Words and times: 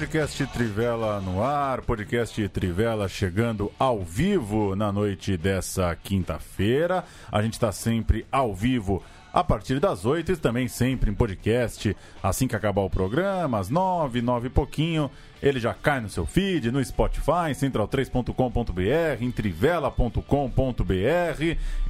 Podcast 0.00 0.46
Trivela 0.46 1.20
no 1.20 1.44
ar, 1.44 1.82
podcast 1.82 2.48
Trivela 2.48 3.06
chegando 3.06 3.70
ao 3.78 4.02
vivo 4.02 4.74
na 4.74 4.90
noite 4.90 5.36
dessa 5.36 5.94
quinta-feira. 5.94 7.04
A 7.30 7.42
gente 7.42 7.52
está 7.52 7.70
sempre 7.70 8.24
ao 8.32 8.54
vivo 8.54 9.02
a 9.30 9.44
partir 9.44 9.78
das 9.78 10.06
oito 10.06 10.32
e 10.32 10.36
também 10.38 10.68
sempre 10.68 11.10
em 11.10 11.14
podcast. 11.14 11.94
Assim 12.22 12.48
que 12.48 12.56
acabar 12.56 12.80
o 12.80 12.88
programa, 12.88 13.58
às 13.58 13.68
nove, 13.68 14.22
nove 14.22 14.46
e 14.46 14.50
pouquinho, 14.50 15.10
ele 15.42 15.60
já 15.60 15.74
cai 15.74 16.00
no 16.00 16.08
seu 16.08 16.24
feed, 16.24 16.70
no 16.70 16.82
Spotify, 16.82 17.52
central3.com.br, 17.52 19.22
em 19.22 19.30
trivela.com.br 19.30 20.22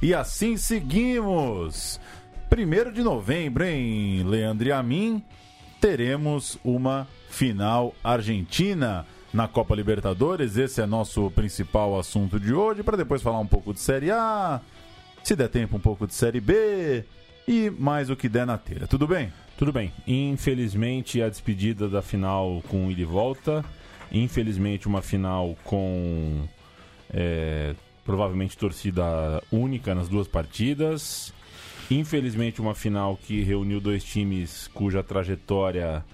e 0.01 0.13
assim 0.13 0.57
seguimos. 0.57 1.97
Primeiro 2.49 2.91
de 2.91 3.01
novembro, 3.03 3.63
hein, 3.63 4.25
Leandro 4.25 4.67
e 4.67 4.71
teremos 5.81 6.59
uma 6.63 7.07
final 7.27 7.95
argentina 8.03 9.05
na 9.33 9.47
Copa 9.47 9.75
Libertadores. 9.75 10.55
Esse 10.55 10.79
é 10.79 10.85
nosso 10.85 11.31
principal 11.31 11.99
assunto 11.99 12.39
de 12.39 12.53
hoje, 12.53 12.83
para 12.83 12.95
depois 12.95 13.23
falar 13.23 13.39
um 13.39 13.47
pouco 13.47 13.73
de 13.73 13.79
Série 13.79 14.11
A, 14.11 14.61
se 15.23 15.35
der 15.35 15.49
tempo, 15.49 15.75
um 15.75 15.79
pouco 15.79 16.05
de 16.05 16.13
Série 16.13 16.39
B 16.39 17.03
e 17.47 17.71
mais 17.71 18.11
o 18.11 18.15
que 18.15 18.29
der 18.29 18.45
na 18.45 18.59
telha. 18.59 18.85
Tudo 18.85 19.07
bem? 19.07 19.33
Tudo 19.57 19.73
bem. 19.73 19.91
Infelizmente, 20.05 21.19
a 21.19 21.27
despedida 21.27 21.89
da 21.89 22.03
final 22.03 22.61
com 22.69 22.91
ida 22.91 23.01
e 23.01 23.05
volta. 23.05 23.65
Infelizmente, 24.11 24.87
uma 24.87 25.01
final 25.01 25.57
com 25.63 26.47
é, 27.11 27.73
provavelmente 28.05 28.55
torcida 28.55 29.41
única 29.51 29.95
nas 29.95 30.07
duas 30.07 30.27
partidas. 30.27 31.33
Infelizmente, 31.91 32.61
uma 32.61 32.73
final 32.73 33.17
que 33.17 33.41
reuniu 33.41 33.81
dois 33.81 34.01
times 34.01 34.69
cuja 34.73 35.03
trajetória 35.03 36.05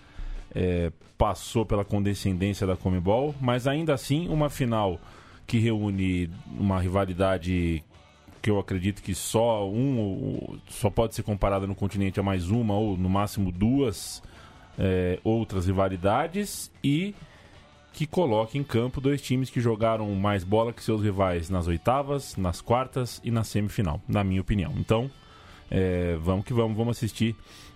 é, 0.53 0.91
passou 1.17 1.65
pela 1.65 1.85
condescendência 1.85 2.65
da 2.65 2.75
Comebol, 2.75 3.35
mas 3.39 3.67
ainda 3.67 3.93
assim 3.93 4.27
uma 4.27 4.49
final 4.49 4.99
que 5.45 5.59
reúne 5.59 6.31
uma 6.57 6.79
rivalidade 6.79 7.83
que 8.41 8.49
eu 8.49 8.57
acredito 8.57 9.03
que 9.03 9.13
só 9.13 9.69
um 9.69 10.57
só 10.67 10.89
pode 10.89 11.13
ser 11.13 11.21
comparada 11.21 11.67
no 11.67 11.75
continente 11.75 12.19
a 12.19 12.23
mais 12.23 12.49
uma 12.49 12.75
ou 12.75 12.97
no 12.97 13.09
máximo 13.09 13.51
duas 13.51 14.23
é, 14.79 15.19
outras 15.23 15.67
rivalidades 15.67 16.71
e 16.83 17.13
que 17.93 18.07
coloca 18.07 18.57
em 18.57 18.63
campo 18.63 18.99
dois 18.99 19.21
times 19.21 19.49
que 19.49 19.59
jogaram 19.61 20.13
mais 20.15 20.43
bola 20.43 20.73
que 20.73 20.83
seus 20.83 21.03
rivais 21.03 21.49
nas 21.49 21.67
oitavas, 21.67 22.35
nas 22.35 22.61
quartas 22.61 23.21
e 23.23 23.29
na 23.29 23.43
semifinal, 23.43 24.01
na 24.07 24.23
minha 24.23 24.41
opinião. 24.41 24.73
Então, 24.77 25.09
é, 25.69 26.17
vamos 26.21 26.45
que 26.45 26.53
vamos, 26.53 26.77
vamos 26.77 26.97
assistir 26.97 27.35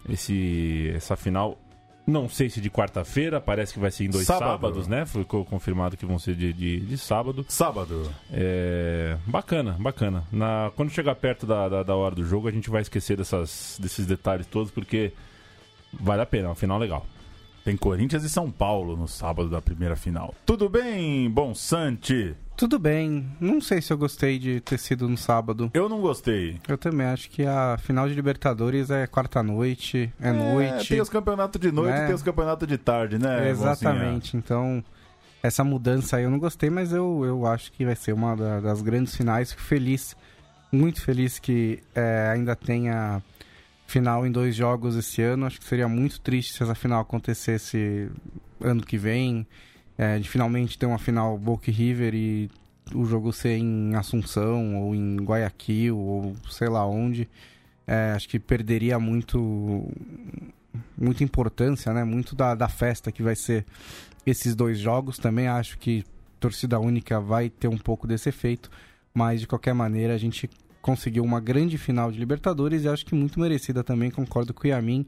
esse, 0.10 0.92
essa 0.96 1.16
final 1.16 1.58
não 2.06 2.28
sei 2.28 2.50
se 2.50 2.60
de 2.60 2.70
quarta-feira, 2.70 3.40
parece 3.40 3.74
que 3.74 3.80
vai 3.80 3.92
ser 3.92 4.06
em 4.06 4.10
dois 4.10 4.26
sábado. 4.26 4.50
sábados, 4.50 4.88
né? 4.88 5.06
Ficou 5.06 5.46
confirmado 5.46 5.96
que 5.96 6.06
vão 6.06 6.18
ser 6.18 6.36
de, 6.36 6.52
de, 6.52 6.80
de 6.80 6.98
sábado. 6.98 7.46
Sábado. 7.48 8.12
É, 8.32 9.18
bacana, 9.26 9.76
bacana. 9.80 10.24
Na, 10.32 10.72
quando 10.76 10.90
chegar 10.90 11.16
perto 11.16 11.46
da, 11.46 11.70
da, 11.70 11.84
da, 11.84 11.96
hora 11.96 12.16
do 12.16 12.26
jogo, 12.26 12.48
a 12.48 12.52
gente 12.52 12.70
vai 12.70 12.82
esquecer 12.82 13.18
dessas, 13.18 13.78
desses 13.80 14.06
detalhes 14.06 14.48
todos, 14.48 14.72
porque 14.72 15.14
vale 15.94 16.22
a 16.22 16.26
pena, 16.26 16.48
é 16.48 16.52
um 16.52 16.56
final 16.56 16.80
legal. 16.80 17.06
Tem 17.64 17.78
Corinthians 17.78 18.24
e 18.24 18.30
São 18.30 18.50
Paulo 18.50 18.98
no 18.98 19.08
sábado 19.08 19.50
da 19.50 19.62
primeira 19.62 19.96
final. 19.96 20.34
Tudo 20.46 20.68
bem, 20.68 21.30
Bom 21.30 21.54
Sante? 21.54 22.36
Tudo 22.58 22.78
bem. 22.78 23.28
Não 23.40 23.62
sei 23.62 23.82
se 23.82 23.92
eu 23.92 23.98
gostei 23.98 24.38
de 24.38 24.60
ter 24.62 24.78
sido 24.78 25.08
no 25.08 25.18
sábado. 25.18 25.72
Eu 25.74 25.88
não 25.88 26.02
gostei. 26.02 26.60
Eu 26.68 26.78
também 26.78 27.08
acho 27.08 27.30
que 27.30 27.44
a 27.44 27.78
final 27.80 28.08
de 28.08 28.14
Libertadores 28.14 28.90
é 28.90 29.08
quarta-noite, 29.08 30.12
é, 30.20 30.30
é, 30.30 30.32
noite. 30.32 30.90
Tem 30.90 31.02
os 31.02 31.10
campeonatos 31.10 31.60
de 31.60 31.72
noite 31.72 31.94
né? 31.94 32.04
e 32.04 32.06
tem 32.08 32.16
os 32.16 32.24
campeonatos 32.24 32.68
de 32.68 32.78
tarde, 32.78 33.18
né? 33.18 33.50
Exatamente. 33.50 34.38
Então, 34.38 34.84
essa 35.42 35.64
mudança 35.64 36.18
aí 36.18 36.24
eu 36.24 36.30
não 36.30 36.40
gostei, 36.40 36.70
mas 36.70 36.92
eu, 36.92 37.24
eu 37.26 37.46
acho 37.48 37.72
que 37.72 37.86
vai 37.86 37.96
ser 37.96 38.14
uma 38.14 38.36
das 38.36 38.82
grandes 38.82 39.16
finais. 39.16 39.52
Fico 39.52 39.64
feliz, 39.64 40.16
muito 40.72 41.02
feliz 41.02 41.40
que 41.40 41.80
é, 41.96 42.32
ainda 42.32 42.56
tenha 42.56 43.22
final 43.92 44.26
em 44.26 44.32
dois 44.32 44.56
jogos 44.56 44.96
esse 44.96 45.22
ano. 45.22 45.46
Acho 45.46 45.60
que 45.60 45.66
seria 45.66 45.88
muito 45.88 46.20
triste 46.22 46.54
se 46.54 46.64
essa 46.64 46.74
final 46.74 47.02
acontecesse 47.02 48.10
ano 48.60 48.82
que 48.82 48.98
vem 48.98 49.46
é, 49.98 50.18
de 50.18 50.30
finalmente 50.30 50.78
ter 50.78 50.86
uma 50.86 50.98
final 50.98 51.38
Boca 51.38 51.70
River 51.70 52.16
e 52.16 52.50
o 52.96 53.06
jogo 53.06 53.32
ser 53.34 53.58
em 53.58 53.96
Assunção 53.96 54.82
ou 54.82 54.96
em 54.96 55.18
Guayaquil 55.18 55.98
ou 55.98 56.36
sei 56.50 56.70
lá 56.70 56.86
onde, 56.86 57.30
é, 57.86 58.14
acho 58.16 58.28
que 58.28 58.40
perderia 58.40 58.98
muito 58.98 59.88
muita 60.98 61.24
importância, 61.24 61.94
né? 61.94 62.04
Muito 62.04 62.34
da, 62.36 62.56
da 62.56 62.70
festa 62.70 63.12
que 63.12 63.22
vai 63.22 63.36
ser 63.36 63.66
esses 64.26 64.56
dois 64.56 64.80
jogos. 64.80 65.18
Também 65.18 65.48
acho 65.48 65.78
que 65.78 66.06
torcida 66.40 66.80
única 66.80 67.20
vai 67.20 67.50
ter 67.50 67.68
um 67.68 67.78
pouco 67.78 68.08
desse 68.08 68.30
efeito, 68.30 68.72
mas 69.14 69.42
de 69.42 69.48
qualquer 69.48 69.74
maneira 69.74 70.14
a 70.14 70.18
gente 70.18 70.50
conseguiu 70.82 71.24
uma 71.24 71.40
grande 71.40 71.78
final 71.78 72.12
de 72.12 72.20
Libertadores 72.20 72.84
e 72.84 72.90
acho 72.90 73.06
que 73.06 73.16
muito 73.16 73.40
merecida 73.40 73.84
também. 73.84 74.12
Concordo 74.12 74.54
com 74.54 74.66
o 74.66 74.68
Yamin. 74.68 75.06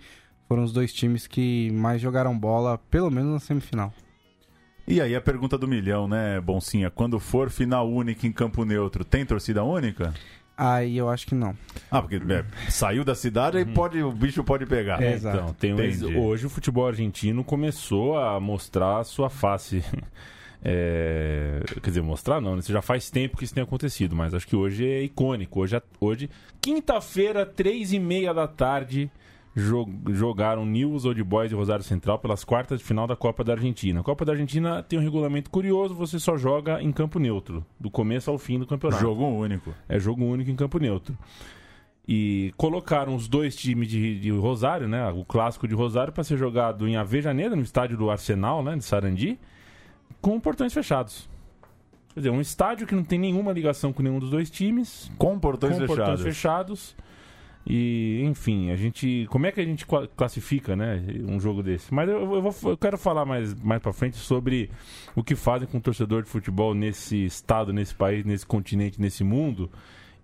Foram 0.47 0.63
os 0.63 0.71
dois 0.71 0.93
times 0.93 1.25
que 1.27 1.71
mais 1.71 2.01
jogaram 2.01 2.37
bola, 2.37 2.77
pelo 2.77 3.09
menos 3.09 3.33
na 3.33 3.39
semifinal. 3.39 3.93
E 4.87 4.99
aí 4.99 5.15
a 5.15 5.21
pergunta 5.21 5.57
do 5.57 5.67
milhão, 5.67 6.07
né, 6.07 6.39
Boncinha? 6.41 6.89
Quando 6.89 7.19
for 7.19 7.49
final 7.49 7.89
única 7.89 8.27
em 8.27 8.31
campo 8.31 8.65
neutro, 8.65 9.05
tem 9.05 9.25
torcida 9.25 9.63
única? 9.63 10.13
Aí 10.55 10.97
eu 10.97 11.09
acho 11.09 11.25
que 11.25 11.33
não. 11.33 11.55
Ah, 11.89 12.01
porque 12.01 12.15
é, 12.15 12.45
saiu 12.69 13.03
da 13.03 13.15
cidade 13.15 13.57
e 13.57 13.63
uhum. 13.63 13.73
pode, 13.73 14.03
o 14.03 14.11
bicho 14.11 14.43
pode 14.43 14.65
pegar. 14.65 15.01
É, 15.01 15.15
então, 15.15 15.53
tem 15.53 15.73
hoje 16.15 16.45
o 16.45 16.49
futebol 16.49 16.87
argentino 16.87 17.43
começou 17.43 18.19
a 18.19 18.39
mostrar 18.39 18.99
a 18.99 19.03
sua 19.03 19.29
face. 19.29 19.83
É, 20.65 21.61
quer 21.81 21.89
dizer, 21.89 22.01
mostrar 22.01 22.39
não, 22.39 22.55
né? 22.55 22.61
já 22.61 22.81
faz 22.81 23.09
tempo 23.09 23.35
que 23.35 23.43
isso 23.43 23.53
tem 23.53 23.63
acontecido, 23.63 24.15
mas 24.15 24.33
acho 24.33 24.47
que 24.47 24.55
hoje 24.55 24.87
é 24.87 25.01
icônico. 25.03 25.59
Hoje, 25.59 25.81
hoje 25.99 26.29
quinta-feira, 26.61 27.45
três 27.45 27.91
e 27.91 27.99
meia 27.99 28.33
da 28.33 28.47
tarde, 28.47 29.11
jogaram 29.55 30.65
News 30.65 31.03
Old 31.03 31.21
Boys 31.21 31.51
e 31.51 31.55
Rosário 31.55 31.83
Central 31.83 32.17
pelas 32.17 32.45
quartas 32.45 32.79
de 32.79 32.85
final 32.85 33.05
da 33.05 33.15
Copa 33.15 33.43
da 33.43 33.53
Argentina. 33.53 33.99
A 33.99 34.03
Copa 34.03 34.23
da 34.23 34.31
Argentina 34.31 34.81
tem 34.81 34.97
um 34.97 35.01
regulamento 35.01 35.49
curioso, 35.49 35.93
você 35.93 36.17
só 36.17 36.37
joga 36.37 36.81
em 36.81 36.91
campo 36.93 37.19
neutro, 37.19 37.65
do 37.77 37.91
começo 37.91 38.31
ao 38.31 38.37
fim 38.37 38.57
do 38.57 38.65
campeonato. 38.65 39.01
Jogo 39.01 39.25
único. 39.25 39.73
É 39.87 39.99
jogo 39.99 40.23
único 40.23 40.49
em 40.49 40.55
campo 40.55 40.79
neutro. 40.79 41.17
E 42.07 42.53
colocaram 42.57 43.15
os 43.15 43.27
dois 43.27 43.55
times 43.55 43.87
de, 43.87 44.19
de 44.19 44.31
Rosário, 44.31 44.87
né, 44.87 45.09
o 45.11 45.23
clássico 45.23 45.67
de 45.67 45.75
Rosário, 45.75 46.11
para 46.11 46.23
ser 46.23 46.37
jogado 46.37 46.87
em 46.87 46.97
Avejaneira, 46.97 47.55
no 47.55 47.61
estádio 47.61 47.95
do 47.95 48.09
Arsenal, 48.09 48.63
né, 48.63 48.75
de 48.75 48.83
Sarandi, 48.83 49.37
com 50.23 50.39
portões 50.39 50.73
fechados. 50.73 51.29
Quer 52.13 52.21
dizer, 52.21 52.29
um 52.31 52.41
estádio 52.41 52.87
que 52.87 52.95
não 52.95 53.03
tem 53.03 53.19
nenhuma 53.19 53.51
ligação 53.51 53.91
com 53.91 54.01
nenhum 54.01 54.19
dos 54.19 54.29
dois 54.29 54.49
times. 54.49 55.11
Com 55.17 55.37
portões 55.37 55.73
com 55.73 55.81
fechados. 55.81 55.97
portões 55.97 56.21
fechados 56.21 56.95
e, 57.65 58.21
enfim, 58.25 58.71
a 58.71 58.75
gente. 58.75 59.25
Como 59.29 59.45
é 59.45 59.51
que 59.51 59.61
a 59.61 59.65
gente 59.65 59.85
classifica, 60.15 60.75
né? 60.75 61.01
Um 61.27 61.39
jogo 61.39 61.63
desse? 61.63 61.93
Mas 61.93 62.09
eu, 62.09 62.35
eu, 62.35 62.41
vou, 62.41 62.71
eu 62.71 62.77
quero 62.77 62.97
falar 62.97 63.25
mais, 63.25 63.53
mais 63.61 63.81
pra 63.81 63.93
frente 63.93 64.17
sobre 64.17 64.69
o 65.15 65.23
que 65.23 65.35
fazem 65.35 65.67
com 65.67 65.77
o 65.77 65.81
torcedor 65.81 66.23
de 66.23 66.29
futebol 66.29 66.73
nesse 66.73 67.25
estado, 67.25 67.71
nesse 67.71 67.95
país, 67.95 68.25
nesse 68.25 68.45
continente, 68.45 68.99
nesse 68.99 69.23
mundo. 69.23 69.69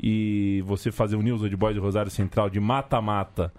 E 0.02 0.64
você 0.66 0.92
fazer 0.92 1.16
o 1.16 1.22
News 1.22 1.50
de 1.50 1.56
Boys 1.56 1.76
de 1.76 1.80
Rosário 1.80 2.12
Central 2.12 2.50
de 2.50 2.60
mata-mata 2.60 3.54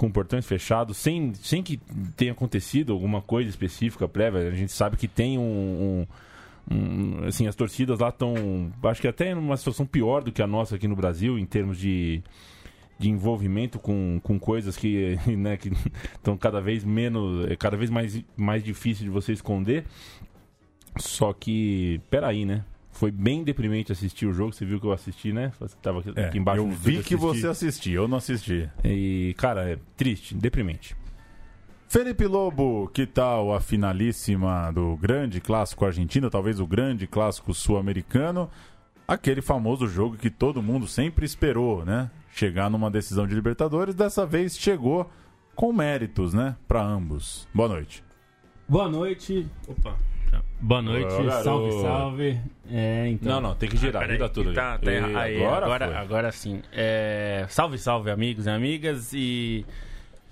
com 0.00 0.10
portões 0.10 0.46
fechados, 0.46 0.96
sem, 0.96 1.34
sem 1.34 1.62
que 1.62 1.78
tenha 2.16 2.32
acontecido 2.32 2.90
alguma 2.90 3.20
coisa 3.20 3.50
específica 3.50 4.08
prévia. 4.08 4.48
A 4.48 4.52
gente 4.52 4.72
sabe 4.72 4.96
que 4.96 5.06
tem 5.06 5.36
um, 5.36 6.06
um, 6.70 7.26
assim, 7.26 7.46
as 7.46 7.54
torcidas 7.54 7.98
lá 7.98 8.08
estão, 8.08 8.72
acho 8.84 9.02
que 9.02 9.06
até 9.06 9.34
numa 9.34 9.58
situação 9.58 9.84
pior 9.84 10.22
do 10.22 10.32
que 10.32 10.40
a 10.40 10.46
nossa 10.46 10.76
aqui 10.76 10.88
no 10.88 10.96
Brasil, 10.96 11.38
em 11.38 11.44
termos 11.44 11.78
de 11.78 12.22
de 12.98 13.10
envolvimento 13.10 13.78
com, 13.78 14.20
com 14.22 14.38
coisas 14.38 14.74
que 14.74 15.18
né, 15.36 15.58
que 15.58 15.70
estão 16.14 16.34
cada 16.34 16.62
vez 16.62 16.82
menos, 16.82 17.50
é 17.50 17.54
cada 17.56 17.76
vez 17.76 17.90
mais, 17.90 18.24
mais 18.34 18.64
difícil 18.64 19.04
de 19.04 19.10
você 19.10 19.34
esconder. 19.34 19.84
Só 20.96 21.34
que, 21.34 22.00
peraí, 22.08 22.46
né? 22.46 22.64
Foi 23.00 23.10
bem 23.10 23.42
deprimente 23.42 23.90
assistir 23.90 24.26
o 24.26 24.32
jogo. 24.34 24.52
Você 24.52 24.66
viu 24.66 24.78
que 24.78 24.84
eu 24.84 24.92
assisti, 24.92 25.32
né? 25.32 25.52
Você 25.58 25.74
tava 25.80 26.00
aqui 26.00 26.12
é, 26.14 26.36
embaixo. 26.36 26.60
Eu 26.60 26.70
vi 26.70 27.02
que 27.02 27.16
você 27.16 27.46
assistiu, 27.46 28.02
eu 28.02 28.06
não 28.06 28.18
assisti. 28.18 28.68
E, 28.84 29.34
cara, 29.38 29.70
é 29.70 29.78
triste, 29.96 30.34
deprimente. 30.34 30.94
Felipe 31.88 32.26
Lobo, 32.26 32.90
que 32.92 33.06
tal 33.06 33.54
a 33.54 33.58
finalíssima 33.58 34.70
do 34.70 34.98
grande 34.98 35.40
clássico 35.40 35.86
argentino, 35.86 36.28
talvez 36.28 36.60
o 36.60 36.66
grande 36.66 37.06
clássico 37.06 37.54
sul-americano? 37.54 38.50
Aquele 39.08 39.40
famoso 39.40 39.86
jogo 39.86 40.18
que 40.18 40.28
todo 40.28 40.62
mundo 40.62 40.86
sempre 40.86 41.24
esperou, 41.24 41.86
né? 41.86 42.10
Chegar 42.34 42.68
numa 42.68 42.90
decisão 42.90 43.26
de 43.26 43.34
Libertadores, 43.34 43.94
dessa 43.94 44.26
vez 44.26 44.58
chegou 44.58 45.10
com 45.54 45.72
méritos, 45.72 46.34
né? 46.34 46.54
Para 46.68 46.82
ambos. 46.82 47.48
Boa 47.54 47.70
noite. 47.70 48.04
Boa 48.68 48.90
noite. 48.90 49.48
Opa. 49.66 50.09
Boa 50.60 50.82
noite, 50.82 51.12
Ô, 51.12 51.30
salve, 51.30 51.72
salve. 51.80 52.40
É, 52.70 53.08
então. 53.08 53.32
Não, 53.32 53.40
não, 53.40 53.54
tem 53.54 53.68
que 53.68 53.76
girar, 53.76 54.06
vira 54.06 54.28
tudo 54.28 54.52
tá, 54.52 54.78
tá 54.78 54.92
E 54.92 55.16
aí, 55.16 55.42
agora 55.42 55.64
agora, 55.64 55.98
agora, 55.98 56.32
sim. 56.32 56.62
É, 56.72 57.46
salve, 57.48 57.78
salve, 57.78 58.10
amigos 58.10 58.46
e 58.46 58.50
amigas. 58.50 59.12
E. 59.14 59.64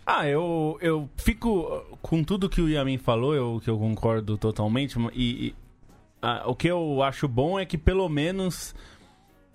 Ah, 0.06 0.26
eu, 0.26 0.78
eu 0.80 1.08
fico 1.16 1.98
com 2.02 2.22
tudo 2.22 2.48
que 2.48 2.60
o 2.60 2.68
Yamin 2.68 2.98
falou, 2.98 3.34
eu, 3.34 3.60
que 3.62 3.70
eu 3.70 3.78
concordo 3.78 4.36
totalmente. 4.36 4.98
E, 5.14 5.48
e, 5.48 5.54
ah, 6.20 6.44
o 6.46 6.54
que 6.54 6.68
eu 6.68 7.02
acho 7.02 7.26
bom 7.26 7.58
é 7.58 7.64
que 7.64 7.78
pelo 7.78 8.08
menos 8.08 8.74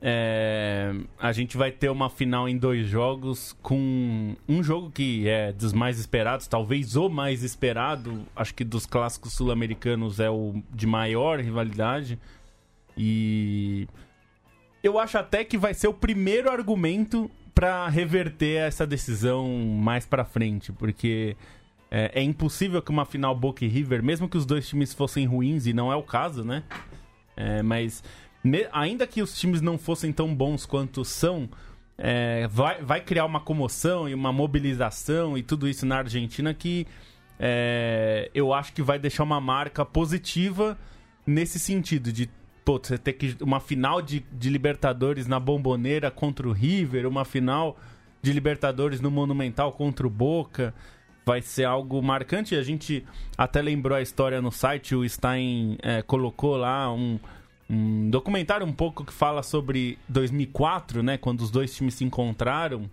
é, 0.06 0.94
a 1.18 1.32
gente 1.32 1.56
vai 1.56 1.72
ter 1.72 1.90
uma 1.90 2.10
final 2.10 2.50
em 2.50 2.58
dois 2.58 2.86
jogos 2.86 3.58
com 3.62 4.36
um 4.50 4.62
jogo 4.62 4.92
que 4.92 5.30
é 5.30 5.54
dos 5.54 5.72
mais 5.72 5.98
esperados, 5.98 6.46
talvez 6.46 6.98
o 6.98 7.08
mais 7.08 7.42
esperado. 7.42 8.26
Acho 8.36 8.54
que 8.54 8.66
dos 8.66 8.86
clássicos 8.86 9.32
sul-americanos 9.32 10.20
é 10.20 10.30
o 10.30 10.62
de 10.70 10.86
maior 10.86 11.40
rivalidade. 11.40 12.20
E 12.98 13.88
eu 14.84 15.00
acho 15.00 15.18
até 15.18 15.46
que 15.46 15.58
vai 15.58 15.74
ser 15.74 15.88
o 15.88 15.94
primeiro 15.94 16.52
argumento 16.52 17.32
pra 17.56 17.88
reverter 17.88 18.58
essa 18.58 18.86
decisão 18.86 19.48
mais 19.58 20.06
pra 20.06 20.26
frente, 20.26 20.74
porque 20.74 21.38
é, 21.90 22.12
é 22.16 22.22
impossível 22.22 22.82
que 22.82 22.92
uma 22.92 23.06
final 23.06 23.34
Boca 23.34 23.64
e 23.64 23.70
River, 23.70 24.04
mesmo 24.04 24.28
que 24.28 24.36
os 24.36 24.46
dois 24.46 24.68
times 24.68 24.94
fossem 24.94 25.26
ruins, 25.26 25.66
e 25.66 25.72
não 25.72 25.90
é 25.90 25.96
o 25.96 26.04
caso, 26.04 26.44
né? 26.44 26.62
É, 27.38 27.64
mas 27.64 28.04
me- 28.44 28.68
ainda 28.72 29.08
que 29.08 29.22
os 29.22 29.38
times 29.40 29.62
não 29.62 29.78
fossem 29.78 30.12
tão 30.12 30.34
bons 30.34 30.66
quanto 30.66 31.04
são, 31.06 31.50
é, 31.98 32.48
vai, 32.48 32.82
vai 32.82 33.02
criar 33.02 33.26
uma 33.26 33.40
comoção 33.40 34.10
e 34.10 34.14
uma 34.14 34.34
mobilização 34.34 35.38
e 35.38 35.44
tudo 35.44 35.68
isso 35.68 35.86
na 35.86 35.98
Argentina 36.00 36.54
que 36.54 36.86
é, 37.40 38.30
eu 38.34 38.54
acho 38.54 38.74
que 38.74 38.82
vai 38.82 38.98
deixar 39.00 39.24
uma 39.24 39.40
marca 39.42 39.84
positiva 39.86 40.78
nesse 41.26 41.60
sentido 41.60 42.12
de 42.12 42.30
pô, 42.64 42.80
você 42.82 42.98
ter 42.98 43.14
que 43.14 43.36
uma 43.42 43.60
final 43.60 44.02
de, 44.02 44.26
de 44.32 44.50
Libertadores 44.50 45.28
na 45.28 45.40
Bomboneira 45.40 46.10
contra 46.12 46.48
o 46.48 46.52
River, 46.52 47.08
uma 47.08 47.26
final 47.26 47.78
de 48.22 48.32
Libertadores 48.32 49.02
no 49.02 49.12
Monumental 49.12 49.72
contra 49.74 50.08
o 50.08 50.10
Boca. 50.10 50.74
Vai 51.26 51.42
ser 51.42 51.64
algo 51.66 52.02
marcante. 52.02 52.56
A 52.56 52.64
gente 52.64 53.06
até 53.38 53.62
lembrou 53.62 53.98
a 53.98 54.02
história 54.02 54.42
no 54.42 54.52
site. 54.52 54.94
O 54.96 55.08
Stein 55.08 55.78
é, 55.82 56.02
colocou 56.02 56.56
lá 56.58 56.92
um, 56.94 57.18
um 57.74 58.10
documentário 58.10 58.66
um 58.66 58.72
pouco 58.72 59.04
que 59.04 59.14
fala 59.14 59.44
sobre 59.44 59.98
2004, 60.08 61.02
né? 61.02 61.18
Quando 61.18 61.42
os 61.42 61.52
dois 61.52 61.74
times 61.76 61.96
se 61.96 62.04
encontraram 62.04 62.90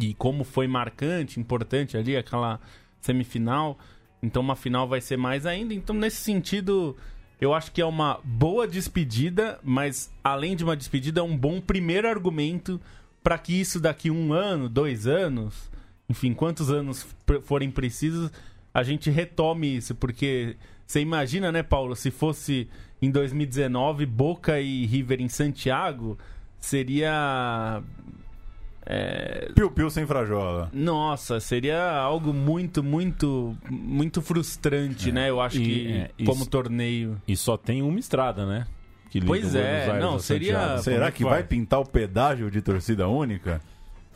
e 0.00 0.14
como 0.14 0.44
foi 0.44 0.66
marcante, 0.66 1.40
importante 1.40 1.96
ali 1.96 2.16
aquela 2.16 2.60
semifinal. 3.00 3.78
Então 4.22 4.42
uma 4.42 4.56
final 4.56 4.86
vai 4.86 5.00
ser 5.00 5.16
mais 5.16 5.46
ainda. 5.46 5.74
Então 5.74 5.94
nesse 5.96 6.18
sentido, 6.18 6.96
eu 7.40 7.52
acho 7.52 7.72
que 7.72 7.80
é 7.80 7.86
uma 7.86 8.20
boa 8.22 8.66
despedida, 8.68 9.58
mas 9.62 10.12
além 10.22 10.54
de 10.54 10.64
uma 10.64 10.76
despedida, 10.76 11.20
é 11.20 11.24
um 11.24 11.36
bom 11.36 11.60
primeiro 11.60 12.08
argumento 12.08 12.80
para 13.22 13.38
que 13.38 13.52
isso 13.52 13.80
daqui 13.80 14.10
um 14.10 14.32
ano, 14.32 14.68
dois 14.68 15.06
anos, 15.06 15.70
enfim, 16.08 16.34
quantos 16.34 16.70
anos 16.70 17.06
forem 17.44 17.70
precisos, 17.70 18.30
a 18.74 18.82
gente 18.82 19.10
retome 19.10 19.76
isso, 19.76 19.94
porque 19.94 20.56
você 20.86 21.00
imagina, 21.00 21.52
né, 21.52 21.62
Paulo, 21.62 21.94
se 21.94 22.10
fosse 22.10 22.68
em 23.02 23.10
2019 23.10 24.06
Boca 24.06 24.58
e 24.60 24.86
River 24.86 25.20
em 25.20 25.28
Santiago, 25.28 26.16
seria 26.58 27.82
é, 28.86 29.50
Piu-piu 29.54 29.90
sem 29.90 30.06
frajola. 30.06 30.70
nossa, 30.72 31.38
seria 31.40 31.92
algo 31.92 32.32
muito, 32.32 32.82
muito, 32.82 33.56
muito 33.70 34.20
frustrante, 34.22 35.12
né? 35.12 35.30
Eu 35.30 35.40
acho 35.40 35.58
E, 35.58 35.64
que 35.64 35.92
é, 35.92 36.10
como 36.24 36.42
isso- 36.42 36.50
torneio. 36.50 37.20
E 37.28 37.36
só 37.36 37.56
tem 37.56 37.82
uma 37.82 37.98
estrada, 38.00 38.44
né? 38.46 38.66
Que 39.10 39.20
liga 39.20 39.28
Pois 39.28 39.54
é, 39.54 39.98
não, 40.00 40.18
seria- 40.18 40.52
Santiago. 40.54 40.70
Como 40.72 40.82
Será 40.84 41.06
é 41.06 41.10
que 41.10 41.16
que 41.18 41.24
vai 41.24 41.32
vai? 41.34 41.42
pintar 41.44 41.80
o 41.80 41.86
pedágio 41.86 42.50
de 42.50 42.62
torcida 42.62 43.06
única? 43.08 43.60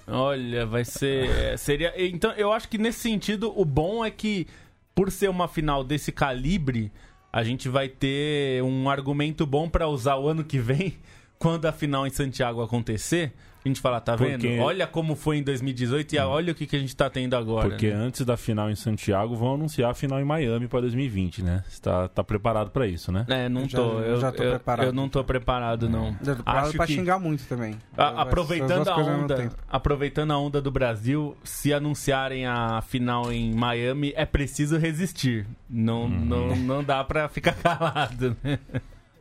Olha, 0.09 0.65
vai 0.65 0.85
ser. 0.85 1.59
Seria. 1.59 1.93
Então, 1.97 2.31
eu 2.33 2.53
acho 2.53 2.69
que 2.69 2.79
nesse 2.79 3.01
sentido, 3.01 3.53
o 3.55 3.65
bom 3.65 4.05
é 4.05 4.11
que, 4.11 4.47
por 4.95 5.11
ser 5.11 5.29
uma 5.29 5.49
final 5.49 5.83
desse 5.85 6.11
calibre, 6.13 6.91
a 7.37 7.45
gente 7.45 7.69
vai 7.69 7.87
ter 7.87 8.63
um 8.63 8.89
argumento 8.89 9.45
bom 9.45 9.69
pra 9.69 9.87
usar 9.87 10.17
o 10.17 10.27
ano 10.27 10.43
que 10.43 10.59
vem, 10.59 10.97
quando 11.39 11.67
a 11.67 11.73
final 11.73 12.07
em 12.07 12.11
Santiago 12.11 12.63
acontecer. 12.63 13.35
A 13.67 13.69
gente 13.69 13.81
falar, 13.81 14.01
tá 14.01 14.17
Porque- 14.17 14.37
vendo? 14.37 14.63
Olha 14.63 14.87
como 14.87 15.17
foi 15.17 15.39
em 15.39 15.43
2018 15.43 16.15
e 16.15 16.19
olha 16.19 16.53
o 16.53 16.55
que, 16.55 16.67
que 16.67 16.77
a 16.77 16.79
gente 16.79 16.95
tá 16.95 17.11
tendo 17.11 17.35
agora. 17.35 17.69
Porque 17.69 17.89
né? 17.91 17.97
antes 17.97 18.25
da 18.25 18.37
final 18.37 18.71
em 18.71 18.77
Santiago, 18.77 19.35
vão 19.35 19.55
anunciar 19.55 19.91
a 19.91 19.95
final 19.95 20.21
em 20.21 20.25
Miami 20.25 20.69
para 20.69 20.83
2020, 20.83 21.43
né? 21.43 21.65
Você 21.69 21.81
tá, 21.83 22.07
tá 22.07 22.23
preparado 22.23 22.71
para 22.71 22.87
isso, 22.87 23.11
né? 23.11 23.25
É, 23.29 23.49
não 23.49 23.63
Eu 23.63 23.69
já- 23.69 23.79
tô. 23.79 23.85
eu 23.99 24.01
Eu, 24.03 24.21
já 24.21 24.31
tô 24.33 24.43
eu- 24.45 24.51
preparado. 24.51 24.87
eu 24.87 24.93
não 24.93 25.09
tô 25.09 25.25
preparado, 25.25 25.89
não. 25.89 26.17
Eu 26.25 26.37
tô 26.37 26.43
parado 26.45 26.69
Acho 26.69 26.77
pra 26.77 26.87
que- 26.87 26.95
xingar 26.95 27.19
muito 27.19 27.45
também. 27.49 27.77
A- 27.97 28.23
aproveitando 28.23 28.87
a 28.89 28.97
onda, 28.97 29.51
aproveitando 29.69 30.31
a 30.31 30.39
onda 30.39 30.61
do 30.63 30.71
Brasil, 30.71 31.37
se 31.43 31.73
anunciarem 31.73 32.47
a 32.47 32.81
final 32.83 33.33
em 33.33 33.53
Miami, 33.53 34.13
é 34.15 34.25
preciso 34.25 34.79
resistir. 34.79 35.45
Não, 35.69 36.03
Uhum. 36.05 36.25
não, 36.25 36.57
não 36.57 36.85
dá 36.85 37.03
pra 37.03 37.29
ficar 37.29 37.53
calado, 37.61 38.37
né? 38.45 38.61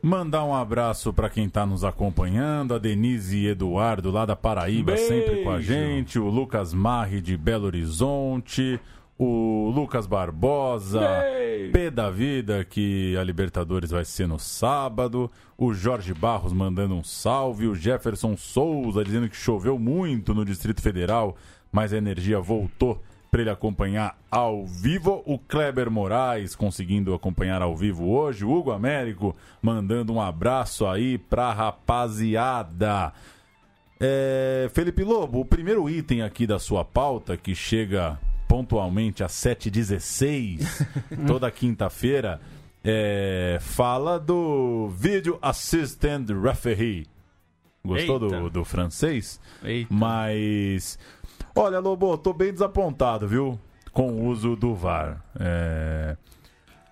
Mandar 0.06 0.44
um 0.44 0.54
abraço 0.54 1.12
para 1.12 1.28
quem 1.28 1.48
tá 1.48 1.66
nos 1.66 1.82
acompanhando, 1.82 2.72
a 2.72 2.78
Denise 2.78 3.38
e 3.38 3.48
Eduardo 3.48 4.08
lá 4.12 4.24
da 4.24 4.36
Paraíba, 4.36 4.92
Beijo. 4.92 5.08
sempre 5.08 5.42
com 5.42 5.50
a 5.50 5.60
gente, 5.60 6.16
o 6.16 6.28
Lucas 6.28 6.72
Marri 6.72 7.20
de 7.20 7.36
Belo 7.36 7.66
Horizonte, 7.66 8.78
o 9.18 9.68
Lucas 9.74 10.06
Barbosa, 10.06 11.00
Beijo. 11.00 11.72
P 11.72 11.90
da 11.90 12.08
Vida, 12.08 12.64
que 12.64 13.16
a 13.16 13.24
Libertadores 13.24 13.90
vai 13.90 14.04
ser 14.04 14.28
no 14.28 14.38
sábado, 14.38 15.28
o 15.58 15.74
Jorge 15.74 16.14
Barros 16.14 16.52
mandando 16.52 16.94
um 16.94 17.02
salve, 17.02 17.66
o 17.66 17.74
Jefferson 17.74 18.36
Souza 18.36 19.02
dizendo 19.02 19.28
que 19.28 19.34
choveu 19.34 19.76
muito 19.76 20.32
no 20.32 20.44
Distrito 20.44 20.80
Federal, 20.80 21.36
mas 21.72 21.92
a 21.92 21.96
energia 21.96 22.38
voltou 22.38 23.02
para 23.36 23.42
ele 23.42 23.50
acompanhar 23.50 24.18
ao 24.30 24.64
vivo. 24.64 25.22
O 25.26 25.38
Kleber 25.38 25.90
Moraes 25.90 26.56
conseguindo 26.56 27.12
acompanhar 27.12 27.60
ao 27.60 27.76
vivo 27.76 28.08
hoje. 28.08 28.46
O 28.46 28.50
Hugo 28.50 28.70
Américo 28.70 29.36
mandando 29.60 30.14
um 30.14 30.22
abraço 30.22 30.86
aí 30.86 31.18
pra 31.18 31.52
rapaziada. 31.52 33.12
É, 34.00 34.70
Felipe 34.72 35.04
Lobo, 35.04 35.40
o 35.40 35.44
primeiro 35.44 35.88
item 35.90 36.22
aqui 36.22 36.46
da 36.46 36.58
sua 36.58 36.82
pauta, 36.82 37.36
que 37.36 37.54
chega 37.54 38.18
pontualmente 38.48 39.22
às 39.22 39.32
7h16, 39.32 40.86
toda 41.26 41.50
quinta-feira, 41.50 42.40
é, 42.82 43.58
fala 43.60 44.18
do 44.18 44.88
Video 44.96 45.38
Assistant 45.42 46.30
Referee. 46.30 47.06
Gostou 47.86 48.18
do, 48.18 48.50
do 48.50 48.64
francês? 48.64 49.40
Eita. 49.62 49.92
Mas. 49.94 50.98
Olha, 51.56 51.78
Lobo, 51.78 52.16
tô 52.18 52.32
bem 52.32 52.52
desapontado, 52.52 53.26
viu? 53.26 53.58
Com 53.92 54.12
o 54.12 54.26
uso 54.26 54.54
do 54.56 54.74
VAR. 54.74 55.22
É, 55.40 56.16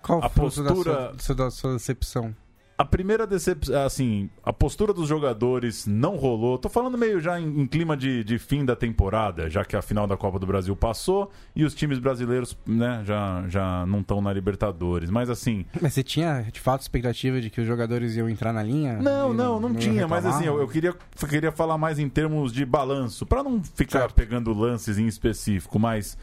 Qual 0.01 0.19
A 0.23 0.29
foi 0.29 0.43
postura- 0.45 1.13
sua, 1.19 1.35
da 1.35 1.51
sua 1.51 1.73
decepção? 1.73 2.35
A 2.77 2.83
primeira 2.83 3.25
decepção, 3.25 3.85
assim, 3.85 4.29
a 4.43 4.51
postura 4.51 4.91
dos 4.93 5.07
jogadores 5.07 5.87
não 5.87 6.17
rolou. 6.17 6.57
Tô 6.57 6.67
falando 6.67 6.97
meio 6.97 7.21
já 7.21 7.39
em, 7.39 7.61
em 7.61 7.65
clima 7.65 7.95
de, 7.95 8.21
de 8.21 8.37
fim 8.37 8.65
da 8.65 8.75
temporada, 8.75 9.49
já 9.49 9.63
que 9.63 9.77
a 9.77 9.81
final 9.81 10.05
da 10.05 10.17
Copa 10.17 10.37
do 10.39 10.45
Brasil 10.45 10.75
passou 10.75 11.31
e 11.55 11.63
os 11.63 11.73
times 11.73 11.99
brasileiros, 11.99 12.57
né, 12.65 13.01
já, 13.05 13.45
já 13.47 13.85
não 13.85 14.01
estão 14.01 14.21
na 14.21 14.33
Libertadores. 14.33 15.09
Mas 15.09 15.29
assim, 15.29 15.65
Mas 15.81 15.93
você 15.93 16.03
tinha, 16.03 16.41
de 16.51 16.59
fato, 16.59 16.81
expectativa 16.81 17.39
de 17.39 17.49
que 17.49 17.61
os 17.61 17.67
jogadores 17.67 18.17
iam 18.17 18.27
entrar 18.27 18.51
na 18.51 18.61
linha? 18.61 18.97
Não, 18.97 19.33
não, 19.33 19.57
não 19.57 19.69
iam 19.69 19.79
tinha, 19.79 20.05
mas 20.05 20.25
assim, 20.25 20.43
eu, 20.45 20.59
eu 20.59 20.67
queria, 20.67 20.93
queria 21.29 21.53
falar 21.53 21.77
mais 21.77 21.97
em 21.97 22.09
termos 22.09 22.51
de 22.51 22.65
balanço, 22.65 23.25
para 23.25 23.41
não 23.41 23.63
ficar 23.63 23.99
Certo. 23.99 24.15
pegando 24.15 24.51
lances 24.53 24.97
em 24.97 25.07
específico, 25.07 25.79
mas 25.79 26.17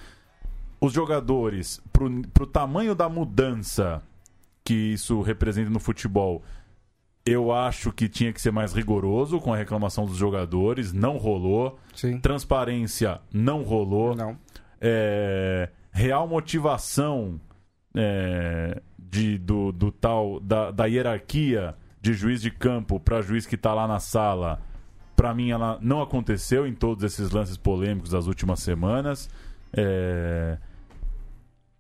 os 0.79 0.93
jogadores, 0.93 1.81
pro, 1.93 2.11
pro 2.29 2.47
tamanho 2.47 2.95
da 2.95 3.09
mudança 3.09 4.03
que 4.65 4.75
isso 4.75 5.21
representa 5.21 5.71
no 5.71 5.81
futebol, 5.81 6.43
eu 7.25 7.53
acho 7.53 7.93
que 7.93 8.09
tinha 8.09 8.33
que 8.33 8.41
ser 8.41 8.51
mais 8.51 8.73
rigoroso 8.73 9.39
com 9.41 9.53
a 9.53 9.57
reclamação 9.57 10.05
dos 10.07 10.17
jogadores, 10.17 10.93
não 10.93 11.17
rolou. 11.17 11.79
Sim. 11.95 12.19
Transparência 12.19 13.21
não 13.33 13.63
rolou 13.63 14.15
Não. 14.17 14.37
é, 14.81 15.69
real 15.93 16.27
motivação 16.27 17.41
é, 17.95 18.81
de, 18.99 19.39
do, 19.39 19.71
do 19.73 19.93
tal 19.93 20.41
da, 20.41 20.71
da 20.71 20.87
hierarquia 20.87 21.77
de 22.01 22.13
juiz 22.13 22.41
de 22.43 22.51
campo 22.51 22.99
para 22.99 23.21
juiz 23.23 23.47
que 23.47 23.55
está 23.55 23.73
lá 23.73 23.87
na 23.87 24.01
sala, 24.01 24.61
para 25.15 25.33
mim 25.33 25.51
ela 25.51 25.79
não 25.81 26.03
aconteceu 26.03 26.67
em 26.67 26.75
todos 26.75 27.05
esses 27.05 27.31
lances 27.31 27.57
polêmicos 27.57 28.11
das 28.11 28.27
últimas 28.27 28.59
semanas. 28.61 29.31
É, 29.73 30.59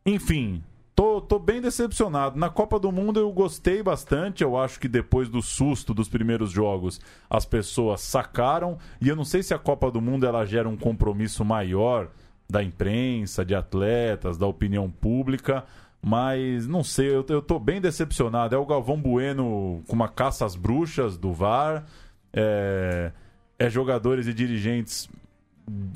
Enfim, 0.06 0.62
tô, 0.94 1.20
tô 1.20 1.38
bem 1.38 1.60
decepcionado. 1.60 2.38
Na 2.38 2.48
Copa 2.48 2.78
do 2.78 2.92
Mundo 2.92 3.18
eu 3.18 3.30
gostei 3.32 3.82
bastante. 3.82 4.42
Eu 4.42 4.56
acho 4.56 4.78
que 4.78 4.88
depois 4.88 5.28
do 5.28 5.42
susto 5.42 5.94
dos 5.94 6.08
primeiros 6.08 6.50
jogos, 6.50 7.00
as 7.28 7.44
pessoas 7.44 8.00
sacaram. 8.00 8.78
E 9.00 9.08
eu 9.08 9.16
não 9.16 9.24
sei 9.24 9.42
se 9.42 9.54
a 9.54 9.58
Copa 9.58 9.90
do 9.90 10.00
Mundo 10.00 10.26
ela 10.26 10.44
gera 10.44 10.68
um 10.68 10.76
compromisso 10.76 11.44
maior 11.44 12.08
da 12.48 12.62
imprensa, 12.62 13.44
de 13.44 13.54
atletas, 13.54 14.36
da 14.36 14.46
opinião 14.46 14.90
pública. 14.90 15.64
Mas 16.04 16.66
não 16.66 16.82
sei, 16.82 17.14
eu, 17.14 17.24
eu 17.28 17.40
tô 17.40 17.58
bem 17.58 17.80
decepcionado. 17.80 18.54
É 18.54 18.58
o 18.58 18.66
Galvão 18.66 19.00
Bueno 19.00 19.82
com 19.86 19.94
uma 19.94 20.08
caça 20.08 20.44
às 20.44 20.56
bruxas 20.56 21.16
do 21.16 21.32
VAR. 21.32 21.84
É, 22.32 23.12
é 23.58 23.70
jogadores 23.70 24.26
e 24.26 24.34
dirigentes 24.34 25.08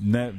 né, 0.01 0.33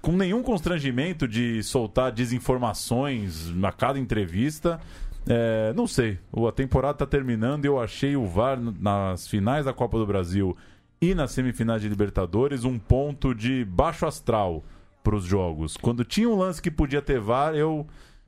com 0.00 0.12
nenhum 0.12 0.42
constrangimento 0.42 1.28
de 1.28 1.62
soltar 1.62 2.12
desinformações 2.12 3.52
a 3.62 3.72
cada 3.72 3.98
entrevista. 3.98 4.80
É, 5.26 5.72
não 5.76 5.86
sei, 5.86 6.18
a 6.48 6.52
temporada 6.52 6.92
está 6.92 7.06
terminando 7.06 7.64
e 7.64 7.68
eu 7.68 7.78
achei 7.78 8.16
o 8.16 8.26
VAR 8.26 8.58
nas 8.58 9.28
finais 9.28 9.66
da 9.66 9.72
Copa 9.72 9.98
do 9.98 10.06
Brasil 10.06 10.56
e 11.00 11.14
nas 11.14 11.32
semifinais 11.32 11.82
de 11.82 11.88
Libertadores 11.88 12.64
um 12.64 12.78
ponto 12.78 13.34
de 13.34 13.64
baixo 13.64 14.06
astral 14.06 14.64
para 15.02 15.14
os 15.14 15.24
jogos. 15.24 15.76
Quando 15.76 16.04
tinha 16.04 16.28
um 16.28 16.36
lance 16.36 16.60
que 16.60 16.70
podia 16.70 17.02
ter 17.02 17.20
VAR, 17.20 17.54
eu 17.54 17.86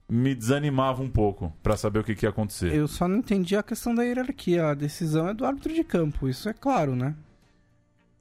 me 0.09 0.35
desanimava 0.35 1.03
um 1.03 1.09
pouco 1.09 1.53
para 1.63 1.77
saber 1.77 2.01
o 2.01 2.05
que, 2.05 2.15
que 2.15 2.27
ia 2.27 2.31
acontecer. 2.31 2.75
Eu 2.75 2.87
só 2.87 3.09
não 3.09 3.17
entendi 3.17 3.57
a 3.57 3.63
questão 3.63 3.95
da 3.95 4.03
hierarquia. 4.03 4.67
A 4.67 4.75
decisão 4.75 5.29
é 5.29 5.35
do 5.35 5.45
árbitro 5.47 5.73
de 5.73 5.83
campo, 5.83 6.29
isso 6.29 6.49
é 6.49 6.53
claro, 6.53 6.95
né? 6.95 7.15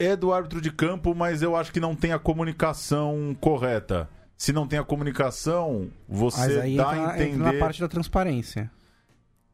É 0.05 0.15
do 0.15 0.33
árbitro 0.33 0.61
de 0.61 0.71
campo, 0.71 1.13
mas 1.15 1.41
eu 1.41 1.55
acho 1.55 1.71
que 1.71 1.79
não 1.79 1.95
tem 1.95 2.11
a 2.11 2.19
comunicação 2.19 3.35
correta. 3.39 4.09
Se 4.37 4.51
não 4.51 4.67
tem 4.67 4.79
a 4.79 4.83
comunicação, 4.83 5.89
você 6.09 6.55
dá 6.57 6.67
entra, 6.67 6.89
a 6.89 7.15
entender. 7.15 7.35
Entra 7.35 7.53
na 7.53 7.59
parte 7.59 7.79
da 7.79 7.87
transparência. 7.87 8.71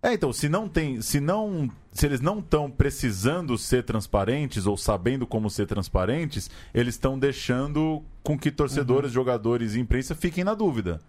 É, 0.01 0.13
então, 0.13 0.32
se 0.32 0.48
não 0.48 0.70
tem, 0.70 1.01
se 1.01 1.20
não, 1.20 1.70
se 1.92 2.06
eles 2.06 2.22
não 2.22 2.39
estão 2.39 2.70
precisando 2.70 3.58
ser 3.58 3.84
transparentes 3.84 4.66
ou 4.66 4.77
sabendo 4.77 5.25
como 5.25 5.50
ser 5.50 5.66
transparentes, 5.66 6.50
eles 6.74 6.96
estão 6.96 7.18
deixando 7.18 8.04
com 8.24 8.38
que 8.38 8.51
torcedores, 8.51 9.10
uhum. 9.10 9.16
jogadores 9.16 9.75
e 9.75 9.80
imprensa 9.80 10.16
fiquem 10.16 10.44
na 10.44 10.54
dúvida. 10.54 11.00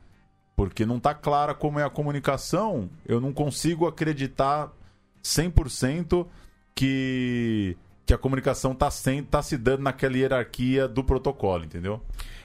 Porque 0.57 0.85
não 0.85 0.97
está 0.97 1.15
clara 1.15 1.55
como 1.55 1.79
é 1.79 1.85
a 1.85 1.91
comunicação, 1.91 2.91
eu 3.07 3.21
não 3.21 3.33
consigo 3.33 3.87
acreditar 3.87 4.73
100% 5.23 6.27
que 6.75 7.77
que 8.09 8.15
a 8.15 8.19
comunicação 8.19 8.73
está 8.73 8.89
tá 9.31 9.43
se 9.43 9.59
dando 9.59 9.83
naquela 9.83 10.17
hierarquia 10.17 10.89
do 10.89 11.05
protocolo, 11.05 11.67
entendeu? 11.67 12.03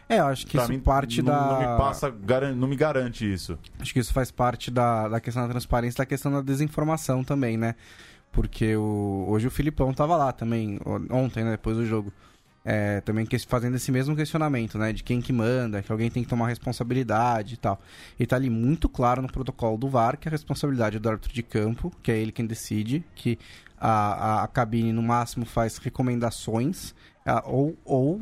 É, 0.09 0.19
eu 0.19 0.25
acho 0.25 0.45
que 0.45 0.57
pra 0.57 0.63
isso 0.63 0.73
mim, 0.73 0.79
parte 0.81 1.21
não, 1.21 1.31
da. 1.31 1.47
Não 1.47 1.59
me 1.59 1.77
passa, 1.77 2.13
não 2.53 2.67
me 2.67 2.75
garante 2.75 3.31
isso. 3.31 3.57
Acho 3.79 3.93
que 3.93 3.99
isso 3.99 4.11
faz 4.11 4.29
parte 4.29 4.69
da, 4.69 5.07
da 5.07 5.21
questão 5.21 5.41
da 5.43 5.47
transparência 5.47 5.99
da 5.99 6.05
questão 6.05 6.33
da 6.33 6.41
desinformação 6.41 7.23
também, 7.23 7.55
né? 7.55 7.75
Porque 8.29 8.75
o, 8.75 9.25
hoje 9.29 9.47
o 9.47 9.51
Filipão 9.51 9.93
tava 9.93 10.17
lá 10.17 10.33
também, 10.33 10.77
ontem, 11.09 11.45
né, 11.45 11.51
depois 11.51 11.77
do 11.77 11.85
jogo. 11.85 12.11
É, 12.65 13.01
também 13.01 13.25
que, 13.25 13.37
fazendo 13.39 13.75
esse 13.75 13.91
mesmo 13.91 14.15
questionamento, 14.17 14.77
né? 14.77 14.91
De 14.91 15.01
quem 15.01 15.21
que 15.21 15.31
manda, 15.31 15.81
que 15.81 15.91
alguém 15.91 16.09
tem 16.11 16.23
que 16.23 16.29
tomar 16.29 16.47
responsabilidade 16.49 17.53
e 17.53 17.57
tal. 17.57 17.79
E 18.19 18.25
tá 18.25 18.35
ali 18.35 18.49
muito 18.49 18.89
claro 18.89 19.21
no 19.21 19.31
protocolo 19.31 19.77
do 19.77 19.87
VAR 19.87 20.17
que 20.17 20.27
a 20.27 20.31
responsabilidade 20.31 20.97
é 20.97 20.99
do 20.99 21.09
árbitro 21.09 21.33
de 21.33 21.43
campo, 21.43 21.89
que 22.03 22.11
é 22.11 22.17
ele 22.17 22.33
quem 22.33 22.45
decide, 22.45 23.03
que 23.15 23.39
a, 23.83 23.89
a, 23.89 24.43
a 24.45 24.47
cabine 24.47 24.93
no 24.93 25.03
máximo 25.03 25.45
faz 25.45 25.77
recomendações 25.77 26.95
a, 27.25 27.43
ou, 27.45 27.77
ou 27.83 28.21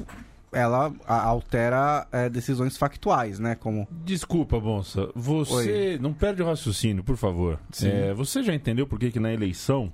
ela 0.51 0.91
altera 1.05 2.07
é, 2.11 2.27
decisões 2.27 2.75
factuais, 2.75 3.37
né? 3.37 3.53
Como... 3.53 3.87
Desculpa, 4.03 4.59
Bonsa. 4.59 5.11
Você 5.13 5.93
Oi. 5.93 5.99
não 6.01 6.13
perde 6.13 6.41
o 6.41 6.45
raciocínio, 6.47 7.03
por 7.03 7.15
favor. 7.15 7.59
É, 7.83 8.11
você 8.11 8.41
já 8.41 8.55
entendeu 8.55 8.87
por 8.87 8.99
que, 8.99 9.11
que 9.11 9.19
na 9.19 9.31
eleição 9.31 9.93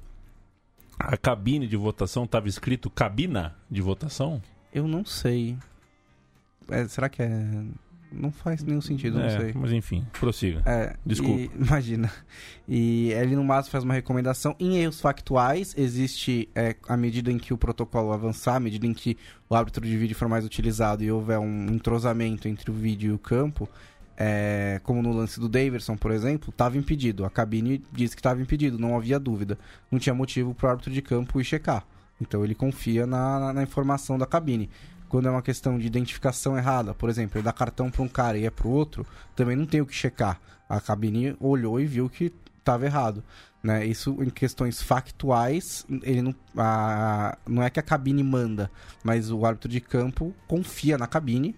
a 0.98 1.18
cabine 1.18 1.68
de 1.68 1.76
votação 1.76 2.24
estava 2.24 2.48
escrito 2.48 2.90
cabina 2.90 3.54
de 3.70 3.82
votação? 3.82 4.42
Eu 4.74 4.88
não 4.88 5.04
sei. 5.04 5.58
É, 6.70 6.88
será 6.88 7.10
que 7.10 7.22
é 7.22 7.64
não 8.12 8.32
faz 8.32 8.64
nenhum 8.64 8.82
sentido, 8.82 9.20
é, 9.20 9.24
não 9.24 9.42
sei. 9.42 9.54
Mas 9.56 9.72
enfim, 9.72 10.06
prossiga. 10.20 10.62
É, 10.66 10.96
Desculpa. 11.06 11.40
E, 11.40 11.52
imagina. 11.60 12.12
E 12.68 13.12
ele 13.12 13.36
no 13.36 13.44
máximo 13.44 13.72
faz 13.72 13.84
uma 13.84 13.94
recomendação. 13.94 14.56
Em 14.60 14.78
erros 14.78 15.00
factuais, 15.00 15.74
existe, 15.78 16.50
é, 16.56 16.76
à 16.88 16.96
medida 16.96 17.32
em 17.32 17.38
que 17.38 17.54
o 17.54 17.58
protocolo 17.58 18.12
avançar, 18.12 18.56
à 18.56 18.60
medida 18.60 18.86
em 18.86 18.94
que 18.94 19.18
o 19.50 19.56
árbitro 19.56 19.86
de 19.86 19.96
vídeo 19.98 20.16
for 20.16 20.28
mais 20.28 20.46
utilizado 20.46 21.04
e 21.04 21.12
houver 21.12 21.40
um 21.40 21.68
entrosamento 21.68 22.48
entre 22.48 22.72
o 22.72 22.74
vídeo 22.74 23.12
e 23.12 23.14
o 23.14 23.20
campo, 23.20 23.70
é, 24.18 24.82
como 24.84 25.02
no 25.02 25.14
lance 25.14 25.40
do 25.40 25.48
Daverson, 25.48 25.96
por 25.96 26.12
exemplo, 26.12 26.50
estava 26.50 26.78
impedido. 26.78 27.24
A 27.26 27.30
cabine 27.30 27.84
disse 27.92 28.16
que 28.16 28.20
estava 28.20 28.42
impedido, 28.42 28.80
não 28.80 28.96
havia 28.98 29.20
dúvida. 29.20 29.58
Não 29.92 30.00
tinha 30.00 30.16
motivo 30.16 30.56
para 30.56 30.68
o 30.68 30.70
árbitro 30.72 30.92
de 30.92 31.02
campo 31.02 31.40
ir 31.40 31.44
checar. 31.44 31.86
Então 32.20 32.44
ele 32.44 32.56
confia 32.56 33.06
na, 33.06 33.40
na, 33.40 33.54
na 33.54 33.64
informação 33.64 34.18
da 34.18 34.26
cabine 34.26 34.70
quando 35.10 35.28
é 35.28 35.32
uma 35.32 35.42
questão 35.42 35.78
de 35.78 35.88
identificação 35.88 36.58
errada, 36.58 36.94
por 36.94 37.10
exemplo, 37.10 37.38
ele 37.38 37.46
dá 37.46 37.54
cartão 37.54 37.90
para 37.90 38.04
um 38.04 38.08
cara 38.08 38.38
e 38.38 38.46
é 38.46 38.50
para 38.50 38.68
o 38.68 38.72
outro, 38.72 39.06
também 39.36 39.56
não 39.56 39.66
tem 39.66 39.82
o 39.82 39.86
que 39.86 39.94
checar. 39.94 40.40
A 40.68 40.82
cabine 40.82 41.36
olhou 41.40 41.80
e 41.80 41.86
viu 41.86 42.10
que 42.10 42.34
estava 42.60 42.86
errado. 42.86 43.24
Né? 43.64 43.86
Isso 43.86 44.22
em 44.22 44.30
questões 44.30 44.82
factuais, 44.82 45.86
ele 46.04 46.22
não, 46.22 46.36
a, 46.58 47.38
não 47.48 47.64
é 47.64 47.70
que 47.70 47.80
a 47.80 47.84
cabine 47.84 48.24
manda, 48.24 48.70
mas 49.04 49.32
o 49.32 49.46
árbitro 49.46 49.70
de 49.70 49.80
campo 49.80 50.34
confia 50.48 50.98
na 50.98 51.08
cabine 51.08 51.56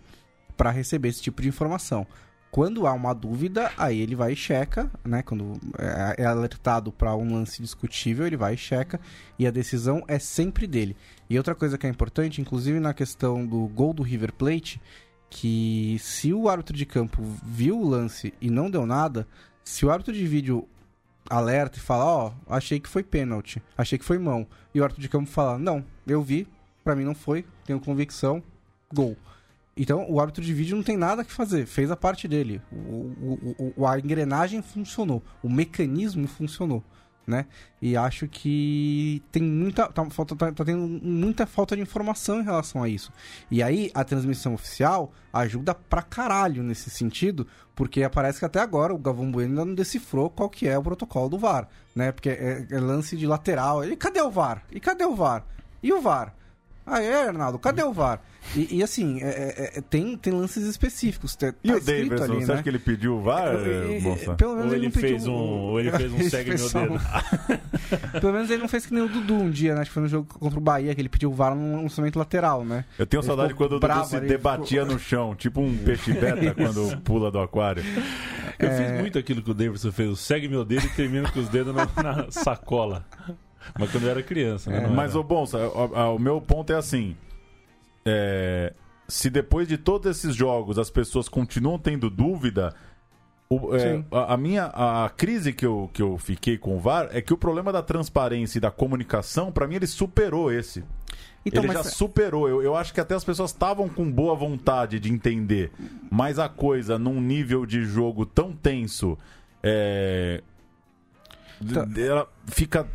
para 0.56 0.72
receber 0.72 1.10
esse 1.10 1.22
tipo 1.22 1.42
de 1.42 1.48
informação. 1.48 2.06
Quando 2.52 2.88
há 2.88 2.94
uma 2.94 3.14
dúvida, 3.14 3.72
aí 3.78 4.00
ele 4.00 4.16
vai 4.16 4.34
e 4.34 4.36
checa, 4.36 4.90
né? 5.06 5.22
Quando 5.22 5.60
é, 5.78 6.24
é 6.24 6.26
alertado 6.26 6.92
para 6.92 7.16
um 7.16 7.34
lance 7.34 7.62
discutível, 7.62 8.26
ele 8.26 8.38
vai 8.38 8.56
e 8.56 8.58
checa 8.58 9.00
e 9.38 9.46
a 9.46 9.52
decisão 9.52 10.04
é 10.08 10.18
sempre 10.18 10.66
dele. 10.66 10.98
E 11.30 11.38
outra 11.38 11.54
coisa 11.54 11.78
que 11.78 11.86
é 11.86 11.90
importante, 11.90 12.42
inclusive 12.42 12.80
na 12.80 12.94
questão 12.94 13.46
do 13.46 13.68
gol 13.68 13.94
do 13.94 14.02
River 14.02 14.34
Plate, 14.34 14.82
que 15.30 15.98
se 16.00 16.34
o 16.34 16.50
árbitro 16.50 16.76
de 16.76 16.86
campo 16.86 17.22
viu 17.44 17.80
o 17.80 17.88
lance 17.88 18.34
e 18.42 18.50
não 18.50 18.70
deu 18.70 18.86
nada, 18.86 19.28
se 19.64 19.86
o 19.86 19.92
árbitro 19.92 20.14
de 20.14 20.26
vídeo 20.26 20.68
alerta 21.30 21.78
e 21.78 21.82
fala, 21.82 22.06
ó, 22.06 22.32
oh, 22.48 22.54
achei 22.54 22.80
que 22.80 22.90
foi 22.90 23.04
pênalti, 23.04 23.62
achei 23.78 24.00
que 24.00 24.06
foi 24.06 24.18
mão, 24.18 24.48
e 24.74 24.80
o 24.80 24.84
árbitro 24.84 25.02
de 25.02 25.10
campo 25.10 25.30
fala, 25.30 25.60
não, 25.60 25.86
eu 26.08 26.24
vi, 26.24 26.48
para 26.84 26.96
mim 26.96 27.04
não 27.04 27.14
foi, 27.14 27.46
tenho 27.66 27.80
convicção, 27.80 28.42
gol. 28.92 29.16
Então 29.80 30.06
o 30.12 30.20
árbitro 30.20 30.44
de 30.44 30.54
vídeo 30.54 30.76
não 30.76 30.84
tem 30.84 30.98
nada 30.98 31.24
que 31.24 31.32
fazer, 31.32 31.66
fez 31.66 31.90
a 31.90 31.96
parte 31.96 32.28
dele. 32.28 32.62
O, 32.70 33.74
o, 33.78 33.88
a 33.88 33.98
engrenagem 33.98 34.62
funcionou, 34.62 35.24
o 35.42 35.50
mecanismo 35.50 36.28
funcionou. 36.28 36.84
Né? 37.26 37.46
E 37.80 37.96
acho 37.96 38.28
que 38.28 39.22
tem 39.32 39.44
muita. 39.44 39.88
Tá, 39.88 40.04
falta, 40.10 40.36
tá, 40.36 40.52
tá, 40.52 40.66
tendo 40.66 40.88
muita 40.88 41.46
falta 41.46 41.76
de 41.76 41.82
informação 41.82 42.42
em 42.42 42.44
relação 42.44 42.82
a 42.82 42.90
isso. 42.90 43.14
E 43.52 43.62
aí 43.62 43.92
a 43.94 44.04
transmissão 44.04 44.56
oficial 44.56 45.14
ajuda 45.32 45.76
pra 45.76 46.02
caralho 46.02 46.64
nesse 46.64 46.90
sentido, 46.90 47.46
porque 47.76 48.10
parece 48.10 48.40
que 48.40 48.46
até 48.46 48.60
agora 48.60 48.96
o 48.96 48.98
Galvão 48.98 49.32
Bueno 49.32 49.52
ainda 49.52 49.64
não 49.64 49.76
decifrou 49.76 50.32
qual 50.32 50.50
que 50.50 50.68
é 50.68 50.76
o 50.76 50.82
protocolo 50.82 51.30
do 51.30 51.38
VAR, 51.38 51.70
né? 51.96 52.12
Porque 52.12 52.30
é, 52.30 52.66
é 52.68 52.80
lance 52.80 53.16
de 53.16 53.28
lateral. 53.28 53.86
E 53.86 53.96
cadê 53.96 54.22
o 54.24 54.32
VAR? 54.32 54.64
E 54.72 54.80
cadê 54.80 55.06
o 55.06 55.16
VAR? 55.16 55.46
E 55.84 55.94
o 55.94 56.02
VAR? 56.02 56.34
Ah, 56.90 57.02
é, 57.02 57.28
Arnaldo, 57.28 57.60
cadê 57.60 57.84
o 57.84 57.94
VAR? 57.94 58.20
E, 58.56 58.78
e 58.78 58.84
assim, 58.84 59.22
é, 59.22 59.28
é, 59.28 59.78
é 59.78 59.82
tem, 59.82 60.18
tem 60.18 60.34
lances 60.34 60.66
específicos. 60.66 61.36
Tá 61.36 61.54
e 61.64 61.72
o 61.72 61.80
Davidson, 61.80 62.24
ali, 62.24 62.34
você 62.34 62.48
né? 62.48 62.54
acha 62.56 62.64
que 62.64 62.70
ele 62.70 62.80
pediu 62.80 63.18
o 63.18 63.22
VAR, 63.22 63.54
moça? 64.02 64.34
Pelo 64.34 64.56
menos 64.56 64.72
ou 64.72 64.76
ele, 64.76 64.86
ele 64.88 64.92
fez 64.92 65.28
um, 65.28 65.34
ou 65.34 65.80
ele 65.80 65.92
fez 65.92 66.12
um 66.12 66.22
segue 66.30 66.56
meu 66.56 66.70
dedo. 66.70 67.00
Pelo 68.20 68.34
menos 68.34 68.50
ele 68.50 68.62
não 68.62 68.68
fez 68.68 68.88
que 68.88 68.94
nem 68.94 69.04
o 69.04 69.08
Dudu 69.08 69.36
um 69.36 69.52
dia, 69.52 69.76
né? 69.76 69.82
Acho 69.82 69.92
que 69.92 69.94
foi 69.94 70.04
no 70.04 70.10
jogo 70.10 70.28
contra 70.40 70.58
o 70.58 70.62
Bahia, 70.62 70.96
que 70.96 71.02
ele 71.02 71.10
pediu 71.10 71.30
o 71.30 71.34
VAR 71.34 71.54
num 71.54 71.84
lançamento 71.84 72.18
lateral, 72.18 72.66
né? 72.66 72.86
Eu 72.98 73.06
tenho 73.06 73.22
ele 73.22 73.28
saudade 73.28 73.54
quando 73.54 73.74
o 73.74 73.80
Dudu 73.80 74.06
se 74.06 74.20
debatia 74.20 74.82
ficou... 74.82 74.96
no 74.96 75.00
chão, 75.00 75.36
tipo 75.36 75.62
um 75.62 75.78
peixe 75.86 76.12
beta 76.14 76.56
quando 76.56 76.98
pula 77.02 77.30
do 77.30 77.40
aquário. 77.40 77.84
Eu 78.58 78.68
é... 78.68 78.78
fiz 78.78 79.00
muito 79.00 79.20
aquilo 79.20 79.44
que 79.44 79.52
o 79.52 79.54
Davidson 79.54 79.92
fez, 79.92 80.10
o 80.10 80.16
segue 80.16 80.48
meu 80.48 80.66
dedo 80.66 80.86
e 80.86 80.90
termina 80.90 81.30
com 81.30 81.40
os 81.40 81.50
dedos 81.50 81.76
na, 81.76 81.88
na 82.02 82.32
sacola. 82.32 83.06
Mas 83.78 83.92
quando 83.92 84.04
eu 84.06 84.12
era 84.12 84.24
criança, 84.24 84.70
né? 84.70 84.84
É. 84.84 84.88
Mas, 84.88 85.16
o 85.16 85.24
bom, 85.24 85.44
o, 85.44 86.16
o, 86.16 86.20
meu 86.20 86.42
ponto 86.42 86.72
é 86.72 86.76
assim. 86.76 87.16
É, 88.06 88.74
se 89.08 89.30
depois 89.30 89.68
de 89.68 89.78
todos 89.78 90.10
esses 90.10 90.36
jogos 90.36 90.80
as 90.80 90.90
pessoas 90.90 91.28
continuam 91.28 91.78
tendo 91.78 92.10
dúvida, 92.10 92.74
o, 93.50 93.76
é, 93.76 94.04
a, 94.12 94.36
a, 94.36 94.38
minha 94.38 94.66
a 94.66 95.10
crise 95.10 95.52
que 95.52 95.66
eu, 95.66 95.90
que 95.92 96.02
eu 96.02 96.18
fiquei 96.20 96.58
com 96.58 96.78
o 96.78 96.80
VAR 96.80 97.10
é 97.12 97.20
que 97.20 97.34
o 97.34 97.38
problema 97.38 97.72
da 97.72 97.82
transparência 97.82 98.60
e 98.60 98.62
da 98.62 98.70
comunicação, 98.70 99.52
para 99.52 99.68
mim, 99.68 99.76
ele 99.76 99.88
superou 99.88 100.52
esse. 100.52 100.84
Então, 101.44 101.64
ele 101.64 101.74
já 101.74 101.84
superou. 101.84 102.48
Eu, 102.48 102.62
eu 102.62 102.76
acho 102.76 102.94
que 102.94 103.00
até 103.00 103.16
as 103.16 103.24
pessoas 103.24 103.50
estavam 103.50 103.90
com 103.90 104.10
boa 104.12 104.36
vontade 104.36 105.00
de 105.00 105.12
entender, 105.12 105.72
mas 106.12 106.38
a 106.38 106.48
coisa 106.48 107.00
num 107.00 107.20
nível 107.20 107.66
de 107.66 107.84
jogo 107.86 108.26
tão 108.26 108.54
tenso, 108.54 109.18
é, 109.64 110.44
tá. 111.74 111.88
ela 112.00 112.28
fica 112.46 112.88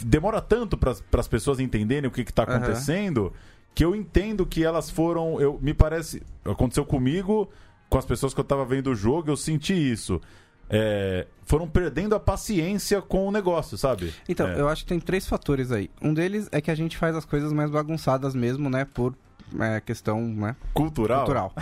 demora 0.00 0.40
tanto 0.40 0.76
para 0.76 0.92
as 1.12 1.28
pessoas 1.28 1.60
entenderem 1.60 2.08
o 2.08 2.12
que 2.12 2.22
está 2.22 2.42
acontecendo 2.42 3.24
uhum. 3.24 3.32
que 3.74 3.84
eu 3.84 3.94
entendo 3.94 4.46
que 4.46 4.64
elas 4.64 4.90
foram. 4.90 5.40
Eu, 5.40 5.58
me 5.60 5.74
parece. 5.74 6.22
Aconteceu 6.44 6.84
comigo. 6.84 7.50
com 7.88 7.98
as 7.98 8.04
pessoas 8.04 8.34
que 8.34 8.40
eu 8.40 8.44
tava 8.44 8.64
vendo 8.64 8.90
o 8.90 8.94
jogo, 8.96 9.30
eu 9.30 9.36
senti 9.36 9.72
isso. 9.74 10.20
É, 10.68 11.26
foram 11.44 11.68
perdendo 11.68 12.16
a 12.16 12.20
paciência 12.20 13.00
com 13.00 13.28
o 13.28 13.30
negócio, 13.30 13.78
sabe? 13.78 14.12
Então, 14.28 14.48
É. 14.48 14.60
eu 14.60 14.68
acho 14.68 14.82
que 14.82 14.88
tem 14.88 14.98
três 14.98 15.26
fatores 15.26 15.70
aí. 15.70 15.88
Um 16.02 16.12
deles 16.12 16.48
é 16.50 16.60
que 16.60 16.70
a 16.70 16.74
gente 16.74 16.96
faz 16.96 17.14
as 17.14 17.24
coisas 17.24 17.52
mais 17.52 17.70
bagunçadas 17.70 18.34
mesmo, 18.34 18.68
né? 18.68 18.84
Por 18.84 19.14
é, 19.60 19.80
questão, 19.80 20.20
né? 20.20 20.56
Cultural? 20.74 21.18
cultural. 21.18 21.52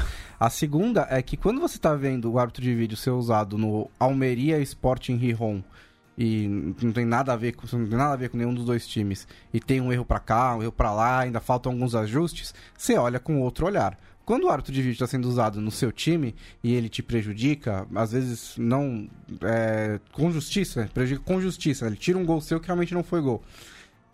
A 0.40 0.48
segunda 0.48 1.06
é 1.10 1.20
que 1.20 1.36
quando 1.36 1.60
você 1.60 1.78
tá 1.78 1.94
vendo 1.94 2.32
o 2.32 2.38
árbitro 2.38 2.62
de 2.62 2.74
vídeo 2.74 2.96
ser 2.96 3.10
usado 3.10 3.58
no 3.58 3.90
Almeria 3.98 4.58
Sporting 4.60 5.16
Rihon 5.16 5.60
e 6.16 6.46
não 6.48 6.92
tem 6.92 7.04
nada 7.04 7.32
a 7.32 7.36
ver 7.36 7.52
com 7.52 7.66
não 7.76 7.86
tem 7.86 7.98
nada 7.98 8.12
a 8.12 8.16
ver 8.16 8.28
com 8.28 8.36
nenhum 8.36 8.54
dos 8.54 8.64
dois 8.64 8.86
times 8.86 9.26
e 9.52 9.60
tem 9.60 9.80
um 9.80 9.92
erro 9.92 10.04
pra 10.04 10.18
cá, 10.18 10.54
um 10.56 10.62
erro 10.62 10.72
pra 10.72 10.92
lá, 10.92 11.20
ainda 11.20 11.40
faltam 11.40 11.72
alguns 11.72 11.94
ajustes, 11.94 12.54
você 12.76 12.96
olha 12.96 13.18
com 13.18 13.40
outro 13.40 13.66
olhar. 13.66 13.98
Quando 14.24 14.44
o 14.44 14.48
árbitro 14.48 14.72
de 14.72 14.80
vídeo 14.80 14.94
está 14.94 15.06
sendo 15.06 15.28
usado 15.28 15.60
no 15.60 15.70
seu 15.70 15.92
time 15.92 16.34
e 16.62 16.74
ele 16.74 16.88
te 16.88 17.02
prejudica, 17.02 17.86
às 17.94 18.12
vezes 18.12 18.54
não 18.56 19.06
é, 19.42 20.00
com 20.12 20.30
justiça, 20.30 20.88
prejudica 20.94 21.24
com 21.26 21.40
justiça, 21.40 21.86
ele 21.86 21.96
tira 21.96 22.18
um 22.18 22.24
gol 22.24 22.40
seu 22.40 22.58
que 22.58 22.66
realmente 22.66 22.94
não 22.94 23.02
foi 23.02 23.20
gol 23.20 23.42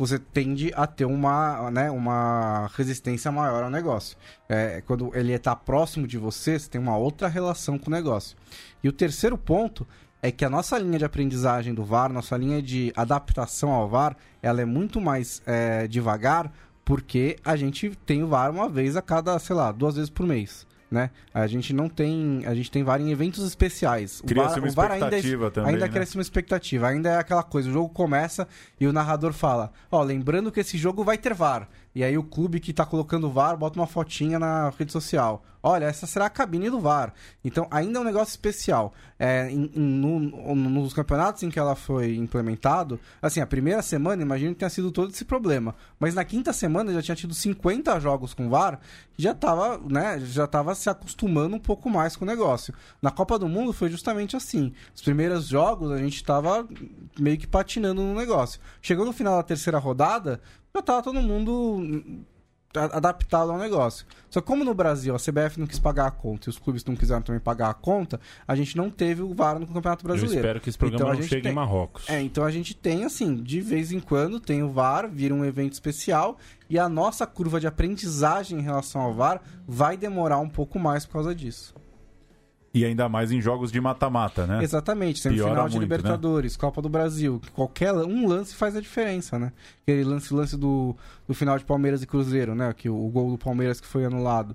você 0.01 0.19
tende 0.19 0.73
a 0.75 0.87
ter 0.87 1.05
uma, 1.05 1.71
né, 1.71 1.91
uma 1.91 2.71
resistência 2.75 3.31
maior 3.31 3.65
ao 3.65 3.71
negócio. 3.71 4.17
É, 4.49 4.83
quando 4.87 5.15
ele 5.15 5.31
está 5.31 5.55
próximo 5.55 6.07
de 6.07 6.17
você, 6.17 6.59
você 6.59 6.71
tem 6.71 6.81
uma 6.81 6.97
outra 6.97 7.29
relação 7.29 7.79
com 7.79 7.91
o 7.91 7.93
negócio. 7.93 8.35
E 8.83 8.89
o 8.89 8.93
terceiro 8.93 9.37
ponto 9.37 9.87
é 10.23 10.31
que 10.31 10.45
a 10.45 10.51
nossa 10.51 10.79
linha 10.79 10.99
de 10.99 11.05
aprendizagem 11.05 11.75
do 11.75 11.85
VAR, 11.85 12.13
nossa 12.13 12.37
linha 12.37 12.61
de 12.61 12.93
adaptação 12.97 13.71
ao 13.71 13.89
VAR, 13.89 14.17
ela 14.43 14.61
é 14.61 14.65
muito 14.65 15.01
mais 15.01 15.43
é, 15.47 15.87
devagar 15.87 16.53
porque 16.85 17.37
a 17.45 17.55
gente 17.57 17.91
tem 18.05 18.23
o 18.23 18.27
VAR 18.27 18.51
uma 18.51 18.69
vez 18.69 18.97
a 18.97 19.03
cada, 19.03 19.39
sei 19.39 19.55
lá, 19.55 19.71
duas 19.71 19.95
vezes 19.95 20.11
por 20.11 20.27
mês. 20.27 20.67
Né? 20.91 21.09
A 21.33 21.47
gente 21.47 21.73
não 21.73 21.89
tem. 21.89 22.43
A 22.45 22.53
gente 22.53 22.69
tem 22.69 22.83
VAR 22.83 23.01
em 23.01 23.13
eventos 23.13 23.47
especiais. 23.47 24.19
O 24.19 24.25
Cria-se 24.25 24.55
VAR, 24.55 24.59
uma 24.59 24.69
o 24.69 24.73
VAR 24.73 24.91
ainda, 24.91 25.07
é- 25.07 25.09
expectativa 25.11 25.51
também, 25.53 25.75
ainda 25.75 25.87
né? 25.87 25.93
cresce 25.93 26.17
uma 26.17 26.23
expectativa. 26.23 26.89
Ainda 26.89 27.11
é 27.11 27.17
aquela 27.17 27.45
coisa, 27.45 27.69
o 27.71 27.73
jogo 27.73 27.89
começa 27.91 28.49
e 28.81 28.89
o 28.89 28.93
narrador 28.93 29.33
fala: 29.33 29.71
Ó, 29.89 30.03
lembrando 30.03 30.51
que 30.51 30.59
esse 30.59 30.77
jogo 30.77 31.05
vai 31.05 31.17
ter 31.17 31.33
VAR. 31.33 31.69
E 31.95 32.05
aí 32.05 32.17
o 32.17 32.23
clube 32.23 32.61
que 32.61 32.73
tá 32.73 32.87
colocando 32.87 33.31
VAR 33.31 33.57
bota 33.57 33.79
uma 33.79 33.87
fotinha 33.87 34.39
na 34.39 34.71
rede 34.79 34.93
social. 34.93 35.43
Olha, 35.63 35.85
essa 35.85 36.07
será 36.07 36.27
a 36.27 36.31
cabine 36.31 36.71
do 36.71 36.81
VAR. 36.81 37.13
Então 37.45 37.67
ainda 37.71 37.99
é 37.99 38.01
um 38.01 38.05
negócio 38.05 38.31
especial. 38.31 38.95
É, 39.19 39.51
em- 39.51 39.71
em- 39.75 39.81
no- 40.01 40.55
nos 40.55 40.95
campeonatos 40.95 41.43
em 41.43 41.51
que 41.51 41.59
ela 41.59 41.75
foi 41.75 42.15
implementado, 42.17 42.99
assim, 43.21 43.41
a 43.41 43.47
primeira 43.47 43.83
semana, 43.83 44.23
imagino 44.23 44.53
que 44.55 44.61
tenha 44.61 44.71
sido 44.71 44.91
todo 44.91 45.11
esse 45.11 45.25
problema. 45.25 45.75
Mas 45.99 46.15
na 46.15 46.25
quinta 46.25 46.53
semana 46.55 46.93
já 46.95 47.03
tinha 47.03 47.15
tido 47.17 47.35
50 47.35 47.99
jogos 48.01 48.33
com 48.33 48.49
VAR, 48.49 48.81
já 49.19 49.35
tava, 49.35 49.79
né, 49.87 50.19
já 50.21 50.47
tava 50.47 50.75
se 50.75 50.89
acostumando 50.89 51.57
um 51.57 51.61
pouco 51.61 51.91
mais 51.91 52.17
com 52.17 52.25
o 52.25 52.29
negócio. 52.29 52.73
Na 53.03 53.11
Copa 53.11 53.39
do 53.39 53.47
Mundo 53.49 53.73
foi 53.75 53.91
justamente 53.91 54.37
assim. 54.37 54.73
Os 54.95 55.03
primeiros 55.03 55.47
jogos 55.47 55.91
a 55.93 55.99
gente 55.99 56.25
tava 56.25 56.67
meio 57.19 57.37
que 57.37 57.47
patinando 57.47 58.01
no 58.01 58.15
negócio. 58.15 58.59
Chegou 58.81 59.05
no 59.05 59.13
final 59.13 59.37
da 59.37 59.43
terceira 59.43 59.79
rodada, 59.79 60.41
já 60.75 60.83
tava 60.83 61.03
todo 61.03 61.21
mundo 61.21 62.25
a- 62.77 62.97
adaptado 62.99 63.51
ao 63.51 63.59
negócio. 63.59 64.07
Só 64.31 64.41
que 64.41 64.47
como 64.47 64.65
no 64.65 64.73
Brasil 64.73 65.15
a 65.15 65.19
CBF 65.19 65.59
não 65.59 65.67
quis 65.67 65.79
pagar 65.79 66.07
a 66.07 66.11
conta 66.11 66.49
e 66.49 66.51
os 66.51 66.59
clubes 66.59 66.85
não 66.85 66.95
quiseram 66.95 67.21
também 67.23 67.41
pagar 67.41 67.71
a 67.71 67.75
conta, 67.75 68.21
a 68.47 68.55
gente 68.55 68.77
não 68.77 68.89
teve 68.91 69.23
o 69.23 69.35
VAR 69.35 69.59
no 69.59 69.67
Campeonato 69.67 70.05
Eu 70.05 70.09
Brasileiro. 70.09 70.41
espero 70.41 70.61
que 70.61 70.69
esse 70.69 70.79
programa 70.79 71.11
Então, 71.11 71.21
não 71.21 71.29
chegue 71.29 71.43
tem- 71.43 71.53
em 71.53 71.55
Marrocos. 71.55 72.09
É, 72.09 72.21
então 72.23 72.45
a 72.45 72.51
gente 72.51 72.75
tem, 72.77 73.05
assim, 73.05 73.35
de 73.37 73.61
vez 73.61 73.91
em 73.91 73.99
quando 73.99 74.39
tem 74.39 74.63
o 74.63 74.71
VAR, 74.71 75.09
vira 75.11 75.35
um 75.35 75.45
evento 75.45 75.73
especial, 75.73 76.39
e 76.69 76.79
a 76.79 76.89
nossa 76.89 77.27
curva 77.27 77.59
de 77.59 77.67
aprendizagem 77.67 78.61
em 78.61 78.63
relação 78.63 79.01
ao 79.01 79.13
VAR 79.13 79.43
vai 79.67 79.97
demorar 79.97 80.39
um 80.39 80.49
pouco 80.49 80.79
mais 80.79 81.05
por 81.05 81.15
causa 81.15 81.35
disso. 81.35 81.75
E 82.73 82.85
ainda 82.85 83.09
mais 83.09 83.33
em 83.33 83.41
jogos 83.41 83.73
de 83.73 83.81
mata-mata, 83.81 84.47
né? 84.47 84.63
Exatamente, 84.63 85.19
semifinal 85.19 85.69
de 85.69 85.75
muito, 85.77 85.81
Libertadores, 85.81 86.57
Copa 86.57 86.81
do 86.81 86.89
Brasil, 86.89 87.41
que 87.41 87.51
qualquer 87.51 87.93
um 87.93 88.29
lance 88.29 88.55
faz 88.55 88.77
a 88.77 88.81
diferença, 88.81 89.39
né? 89.41 89.53
Aquele 89.83 90.05
lance, 90.05 90.33
lance 90.33 90.57
do, 90.57 90.95
do 91.27 91.35
final 91.35 91.59
de 91.59 91.65
Palmeiras 91.65 92.01
e 92.03 92.07
Cruzeiro, 92.07 92.55
né? 92.55 92.73
Que 92.73 92.89
o, 92.89 92.95
o 92.95 93.09
gol 93.09 93.33
do 93.33 93.39
Palmeiras 93.39 93.81
que 93.81 93.87
foi 93.89 94.05
anulado. 94.05 94.55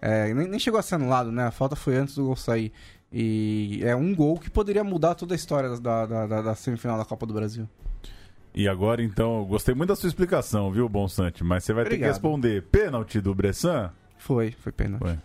É, 0.00 0.32
nem, 0.32 0.46
nem 0.46 0.60
chegou 0.60 0.78
a 0.78 0.82
ser 0.82 0.94
anulado, 0.94 1.32
né? 1.32 1.44
A 1.46 1.50
falta 1.50 1.74
foi 1.74 1.96
antes 1.96 2.14
do 2.14 2.26
gol 2.26 2.36
sair. 2.36 2.72
E 3.12 3.80
é 3.82 3.96
um 3.96 4.14
gol 4.14 4.38
que 4.38 4.48
poderia 4.48 4.84
mudar 4.84 5.16
toda 5.16 5.34
a 5.34 5.36
história 5.36 5.70
da, 5.80 6.06
da, 6.06 6.26
da- 6.26 6.42
da 6.42 6.54
semifinal 6.54 6.96
da 6.98 7.04
Copa 7.04 7.26
do 7.26 7.34
Brasil. 7.34 7.68
E 8.54 8.68
agora, 8.68 9.02
então, 9.02 9.44
gostei 9.44 9.74
muito 9.74 9.88
da 9.88 9.96
sua 9.96 10.06
explicação, 10.08 10.70
viu, 10.70 10.88
Bonsante? 10.88 11.42
Mas 11.42 11.64
você 11.64 11.72
vai 11.72 11.82
ter 11.84 11.90
que 11.90 11.94
Obrigado. 11.96 12.12
responder. 12.12 12.62
Pênalti 12.62 13.20
do 13.20 13.34
Bressan? 13.34 13.90
Foi, 14.18 14.52
foi 14.52 14.70
pênalti. 14.72 15.02
Foi. 15.02 15.18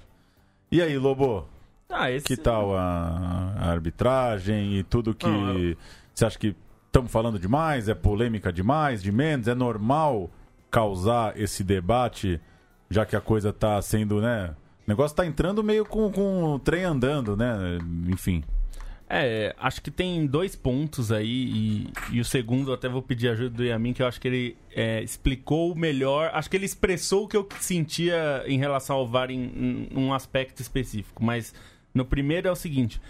E 0.71 0.81
aí, 0.81 0.97
Lobo? 0.97 1.47
Ah, 1.91 2.09
esse... 2.11 2.25
Que 2.25 2.37
tal 2.37 2.75
a, 2.75 3.53
a 3.57 3.69
arbitragem 3.71 4.77
e 4.77 4.83
tudo 4.83 5.13
que. 5.13 5.27
Ah, 5.27 5.75
Você 6.13 6.25
acha 6.25 6.39
que 6.39 6.55
estamos 6.87 7.11
falando 7.11 7.37
demais? 7.37 7.89
É 7.89 7.93
polêmica 7.93 8.51
demais? 8.51 9.01
De 9.01 9.11
menos? 9.11 9.47
É 9.47 9.55
normal 9.55 10.29
causar 10.69 11.37
esse 11.39 11.63
debate, 11.63 12.39
já 12.89 13.05
que 13.05 13.15
a 13.15 13.21
coisa 13.21 13.51
tá 13.51 13.81
sendo, 13.81 14.21
né? 14.21 14.55
O 14.87 14.89
negócio 14.89 15.15
tá 15.15 15.25
entrando 15.25 15.63
meio 15.63 15.85
com, 15.85 16.11
com 16.11 16.43
o 16.55 16.59
trem 16.59 16.83
andando, 16.83 17.35
né? 17.35 17.77
Enfim. 18.07 18.43
É, 19.13 19.53
acho 19.59 19.81
que 19.81 19.91
tem 19.91 20.25
dois 20.25 20.55
pontos 20.55 21.11
aí, 21.11 21.27
e, 21.27 21.93
e 22.13 22.21
o 22.21 22.25
segundo 22.25 22.71
eu 22.71 22.75
até 22.75 22.87
vou 22.87 23.01
pedir 23.01 23.27
ajuda 23.27 23.49
do 23.49 23.63
Yamin, 23.65 23.91
que 23.91 24.01
eu 24.01 24.07
acho 24.07 24.21
que 24.21 24.27
ele 24.29 24.57
é, 24.73 25.03
explicou 25.03 25.75
melhor, 25.75 26.31
acho 26.33 26.49
que 26.49 26.55
ele 26.55 26.65
expressou 26.65 27.25
o 27.25 27.27
que 27.27 27.35
eu 27.35 27.45
sentia 27.59 28.41
em 28.47 28.57
relação 28.57 28.95
ao 28.95 29.05
VAR 29.05 29.29
em, 29.29 29.89
em 29.91 29.97
um 29.97 30.13
aspecto 30.13 30.61
específico, 30.61 31.21
mas 31.21 31.53
no 31.93 32.05
primeiro 32.05 32.47
é 32.47 32.51
o 32.51 32.55
seguinte, 32.55 33.01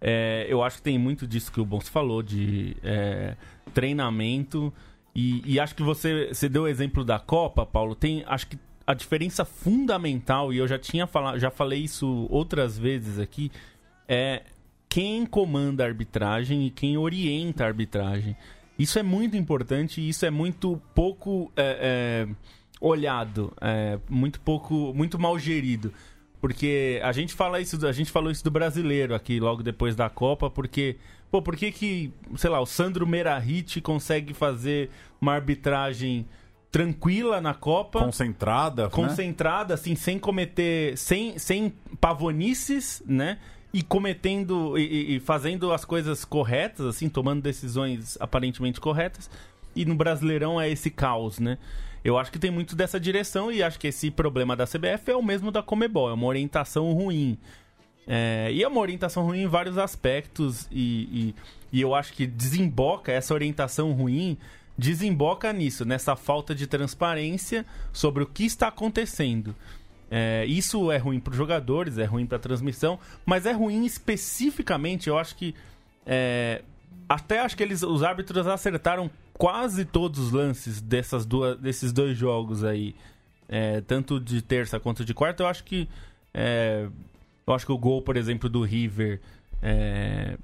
é, 0.00 0.46
eu 0.48 0.62
acho 0.62 0.78
que 0.78 0.82
tem 0.82 0.98
muito 0.98 1.26
disso 1.26 1.50
que 1.50 1.60
o 1.60 1.64
Bons 1.64 1.88
falou, 1.88 2.22
de 2.22 2.76
é, 2.82 3.36
treinamento, 3.72 4.72
e, 5.14 5.42
e 5.46 5.60
acho 5.60 5.74
que 5.74 5.82
você, 5.82 6.28
você 6.28 6.48
deu 6.48 6.64
o 6.64 6.68
exemplo 6.68 7.04
da 7.04 7.18
Copa, 7.18 7.64
Paulo, 7.64 7.94
tem, 7.94 8.24
acho 8.26 8.46
que 8.48 8.58
a 8.86 8.92
diferença 8.92 9.44
fundamental, 9.44 10.52
e 10.52 10.58
eu 10.58 10.68
já 10.68 10.78
tinha 10.78 11.06
falado, 11.06 11.38
já 11.38 11.50
falei 11.50 11.80
isso 11.80 12.26
outras 12.30 12.78
vezes 12.78 13.18
aqui, 13.18 13.50
é 14.06 14.42
quem 14.88 15.24
comanda 15.24 15.82
a 15.82 15.86
arbitragem 15.86 16.66
e 16.66 16.70
quem 16.70 16.96
orienta 16.96 17.64
a 17.64 17.66
arbitragem. 17.66 18.36
Isso 18.78 18.98
é 18.98 19.02
muito 19.02 19.36
importante 19.36 20.00
e 20.00 20.08
isso 20.08 20.26
é 20.26 20.30
muito 20.30 20.80
pouco 20.94 21.50
é, 21.56 22.26
é, 22.28 22.34
olhado, 22.80 23.52
é, 23.60 23.98
muito 24.08 24.40
pouco, 24.40 24.92
muito 24.94 25.18
mal 25.18 25.38
gerido. 25.38 25.92
Porque 26.44 27.00
a 27.02 27.10
gente 27.10 27.32
fala 27.32 27.58
isso, 27.58 27.86
a 27.86 27.92
gente 27.92 28.10
falou 28.12 28.30
isso 28.30 28.44
do 28.44 28.50
brasileiro 28.50 29.14
aqui 29.14 29.40
logo 29.40 29.62
depois 29.62 29.96
da 29.96 30.10
Copa, 30.10 30.50
porque 30.50 30.96
pô, 31.30 31.40
por 31.40 31.56
que 31.56 31.72
que, 31.72 32.12
sei 32.36 32.50
lá, 32.50 32.60
o 32.60 32.66
Sandro 32.66 33.06
Merahit 33.06 33.80
consegue 33.80 34.34
fazer 34.34 34.90
uma 35.18 35.32
arbitragem 35.32 36.26
tranquila 36.70 37.40
na 37.40 37.54
Copa? 37.54 37.98
Concentrada, 38.00 38.82
né? 38.84 38.90
concentrada, 38.90 39.72
assim, 39.72 39.94
sem 39.94 40.18
cometer. 40.18 40.98
sem, 40.98 41.38
sem 41.38 41.72
pavonices, 41.98 43.02
né? 43.06 43.38
E 43.72 43.82
cometendo. 43.82 44.76
E- 44.76 45.16
e 45.16 45.20
fazendo 45.20 45.72
as 45.72 45.82
coisas 45.86 46.26
corretas, 46.26 46.84
assim, 46.84 47.08
tomando 47.08 47.40
decisões 47.40 48.18
aparentemente 48.20 48.78
corretas. 48.82 49.30
E 49.74 49.86
no 49.86 49.94
Brasileirão 49.94 50.60
é 50.60 50.68
esse 50.70 50.90
caos, 50.90 51.38
né? 51.38 51.56
Eu 52.04 52.18
acho 52.18 52.30
que 52.30 52.38
tem 52.38 52.50
muito 52.50 52.76
dessa 52.76 53.00
direção 53.00 53.50
e 53.50 53.62
acho 53.62 53.78
que 53.78 53.88
esse 53.88 54.10
problema 54.10 54.54
da 54.54 54.66
CBF 54.66 55.10
é 55.10 55.16
o 55.16 55.22
mesmo 55.22 55.50
da 55.50 55.62
Comebol, 55.62 56.10
é 56.10 56.12
uma 56.12 56.26
orientação 56.26 56.92
ruim. 56.92 57.38
É, 58.06 58.50
e 58.52 58.62
é 58.62 58.68
uma 58.68 58.80
orientação 58.80 59.24
ruim 59.24 59.44
em 59.44 59.46
vários 59.46 59.78
aspectos, 59.78 60.68
e, 60.70 61.08
e, 61.10 61.34
e 61.72 61.80
eu 61.80 61.94
acho 61.94 62.12
que 62.12 62.26
desemboca 62.26 63.10
essa 63.10 63.32
orientação 63.32 63.92
ruim, 63.92 64.36
desemboca 64.76 65.50
nisso, 65.54 65.86
nessa 65.86 66.14
falta 66.14 66.54
de 66.54 66.66
transparência 66.66 67.64
sobre 67.90 68.22
o 68.22 68.26
que 68.26 68.44
está 68.44 68.68
acontecendo. 68.68 69.56
É, 70.10 70.44
isso 70.44 70.92
é 70.92 70.98
ruim 70.98 71.18
para 71.18 71.30
os 71.30 71.36
jogadores, 71.38 71.96
é 71.96 72.04
ruim 72.04 72.26
para 72.26 72.36
a 72.36 72.40
transmissão, 72.40 72.98
mas 73.24 73.46
é 73.46 73.52
ruim 73.52 73.86
especificamente, 73.86 75.08
eu 75.08 75.16
acho 75.16 75.34
que. 75.36 75.54
é, 76.06 76.62
até 77.08 77.40
acho 77.40 77.56
que 77.56 77.62
eles, 77.62 77.82
os 77.82 78.02
árbitros 78.02 78.46
acertaram 78.46 79.10
quase 79.36 79.84
todos 79.84 80.18
os 80.18 80.30
lances 80.32 80.80
dessas 80.80 81.26
duas, 81.26 81.58
desses 81.58 81.92
dois 81.92 82.16
jogos 82.16 82.64
aí. 82.64 82.94
É, 83.48 83.80
tanto 83.82 84.18
de 84.18 84.40
terça 84.40 84.80
quanto 84.80 85.04
de 85.04 85.12
quarta, 85.14 85.42
eu 85.42 85.46
acho 85.46 85.64
que. 85.64 85.88
é, 86.32 86.88
eu 87.46 87.52
acho 87.52 87.66
que 87.66 87.72
o 87.72 87.78
gol, 87.78 88.00
por 88.00 88.16
exemplo, 88.16 88.48
do 88.48 88.62
River. 88.62 89.20
é, 89.62 90.38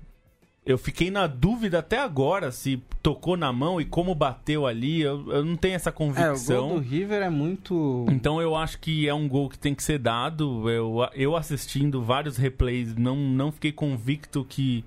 eu 0.67 0.77
fiquei 0.77 1.11
na 1.11 1.27
dúvida 1.27 1.79
até 1.79 1.99
agora 1.99 2.53
se 2.53 2.81
tocou 3.03 3.35
na 3.37 3.51
mão 3.51 3.81
e 3.81 3.85
como 3.87 4.15
bateu 4.15 4.67
ali. 4.67 5.01
Eu, 5.01 5.33
eu 5.33 5.45
não 5.45 5.57
tenho 5.57 5.75
essa 5.75 5.89
É, 5.89 5.93
o 5.93 5.95
convicção. 5.95 6.69
gol 6.69 6.81
do 6.81 6.87
River 6.87 7.23
é 7.23 7.31
muito. 7.31 8.05
Então 8.11 8.41
eu 8.43 8.55
acho 8.55 8.79
que 8.79 9.09
é 9.09 9.15
um 9.15 9.27
gol 9.27 9.49
que 9.49 9.59
tem 9.59 9.75
que 9.75 9.83
ser 9.83 9.99
dado. 9.99 10.69
Eu, 10.69 10.99
eu 11.15 11.35
assistindo 11.35 12.03
vários 12.03 12.37
replays, 12.37 12.95
não, 12.95 13.17
não 13.17 13.51
fiquei 13.51 13.73
convicto 13.73 14.45
que 14.45 14.85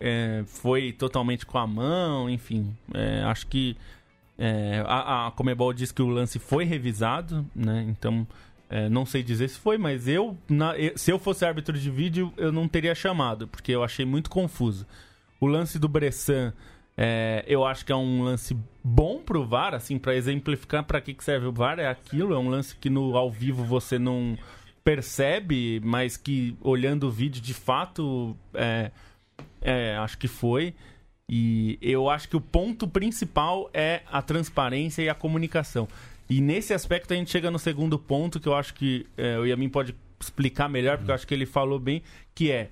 é, 0.00 0.42
foi 0.46 0.92
totalmente 0.92 1.44
com 1.46 1.58
a 1.58 1.66
mão, 1.66 2.28
enfim. 2.28 2.74
É, 2.94 3.22
acho 3.24 3.46
que 3.46 3.76
é, 4.38 4.82
a, 4.86 5.26
a 5.26 5.30
Comebol 5.32 5.72
diz 5.72 5.92
que 5.92 6.00
o 6.02 6.08
lance 6.08 6.38
foi 6.38 6.64
revisado, 6.64 7.46
né? 7.54 7.84
Então 7.88 8.26
É, 8.72 8.88
não 8.88 9.04
sei 9.04 9.20
dizer 9.20 9.48
se 9.48 9.58
foi, 9.58 9.76
mas 9.76 10.06
eu, 10.06 10.36
na- 10.48 10.74
se 10.94 11.10
eu 11.10 11.18
fosse 11.18 11.44
árbitro 11.44 11.76
de 11.76 11.90
vídeo, 11.90 12.32
eu 12.36 12.52
não 12.52 12.68
teria 12.68 12.94
chamado, 12.94 13.48
porque 13.48 13.72
eu 13.72 13.82
achei 13.82 14.06
muito 14.06 14.30
confuso. 14.30 14.86
O 15.40 15.46
lance 15.48 15.76
do 15.76 15.88
Bressan, 15.88 16.52
é, 16.96 17.44
eu 17.48 17.64
acho 17.66 17.84
que 17.84 17.90
é 17.90 17.96
um 17.96 18.22
lance 18.22 18.56
bom 18.84 19.18
pro 19.24 19.44
VAR, 19.44 19.74
assim, 19.74 19.98
pra 19.98 20.14
exemplificar 20.14 20.84
pra 20.84 21.00
que, 21.00 21.12
que 21.14 21.24
serve 21.24 21.46
o 21.46 21.52
VAR, 21.52 21.80
é 21.80 21.88
aquilo, 21.88 22.32
é 22.32 22.38
um 22.38 22.48
lance 22.48 22.76
que 22.76 22.88
no 22.88 23.16
ao 23.16 23.28
vivo 23.28 23.64
você 23.64 23.98
não 23.98 24.38
percebe, 24.84 25.80
mas 25.84 26.16
que 26.16 26.56
olhando 26.60 27.08
o 27.08 27.10
vídeo 27.10 27.40
de 27.42 27.54
fato, 27.54 28.36
é, 29.60 29.96
acho 29.96 30.18
que 30.18 30.28
foi. 30.28 30.74
E 31.28 31.78
eu 31.80 32.10
acho 32.10 32.28
que 32.28 32.36
o 32.36 32.40
ponto 32.40 32.88
principal 32.88 33.70
é 33.72 34.02
a 34.10 34.20
transparência 34.20 35.02
e 35.02 35.08
a 35.08 35.14
comunicação. 35.14 35.86
E 36.28 36.40
nesse 36.40 36.74
aspecto 36.74 37.12
a 37.12 37.16
gente 37.16 37.30
chega 37.30 37.50
no 37.50 37.58
segundo 37.58 37.98
ponto 37.98 38.40
que 38.40 38.48
eu 38.48 38.54
acho 38.54 38.74
que 38.74 39.06
é, 39.16 39.38
o 39.38 39.44
Yamin 39.44 39.68
pode 39.68 39.94
explicar 40.20 40.68
melhor, 40.68 40.96
porque 40.96 41.10
eu 41.10 41.14
acho 41.14 41.26
que 41.26 41.34
ele 41.34 41.46
falou 41.46 41.78
bem, 41.78 42.02
que 42.34 42.50
é 42.50 42.68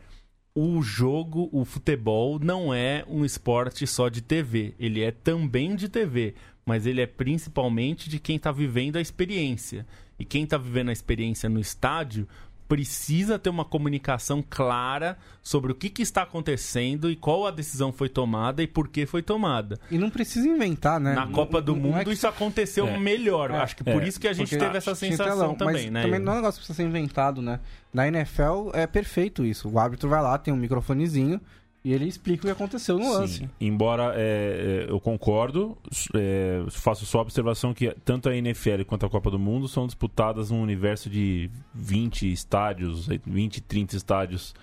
o 0.55 0.83
jogo, 0.83 1.49
o 1.53 1.65
futebol, 1.65 2.41
não 2.41 2.75
é 2.75 3.05
um 3.07 3.25
esporte 3.25 3.87
só 3.87 4.09
de 4.09 4.21
TV. 4.21 4.75
Ele 4.79 5.03
é 5.03 5.13
também 5.13 5.77
de 5.77 5.89
TV, 5.89 6.35
mas 6.67 6.85
ele 6.85 7.01
é 7.01 7.07
principalmente 7.07 8.11
de 8.11 8.19
quem 8.19 8.37
está 8.37 8.51
vivendo 8.51 8.97
a 8.97 9.01
experiência. 9.01 9.87
E 10.19 10.25
quem 10.25 10.43
está 10.43 10.59
vivendo 10.59 10.89
a 10.89 10.93
experiência 10.93 11.49
no 11.49 11.61
estádio 11.61 12.27
precisa 12.69 13.39
ter 13.39 13.49
uma 13.49 13.65
comunicação 13.65 14.45
clara 14.49 15.17
sobre 15.43 15.73
o 15.73 15.75
que, 15.75 15.89
que 15.89 16.03
está 16.03 16.23
acontecendo 16.23 17.11
e 17.11 17.17
qual 17.17 17.47
a 17.47 17.51
decisão 17.51 17.91
foi 17.91 18.09
tomada 18.11 18.63
e 18.63 18.67
por 18.67 18.89
que 18.89 19.07
foi 19.07 19.23
tomada. 19.23 19.81
E 19.91 19.97
não 19.97 20.11
precisa 20.11 20.47
inventar, 20.47 21.01
né? 21.01 21.15
Na 21.15 21.27
Copa 21.27 21.63
do 21.63 21.75
Não- 21.75 21.81
não 21.83 21.89
Mundo 21.91 22.01
é 22.01 22.05
que- 22.05 22.13
isso 22.13 22.29
aconteceu 22.29 22.87
É. 22.87 22.99
melhor. 22.99 23.51
É. 23.51 23.57
Acho 23.57 23.75
que 23.77 23.83
por 23.85 24.03
É. 24.03 24.07
isso 24.07 24.21
que 24.21 24.29
a 24.29 24.33
gente 24.35 24.51
Porque 24.51 24.63
teve 24.65 24.77
essa 24.77 24.95
sensação 24.95 25.55
também, 25.55 25.85
mas 25.85 25.91
né? 25.93 26.03
Também 26.03 26.21
não 26.21 26.33
é 26.33 26.35
um 26.35 26.39
negócio 26.41 26.61
que 26.61 26.67
precisa 26.67 26.77
ser 26.77 26.89
inventado, 26.89 27.41
né? 27.41 27.59
Na 27.93 28.07
NFL 28.07 28.71
é 28.75 28.87
perfeito 28.87 29.45
isso. 29.47 29.69
O 29.71 29.79
árbitro 29.79 30.09
vai 30.09 30.21
lá, 30.23 30.37
tem 30.37 30.53
um 30.53 30.57
microfonezinho 30.59 31.41
e 31.89 31.95
ele 31.95 32.05
explica 32.05 32.43
o 32.43 32.45
que 32.45 32.51
aconteceu 32.51 32.99
no 32.99 33.11
lance. 33.11 33.39
Sim, 33.39 33.49
embora 33.59 34.13
é, 34.15 34.87
é, 34.87 34.91
eu 34.91 35.01
concordo, 35.01 35.75
é, 36.15 36.63
faço 36.69 37.07
só 37.07 37.21
a 37.21 37.23
observação 37.23 37.73
que 37.73 37.91
tanto 38.05 38.29
a 38.29 38.37
NFL 38.37 38.83
quanto 38.87 39.07
a 39.07 39.09
Copa 39.09 39.31
do 39.31 39.39
Mundo 39.39 39.67
são 39.67 39.87
disputadas 39.87 40.51
num 40.51 40.61
universo 40.61 41.09
de 41.09 41.51
20 41.75 42.31
estádios, 42.31 43.09
20, 43.27 43.63
30 43.63 43.97
estádios 43.97 44.55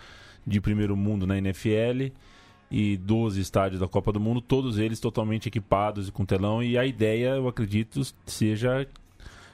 de 0.46 0.62
primeiro 0.62 0.96
mundo 0.96 1.26
na 1.26 1.36
NFL 1.40 2.14
e 2.70 2.96
12 2.96 3.42
estádios 3.42 3.82
da 3.82 3.88
Copa 3.88 4.12
do 4.12 4.20
Mundo, 4.20 4.40
todos 4.40 4.78
eles 4.78 5.00
totalmente 5.00 5.48
equipados 5.48 6.10
e 6.10 6.12
com 6.12 6.24
telão. 6.26 6.62
E 6.62 6.78
a 6.78 6.86
ideia, 6.86 7.30
eu 7.30 7.48
acredito, 7.48 8.04
seja 8.28 8.88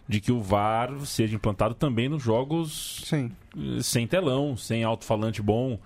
de 0.09 0.19
que 0.19 0.33
o 0.33 0.41
VAR 0.41 0.93
seja 1.05 1.37
implantado 1.37 1.73
também 1.73 2.09
nos 2.09 2.21
jogos 2.21 3.01
Sim. 3.05 3.31
sem 3.81 4.05
telão, 4.05 4.57
sem 4.57 4.83
alto-falante 4.83 5.41
bom. 5.41 5.79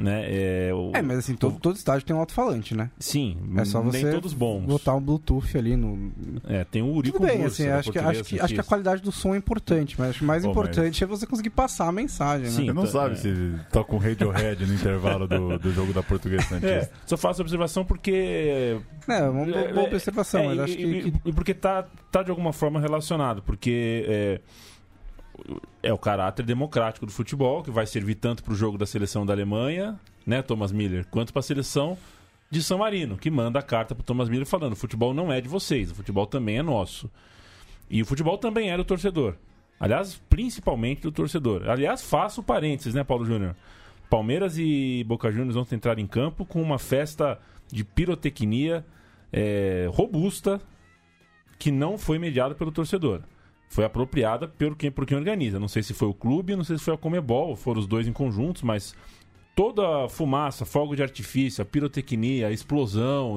Né? 0.00 0.24
É, 0.28 0.70
o- 0.74 0.92
É, 0.94 1.02
mas 1.02 1.18
assim, 1.18 1.34
todo, 1.36 1.60
todo 1.60 1.76
estádio 1.76 2.06
tem 2.06 2.16
um 2.16 2.20
alto-falante, 2.20 2.74
né? 2.74 2.90
Sim, 2.98 3.36
É 3.56 3.64
só 3.66 3.82
você 3.82 4.02
nem 4.02 4.12
todos 4.14 4.32
bons. 4.32 4.64
botar 4.64 4.94
um 4.94 5.00
Bluetooth 5.00 5.58
ali 5.58 5.76
no. 5.76 6.10
É, 6.48 6.64
tem 6.64 6.80
o 6.80 6.86
Urico 6.94 7.18
Tudo 7.18 7.28
bem, 7.28 7.38
Bursa, 7.42 7.52
assim, 7.62 7.68
da 7.68 7.78
acho 7.78 7.92
que, 7.92 7.98
acho, 7.98 8.24
que, 8.24 8.40
acho 8.40 8.54
que 8.54 8.60
a 8.60 8.64
qualidade 8.64 9.02
do 9.02 9.12
som 9.12 9.34
é 9.34 9.36
importante, 9.36 9.96
mas 9.98 10.10
acho 10.10 10.18
que 10.20 10.24
o 10.24 10.26
mais 10.26 10.42
importante 10.44 11.04
é 11.04 11.06
você 11.06 11.26
conseguir 11.26 11.50
passar 11.50 11.86
a 11.86 11.92
mensagem, 11.92 12.46
né? 12.46 12.50
Sim. 12.50 12.64
Você 12.66 12.72
não 12.72 12.82
Então, 12.84 12.86
sabe 13.00 13.12
é. 13.12 13.16
se 13.16 13.54
toca 13.70 13.94
um 13.94 13.98
Radiohead 13.98 14.64
no 14.64 14.72
intervalo 14.74 15.28
do, 15.28 15.58
do 15.58 15.70
jogo 15.72 15.92
da 15.92 16.02
Portuguesa 16.02 16.44
É, 16.56 16.60
Santista. 16.80 16.90
só 17.04 17.16
faço 17.18 17.42
a 17.42 17.44
observação 17.44 17.84
porque. 17.84 18.78
É, 19.06 19.22
uma 19.28 19.44
boa, 19.44 19.58
é, 19.58 19.72
boa 19.72 19.86
é, 19.86 19.90
observação, 19.90 20.40
é, 20.40 20.46
mas 20.46 20.56
e, 20.56 20.60
acho 20.62 20.76
que, 20.78 20.82
e- 20.82 21.10
que- 21.12 21.20
e 21.26 21.32
porque 21.34 21.52
tá, 21.52 21.84
tá 22.10 22.22
de 22.22 22.30
alguma 22.30 22.52
forma 22.54 22.80
relacionado, 22.80 23.42
porque 23.42 24.40
é, 25.82 25.92
o 25.92 25.98
caráter 25.98 26.44
democrático 26.44 27.06
do 27.06 27.12
futebol, 27.12 27.62
que 27.62 27.70
vai 27.70 27.86
servir 27.86 28.16
tanto 28.16 28.42
para 28.42 28.52
o 28.52 28.56
jogo 28.56 28.78
da 28.78 28.86
seleção 28.86 29.24
da 29.24 29.32
Alemanha, 29.32 29.98
né, 30.26 30.42
Thomas 30.42 30.72
Miller, 30.72 31.06
quanto 31.10 31.32
para 31.32 31.40
a 31.40 31.42
seleção 31.42 31.96
de 32.50 32.62
San 32.62 32.78
Marino, 32.78 33.16
que 33.16 33.30
manda 33.30 33.58
a 33.58 33.62
carta 33.62 33.94
para 33.94 34.04
Thomas 34.04 34.28
Miller 34.28 34.46
falando: 34.46 34.72
o 34.72 34.76
futebol 34.76 35.14
não 35.14 35.32
é 35.32 35.40
de 35.40 35.48
vocês, 35.48 35.90
o 35.90 35.94
futebol 35.94 36.26
também 36.26 36.58
é 36.58 36.62
nosso. 36.62 37.10
E 37.88 38.02
o 38.02 38.06
futebol 38.06 38.38
também 38.38 38.70
é 38.70 38.76
do 38.76 38.84
torcedor. 38.84 39.34
Aliás, 39.78 40.20
principalmente 40.28 41.02
do 41.02 41.10
torcedor. 41.10 41.68
Aliás, 41.68 42.02
faço 42.02 42.42
parênteses, 42.42 42.94
né, 42.94 43.02
Paulo 43.02 43.24
Júnior? 43.24 43.56
Palmeiras 44.10 44.58
e 44.58 45.04
Boca 45.06 45.30
Juniors 45.30 45.54
vão 45.54 45.66
entrar 45.72 45.98
em 45.98 46.06
campo 46.06 46.44
com 46.44 46.60
uma 46.60 46.78
festa 46.78 47.38
de 47.68 47.84
pirotecnia 47.84 48.84
é, 49.32 49.88
robusta 49.92 50.60
que 51.58 51.70
não 51.70 51.96
foi 51.96 52.18
mediada 52.18 52.54
pelo 52.54 52.72
torcedor. 52.72 53.22
Foi 53.72 53.84
apropriada 53.84 54.48
por 54.48 54.76
quem, 54.76 54.90
por 54.90 55.06
quem 55.06 55.16
organiza. 55.16 55.58
Não 55.60 55.68
sei 55.68 55.82
se 55.82 55.94
foi 55.94 56.08
o 56.08 56.12
clube, 56.12 56.56
não 56.56 56.64
sei 56.64 56.76
se 56.76 56.82
foi 56.84 56.92
a 56.92 56.98
Comebol, 56.98 57.54
foram 57.54 57.78
os 57.80 57.86
dois 57.86 58.06
em 58.08 58.12
conjuntos, 58.12 58.62
mas 58.62 58.96
toda 59.54 60.08
fumaça, 60.08 60.64
fogo 60.66 60.96
de 60.96 61.02
artifício, 61.04 61.62
a 61.62 61.64
pirotecnia, 61.64 62.48
a 62.48 62.50
explosão, 62.50 63.36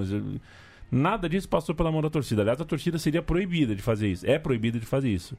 nada 0.91 1.29
disso 1.29 1.47
passou 1.47 1.75
pela 1.75 1.91
mão 1.91 2.01
da 2.01 2.09
torcida. 2.09 2.41
Aliás, 2.41 2.59
a 2.59 2.65
torcida 2.65 2.97
seria 2.97 3.21
proibida 3.21 3.75
de 3.75 3.81
fazer 3.83 4.07
isso. 4.11 4.25
É 4.27 4.39
proibida 4.39 4.79
de 4.79 4.85
fazer 4.87 5.09
isso. 5.09 5.37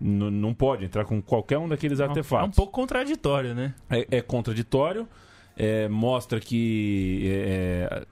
N- 0.00 0.30
não 0.30 0.54
pode 0.54 0.84
entrar 0.84 1.04
com 1.04 1.20
qualquer 1.20 1.58
um 1.58 1.68
daqueles 1.68 1.98
É 1.98 2.04
artefatos. 2.04 2.48
um 2.48 2.52
pouco 2.52 2.72
contraditório, 2.72 3.54
né? 3.56 3.74
É, 3.90 4.06
é 4.18 4.22
contraditório, 4.22 5.08
é, 5.56 5.88
mostra 5.88 6.38
que 6.38 7.22
é, 7.24 7.88
é, 7.90 8.06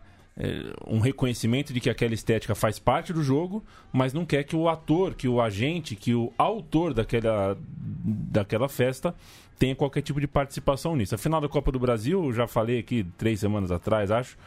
um 0.86 0.98
reconhecimento 1.00 1.72
de 1.72 1.80
que 1.80 1.90
aquela 1.90 2.14
estética 2.14 2.54
faz 2.54 2.78
parte 2.78 3.12
do 3.12 3.22
jogo, 3.22 3.62
mas 3.92 4.12
não 4.12 4.24
quer 4.24 4.44
que 4.44 4.56
o 4.56 4.68
ator, 4.68 5.14
que 5.14 5.28
o 5.28 5.40
agente, 5.40 5.94
que 5.94 6.14
o 6.14 6.32
autor 6.38 6.94
daquela, 6.94 7.56
daquela 7.68 8.68
festa 8.68 9.14
tenha 9.58 9.76
qualquer 9.76 10.00
tipo 10.02 10.20
de 10.20 10.26
participação 10.26 10.96
nisso. 10.96 11.14
A 11.14 11.18
final 11.18 11.40
da 11.40 11.48
Copa 11.48 11.70
do 11.70 11.78
Brasil, 11.78 12.32
já 12.32 12.46
falei 12.46 12.78
aqui 12.78 13.04
três 13.18 13.40
semanas 13.40 13.70
atrás, 13.70 14.10
acho. 14.10 14.38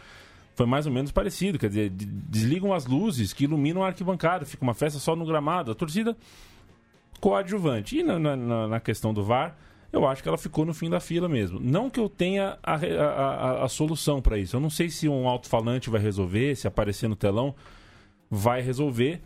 Foi 0.56 0.66
mais 0.66 0.86
ou 0.86 0.92
menos 0.92 1.12
parecido, 1.12 1.58
quer 1.60 1.68
dizer, 1.70 1.90
de- 1.90 2.06
desligam 2.06 2.74
as 2.74 2.86
luzes 2.86 3.32
que 3.34 3.44
iluminam 3.44 3.84
a 3.84 3.88
arquibancada, 3.88 4.46
fica 4.46 4.64
uma 4.64 4.74
festa 4.74 5.00
só 5.00 5.16
no 5.16 5.26
gramado. 5.26 5.72
A 5.72 5.76
torcida 5.76 6.16
coadjuvante. 7.20 7.98
E 8.00 8.04
na- 8.04 8.20
na- 8.20 8.68
na 8.68 8.80
questão 8.80 9.14
do 9.14 9.24
VAR, 9.24 9.56
eu 9.94 10.06
acho 10.08 10.22
que 10.22 10.28
ela 10.28 10.38
ficou 10.38 10.66
no 10.66 10.74
fim 10.74 10.90
da 10.90 11.00
fila 11.00 11.30
mesmo. 11.30 11.60
Não 11.62 11.90
que 11.90 12.00
eu 12.00 12.10
tenha 12.10 12.58
a, 12.62 12.74
a- 12.76 12.80
a- 13.62 13.64
a 13.66 13.70
solução 13.70 14.22
para 14.22 14.38
isso. 14.38 14.56
Eu 14.56 14.60
não 14.60 14.70
sei 14.70 14.90
se 14.90 15.08
um 15.08 15.28
alto-falante 15.28 15.90
vai 15.90 16.02
resolver, 16.02 16.56
se 16.56 16.68
aparecer 16.68 17.08
no 17.08 17.16
telão 17.16 17.54
vai 18.30 18.62
resolver. 18.62 19.22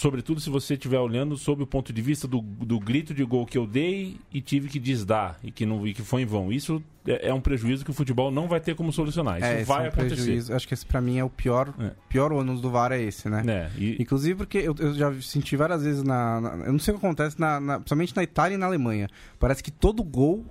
Sobretudo 0.00 0.40
se 0.40 0.48
você 0.48 0.72
estiver 0.74 0.98
olhando 0.98 1.36
sob 1.36 1.62
o 1.62 1.66
ponto 1.66 1.92
de 1.92 2.00
vista 2.00 2.26
do, 2.26 2.40
do 2.40 2.80
grito 2.80 3.12
de 3.12 3.22
gol 3.22 3.44
que 3.44 3.58
eu 3.58 3.66
dei 3.66 4.16
e 4.32 4.40
tive 4.40 4.66
que 4.66 4.78
desdar 4.78 5.38
e 5.44 5.50
que, 5.52 5.66
não, 5.66 5.86
e 5.86 5.92
que 5.92 6.00
foi 6.00 6.22
em 6.22 6.24
vão. 6.24 6.50
Isso 6.50 6.82
é, 7.06 7.28
é 7.28 7.34
um 7.34 7.40
prejuízo 7.40 7.84
que 7.84 7.90
o 7.90 7.92
futebol 7.92 8.30
não 8.30 8.48
vai 8.48 8.60
ter 8.60 8.74
como 8.74 8.90
solucionar. 8.94 9.36
Isso 9.36 9.44
é, 9.46 9.62
vai 9.62 9.80
é 9.80 9.84
um 9.84 9.88
acontecer. 9.88 10.14
prejuízo. 10.14 10.54
Acho 10.54 10.66
que 10.66 10.72
esse 10.72 10.86
pra 10.86 11.02
mim 11.02 11.18
é 11.18 11.24
o 11.24 11.28
pior, 11.28 11.74
É. 11.78 11.90
pior 12.08 12.32
ônus 12.32 12.62
do 12.62 12.70
VAR 12.70 12.92
é 12.92 13.02
esse, 13.02 13.28
né? 13.28 13.44
É, 13.46 13.70
e- 13.78 14.00
Inclusive 14.00 14.36
porque 14.38 14.56
eu, 14.56 14.74
eu 14.78 14.94
já 14.94 15.12
senti 15.20 15.54
várias 15.54 15.82
vezes 15.84 16.02
na, 16.02 16.40
na- 16.40 16.64
Eu 16.64 16.72
não 16.72 16.78
sei 16.78 16.94
o 16.94 16.98
que 16.98 17.04
acontece, 17.04 17.38
na, 17.38 17.60
na- 17.60 17.76
principalmente 17.80 18.16
na 18.16 18.22
Itália 18.22 18.54
e 18.54 18.58
na 18.58 18.64
Alemanha. 18.64 19.06
Parece 19.38 19.62
que 19.62 19.70
todo 19.70 20.02
gol 20.02 20.46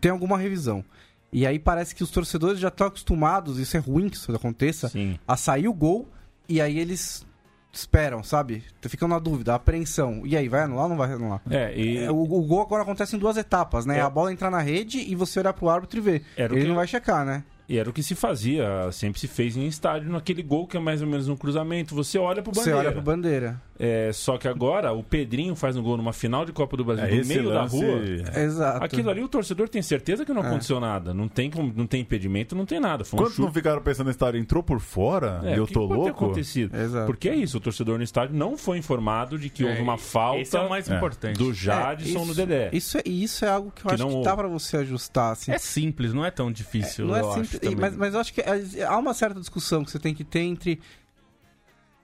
tem 0.00 0.10
alguma 0.10 0.36
revisão. 0.38 0.84
E 1.32 1.46
aí 1.46 1.58
parece 1.58 1.94
que 1.94 2.02
os 2.02 2.10
torcedores 2.10 2.58
já 2.58 2.68
estão 2.68 2.88
acostumados, 2.88 3.58
isso 3.58 3.76
é 3.76 3.80
ruim 3.80 4.08
que 4.08 4.16
isso 4.16 4.30
aconteça, 4.34 4.88
sim. 4.88 5.18
a 5.26 5.36
sair 5.36 5.68
o 5.68 5.72
gol 5.72 6.08
e 6.48 6.60
aí 6.60 6.78
eles 6.78 7.24
esperam, 7.72 8.22
sabe? 8.22 8.64
Ficam 8.82 9.06
na 9.08 9.18
dúvida, 9.18 9.54
apreensão. 9.54 10.22
E 10.24 10.36
aí, 10.36 10.48
vai 10.48 10.62
anular 10.62 10.84
ou 10.84 10.90
não 10.90 10.96
vai 10.96 11.12
anular? 11.12 11.40
É, 11.50 11.74
e, 11.76 11.98
É, 11.98 12.10
O, 12.10 12.22
o 12.22 12.42
gol 12.42 12.62
agora 12.62 12.82
acontece 12.82 13.14
em 13.16 13.18
duas 13.18 13.36
etapas, 13.36 13.86
né? 13.86 13.98
É. 13.98 14.00
A 14.00 14.10
bola 14.10 14.32
entrar 14.32 14.50
na 14.50 14.60
rede 14.60 14.98
e 14.98 15.14
você 15.14 15.40
olhar 15.40 15.52
pro 15.52 15.68
árbitro 15.68 15.98
e 15.98 16.02
ver. 16.02 16.22
Era 16.36 16.52
o 16.52 16.56
Ele 16.56 16.62
que- 16.62 16.68
não 16.68 16.76
vai 16.76 16.86
checar, 16.86 17.24
né? 17.24 17.44
E 17.68 17.78
era 17.78 17.88
o 17.88 17.92
que 17.92 18.02
se 18.02 18.16
fazia, 18.16 18.90
sempre 18.90 19.20
se 19.20 19.28
fez 19.28 19.56
em 19.56 19.64
estádio, 19.68 20.10
naquele 20.10 20.42
gol 20.42 20.66
que 20.66 20.76
é 20.76 20.80
mais 20.80 21.00
ou 21.02 21.06
menos 21.06 21.28
um 21.28 21.36
cruzamento. 21.36 21.94
Você 21.94 22.18
olha 22.18 22.42
pro 22.42 22.52
Você 22.52 22.60
bandeira. 22.70 22.78
olha 22.80 22.92
pro 22.92 23.00
bandeira. 23.02 23.62
É, 23.82 24.12
só 24.12 24.36
que 24.36 24.46
agora 24.46 24.92
o 24.92 25.02
Pedrinho 25.02 25.56
faz 25.56 25.74
um 25.74 25.82
gol 25.82 25.96
numa 25.96 26.12
final 26.12 26.44
de 26.44 26.52
Copa 26.52 26.76
do 26.76 26.84
Brasil 26.84 27.06
É, 27.06 27.14
no 27.22 27.26
meio 27.26 27.48
lance... 27.48 27.80
da 27.80 27.86
rua. 27.86 28.42
Exato. 28.44 28.84
Aquilo 28.84 29.08
ali 29.08 29.22
o 29.22 29.28
torcedor 29.28 29.70
tem 29.70 29.80
certeza 29.80 30.22
que 30.22 30.34
não 30.34 30.44
É. 30.44 30.48
aconteceu 30.48 30.78
nada. 30.78 31.14
Não 31.14 31.26
tem, 31.28 31.50
não 31.74 31.86
tem 31.86 32.02
impedimento, 32.02 32.54
não 32.54 32.66
tem 32.66 32.78
nada. 32.78 33.04
Foi 33.06 33.18
um 33.18 33.22
Quantos 33.22 33.38
não 33.38 33.46
chute. 33.46 33.54
ficaram 33.58 33.80
pensando 33.80 34.04
na 34.06 34.10
história? 34.10 34.38
Entrou 34.38 34.62
por 34.62 34.80
fora? 34.80 35.40
É, 35.44 35.54
e 35.54 35.56
eu 35.56 35.64
o 35.64 35.66
que 35.66 35.72
tô 35.72 35.80
pode 35.88 35.92
ter 35.92 35.96
louco? 36.10 36.24
acontecido? 36.26 36.76
Exato. 36.76 37.06
Porque 37.06 37.26
é 37.30 37.34
isso, 37.34 37.56
o 37.56 37.60
torcedor 37.60 37.96
no 37.96 38.04
estádio 38.04 38.36
não 38.36 38.58
foi 38.58 38.76
informado 38.76 39.38
de 39.38 39.48
que 39.48 39.64
houve 39.64 39.78
É, 39.78 39.82
uma 39.82 39.96
falta 39.96 40.40
Esse 40.42 40.54
é 40.58 40.60
o 40.60 40.68
mais 40.68 40.86
É. 40.90 40.94
importante. 40.96 41.38
do 41.38 41.54
Jadson 41.54 42.04
É, 42.04 42.08
isso- 42.10 42.24
no 42.26 42.34
Dedé. 42.34 42.68
Isso 42.74 42.98
é, 42.98 43.02
e 43.06 43.22
isso 43.22 43.46
é 43.46 43.48
algo 43.48 43.70
que 43.74 43.80
eu 43.80 43.88
Que 43.88 43.94
acho 43.94 44.02
não 44.02 44.10
que 44.10 44.16
houve. 44.16 44.28
dá 44.28 44.36
pra 44.36 44.46
você 44.48 44.76
ajustar, 44.76 45.32
assim. 45.32 45.52
É 45.52 45.58
simples, 45.58 46.12
não 46.12 46.22
é 46.22 46.30
tão 46.30 46.52
difícil. 46.52 47.06
não 47.06 47.16
é 47.16 47.20
eu 47.22 47.30
acho 47.32 47.44
simples, 47.44 47.60
também. 47.60 47.76
mas, 47.76 47.96
mas 47.96 48.12
eu 48.12 48.20
acho 48.20 48.34
que 48.34 48.42
é- 48.42 48.84
há 48.84 48.98
uma 48.98 49.14
certa 49.14 49.40
discussão 49.40 49.82
que 49.86 49.90
você 49.90 49.98
tem 49.98 50.14
que 50.14 50.22
ter 50.22 50.40
entre. 50.40 50.78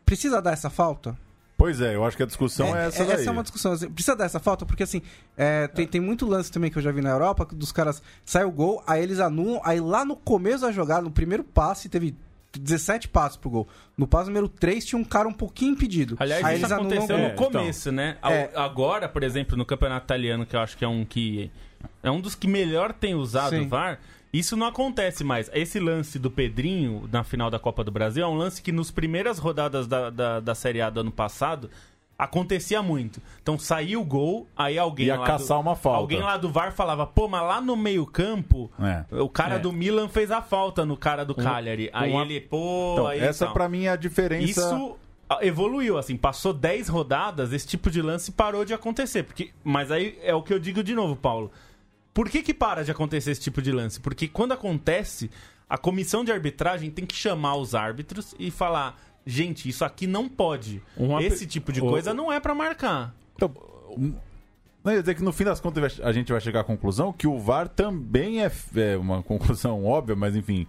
Precisa 0.06 0.40
dar 0.40 0.52
essa 0.52 0.70
falta? 0.70 1.14
Pois 1.66 1.80
é, 1.80 1.96
eu 1.96 2.04
acho 2.04 2.16
que 2.16 2.22
a 2.22 2.26
discussão 2.26 2.76
é, 2.76 2.86
essa 2.86 3.04
daí. 3.04 3.14
Essa 3.14 3.28
é 3.28 3.32
uma 3.32 3.42
discussão. 3.42 3.72
assim, 3.72 3.90
Precisa 3.90 4.14
dar 4.14 4.26
essa 4.26 4.38
falta? 4.38 4.64
Porque 4.64 4.84
assim, 4.84 5.02
é, 5.36 5.66
tem, 5.66 5.84
tem 5.84 6.00
muito 6.00 6.24
lance 6.24 6.48
também 6.52 6.70
que 6.70 6.78
eu 6.78 6.82
já 6.82 6.92
vi 6.92 7.00
na 7.00 7.10
Europa, 7.10 7.44
que 7.44 7.56
dos 7.56 7.72
caras 7.72 8.00
sai 8.24 8.44
o 8.44 8.52
gol, 8.52 8.80
aí 8.86 9.02
eles 9.02 9.18
anulam, 9.18 9.60
aí 9.64 9.80
lá 9.80 10.04
no 10.04 10.14
começo 10.14 10.60
da 10.60 10.70
jogada, 10.70 11.02
no 11.02 11.10
primeiro 11.10 11.42
passe, 11.42 11.88
teve 11.88 12.14
17 12.56 13.08
passos 13.08 13.36
pro 13.36 13.50
gol. 13.50 13.68
No 13.98 14.06
passo 14.06 14.26
número 14.30 14.48
3 14.48 14.84
tinha 14.84 14.96
um 14.96 15.02
cara 15.02 15.26
um 15.26 15.32
pouquinho 15.32 15.72
impedido. 15.72 16.16
Aliás, 16.20 16.44
Aí 16.44 16.54
isso 16.54 16.66
eles 16.66 16.70
anulam 16.72 16.92
o 16.92 17.02
aconteceu 17.04 17.18
no 17.28 17.34
começo, 17.34 17.90
né? 17.90 18.16
Ao- 18.22 18.30
É. 18.30 18.52
Agora, 18.54 19.08
por 19.08 19.24
exemplo, 19.24 19.56
no 19.56 19.66
campeonato 19.66 20.04
italiano, 20.06 20.46
que 20.46 20.54
eu 20.54 20.60
acho 20.60 20.76
que 20.76 20.84
é 20.84 20.88
um 20.88 21.04
que. 21.04 21.50
É 22.00 22.10
um 22.12 22.20
dos 22.20 22.36
que 22.36 22.46
melhor 22.46 22.92
tem 22.92 23.16
usado 23.16 23.50
Sim. 23.50 23.62
o 23.62 23.68
VAR. 23.68 23.98
Isso 24.32 24.56
não 24.56 24.66
acontece 24.66 25.24
mais. 25.24 25.50
Esse 25.54 25.78
lance 25.80 26.18
do 26.18 26.30
Pedrinho 26.30 27.08
na 27.10 27.24
final 27.24 27.50
da 27.50 27.58
Copa 27.58 27.82
do 27.84 27.90
Brasil 27.90 28.24
é 28.24 28.26
um 28.28 28.34
lance 28.34 28.60
que 28.60 28.72
nos 28.72 28.90
primeiras 28.90 29.38
rodadas 29.38 29.86
da, 29.86 30.10
da, 30.10 30.40
da 30.40 30.54
Série 30.54 30.80
A 30.82 30.90
do 30.90 31.00
ano 31.00 31.10
passado 31.12 31.70
acontecia 32.18 32.82
muito. 32.82 33.20
Então 33.42 33.58
saiu 33.58 34.00
o 34.00 34.04
gol, 34.04 34.46
aí 34.56 34.78
alguém 34.78 35.06
Ia 35.06 35.18
lá 35.18 35.26
caçar 35.26 35.58
do, 35.58 35.60
uma 35.62 35.76
falta. 35.76 35.98
Alguém 36.00 36.20
lá 36.20 36.36
do 36.36 36.50
VAR 36.50 36.72
falava, 36.72 37.06
pô, 37.06 37.28
mas 37.28 37.42
lá 37.42 37.60
no 37.60 37.76
meio-campo, 37.76 38.70
É. 38.80 39.04
o 39.20 39.28
cara 39.28 39.56
É. 39.56 39.58
do 39.58 39.72
Milan 39.72 40.08
fez 40.08 40.30
a 40.30 40.40
falta 40.40 40.84
no 40.86 40.96
cara 40.96 41.24
do 41.24 41.34
Cagliari. 41.34 41.90
Aí 41.92 42.10
uma- 42.10 42.22
ele, 42.22 42.40
pô, 42.40 42.92
Então, 42.94 43.06
aí 43.06 43.20
essa 43.20 43.44
tal. 43.46 43.54
pra 43.54 43.68
mim 43.68 43.84
é 43.84 43.90
a 43.90 43.96
diferença. 43.96 44.44
Isso 44.60 44.96
evoluiu, 45.42 45.98
assim, 45.98 46.16
passou 46.16 46.52
10 46.54 46.88
rodadas, 46.88 47.52
esse 47.52 47.66
tipo 47.66 47.90
de 47.90 48.00
lance 48.00 48.32
parou 48.32 48.64
de 48.64 48.72
acontecer. 48.72 49.22
Porque, 49.24 49.50
mas 49.62 49.90
aí 49.90 50.18
é 50.22 50.34
o 50.34 50.42
que 50.42 50.52
eu 50.54 50.58
digo 50.58 50.82
de 50.82 50.94
novo, 50.94 51.16
Paulo. 51.16 51.50
Por 52.16 52.30
que, 52.30 52.42
que 52.42 52.54
para 52.54 52.82
de 52.82 52.90
acontecer 52.90 53.30
esse 53.32 53.42
tipo 53.42 53.60
de 53.60 53.70
lance? 53.70 54.00
Porque 54.00 54.26
quando 54.26 54.52
acontece, 54.52 55.30
a 55.68 55.76
comissão 55.76 56.24
de 56.24 56.32
arbitragem 56.32 56.90
tem 56.90 57.04
que 57.04 57.14
chamar 57.14 57.56
os 57.56 57.74
árbitros 57.74 58.34
e 58.38 58.50
falar: 58.50 58.98
gente, 59.26 59.68
isso 59.68 59.84
aqui 59.84 60.06
não 60.06 60.26
pode. 60.26 60.82
Esse 61.20 61.46
tipo 61.46 61.70
de 61.70 61.82
o- 61.82 61.86
coisa 61.86 62.14
não 62.14 62.32
é 62.32 62.40
pra 62.40 62.54
marcar. 62.54 63.14
Então, 63.34 63.52
não 64.82 64.94
ia 64.94 65.02
dizer 65.02 65.14
que 65.14 65.22
no 65.22 65.30
fim 65.30 65.44
das 65.44 65.60
contas 65.60 66.00
a 66.00 66.10
gente 66.10 66.32
vai 66.32 66.40
chegar 66.40 66.60
à 66.60 66.64
conclusão 66.64 67.12
que 67.12 67.26
o 67.26 67.38
VAR 67.38 67.68
também 67.68 68.42
é, 68.42 68.50
é 68.76 68.96
uma 68.96 69.20
conclusão 69.22 69.84
óbvia, 69.84 70.16
mas 70.16 70.34
enfim, 70.34 70.66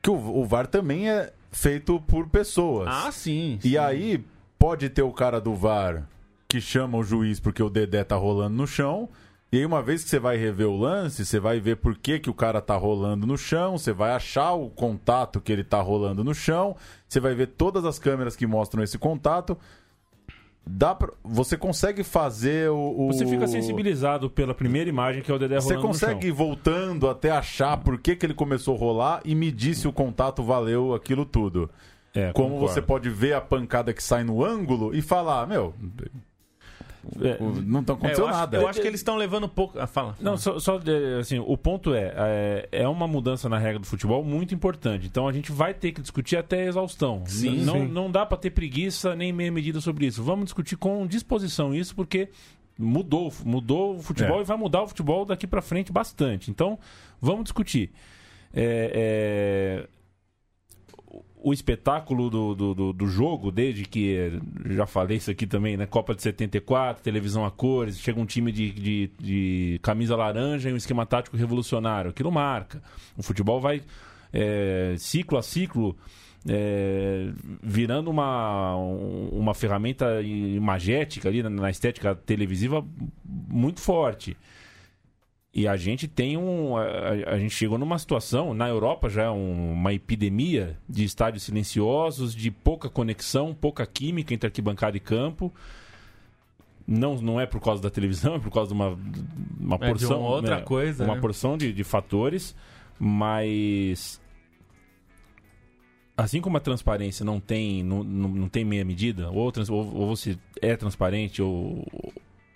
que 0.00 0.10
o, 0.10 0.14
o 0.14 0.44
VAR 0.46 0.68
também 0.68 1.10
é 1.10 1.32
feito 1.50 2.00
por 2.02 2.28
pessoas. 2.28 2.86
Ah, 2.88 3.10
sim. 3.10 3.58
E 3.64 3.70
sim. 3.70 3.76
aí 3.78 4.24
pode 4.56 4.88
ter 4.88 5.02
o 5.02 5.10
cara 5.12 5.40
do 5.40 5.56
VAR 5.56 6.06
que 6.46 6.60
chama 6.60 6.98
o 6.98 7.02
juiz 7.02 7.40
porque 7.40 7.64
o 7.64 7.68
Dedé 7.68 8.04
tá 8.04 8.14
rolando 8.14 8.54
no 8.56 8.64
chão. 8.64 9.08
E 9.52 9.58
aí, 9.58 9.66
uma 9.66 9.82
vez 9.82 10.02
que 10.02 10.08
você 10.08 10.18
vai 10.18 10.38
rever 10.38 10.66
o 10.66 10.76
lance, 10.78 11.26
você 11.26 11.38
vai 11.38 11.60
ver 11.60 11.76
por 11.76 11.94
que, 11.94 12.18
que 12.18 12.30
o 12.30 12.34
cara 12.34 12.58
tá 12.62 12.74
rolando 12.74 13.26
no 13.26 13.36
chão, 13.36 13.76
você 13.76 13.92
vai 13.92 14.12
achar 14.12 14.54
o 14.54 14.70
contato 14.70 15.42
que 15.42 15.52
ele 15.52 15.62
tá 15.62 15.78
rolando 15.82 16.24
no 16.24 16.34
chão, 16.34 16.74
você 17.06 17.20
vai 17.20 17.34
ver 17.34 17.48
todas 17.48 17.84
as 17.84 17.98
câmeras 17.98 18.34
que 18.34 18.46
mostram 18.46 18.82
esse 18.82 18.96
contato. 18.96 19.58
Dá 20.64 20.94
pra... 20.94 21.12
Você 21.24 21.56
consegue 21.58 22.02
fazer 22.04 22.70
o. 22.70 22.94
o- 22.96 23.06
Você 23.12 23.26
fica 23.26 23.46
sensibilizado 23.48 24.30
pela 24.30 24.54
primeira 24.54 24.88
imagem 24.88 25.20
que 25.20 25.30
é 25.30 25.34
o 25.34 25.38
Dedé 25.38 25.56
Você 25.56 25.74
rolando 25.74 25.88
consegue 25.88 26.28
ir 26.28 26.32
voltando 26.32 27.10
até 27.10 27.30
achar 27.30 27.76
por 27.78 27.98
que, 27.98 28.14
que 28.16 28.24
ele 28.24 28.32
começou 28.32 28.74
a 28.74 28.78
rolar 28.78 29.20
e 29.24 29.34
medir 29.34 29.74
se 29.74 29.86
o 29.88 29.92
contato 29.92 30.42
valeu 30.42 30.94
aquilo 30.94 31.26
tudo. 31.26 31.68
É, 32.14 32.32
Como 32.32 32.50
concordo. 32.54 32.72
você 32.72 32.80
pode 32.80 33.10
ver 33.10 33.34
a 33.34 33.40
pancada 33.40 33.92
que 33.92 34.02
sai 34.02 34.22
no 34.24 34.42
ângulo 34.44 34.94
e 34.94 35.02
falar, 35.02 35.46
meu, 35.48 35.74
É, 35.82 36.06
o- 36.06 36.10
não 37.64 37.82
tá 37.82 37.92
É, 37.92 37.96
aconteceu 37.96 38.24
eu, 38.24 38.28
acho, 38.28 38.38
nada. 38.38 38.56
eu 38.56 38.68
acho 38.68 38.80
que 38.80 38.86
eles 38.86 39.00
estão 39.00 39.16
levando 39.16 39.48
pouco. 39.48 39.78
Ah, 39.78 39.86
fala. 39.86 40.16
Não, 40.20 40.36
só, 40.36 40.58
só, 40.58 40.80
é, 40.86 41.18
assim, 41.20 41.38
o 41.38 41.56
ponto 41.56 41.94
é, 41.94 42.12
é, 42.16 42.68
é 42.82 42.88
uma 42.88 43.06
mudança 43.08 43.48
na 43.48 43.58
regra 43.58 43.78
do 43.78 43.86
futebol 43.86 44.24
muito 44.24 44.54
importante. 44.54 45.06
Então 45.06 45.26
a 45.26 45.32
gente 45.32 45.50
vai 45.50 45.74
ter 45.74 45.92
que 45.92 46.00
discutir 46.00 46.36
até 46.36 46.62
a 46.62 46.66
exaustão. 46.66 47.22
Sim, 47.26 47.62
não, 47.64 47.74
sim. 47.74 47.88
não 47.88 48.10
dá 48.10 48.24
para 48.24 48.38
ter 48.38 48.50
preguiça 48.50 49.14
nem 49.16 49.32
meia 49.32 49.50
medida 49.50 49.80
sobre 49.80 50.06
isso. 50.06 50.22
Vamos 50.22 50.44
discutir 50.46 50.76
com 50.76 51.06
disposição 51.06 51.74
isso, 51.74 51.94
porque 51.94 52.28
mudou, 52.78 53.32
mudou 53.44 53.96
o 53.96 54.02
futebol 54.02 54.38
É. 54.38 54.42
e 54.42 54.44
vai 54.44 54.56
mudar 54.56 54.82
o 54.82 54.88
futebol 54.88 55.24
daqui 55.24 55.46
para 55.46 55.60
frente 55.60 55.92
bastante. 55.92 56.50
Então 56.50 56.78
vamos 57.20 57.44
discutir. 57.44 57.90
É, 58.54 59.84
é, 59.84 59.88
o 61.44 61.52
espetáculo 61.52 62.30
do, 62.30 62.54
do, 62.54 62.74
do, 62.74 62.92
do 62.92 63.06
jogo, 63.06 63.50
desde 63.50 63.84
que, 63.84 64.14
eh, 64.16 64.40
já 64.74 64.86
falei 64.86 65.16
isso 65.16 65.30
aqui 65.30 65.46
também, 65.46 65.76
né? 65.76 65.86
Copa 65.86 66.14
de 66.14 66.22
74, 66.22 67.02
televisão 67.02 67.44
a 67.44 67.50
cores, 67.50 67.98
chega 67.98 68.20
um 68.20 68.26
time 68.26 68.52
de, 68.52 68.70
de, 68.70 69.10
de 69.18 69.80
camisa 69.82 70.16
laranja 70.16 70.70
e 70.70 70.72
um 70.72 70.76
esquema 70.76 71.04
tático 71.06 71.36
revolucionário. 71.36 72.10
Aquilo 72.10 72.30
marca. 72.30 72.82
O 73.16 73.22
futebol 73.22 73.60
vai 73.60 73.82
eh, 74.32 74.94
ciclo 74.98 75.36
a 75.38 75.42
ciclo 75.42 75.96
eh, 76.48 77.30
virando 77.62 78.10
uma, 78.10 78.76
um- 78.76 79.28
uma 79.32 79.54
ferramenta 79.54 80.20
imagética 80.22 81.28
ali 81.28 81.42
na, 81.42 81.50
na 81.50 81.70
estética 81.70 82.14
televisiva 82.14 82.84
muito 83.24 83.80
forte. 83.80 84.36
E 85.54 85.68
a 85.68 85.76
gente 85.76 86.08
tem 86.08 86.36
um. 86.38 86.76
A, 86.76 86.84
a- 87.34 87.38
gente 87.38 87.54
chegou 87.54 87.76
numa 87.76 87.98
situação, 87.98 88.54
na 88.54 88.68
Europa 88.68 89.10
já 89.10 89.24
é 89.24 89.30
um- 89.30 89.72
uma 89.72 89.92
epidemia 89.92 90.78
de 90.88 91.04
estádios 91.04 91.42
silenciosos, 91.42 92.34
de 92.34 92.50
pouca 92.50 92.88
conexão, 92.88 93.52
pouca 93.54 93.84
química 93.86 94.32
entre 94.32 94.46
arquibancada 94.46 94.96
e 94.96 95.00
campo. 95.00 95.52
Não, 96.86 97.20
não 97.20 97.38
é 97.40 97.44
por 97.46 97.60
causa 97.60 97.82
da 97.82 97.90
televisão, 97.90 98.34
é 98.36 98.38
por 98.38 98.50
causa 98.50 98.68
de 98.68 98.74
uma, 98.74 98.98
uma 99.60 99.76
É, 99.76 99.78
de 99.78 99.86
porção. 99.88 100.20
uma 100.20 100.28
outra 100.30 100.56
né, 100.56 100.62
coisa, 100.62 101.04
Uma 101.04 101.14
né? 101.16 101.20
porção 101.20 101.58
de, 101.58 101.70
de 101.72 101.84
fatores, 101.84 102.56
mas. 102.98 104.20
Assim 106.16 106.40
como 106.40 106.56
a 106.56 106.60
transparência 106.60 107.24
não 107.24 107.40
tem, 107.40 107.82
não, 107.82 108.02
não, 108.04 108.28
não 108.28 108.48
tem 108.48 108.64
meia 108.64 108.84
medida, 108.84 109.30
ou, 109.30 109.50
trans- 109.50 109.70
ou, 109.70 109.84
ou 109.94 110.14
você 110.16 110.38
é 110.60 110.76
transparente 110.76 111.40
ou, 111.42 111.86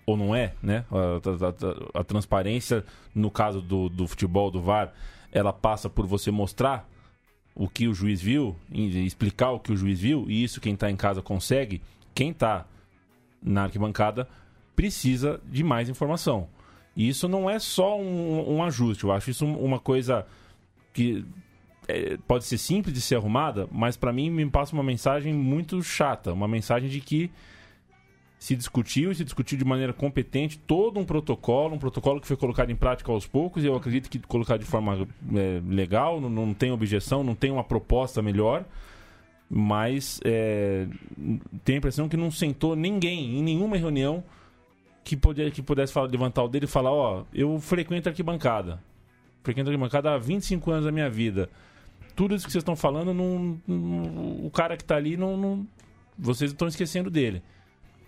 ou 0.07 0.15
não 0.15 0.33
é, 0.33 0.53
né? 0.63 0.85
A, 0.89 0.95
a- 0.97 1.97
a- 1.97 1.99
a 1.99 2.03
transparência, 2.03 2.83
no 3.13 3.29
caso 3.29 3.61
do, 3.61 3.89
do 3.89 4.07
futebol, 4.07 4.49
do 4.49 4.61
VAR, 4.61 4.93
ela 5.33 5.51
passa 5.51 5.89
por 5.89 6.07
você 6.07 6.31
mostrar 6.31 6.89
o 7.53 7.67
que 7.67 7.87
o 7.89 7.93
juiz 7.93 8.21
viu, 8.21 8.55
explicar 8.71 9.51
o 9.51 9.59
que 9.59 9.71
o 9.71 9.75
juiz 9.75 9.99
viu, 9.99 10.25
e 10.29 10.43
isso 10.43 10.61
quem 10.61 10.73
está 10.75 10.89
em 10.89 10.95
casa 10.95 11.21
consegue. 11.21 11.81
Quem 12.15 12.29
está 12.31 12.65
na 13.43 13.63
arquibancada 13.63 14.27
precisa 14.75 15.41
de 15.45 15.63
mais 15.63 15.89
informação. 15.89 16.47
E 16.95 17.09
isso 17.09 17.27
não 17.27 17.49
é 17.49 17.59
só 17.59 17.99
um, 17.99 18.55
um 18.57 18.63
ajuste, 18.63 19.03
eu 19.03 19.11
acho 19.11 19.29
isso 19.29 19.45
uma 19.45 19.79
coisa 19.79 20.25
que 20.93 21.25
é, 21.87 22.17
pode 22.27 22.45
ser 22.45 22.57
simples 22.57 22.93
de 22.93 23.01
ser 23.01 23.15
arrumada, 23.15 23.67
mas 23.71 23.97
para 23.97 24.13
mim 24.13 24.29
me 24.29 24.49
passa 24.49 24.73
uma 24.73 24.83
mensagem 24.83 25.33
muito 25.33 25.81
chata, 25.83 26.31
uma 26.31 26.47
mensagem 26.47 26.89
de 26.89 27.01
que 27.01 27.29
se 28.39 28.55
discutiu 28.55 29.11
e 29.11 29.15
se 29.15 29.23
discutiu 29.23 29.57
de 29.57 29.65
maneira 29.65 29.91
competente 29.93 30.59
todo 30.59 30.99
um 30.99 31.05
protocolo, 31.05 31.73
um 31.75 31.79
protocolo 31.79 32.21
que 32.21 32.27
foi 32.27 32.37
colocado 32.37 32.69
em 32.69 32.75
prática 32.75 33.11
aos 33.11 33.25
poucos 33.25 33.63
e 33.63 33.67
eu 33.67 33.75
acredito 33.75 34.09
que 34.09 34.19
colocado 34.19 34.59
de 34.59 34.65
forma 34.65 35.07
é, 35.35 35.61
legal, 35.67 36.21
não, 36.21 36.29
não 36.29 36.53
tem 36.53 36.71
objeção, 36.71 37.23
não 37.23 37.33
tem 37.33 37.49
uma 37.51 37.63
proposta 37.63 38.21
melhor, 38.21 38.63
mas 39.49 40.19
é, 40.23 40.87
tenho 41.63 41.77
a 41.77 41.79
impressão 41.79 42.07
que 42.07 42.17
não 42.17 42.29
sentou 42.29 42.75
ninguém 42.75 43.39
em 43.39 43.43
nenhuma 43.43 43.77
reunião 43.77 44.23
que, 45.03 45.15
podia, 45.15 45.49
que 45.49 45.61
pudesse 45.61 45.93
falar, 45.93 46.07
levantar 46.07 46.43
o 46.43 46.47
dedo 46.47 46.65
e 46.65 46.67
falar, 46.67 46.91
ó, 46.91 47.23
eu 47.33 47.59
frequento 47.59 48.09
arquibancada, 48.09 48.83
frequento 49.41 49.69
arquibancada 49.69 50.11
há 50.13 50.17
25 50.17 50.69
anos 50.69 50.85
da 50.85 50.91
minha 50.91 51.09
vida, 51.09 51.49
tudo 52.15 52.35
isso 52.35 52.45
que 52.45 52.51
vocês 52.51 52.61
estão 52.61 52.75
falando, 52.75 53.13
não, 53.13 53.57
não- 53.67 54.45
o 54.45 54.51
cara 54.51 54.75
que 54.75 54.83
está 54.83 54.95
ali, 54.95 55.15
não- 55.17 55.65
vocês 56.17 56.51
estão 56.51 56.67
esquecendo 56.67 57.09
dele. 57.09 57.41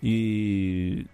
E 0.02 1.06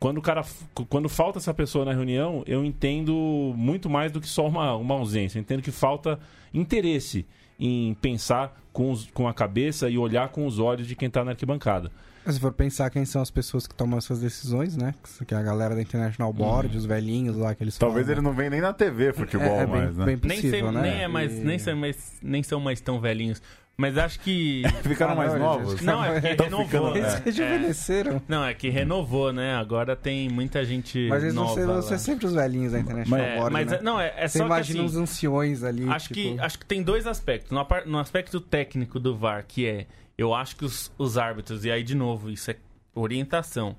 quando 0.00 0.18
o 0.18 0.22
cara 0.22 0.44
quando 0.88 1.08
falta 1.08 1.38
essa 1.38 1.54
pessoa 1.54 1.84
na 1.84 1.92
reunião, 1.92 2.42
eu 2.46 2.64
entendo 2.64 3.52
muito 3.56 3.88
mais 3.88 4.12
do 4.12 4.20
que 4.20 4.28
só 4.28 4.46
uma, 4.46 4.74
uma 4.76 4.94
ausência. 4.94 5.38
Eu 5.38 5.42
entendo 5.42 5.62
que 5.62 5.70
falta 5.70 6.18
interesse 6.52 7.26
em 7.58 7.94
pensar 7.94 8.60
com, 8.72 8.90
os- 8.90 9.08
com 9.12 9.28
a 9.28 9.32
cabeça 9.34 9.88
e 9.88 9.96
olhar 9.96 10.28
com 10.28 10.46
os 10.46 10.58
olhos 10.58 10.86
de 10.86 10.96
quem 10.96 11.06
está 11.08 11.24
na 11.24 11.30
arquibancada. 11.30 11.90
Se 12.26 12.40
for 12.40 12.52
pensar 12.52 12.88
quem 12.88 13.04
são 13.04 13.20
as 13.20 13.30
pessoas 13.30 13.66
que 13.66 13.74
tomam 13.74 13.98
essas 13.98 14.18
decisões, 14.18 14.76
né? 14.78 14.94
Que 15.26 15.34
é 15.34 15.36
a 15.36 15.42
galera 15.42 15.74
da 15.74 15.82
International 15.82 16.32
Board, 16.32 16.74
os 16.74 16.86
velhinhos 16.86 17.36
lá 17.36 17.54
que 17.54 17.62
eles 17.62 17.76
Talvez 17.76 18.06
falam, 18.06 18.18
ele 18.18 18.26
não 18.26 18.32
venha 18.34 18.48
nem 18.48 18.60
na 18.62 18.72
TV 18.72 19.12
futebol 19.12 19.46
é, 19.46 19.60
é 19.62 19.66
bem, 19.66 19.74
mais, 19.76 19.96
né? 19.96 20.04
bem 20.06 20.18
Nem, 20.24 20.40
sei- 20.40 20.50
possível, 20.50 20.72
né? 20.72 20.80
nem 20.82 21.02
é 21.02 21.08
mais, 21.08 21.32
E- 21.36 21.40
nem, 21.44 21.58
são 21.58 21.76
mais, 21.76 22.12
nem 22.22 22.42
são 22.42 22.60
mais 22.60 22.80
tão 22.80 22.98
velhinhos. 22.98 23.42
Mas 23.76 23.98
acho 23.98 24.20
que. 24.20 24.62
Ficaram 24.84 25.16
mais 25.16 25.32
não, 25.32 25.40
novos. 25.40 25.80
Não, 25.80 26.04
é 26.04 26.20
porque 26.20 26.34
Tão 26.36 26.44
renovou. 26.46 26.66
ficando- 26.66 26.96
Eles 26.98 27.14
né? 27.14 27.22
rejuvenesceram. 27.24 28.22
Não, 28.28 28.44
é 28.44 28.54
que 28.54 28.68
renovou, 28.70 29.32
né? 29.32 29.54
Agora 29.56 29.96
tem 29.96 30.28
muita 30.28 30.64
gente. 30.64 31.08
Mas 31.10 31.22
eles 31.24 31.34
vão 31.34 31.44
nova 31.44 31.60
ser, 31.60 31.66
vão 31.66 31.82
ser 31.82 31.98
sempre 31.98 32.26
os 32.26 32.32
velhinhos 32.34 32.72
da 32.72 32.78
International 32.80 33.20
É, 33.26 33.36
Board, 33.36 33.52
mas 33.52 33.70
né? 33.70 33.76
é- 33.78 33.82
não, 33.82 34.00
é, 34.00 34.14
é 34.16 34.28
Você 34.28 34.38
só 34.38 34.44
que 34.44 34.48
imagina 34.50 34.78
assim, 34.80 34.88
uns 34.88 34.96
anciões 34.96 35.62
ali, 35.64 35.88
acho, 35.88 36.14
tipo... 36.14 36.36
que, 36.36 36.40
acho 36.40 36.58
que 36.58 36.66
tem 36.66 36.82
dois 36.82 37.06
aspectos. 37.06 37.50
No, 37.50 37.66
no 37.86 37.98
aspecto 37.98 38.40
técnico 38.40 39.00
do 39.00 39.16
VAR, 39.16 39.44
que 39.46 39.66
é, 39.66 39.86
eu 40.16 40.32
acho 40.32 40.54
que 40.54 40.64
os, 40.64 40.92
os 40.96 41.18
árbitros, 41.18 41.64
e 41.64 41.70
aí 41.70 41.82
de 41.82 41.96
novo, 41.96 42.30
isso 42.30 42.52
é 42.52 42.56
orientação, 42.94 43.74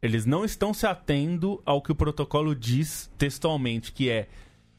eles 0.00 0.24
não 0.24 0.44
estão 0.44 0.72
se 0.72 0.86
atendo 0.86 1.60
ao 1.66 1.82
que 1.82 1.90
o 1.90 1.94
protocolo 1.96 2.54
diz 2.54 3.10
textualmente, 3.18 3.90
que 3.92 4.08
é, 4.08 4.28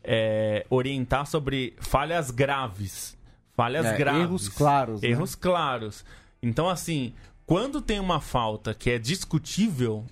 é, 0.03 0.65
orientar 0.69 1.25
sobre 1.25 1.73
falhas 1.79 2.31
graves. 2.31 3.12
Falhas 3.55 3.85
É, 3.85 3.97
graves. 3.97 4.21
erros 4.21 4.49
claros, 4.49 5.01
né? 5.01 5.07
Erros 5.09 5.35
claros. 5.35 6.05
Então, 6.41 6.67
assim, 6.69 7.13
quando 7.45 7.81
tem 7.81 7.99
uma 7.99 8.19
falta 8.19 8.73
que 8.73 8.89
é 8.89 8.97
discutível, 8.97 10.05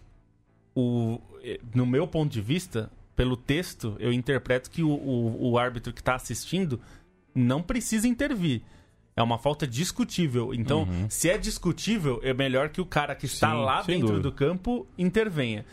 o, 0.75 1.19
eh, 1.43 1.59
no 1.73 1.85
meu 1.85 2.07
ponto 2.07 2.31
de 2.31 2.41
vista, 2.41 2.89
pelo 3.15 3.35
texto, 3.35 3.95
eu 3.99 4.13
interpreto 4.13 4.69
que 4.69 4.83
o, 4.83 4.89
o, 4.91 5.51
o 5.51 5.57
árbitro 5.57 5.91
que 5.91 6.01
está 6.01 6.15
assistindo 6.15 6.79
não 7.33 7.61
precisa 7.61 8.07
intervir. 8.07 8.61
É 9.15 9.21
uma 9.21 9.37
falta 9.37 9.67
discutível. 9.67 10.53
Então, 10.53 10.87
se 11.09 11.29
é 11.29 11.37
discutível, 11.37 12.19
é 12.23 12.33
melhor 12.33 12.69
que 12.69 12.79
o 12.79 12.85
cara 12.85 13.13
que 13.13 13.25
está 13.25 13.51
Sim, 13.51 13.57
lá 13.57 13.81
dentro 13.81 14.07
dúvida. 14.07 14.23
do 14.23 14.31
campo 14.31 14.87
intervenha. 14.97 15.65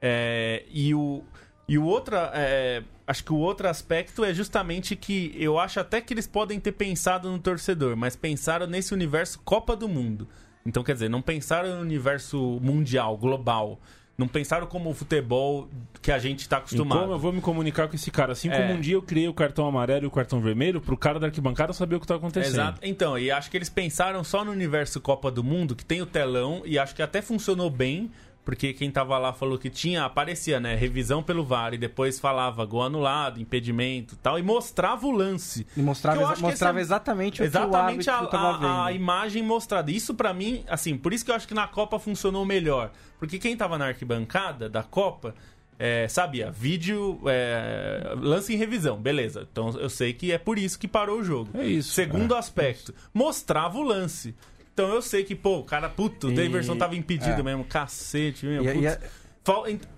É, 0.00 0.64
e 0.70 0.94
o 0.94 1.22
e 1.68 1.78
o 1.78 1.84
outro 1.84 2.16
é, 2.16 2.82
acho 3.06 3.24
que 3.24 3.32
o 3.32 3.36
outro 3.38 3.68
aspecto 3.68 4.24
é 4.24 4.32
justamente 4.32 4.94
que 4.96 5.34
eu 5.38 5.58
acho 5.58 5.80
até 5.80 6.00
que 6.00 6.12
eles 6.14 6.26
podem 6.26 6.60
ter 6.60 6.72
pensado 6.72 7.30
no 7.30 7.38
torcedor, 7.38 7.96
mas 7.96 8.14
pensaram 8.16 8.66
nesse 8.66 8.94
universo 8.94 9.40
Copa 9.44 9.74
do 9.76 9.88
Mundo. 9.88 10.28
Então, 10.64 10.82
quer 10.82 10.94
dizer, 10.94 11.08
não 11.08 11.22
pensaram 11.22 11.76
no 11.76 11.80
universo 11.80 12.58
mundial, 12.60 13.16
global. 13.16 13.78
Não 14.18 14.26
pensaram 14.26 14.66
como 14.66 14.88
o 14.90 14.94
futebol 14.94 15.68
que 16.00 16.10
a 16.10 16.18
gente 16.18 16.40
está 16.40 16.56
acostumado. 16.56 17.00
como 17.00 17.12
eu 17.12 17.18
vou 17.18 17.32
me 17.32 17.40
comunicar 17.40 17.86
com 17.86 17.94
esse 17.94 18.10
cara? 18.10 18.32
Assim 18.32 18.48
É. 18.48 18.56
como 18.56 18.72
um 18.72 18.80
dia 18.80 18.94
eu 18.94 19.02
criei 19.02 19.28
o 19.28 19.34
cartão 19.34 19.66
amarelo 19.66 20.04
e 20.04 20.06
o 20.06 20.10
cartão 20.10 20.40
vermelho 20.40 20.80
pro 20.80 20.96
cara 20.96 21.20
da 21.20 21.26
arquibancada 21.26 21.72
saber 21.74 21.96
o 21.96 22.00
que 22.00 22.06
tá 22.06 22.14
acontecendo. 22.14 22.54
Exato. 22.54 22.80
Então, 22.82 23.18
e 23.18 23.30
acho 23.30 23.50
que 23.50 23.56
eles 23.58 23.68
pensaram 23.68 24.24
só 24.24 24.42
no 24.42 24.50
universo 24.50 25.00
Copa 25.02 25.30
do 25.30 25.44
Mundo, 25.44 25.76
que 25.76 25.84
tem 25.84 26.00
o 26.00 26.06
telão, 26.06 26.62
e 26.64 26.78
acho 26.78 26.94
que 26.94 27.02
até 27.02 27.20
funcionou 27.20 27.68
bem, 27.68 28.10
porque 28.46 28.72
quem 28.72 28.92
tava 28.92 29.18
lá 29.18 29.32
falou 29.32 29.58
que 29.58 29.68
tinha, 29.68 30.04
aparecia, 30.04 30.60
né, 30.60 30.76
revisão 30.76 31.20
pelo 31.20 31.44
VAR, 31.44 31.74
e 31.74 31.78
depois 31.78 32.20
falava 32.20 32.64
gol 32.64 32.84
anulado, 32.84 33.40
impedimento 33.40 34.14
e 34.14 34.18
tal, 34.18 34.38
e 34.38 34.42
mostrava 34.42 35.04
o 35.04 35.10
lance. 35.10 35.66
E 35.76 35.82
mostrava, 35.82 36.22
exa- 36.22 36.36
mostrava 36.40 36.78
é- 36.78 36.80
exatamente 36.80 37.42
o 37.42 37.44
Exatamente 37.44 38.04
que 38.04 38.10
o 38.10 38.36
a, 38.36 38.56
a, 38.56 38.86
a 38.86 38.92
imagem 38.92 39.42
mostrada. 39.42 39.90
Isso 39.90 40.14
pra 40.14 40.32
mim, 40.32 40.64
assim, 40.68 40.96
por 40.96 41.12
isso 41.12 41.24
que 41.24 41.30
eu 41.32 41.34
acho 41.34 41.48
que 41.48 41.54
na 41.54 41.66
Copa 41.66 41.98
funcionou 41.98 42.44
melhor. 42.44 42.92
Porque 43.18 43.36
quem 43.36 43.56
tava 43.56 43.76
na 43.76 43.86
arquibancada 43.88 44.68
da 44.68 44.84
Copa 44.84 45.34
é, 45.76 46.06
sabia, 46.06 46.48
vídeo, 46.48 47.20
é, 47.26 48.14
lance 48.16 48.54
em 48.54 48.56
revisão, 48.56 48.96
beleza. 48.96 49.44
Então 49.50 49.70
eu 49.76 49.90
sei 49.90 50.12
que 50.12 50.30
é 50.30 50.38
por 50.38 50.56
isso 50.56 50.78
que 50.78 50.86
parou 50.86 51.18
o 51.18 51.24
jogo. 51.24 51.50
É 51.54 51.66
isso, 51.66 51.92
Segundo 51.92 52.36
aspecto, 52.36 52.94
mostrava 53.12 53.76
o 53.76 53.82
lance. 53.82 54.36
Então 54.76 54.92
eu 54.92 55.00
sei 55.00 55.24
que, 55.24 55.34
pô, 55.34 55.60
o 55.60 55.64
cara, 55.64 55.88
puto, 55.88 56.28
o 56.28 56.34
Daverson 56.34 56.76
tava 56.76 56.94
impedido 56.94 57.40
é. 57.40 57.42
mesmo, 57.42 57.64
cacete, 57.64 58.44
meu. 58.44 58.62
E- 58.62 58.86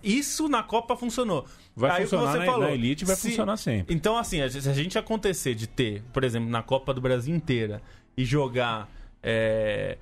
e 0.05 0.19
Isso 0.19 0.49
na 0.49 0.63
Copa 0.63 0.95
funcionou. 0.97 1.45
Vai 1.75 1.91
Aí 1.91 2.03
funcionar 2.03 2.31
você 2.31 2.39
na- 2.39 2.45
falou, 2.45 2.61
na 2.61 2.71
Elite, 2.71 3.05
vai 3.05 3.17
se- 3.17 3.31
funcionar 3.31 3.57
sempre. 3.57 3.93
Então, 3.93 4.17
assim, 4.17 4.47
se 4.49 4.69
a 4.69 4.73
gente 4.73 4.97
acontecer 4.97 5.57
de 5.57 5.67
ter, 5.67 6.05
por 6.13 6.23
exemplo, 6.23 6.49
na 6.49 6.63
Copa 6.63 6.95
do 6.95 7.01
Brasil 7.01 7.35
inteira 7.35 7.83
e 8.17 8.25
jogar 8.25 8.89
é, 9.21 9.99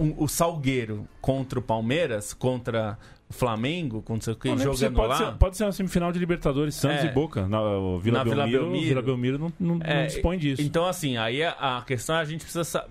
o, 0.00 0.24
o 0.24 0.26
Salgueiro 0.28 1.06
contra 1.20 1.58
o 1.58 1.62
Palmeiras, 1.62 2.32
contra 2.32 2.96
o 3.28 3.32
Flamengo, 3.34 4.00
contra 4.00 4.32
o 4.32 4.36
que, 4.36 4.48
Não, 4.48 4.54
precisa- 4.56 4.86
jogando 4.86 4.96
pode, 4.96 5.08
lá. 5.22 5.32
ser, 5.32 5.38
pode 5.38 5.56
ser 5.58 5.64
uma 5.64 5.72
semifinal 5.72 6.10
de 6.12 6.18
Libertadores, 6.18 6.74
Santos 6.76 7.04
É. 7.04 7.08
e 7.08 7.10
Boca. 7.12 7.46
Na 7.46 7.60
o 7.60 7.98
Vila, 7.98 8.18
Na 8.18 8.24
Vila 8.24 8.36
Belmiro, 8.44 8.62
Belmiro. 8.62 8.86
Vila 8.88 9.02
Belmiro 9.02 9.38
não, 9.38 9.52
não- 9.60 9.74
não 9.76 9.86
É, 9.86 10.06
dispõe 10.06 10.38
disso. 10.38 10.62
Então, 10.62 10.86
assim, 10.86 11.18
aí 11.18 11.42
a, 11.42 11.50
a 11.78 11.82
questão 11.82 12.16
é 12.16 12.20
a 12.20 12.24
gente 12.24 12.40
precisa 12.40 12.64
sa- 12.64 12.86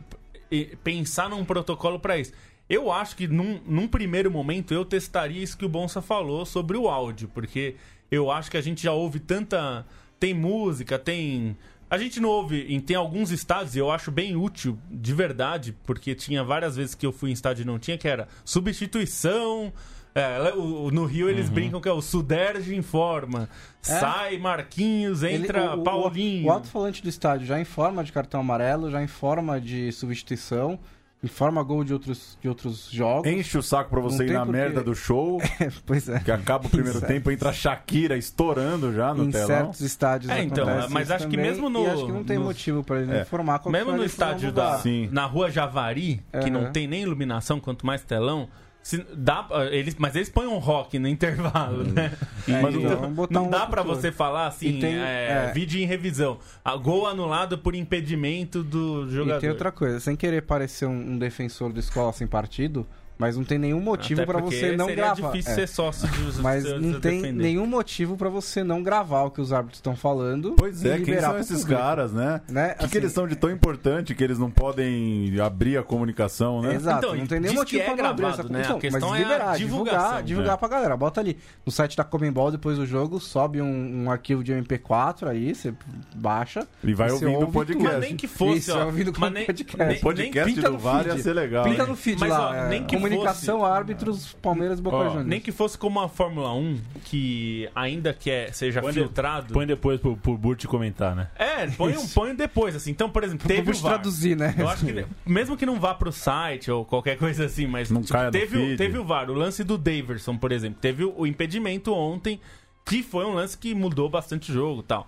pensar 0.83 1.29
num 1.29 1.43
protocolo 1.45 1.99
pra 1.99 2.17
isso. 2.17 2.31
Eu 2.69 2.91
acho 2.91 3.15
que 3.15 3.27
num, 3.27 3.59
num 3.65 3.87
primeiro 3.87 4.29
momento 4.31 4.73
eu 4.73 4.85
testaria 4.85 5.43
isso 5.43 5.57
que 5.57 5.65
o 5.65 5.69
Bonsa 5.69 6.01
falou 6.01 6.45
sobre 6.45 6.77
o 6.77 6.87
áudio, 6.87 7.29
porque 7.33 7.75
eu 8.09 8.31
acho 8.31 8.49
que 8.51 8.57
a 8.57 8.61
gente 8.61 8.83
já 8.83 8.91
ouve 8.93 9.19
tanta. 9.19 9.85
Tem 10.19 10.33
música, 10.33 10.99
tem. 10.99 11.57
A 11.89 11.97
gente 11.97 12.19
não 12.19 12.29
ouve. 12.29 12.65
em- 12.73 12.79
Tem 12.79 12.95
alguns 12.95 13.31
estádios, 13.31 13.75
e 13.75 13.79
eu 13.79 13.91
acho 13.91 14.11
bem 14.11 14.35
útil, 14.35 14.77
de 14.89 15.13
verdade, 15.13 15.75
porque 15.85 16.13
tinha 16.15 16.43
várias 16.43 16.75
vezes 16.77 16.95
que 16.95 17.05
eu 17.05 17.11
fui 17.11 17.29
em 17.31 17.33
estádio 17.33 17.63
e 17.63 17.65
não 17.65 17.79
tinha, 17.79 17.97
que 17.97 18.07
era 18.07 18.27
substituição. 18.45 19.73
É, 20.13 20.53
o- 20.55 20.85
o- 20.85 20.91
no 20.91 21.05
Rio 21.05 21.29
eles 21.29 21.47
Uhum. 21.47 21.53
brincam 21.53 21.81
que 21.81 21.87
é 21.89 21.91
o 21.93 22.01
Suderge 22.01 22.75
informa. 22.75 23.47
Sai 23.81 24.37
Marquinhos, 24.37 25.23
Ele- 25.23 25.43
entra 25.43 25.75
o- 25.75 25.79
o- 25.81 25.83
Paulinho. 25.83 26.47
O 26.47 26.51
alto-falante 26.51 27.01
do 27.01 27.09
estádio 27.09 27.47
já 27.47 27.59
informa 27.59 28.03
de 28.03 28.11
cartão 28.11 28.39
amarelo, 28.41 28.91
já 28.91 29.01
informa 29.01 29.59
de 29.59 29.91
substituição, 29.91 30.77
informa 31.23 31.61
gol 31.63 31.83
de 31.83 31.93
outros, 31.93 32.37
de 32.41 32.49
outros 32.49 32.89
jogos. 32.91 33.31
Enche 33.31 33.57
o 33.57 33.61
saco 33.63 33.89
pra 33.91 33.99
você 34.01 34.23
Não 34.23 34.25
ir 34.25 34.33
na 34.33 34.45
merda 34.45 34.83
do 34.83 34.93
show, 34.95 35.39
pois 35.85 36.09
é. 36.09 36.19
que 36.19 36.31
acaba 36.31 36.67
o 36.67 36.69
primeiro 36.69 36.97
Em 36.99 37.01
tempo, 37.01 37.31
entra 37.31 37.49
a 37.49 37.53
Shakira 37.53 38.17
estourando 38.17 38.91
já 38.93 39.13
no 39.13 39.25
em 39.25 39.31
telão. 39.31 39.47
certos 39.47 39.81
estádios 39.81 40.31
É, 40.31 40.43
então, 40.43 40.65
mas 40.89 41.09
acho 41.11 41.27
que 41.27 41.35
também, 41.37 41.51
mesmo 41.51 41.69
no- 41.69 41.85
acho 41.89 42.05
que 42.05 42.11
não 42.11 42.23
tem 42.23 42.37
no- 42.37 42.45
motivo 42.45 42.83
pra 42.83 43.01
ele 43.01 43.11
É. 43.15 43.21
informar 43.21 43.59
qual 43.59 43.71
Mesmo 43.71 43.91
que 43.91 43.97
no 43.97 44.03
estádio 44.03 44.51
da. 44.51 44.77
Sim. 44.79 45.09
na 45.11 45.25
rua 45.25 45.49
Javari, 45.49 46.23
que 46.43 46.49
não 46.49 46.71
tem 46.71 46.87
nem 46.87 47.03
iluminação, 47.03 47.59
quanto 47.59 47.85
mais 47.85 48.03
telão, 48.03 48.47
se 48.83 49.05
dá, 49.15 49.47
eles, 49.71 49.95
mas 49.97 50.15
eles 50.15 50.29
põem 50.29 50.47
um 50.47 50.57
rock 50.57 50.97
no 50.97 51.07
intervalo, 51.07 51.83
né? 51.83 52.11
É, 52.47 52.61
Mas 52.61 52.75
então, 52.75 52.93
o- 52.93 52.97
vamos 53.01 53.15
botar 53.15 53.33
não 53.33 53.45
um 53.47 53.49
dá 53.49 53.65
pra 53.67 53.81
locutor. 53.81 54.01
você 54.01 54.11
falar 54.11 54.47
assim, 54.47 54.79
tem- 54.79 54.95
é, 54.97 55.47
é. 55.49 55.51
vídeo 55.53 55.79
em 55.79 55.85
revisão. 55.85 56.39
A 56.65 56.75
gol 56.75 57.05
anulado 57.07 57.57
por 57.57 57.75
impedimento 57.75 58.63
do 58.63 59.07
jogador. 59.09 59.37
E 59.37 59.41
tem 59.41 59.49
outra 59.49 59.71
coisa, 59.71 59.99
sem 59.99 60.15
querer 60.15 60.41
parecer 60.41 60.87
um, 60.87 61.11
um 61.13 61.17
defensor 61.19 61.71
do 61.71 61.79
escola 61.79 62.11
sem 62.11 62.25
partido, 62.25 62.87
mas 63.21 63.37
não 63.37 63.43
tem 63.43 63.59
nenhum 63.59 63.79
motivo 63.79 64.25
porque 64.25 64.41
você 64.41 64.75
não 64.75 64.87
seria 64.87 65.03
gravar. 65.13 65.29
difícil 65.31 65.51
É. 65.51 65.55
ser 65.55 65.67
sócio 65.67 66.07
de 66.07 66.21
Mas 66.41 66.63
de- 66.63 66.73
não 66.79 66.91
de 66.93 66.99
tem 66.99 67.21
defender. 67.21 67.43
nenhum 67.43 67.67
motivo 67.67 68.17
pra 68.17 68.29
você 68.29 68.63
não 68.63 68.81
gravar 68.81 69.25
o 69.25 69.31
que 69.31 69.39
os 69.39 69.53
árbitros 69.53 69.77
estão 69.77 69.95
falando. 69.95 70.53
Pois 70.57 70.83
é, 70.83 70.97
quem 70.99 71.19
são 71.19 71.37
esses 71.37 71.59
público, 71.61 71.79
caras, 71.81 72.11
né? 72.11 72.41
Né? 72.49 72.65
O 72.65 72.69
que, 72.71 72.77
que 72.79 72.85
Assim, 72.85 72.97
eles 72.97 73.11
são 73.11 73.27
de 73.27 73.35
tão 73.35 73.51
importante 73.51 74.15
que 74.15 74.23
eles 74.23 74.39
não 74.39 74.49
podem 74.49 75.39
abrir 75.39 75.77
a 75.77 75.83
comunicação, 75.83 76.61
né? 76.63 76.73
Exato, 76.73 77.05
Então, 77.05 77.15
não 77.15 77.27
tem 77.27 77.39
nenhum 77.39 77.53
motivo 77.53 77.83
que 77.83 77.89
é 77.91 77.95
pra 77.95 78.09
abrir 78.09 78.25
essa 78.25 78.43
né? 78.43 78.59
A 78.59 78.61
Então, 78.63 78.79
questão 78.79 79.09
mas 79.11 79.19
é 79.19 79.23
liberar, 79.23 79.55
divulgar, 79.57 80.23
divulgar 80.23 80.53
né? 80.53 80.57
pra 80.57 80.67
galera. 80.67 80.97
Bota 80.97 81.21
ali 81.21 81.37
no 81.63 81.71
site 81.71 81.95
da 81.95 82.03
Comembol 82.03 82.49
depois 82.51 82.77
do 82.77 82.85
jogo, 82.87 83.19
sobe 83.19 83.61
um, 83.61 84.03
um 84.05 84.11
arquivo 84.11 84.43
de 84.43 84.51
MP4 84.51 85.27
aí, 85.27 85.53
você 85.53 85.71
baixa. 86.15 86.67
E 86.83 86.93
vai 86.93 87.11
ouvindo 87.11 87.39
o 87.39 87.51
podcast. 87.51 87.83
Mas 87.83 87.99
nem 88.01 88.15
que 88.15 88.27
fosse, 88.27 88.57
Isso, 88.57 88.73
ó. 88.77 88.85
mas 89.19 89.31
nem, 89.33 89.45
podcast. 89.45 89.77
nem- 89.77 89.97
O 89.97 90.01
podcast 90.01 90.53
pinta 90.53 90.67
do 90.67 90.73
no 90.73 90.79
VAR 90.79 91.05
ia 91.05 91.17
ser 91.19 91.33
legal. 91.33 91.67
Hein? 91.67 91.77
no 91.91 91.95
feed 91.95 92.19
Mas, 92.19 92.29
lá, 92.29 92.49
ó, 92.49 92.53
é, 92.53 92.69
nem 92.69 92.83
que 92.85 92.95
comunicação, 93.15 93.65
árbitros, 93.65 94.33
Palmeiras 94.41 94.79
e 94.79 94.81
Boca 94.81 94.95
Ó, 94.97 95.03
Juniors. 95.05 95.25
nem 95.27 95.39
que 95.39 95.51
fosse 95.51 95.77
como 95.77 95.99
a 95.99 96.07
Fórmula 96.09 96.53
1, 96.53 96.79
que 97.05 97.69
ainda 97.75 98.13
que 98.13 98.29
é, 98.29 98.51
seja 98.51 98.81
Põe 98.81 98.93
de- 98.93 98.99
filtrado. 98.99 99.53
Põe 99.53 99.65
depois 99.67 99.99
pro, 99.99 100.15
pro 100.17 100.37
Burt 100.37 100.65
comentar, 100.65 101.15
né? 101.15 101.27
É, 101.35 101.67
põe, 101.67 101.95
um, 101.97 102.07
põe 102.07 102.35
depois, 102.35 102.75
assim. 102.75 102.91
Então, 102.91 103.09
por 103.09 103.23
exemplo, 103.23 103.47
teve 103.47 103.71
traduzir, 103.73 104.35
né? 104.35 104.55
Eu 104.57 104.67
acho 104.69 104.85
que, 104.85 105.05
mesmo 105.25 105.55
que 105.57 105.65
não 105.65 105.79
vá 105.79 105.93
pro 105.93 106.11
site 106.11 106.69
ou 106.71 106.85
qualquer 106.85 107.17
coisa 107.17 107.45
assim, 107.45 107.67
mas 107.67 107.89
Não 107.89 108.01
tipo, 108.01 108.13
caia 108.13 108.25
no 108.25 108.31
teve, 108.31 108.57
o, 108.57 108.77
teve 108.77 108.97
o 108.97 109.03
VAR. 109.03 109.29
O 109.29 109.33
lance 109.33 109.63
do 109.63 109.77
Daverson, 109.77 110.37
por 110.37 110.51
exemplo. 110.51 110.79
Teve 110.81 111.03
o, 111.03 111.13
o 111.17 111.27
impedimento 111.27 111.93
ontem, 111.93 112.39
que 112.85 113.03
foi 113.03 113.25
um 113.25 113.33
lance 113.33 113.57
que 113.57 113.73
mudou 113.75 114.09
bastante 114.09 114.51
o 114.51 114.53
jogo 114.53 114.81
e 114.81 114.83
tal. 114.83 115.07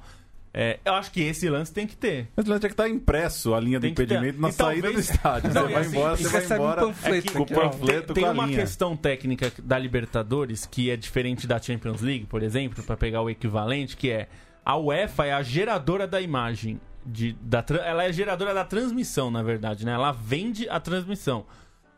É, 0.56 0.80
eu 0.86 0.94
acho 0.94 1.12
que 1.12 1.20
esse 1.22 1.50
lance 1.50 1.74
tem 1.74 1.88
que 1.88 1.96
ter. 1.96 2.28
Mas 2.36 2.46
tinha 2.46 2.60
que 2.60 2.68
estar 2.68 2.88
impresso 2.88 3.56
a 3.56 3.60
linha 3.60 3.80
do 3.80 3.84
Tem 3.84 3.94
que 3.94 3.96
ter. 3.96 4.04
impedimento 4.04 4.40
na 4.40 4.50
E 4.50 4.52
saída 4.52 4.84
talvez- 4.88 5.08
do 5.08 5.14
estádio. 5.14 5.54
Não, 5.54 5.62
você 5.64 5.74
vai 5.74 5.82
assim, 5.82 5.90
embora, 5.98 6.16
você 6.16 6.24
vai 6.30 6.42
recebe 6.42 6.54
um 6.60 6.64
embora 6.64 6.82
panfleto 6.82 7.34
com 7.34 7.40
o 7.40 7.44
aqui, 7.44 7.54
ó. 7.56 7.60
panfleto 7.70 8.14
Tem 8.14 8.24
a 8.26 8.32
uma 8.32 8.46
linha. 8.46 8.60
questão 8.60 8.96
técnica 8.96 9.52
da 9.64 9.80
Libertadores 9.80 10.66
que 10.68 10.92
é 10.92 10.96
diferente 10.96 11.48
da 11.48 11.60
Champions 11.60 12.02
League, 12.02 12.26
por 12.26 12.44
exemplo, 12.44 12.84
para 12.84 12.96
pegar 12.96 13.22
o 13.24 13.30
equivalente, 13.32 13.98
que 13.98 14.12
é 14.12 14.28
a 14.64 14.78
UEFA 14.78 15.26
é 15.26 15.34
a 15.34 15.42
geradora 15.42 16.06
da 16.08 16.22
imagem. 16.22 16.80
De, 17.06 17.34
da, 17.42 17.66
ela 17.84 18.06
é 18.06 18.14
geradora 18.14 18.54
da 18.54 18.64
transmissão, 18.64 19.30
na 19.32 19.42
verdade, 19.44 19.86
né? 19.86 19.92
Ela 19.92 20.12
vende 20.14 20.70
a 20.70 20.80
transmissão. 20.80 21.46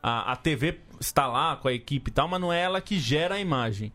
A, 0.02 0.32
a 0.32 0.36
TV 0.36 0.80
está 1.00 1.28
lá 1.28 1.56
com 1.58 1.68
a 1.68 1.74
equipe 1.74 2.10
e 2.10 2.14
tal, 2.14 2.28
mas 2.28 2.40
não 2.42 2.52
é 2.52 2.62
ela 2.62 2.80
que 2.82 2.98
gera 2.98 3.36
a 3.36 3.40
imagem. 3.40 3.92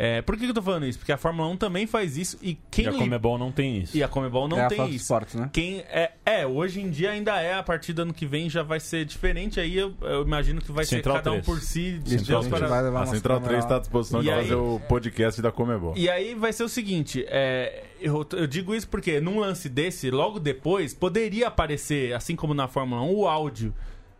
É, 0.00 0.22
por 0.22 0.36
que, 0.36 0.44
que 0.44 0.50
eu 0.50 0.54
tô 0.54 0.62
falando 0.62 0.86
isso? 0.86 0.96
Porque 0.96 1.10
a 1.10 1.16
Fórmula 1.16 1.48
1 1.48 1.56
também 1.56 1.84
faz 1.84 2.16
isso 2.16 2.38
e 2.40 2.56
quem 2.70 2.84
E 2.84 2.88
a 2.88 2.92
Comebol 2.92 3.36
não 3.36 3.50
tem 3.50 3.78
isso. 3.78 3.96
e 3.96 4.02
a 4.04 4.06
Comebol 4.06 4.46
não 4.46 4.56
é 4.56 4.64
a 4.66 4.68
tem 4.68 4.78
Fox 4.78 4.90
isso. 4.90 5.02
Sports, 5.02 5.34
né? 5.34 5.50
Quem 5.52 5.80
é, 5.90 6.12
é, 6.24 6.46
hoje 6.46 6.80
em 6.80 6.88
dia 6.88 7.10
ainda 7.10 7.36
é, 7.40 7.54
a 7.54 7.62
partir 7.64 7.92
do 7.92 8.02
ano 8.02 8.14
que 8.14 8.24
vem 8.24 8.48
já 8.48 8.62
vai 8.62 8.78
ser 8.78 9.04
diferente. 9.04 9.58
Aí 9.58 9.76
eu, 9.76 9.92
eu 10.02 10.22
imagino 10.22 10.60
que 10.60 10.70
vai 10.70 10.84
Central 10.84 11.16
ser 11.16 11.22
cada 11.24 11.30
um 11.32 11.40
3. 11.42 11.46
por 11.46 11.60
si. 11.60 12.00
a 12.06 12.08
gente 12.10 12.48
para- 12.48 12.68
vai 12.68 12.82
levar 12.84 13.02
A 13.02 13.06
Central 13.06 13.38
câmera 13.38 13.52
3 13.54 13.64
está 13.64 13.74
à 13.76 13.78
disposição 13.80 14.20
E 14.20 14.22
de 14.22 14.30
aí- 14.30 14.42
fazer 14.42 14.54
o 14.54 14.80
podcast 14.88 15.42
da 15.42 15.50
Comebol. 15.50 15.94
E 15.96 16.08
aí 16.08 16.32
vai 16.36 16.52
ser 16.52 16.62
o 16.62 16.68
seguinte, 16.68 17.24
é, 17.28 17.82
eu, 18.00 18.24
eu 18.34 18.46
digo 18.46 18.76
isso 18.76 18.86
porque 18.88 19.20
num 19.20 19.40
lance 19.40 19.68
desse, 19.68 20.12
logo 20.12 20.38
depois, 20.38 20.94
poderia 20.94 21.48
aparecer, 21.48 22.14
assim 22.14 22.36
como 22.36 22.54
na 22.54 22.68
Fórmula 22.68 23.02
1, 23.02 23.12
o 23.16 23.26
áudio 23.26 23.74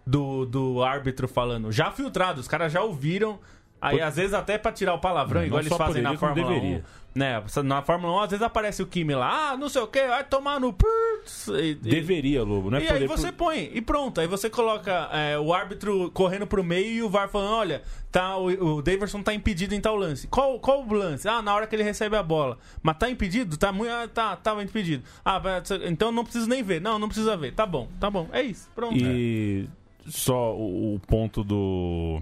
do, 0.04 0.44
do 0.44 0.82
árbitro 0.82 1.28
falando. 1.28 1.70
Já 1.70 1.92
filtrado, 1.92 2.40
os 2.40 2.48
caras 2.48 2.72
já 2.72 2.82
ouviram. 2.82 3.38
Aí, 3.80 3.96
Por- 3.98 4.02
às 4.04 4.16
vezes, 4.16 4.34
até 4.34 4.58
pra 4.58 4.72
tirar 4.72 4.94
o 4.94 4.98
palavrão, 4.98 5.40
Não, 5.40 5.46
igual 5.46 5.58
não 5.62 5.62
eles 5.66 5.68
só 5.68 5.78
fazem 5.78 6.02
na 6.02 6.10
poderia, 6.14 6.18
como 6.18 6.34
Fórmula 6.34 6.56
1. 6.58 6.60
deveria. 6.60 6.84
Né? 7.14 7.42
Na 7.64 7.82
Fórmula 7.82 8.12
1, 8.12 8.20
às 8.20 8.30
vezes 8.30 8.42
aparece 8.44 8.82
o 8.82 8.86
Kimi 8.86 9.14
lá, 9.14 9.50
ah, 9.52 9.56
não 9.56 9.68
sei 9.68 9.82
o 9.82 9.86
que, 9.88 10.06
vai 10.06 10.22
tomar 10.22 10.60
no. 10.60 10.72
putz", 10.72 11.48
E, 11.48 11.74
Deveria, 11.74 12.44
Lobo. 12.44 12.70
Não 12.70 12.78
é 12.78 12.82
e 12.84 12.88
aí 12.88 13.06
você 13.06 13.32
põe, 13.32 13.70
e 13.74 13.80
pronto. 13.80 14.20
Aí 14.20 14.26
você 14.28 14.48
coloca 14.48 15.08
é, 15.12 15.36
o 15.38 15.52
árbitro 15.52 16.10
correndo 16.12 16.46
pro 16.46 16.62
meio 16.62 16.86
e 16.92 17.02
o 17.02 17.08
VAR 17.08 17.28
falando: 17.28 17.54
olha, 17.54 17.82
tá, 18.12 18.36
o, 18.36 18.76
o 18.76 18.82
Daverson 18.82 19.22
tá 19.22 19.32
impedido 19.34 19.74
em 19.74 19.80
tal 19.80 19.96
lance. 19.96 20.28
Qual, 20.28 20.60
qual 20.60 20.84
o 20.86 20.92
lance? 20.94 21.26
Ah, 21.26 21.42
na 21.42 21.52
hora 21.54 21.66
que 21.66 21.74
ele 21.74 21.82
recebe 21.82 22.14
a 22.16 22.22
bola. 22.22 22.56
Mas 22.82 22.96
tá 22.98 23.10
impedido? 23.10 23.56
Tá 23.56 23.72
muito. 23.72 23.90
Ah, 23.90 24.06
tá, 24.06 24.36
tava 24.36 24.62
impedido. 24.62 25.02
Ah, 25.24 25.40
então 25.86 26.12
não 26.12 26.22
preciso 26.24 26.48
nem 26.48 26.62
ver. 26.62 26.80
Não, 26.80 26.98
não 27.00 27.08
precisa 27.08 27.36
ver. 27.36 27.52
Tá 27.52 27.66
bom, 27.66 27.88
tá 27.98 28.08
bom. 28.10 28.28
É 28.32 28.42
isso. 28.42 28.68
Pronto. 28.76 28.94
E 28.96 29.68
só 30.06 30.54
o, 30.54 30.94
o 30.94 31.00
ponto 31.00 31.42
do. 31.42 32.20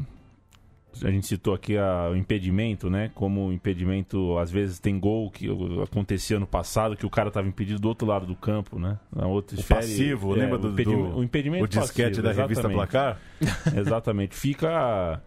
A 1.03 1.11
gente 1.11 1.27
citou 1.27 1.55
aqui 1.55 1.77
a, 1.77 2.11
o 2.11 2.17
impedimento, 2.17 2.89
né? 2.89 3.11
Como 3.15 3.49
o 3.49 3.53
impedimento, 3.53 4.39
às 4.39 4.51
vezes 4.51 4.79
tem 4.79 4.99
gol 4.99 5.31
que 5.31 5.49
acontecia 5.83 6.39
no 6.39 6.47
passado, 6.47 6.97
que 6.97 7.07
o 7.07 7.11
cara 7.11 7.29
estava 7.29 7.47
impedido 7.47 7.81
do 7.81 7.89
outro 7.89 8.07
lado 8.07 8.27
do 8.27 8.35
campo, 8.35 8.79
né? 8.79 8.99
Na 9.15 9.27
outra 9.27 9.59
esfera, 9.59 9.81
o 9.81 9.83
passivo, 9.83 10.35
é, 10.35 10.39
lembra 10.39 10.59
do, 10.59 10.69
o, 10.69 10.73
do, 10.73 11.19
o 11.19 11.25
impedimento 11.25 11.65
o 11.65 11.69
disquete 11.69 12.21
passivo, 12.21 12.23
da 12.23 12.33
revista 12.33 12.69
Placar? 12.69 13.21
exatamente. 13.77 14.35
Fica... 14.35 15.21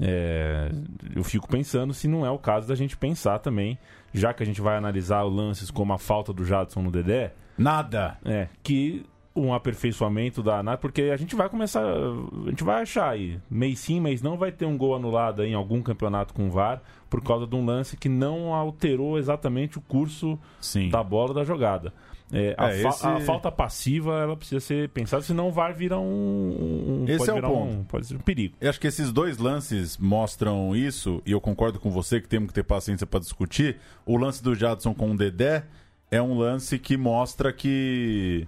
É, 0.00 0.72
eu 1.14 1.22
fico 1.22 1.46
pensando 1.48 1.94
se 1.94 2.08
não 2.08 2.26
é 2.26 2.30
o 2.30 2.38
caso 2.38 2.66
da 2.66 2.74
gente 2.74 2.96
pensar 2.96 3.38
também, 3.38 3.78
já 4.12 4.34
que 4.34 4.42
a 4.42 4.46
gente 4.46 4.60
vai 4.60 4.76
analisar 4.76 5.22
lances 5.22 5.70
como 5.70 5.92
a 5.92 5.98
falta 5.98 6.32
do 6.32 6.44
Jadson 6.44 6.82
no 6.82 6.90
Dedé. 6.90 7.32
Nada! 7.56 8.18
É, 8.24 8.48
que 8.62 9.06
um 9.36 9.52
aperfeiçoamento 9.52 10.42
da 10.42 10.58
análise, 10.58 10.80
porque 10.80 11.02
a 11.02 11.16
gente 11.16 11.34
vai 11.34 11.48
começar, 11.48 11.82
a 11.82 12.50
gente 12.50 12.62
vai 12.62 12.82
achar 12.82 13.10
aí, 13.10 13.40
mês 13.50 13.80
sim, 13.80 14.00
mês 14.00 14.22
não, 14.22 14.36
vai 14.36 14.52
ter 14.52 14.64
um 14.64 14.78
gol 14.78 14.94
anulado 14.94 15.42
em 15.44 15.54
algum 15.54 15.82
campeonato 15.82 16.32
com 16.32 16.48
VAR 16.48 16.80
por 17.10 17.22
causa 17.22 17.46
de 17.46 17.54
um 17.54 17.64
lance 17.64 17.96
que 17.96 18.08
não 18.08 18.54
alterou 18.54 19.18
exatamente 19.18 19.76
o 19.76 19.80
curso 19.80 20.38
sim. 20.60 20.88
da 20.88 21.02
bola 21.02 21.34
da 21.34 21.44
jogada. 21.44 21.92
É, 22.32 22.54
a, 22.56 22.70
é, 22.70 22.82
fa 22.82 22.88
esse... 22.88 23.06
a, 23.06 23.20
falta 23.20 23.52
passiva 23.52 24.18
ela 24.18 24.36
precisa 24.36 24.58
ser 24.58 24.88
pensada, 24.88 25.22
senão 25.22 25.48
o 25.48 25.52
VAR 25.52 25.74
vira 25.74 25.98
um, 25.98 27.02
um 27.02 27.04
esse 27.06 27.28
é 27.28 27.34
o 27.34 27.40
ponto. 27.40 27.74
Um, 27.74 27.84
pode 27.84 28.06
ser 28.06 28.16
um 28.16 28.20
perigo. 28.20 28.56
Eu 28.60 28.70
acho 28.70 28.80
que 28.80 28.86
esses 28.86 29.12
dois 29.12 29.38
lances 29.38 29.98
mostram 29.98 30.74
isso, 30.74 31.20
e 31.26 31.32
eu 31.32 31.40
concordo 31.40 31.78
com 31.78 31.90
você 31.90 32.20
que 32.20 32.28
temos 32.28 32.48
que 32.48 32.54
ter 32.54 32.64
paciência 32.64 33.06
para 33.06 33.20
discutir. 33.20 33.78
O 34.06 34.16
lance 34.16 34.42
do 34.42 34.54
Jadson 34.54 34.94
com 34.94 35.10
o 35.10 35.16
Dedé 35.16 35.64
é 36.10 36.22
um 36.22 36.38
lance 36.38 36.78
que 36.78 36.96
mostra 36.96 37.52
que 37.52 38.46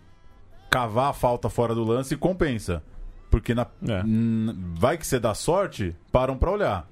cavar 0.71 1.11
a 1.11 1.13
falta 1.13 1.49
fora 1.49 1.75
do 1.75 1.85
lance 1.85 2.17
compensa. 2.17 2.83
Porque 3.31 3.55
na, 3.55 3.67
é. 3.89 4.03
vai 4.75 4.97
que 4.97 5.07
você 5.07 5.19
dá 5.19 5.35
sorte, 5.35 5.95
param 6.13 6.37
pra 6.37 6.51
olhar. 6.51 6.89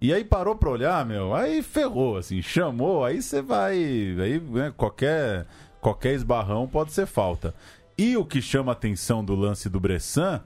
E 0.00 0.12
aí 0.12 0.24
parou 0.24 0.54
pra 0.54 0.70
olhar, 0.70 1.04
meu, 1.04 1.34
aí 1.34 1.60
ferrou, 1.60 2.18
assim, 2.18 2.40
chamou, 2.40 3.04
aí 3.04 3.20
você 3.20 3.42
vai. 3.42 3.74
Aí 3.74 4.40
né, 4.40 4.72
qualquer, 4.76 5.46
qualquer 5.80 6.14
esbarrão 6.14 6.68
pode 6.68 6.92
ser 6.92 7.06
falta. 7.06 7.54
E 7.96 8.16
o 8.16 8.24
que 8.24 8.40
chama 8.40 8.70
a 8.70 8.74
atenção 8.74 9.24
do 9.24 9.34
lance 9.34 9.68
do 9.68 9.80
Bressan 9.80 10.40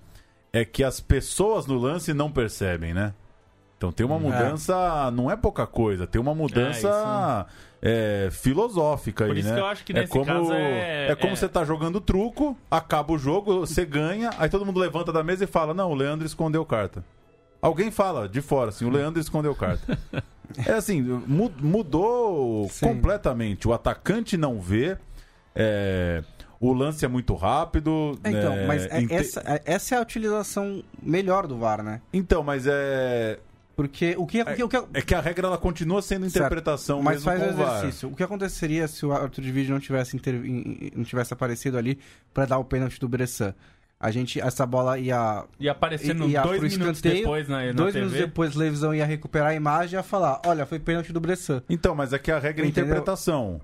é 0.52 0.64
que 0.64 0.82
as 0.82 1.00
pessoas 1.00 1.66
no 1.66 1.78
lance 1.78 2.14
não 2.14 2.32
percebem, 2.32 2.94
né? 2.94 3.12
Então 3.76 3.92
tem 3.92 4.06
uma 4.06 4.16
é. 4.16 4.20
mudança, 4.20 4.74
é. 5.08 5.10
não 5.10 5.30
é 5.30 5.36
pouca 5.36 5.66
coisa, 5.66 6.06
tem 6.06 6.20
uma 6.20 6.34
mudança. 6.34 7.46
É, 7.48 7.71
é, 7.82 8.28
filosófica 8.30 9.26
Por 9.26 9.34
aí, 9.34 9.40
isso 9.40 9.48
né? 9.48 9.56
que 9.56 9.60
eu 9.60 9.66
acho 9.66 9.84
que 9.84 9.92
nesse 9.92 10.06
é 10.06 10.08
como, 10.08 10.24
caso 10.24 10.52
é... 10.52 11.08
É 11.08 11.14
como 11.16 11.32
é... 11.32 11.36
você 11.36 11.48
tá 11.48 11.64
jogando 11.64 12.00
truco, 12.00 12.56
acaba 12.70 13.12
o 13.12 13.18
jogo, 13.18 13.60
você 13.60 13.84
ganha, 13.84 14.30
aí 14.38 14.48
todo 14.48 14.64
mundo 14.64 14.78
levanta 14.78 15.12
da 15.12 15.24
mesa 15.24 15.42
e 15.42 15.48
fala, 15.48 15.74
não, 15.74 15.90
o 15.90 15.94
Leandro 15.94 16.24
escondeu 16.24 16.64
carta. 16.64 17.04
Alguém 17.60 17.90
fala 17.90 18.28
de 18.28 18.40
fora, 18.40 18.68
assim, 18.68 18.84
o 18.84 18.90
Leandro 18.90 19.20
escondeu 19.20 19.54
carta. 19.54 19.98
é 20.64 20.72
assim, 20.72 21.02
mudou 21.02 22.68
Sim. 22.68 22.86
completamente. 22.86 23.66
O 23.66 23.72
atacante 23.72 24.36
não 24.36 24.60
vê, 24.60 24.96
é, 25.54 26.22
o 26.60 26.72
lance 26.72 27.04
é 27.04 27.08
muito 27.08 27.34
rápido. 27.34 28.16
Então, 28.24 28.52
é, 28.52 28.66
mas 28.66 28.86
é, 28.86 29.06
essa, 29.10 29.40
é, 29.44 29.62
essa 29.64 29.94
é 29.96 29.98
a 29.98 30.00
utilização 30.00 30.84
melhor 31.02 31.48
do 31.48 31.58
VAR, 31.58 31.82
né? 31.82 32.00
Então, 32.12 32.44
mas 32.44 32.64
é 32.68 33.40
porque 33.82 34.14
o 34.16 34.26
que, 34.26 34.38
é, 34.38 34.42
o 34.42 34.68
que, 34.68 34.76
é 34.94 35.02
que 35.02 35.14
a 35.14 35.20
regra 35.20 35.48
ela 35.48 35.58
continua 35.58 36.00
sendo 36.00 36.24
interpretação 36.24 37.02
certo, 37.02 37.04
mas 37.04 37.24
faz 37.24 37.42
o 37.42 37.44
exercício. 37.46 38.08
O 38.08 38.14
que 38.14 38.22
aconteceria 38.22 38.86
se 38.86 39.04
o 39.04 39.12
árbitro 39.12 39.42
de 39.42 39.50
vídeo 39.50 39.72
não 39.72 39.80
tivesse, 39.80 40.16
inter... 40.16 40.40
não 40.94 41.04
tivesse 41.04 41.32
aparecido 41.32 41.76
ali 41.76 41.98
para 42.32 42.46
dar 42.46 42.58
o 42.58 42.64
pênalti 42.64 43.00
do 43.00 43.08
Bressan? 43.08 43.54
A 43.98 44.10
gente, 44.10 44.40
essa 44.40 44.64
bola 44.64 44.98
ia. 44.98 45.44
Ia 45.58 45.72
aparecer 45.72 46.14
no 46.14 46.28
ia 46.28 46.42
dois 46.42 46.76
minutos 46.76 47.00
depois 47.00 47.48
na, 47.48 47.66
na 47.66 47.72
Dois 47.72 47.92
TV. 47.92 48.04
minutos 48.06 48.26
depois, 48.26 48.50
a 48.50 48.52
televisão 48.54 48.94
ia 48.94 49.06
recuperar 49.06 49.48
a 49.48 49.54
imagem 49.54 49.94
e 49.94 49.98
ia 49.98 50.02
falar: 50.02 50.40
olha, 50.46 50.64
foi 50.64 50.78
pênalti 50.78 51.12
do 51.12 51.20
Bressan. 51.20 51.62
Então, 51.68 51.94
mas 51.94 52.12
aqui 52.12 52.30
é 52.30 52.34
a 52.34 52.38
regra 52.38 52.64
é 52.64 52.68
interpretação. 52.68 53.60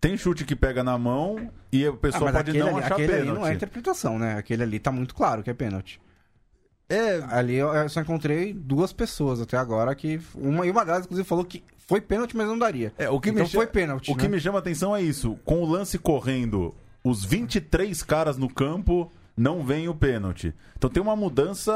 Tem 0.00 0.16
chute 0.16 0.44
que 0.44 0.54
pega 0.54 0.84
na 0.84 0.96
mão 0.96 1.50
e 1.72 1.86
o 1.88 1.96
pessoal 1.96 2.28
ah, 2.28 2.32
pode 2.32 2.56
não 2.56 2.68
ali, 2.68 2.78
achar 2.78 2.94
aquele 2.94 3.08
pênalti. 3.08 3.28
Ali 3.28 3.38
não 3.38 3.46
é 3.46 3.54
interpretação, 3.54 4.18
né? 4.18 4.36
Aquele 4.36 4.62
ali 4.62 4.78
tá 4.78 4.92
muito 4.92 5.14
claro 5.14 5.42
que 5.42 5.50
é 5.50 5.54
pênalti. 5.54 6.00
É, 6.88 7.22
ali 7.28 7.54
eu, 7.54 7.88
só 7.88 8.00
encontrei 8.00 8.52
duas 8.54 8.92
pessoas 8.92 9.40
até 9.40 9.56
agora 9.56 9.94
que. 9.94 10.20
Uma, 10.34 10.66
e 10.66 10.70
uma 10.70 10.84
delas, 10.84 11.04
inclusive, 11.04 11.28
falou 11.28 11.44
que 11.44 11.62
foi 11.86 12.00
pênalti, 12.00 12.36
mas 12.36 12.46
não 12.46 12.58
daria. 12.58 12.92
É, 12.96 13.10
o 13.10 13.20
que 13.20 13.30
então 13.30 13.44
me 13.44 13.50
foi 13.50 13.66
pênalti. 13.66 14.10
O 14.10 14.14
né? 14.14 14.22
que 14.22 14.28
me 14.28 14.40
chama 14.40 14.58
a 14.58 14.60
atenção 14.60 14.96
é 14.96 15.02
isso. 15.02 15.38
Com 15.44 15.62
o 15.62 15.66
lance 15.66 15.98
correndo, 15.98 16.74
os 17.04 17.24
23 17.24 18.02
caras 18.02 18.38
no 18.38 18.48
campo 18.48 19.12
não 19.36 19.64
vem 19.64 19.88
o 19.88 19.94
pênalti. 19.94 20.54
Então 20.76 20.88
tem 20.88 21.02
uma 21.02 21.14
mudança 21.14 21.72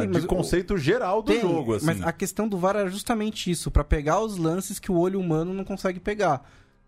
Sim, 0.00 0.10
de 0.10 0.26
conceito 0.26 0.74
o... 0.74 0.78
geral 0.78 1.22
do 1.22 1.32
tem, 1.32 1.40
jogo. 1.40 1.74
Assim. 1.74 1.86
Mas 1.86 2.02
a 2.02 2.12
questão 2.12 2.48
do 2.48 2.58
VAR 2.58 2.76
é 2.76 2.88
justamente 2.88 3.50
isso, 3.50 3.70
para 3.70 3.84
pegar 3.84 4.20
os 4.20 4.36
lances 4.36 4.78
que 4.78 4.90
o 4.90 4.96
olho 4.96 5.20
humano 5.20 5.54
não 5.54 5.64
consegue 5.64 6.00
pegar 6.00 6.44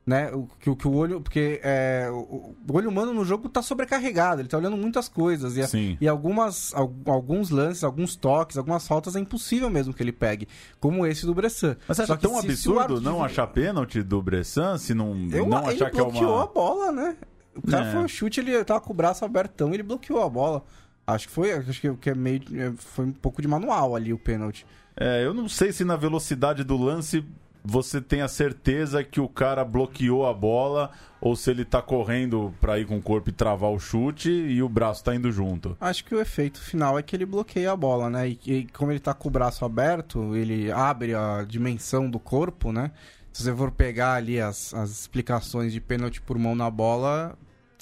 né? 0.07 0.31
O, 0.33 0.49
que, 0.61 0.75
que 0.77 0.87
o 0.87 0.95
olho. 0.95 1.21
Porque 1.21 1.61
é, 1.65 2.09
o, 2.11 2.55
o, 2.69 2.73
olho 2.73 2.89
humano 2.89 3.13
no 3.13 3.25
jogo 3.25 3.49
tá 3.49 3.61
sobrecarregado, 3.61 4.41
ele 4.41 4.49
tá 4.49 4.57
olhando 4.57 4.77
muitas 4.77 5.09
coisas. 5.09 5.57
E, 5.57 5.99
e 6.01 6.07
algumas, 6.07 6.73
alguns 6.75 7.51
lances, 7.51 7.83
alguns 7.83 8.15
toques, 8.15 8.57
algumas 8.57 8.87
faltas 8.87 9.17
é 9.17 9.21
impossível 9.21 9.69
mesmo 9.69 9.93
que 9.93 10.03
ele 10.03 10.13
pegue. 10.13 10.47
Como 10.79 11.05
esse 11.05 11.27
do 11.27 11.35
Bressan. 11.35 11.77
Mas 11.89 11.97
você 11.97 12.05
acha 12.05 12.17
tão 12.17 12.41
se, 12.41 12.47
absurdo 12.47 12.99
se 12.99 13.03
não 13.05 13.25
achar 13.25 13.49
pênalti 13.49 14.03
do 14.03 14.23
Bressan 14.23 14.79
se 14.79 14.95
não, 14.95 15.29
Eu, 15.33 15.47
não 15.47 15.67
achar 15.67 15.91
que 15.91 15.99
é 15.99 16.03
uma. 16.03 16.11
Ele 16.11 16.21
bloqueou 16.21 16.41
a 16.41 16.47
bola, 16.47 16.93
né? 16.93 17.17
O 17.57 17.63
cara 17.67 17.89
é. 17.89 17.93
foi 17.93 18.01
um 18.03 18.09
chute, 18.09 18.41
ele 18.41 18.65
tava 18.65 18.81
com 18.81 18.93
o 18.93 18.97
braço 18.97 19.25
abertão 19.25 19.75
ele 19.75 19.83
bloqueou 19.83 20.23
a 20.23 20.29
bola. 20.29 20.63
Acho 21.07 21.27
que 21.29 21.33
foi, 21.33 21.53
acho 21.53 21.81
que, 21.81 21.95
que 21.97 22.11
é 22.11 22.15
meio, 22.15 22.43
é, 22.55 22.73
foi 22.77 23.07
um 23.07 23.13
pouco 23.13 23.41
de 23.41 23.49
manual 23.49 23.97
ali 23.97 24.13
o 24.13 24.19
pênalti. 24.19 24.67
É, 24.97 25.25
eu 25.25 25.33
não 25.33 25.49
sei 25.49 25.73
se 25.73 25.85
na 25.85 25.97
velocidade 25.97 26.65
do 26.65 26.77
lance 26.77 27.25
você 27.67 28.01
tem 28.01 28.23
a 28.23 28.29
certeza 28.29 29.03
que 29.03 29.21
o 29.21 29.29
cara 29.29 29.65
bloqueou 29.65 30.27
a 30.27 30.33
bola 30.33 30.91
ou 31.21 31.35
se 31.35 31.51
ele 31.51 31.65
tá 31.65 31.83
correndo 31.83 32.55
para 32.61 32.79
ir 32.79 32.87
com 32.87 32.97
o 32.97 33.03
corpo 33.03 33.31
e 33.31 33.33
travar 33.33 33.71
o 33.71 33.79
chute 33.79 34.31
e 34.31 34.63
o 34.63 34.69
braço 34.69 35.03
tá 35.03 35.15
indo 35.15 35.33
junto. 35.33 35.77
Acho 35.81 36.05
que 36.05 36.15
o 36.15 36.21
efeito 36.21 36.61
final 36.61 36.97
é 36.99 37.03
que 37.03 37.17
ele 37.17 37.27
bloqueia 37.27 37.73
a 37.73 37.77
bola, 37.77 38.09
né? 38.09 38.29
E, 38.29 38.41
e 38.47 38.67
como 38.69 38.93
ele 38.93 39.01
tá 39.01 39.13
com 39.13 39.29
o 39.29 39.31
braço 39.31 39.65
aberto, 39.65 40.37
ele 40.37 40.71
abre 40.71 41.15
a 41.15 41.45
dimensão 41.47 42.09
do 42.09 42.21
corpo, 42.21 42.71
né? 42.71 42.93
Se 43.33 43.43
você 43.43 43.55
for 43.55 43.71
pegar 43.71 44.15
ali 44.15 44.41
as, 44.41 44.73
as 44.73 44.91
explicações 44.91 45.73
de 45.73 45.81
pênalti 45.81 46.23
por 46.23 46.39
mão 46.39 46.55
na 46.55 46.71
bola, 46.71 47.37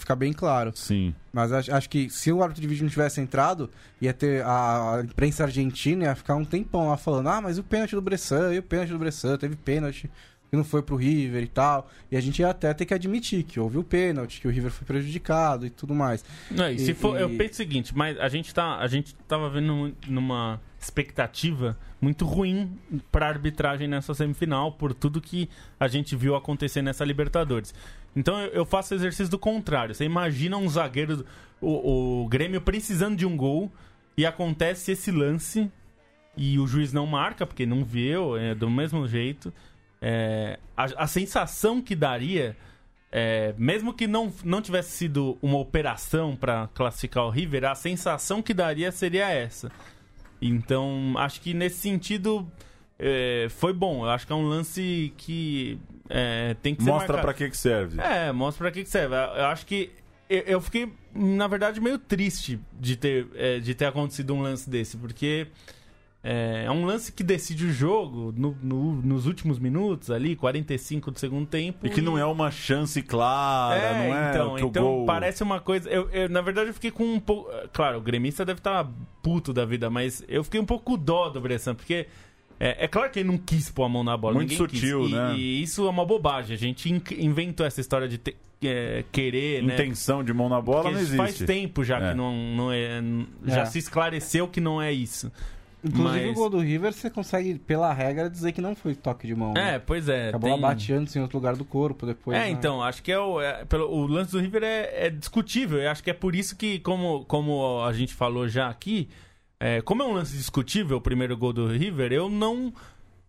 fica 0.05 0.15
bem 0.15 0.33
claro. 0.33 0.71
Sim. 0.75 1.15
Mas 1.33 1.51
acho, 1.51 1.75
acho, 1.75 1.89
que 1.89 2.09
se 2.11 2.31
o 2.31 2.43
árbitro 2.43 2.61
de 2.61 2.69
vídeo 2.69 2.85
não 2.85 2.91
tivesse 2.91 3.21
entrado, 3.21 3.71
ia 4.01 4.13
ter 4.13 4.45
a, 4.45 4.97
a 4.97 5.01
imprensa 5.01 5.45
argentina 5.45 6.05
ia 6.05 6.15
ficar 6.15 6.37
um 6.37 6.45
tempão 6.45 6.89
lá 6.89 6.97
falando: 6.97 7.29
ah, 7.29 7.41
mas 7.41 7.59
o 7.59 7.65
pênalti 7.65 7.95
do 7.95 8.03
Bressan, 8.03 8.55
e 8.55 8.59
o 8.59 8.63
pênalti 8.63 8.91
do 8.91 8.99
Bressan, 8.99 9.37
teve 9.37 9.57
pênalti 9.57 10.11
que 10.51 10.57
não 10.57 10.63
foi 10.63 10.83
pro 10.83 10.95
River 10.95 11.43
e 11.43 11.49
tal. 11.49 11.91
E 12.13 12.17
a 12.17 12.21
gente 12.21 12.39
ia 12.41 12.51
até 12.51 12.73
ter 12.75 12.85
que 12.85 12.95
admitir 12.95 13.43
que 13.43 13.59
houve 13.59 13.79
o 13.79 13.83
pênalti, 13.83 14.41
que 14.41 14.47
o 14.47 14.51
River 14.51 14.71
foi 14.71 14.87
prejudicado 14.87 15.67
e 15.67 15.71
tudo 15.71 15.95
mais. 15.95 16.25
Não, 16.51 16.71
e, 16.71 16.77
e 16.77 16.79
se 16.79 16.95
for, 16.95 17.19
e... 17.19 17.23
eu 17.23 17.31
penso 17.31 17.55
o 17.55 17.57
seguinte, 17.57 17.97
mas 17.97 18.19
a 18.21 18.29
gente 18.29 18.55
tá, 18.55 18.77
a 18.77 18.87
gente 18.87 19.15
tava 19.27 19.49
vendo 19.49 19.95
numa 20.07 20.61
expectativa 20.79 21.77
muito 22.05 22.27
ruim 22.27 22.79
para 23.11 23.29
arbitragem 23.29 23.89
nessa 23.89 24.13
semifinal 24.13 24.73
por 24.73 24.93
tudo 24.93 25.23
que 25.23 25.49
a 25.81 25.89
gente 25.89 26.15
viu 26.15 26.37
acontecer 26.37 26.83
nessa 26.83 27.03
Libertadores. 27.03 27.75
Então 28.15 28.39
eu 28.39 28.67
faço 28.67 28.93
o 28.93 28.97
exercício 28.97 29.31
do 29.31 29.39
contrário. 29.39 29.95
Você 29.95 30.05
imagina 30.05 30.59
um 30.59 30.69
zagueiro, 30.69 31.25
o, 31.63 32.25
o 32.25 32.29
Grêmio 32.29 32.61
precisando 32.61 33.17
de 33.17 33.25
um 33.25 33.37
gol 33.37 33.73
e 34.17 34.27
acontece 34.27 34.93
esse 34.93 35.11
lance 35.11 35.71
e 36.37 36.59
o 36.59 36.67
juiz 36.67 36.93
não 36.93 37.07
marca 37.07 37.47
porque 37.47 37.65
não 37.65 37.83
viu, 37.83 38.37
é 38.37 38.55
do 38.55 38.69
mesmo 38.69 39.09
jeito. 39.09 39.53
É, 40.03 40.59
a, 40.77 41.05
a, 41.05 41.07
sensação 41.07 41.81
que 41.81 41.97
daria, 41.97 42.55
é, 43.11 43.55
mesmo 43.57 43.95
que 43.95 44.07
não, 44.07 44.31
não 44.45 44.61
tivesse 44.61 44.91
sido 44.91 45.39
uma 45.41 45.57
operação 45.57 46.37
para 46.37 46.69
classificar 46.75 47.25
o 47.25 47.31
River, 47.31 47.65
a 47.65 47.75
sensação 47.75 48.43
que 48.43 48.53
daria 48.53 48.93
seria 48.93 49.31
essa. 49.31 49.73
Então, 50.47 51.15
acho 51.17 51.41
que 51.41 51.55
nesse 51.55 51.77
sentido 51.77 52.47
é, 52.99 53.47
foi 53.51 53.73
bom. 53.73 54.05
Eu 54.05 54.11
acho 54.11 54.27
que 54.27 54.33
é 54.33 54.37
um 54.37 54.47
lance 54.47 55.13
que 55.17 55.79
é, 56.09 56.55
tem 56.63 56.75
que 56.75 56.83
ser 56.83 56.91
Mostra 56.91 57.19
para 57.21 57.33
que, 57.33 57.49
que 57.49 57.57
serve. 57.57 58.01
É, 58.01 58.31
mostra 58.31 58.65
para 58.65 58.71
que, 58.71 58.85
que 58.85 58.91
serve. 58.91 59.15
Eu 59.15 59.47
acho 59.47 59.65
que 59.65 59.91
eu, 60.29 60.61
fiquei, 60.61 60.93
na 61.15 61.47
verdade, 61.47 61.81
meio 61.81 61.99
triste 61.99 62.59
de 62.79 62.97
ter, 62.97 63.27
é, 63.35 63.59
de 63.59 63.75
ter 63.75 63.87
acontecido 63.87 64.35
um 64.35 64.43
lance 64.43 64.69
desse, 64.69 64.97
porque 64.97 65.47
é, 66.27 66.65
é 66.65 66.71
um 66.71 66.87
lance 66.87 67.13
que 67.13 67.23
decide 67.23 67.67
o 67.67 67.71
jogo 67.71 68.33
no, 68.35 68.57
no, 68.63 68.93
nos 69.03 69.27
últimos 69.27 69.59
minutos, 69.59 70.11
ali, 70.11 70.35
45 70.35 71.11
do 71.11 71.19
segundo 71.19 71.47
tempo. 71.47 71.87
E 71.87 71.91
que 71.91 72.01
e... 72.01 72.03
não 72.03 72.17
é 72.17 72.25
uma 72.25 72.51
chance 72.51 73.03
clara, 73.03 73.79
é, 73.79 73.93
não 73.93 74.17
é? 74.17 74.31
Então, 74.31 74.59
então 74.59 74.83
gol... 74.83 75.05
parece 75.05 75.43
uma 75.43 75.61
coisa. 75.61 75.87
Eu, 75.91 76.09
eu, 76.09 76.27
na 76.31 76.41
verdade, 76.41 76.69
eu 76.69 76.75
fiquei 76.75 76.91
com 76.91 77.05
um 77.05 77.21
pouco. 77.21 77.51
Claro, 77.75 77.99
o 77.99 78.01
gremista 78.01 78.43
deve 78.43 78.61
estar 78.61 78.91
puto 79.23 79.53
da 79.53 79.67
vida, 79.67 79.91
mas 79.91 80.25
eu 80.27 80.43
fiquei 80.43 80.59
um 80.59 80.65
pouco 80.65 80.97
dó 80.97 81.29
do 81.29 81.43
Bressan, 81.43 81.75
porque. 81.75 82.07
É, 82.59 82.85
é, 82.85 82.89
claro 82.89 83.11
que 83.11 83.19
ele 83.19 83.29
não 83.29 83.37
quis 83.37 83.69
pôr 83.69 83.85
a 83.85 83.89
mão 83.89 84.05
na 84.05 84.17
bola. 84.17 84.35
Muito 84.35 84.55
sutil, 84.55 85.03
quis. 85.03 85.11
né? 85.11 85.35
E, 85.37 85.63
isso 85.63 85.87
é 85.87 85.91
uma 85.91 86.07
bobagem. 86.07 86.55
A 86.55 86.59
gente 86.59 86.89
inventou 87.19 87.67
essa 87.67 87.81
história 87.81 88.09
de 88.09 88.17
ter, 88.17 88.37
é, 88.63 89.05
querer, 89.13 89.63
né? 89.63 89.75
Intenção 89.75 90.19
né? 90.19 90.25
de 90.25 90.33
mão 90.33 90.49
na 90.49 90.61
bola 90.61 90.83
Porque 90.83 90.95
não 90.95 91.01
existe. 91.01 91.17
Faz 91.17 91.39
tempo 91.39 91.85
já 91.85 91.99
é. 91.99 92.11
que 92.11 92.17
não, 92.17 92.33
não 92.55 92.73
é. 92.73 93.03
Já 93.45 93.63
é. 93.63 93.65
se 93.67 93.79
esclareceu 93.79 94.49
que 94.49 94.61
não 94.61 94.81
é 94.81 94.93
isso. 94.93 95.31
Inclusive 95.85 96.27
Mas- 96.29 96.31
o 96.31 96.35
gol 96.35 96.49
do 96.51 96.59
River, 96.61 96.93
você 96.93 97.11
consegue, 97.11 97.59
pela 97.59 97.93
regra, 97.93 98.31
dizer 98.31 98.53
que 98.53 98.61
não 98.61 98.75
foi 98.75 98.95
toque 98.95 99.27
de 99.27 99.35
mão. 99.35 99.53
né? 99.53 99.75
É, 99.75 99.79
pois 99.79 100.09
é. 100.09 100.31
Que 100.31 100.37
a 100.37 100.39
bola 100.39 100.53
tem- 100.55 100.61
bate 100.63 100.93
antes 100.95 101.15
em 101.15 101.21
outro 101.21 101.37
lugar 101.37 101.55
do 101.57 101.65
corpo, 101.65 102.07
depois. 102.07 102.37
É, 102.37 102.41
né? 102.43 102.51
então, 102.51 102.83
acho 102.83 103.03
que 103.03 103.13
é 103.13 103.19
o, 103.19 103.41
é, 103.41 103.65
pelo, 103.67 103.91
o 103.91 104.07
lance 104.07 104.33
do 104.33 104.41
River 104.41 104.63
é, 104.63 105.07
é 105.07 105.11
discutível. 105.11 105.79
Eu 105.79 105.91
acho 105.91 106.03
que 106.03 106.11
é 106.11 106.15
por 106.15 106.35
isso 106.35 106.57
que, 106.57 106.79
como, 106.79 107.25
como 107.27 107.85
a 107.85 107.93
gente 107.93 108.15
falou 108.15 108.49
já 108.49 108.69
aqui, 108.69 109.09
é, 109.61 109.81
como 109.83 110.03
é 110.03 110.07
um 110.07 110.13
lance 110.15 110.37
discutível, 110.37 110.97
o 110.97 111.01
primeiro 111.01 111.37
gol 111.37 111.53
do 111.53 111.67
River, 111.67 112.13
eu 112.13 112.29
não. 112.31 112.73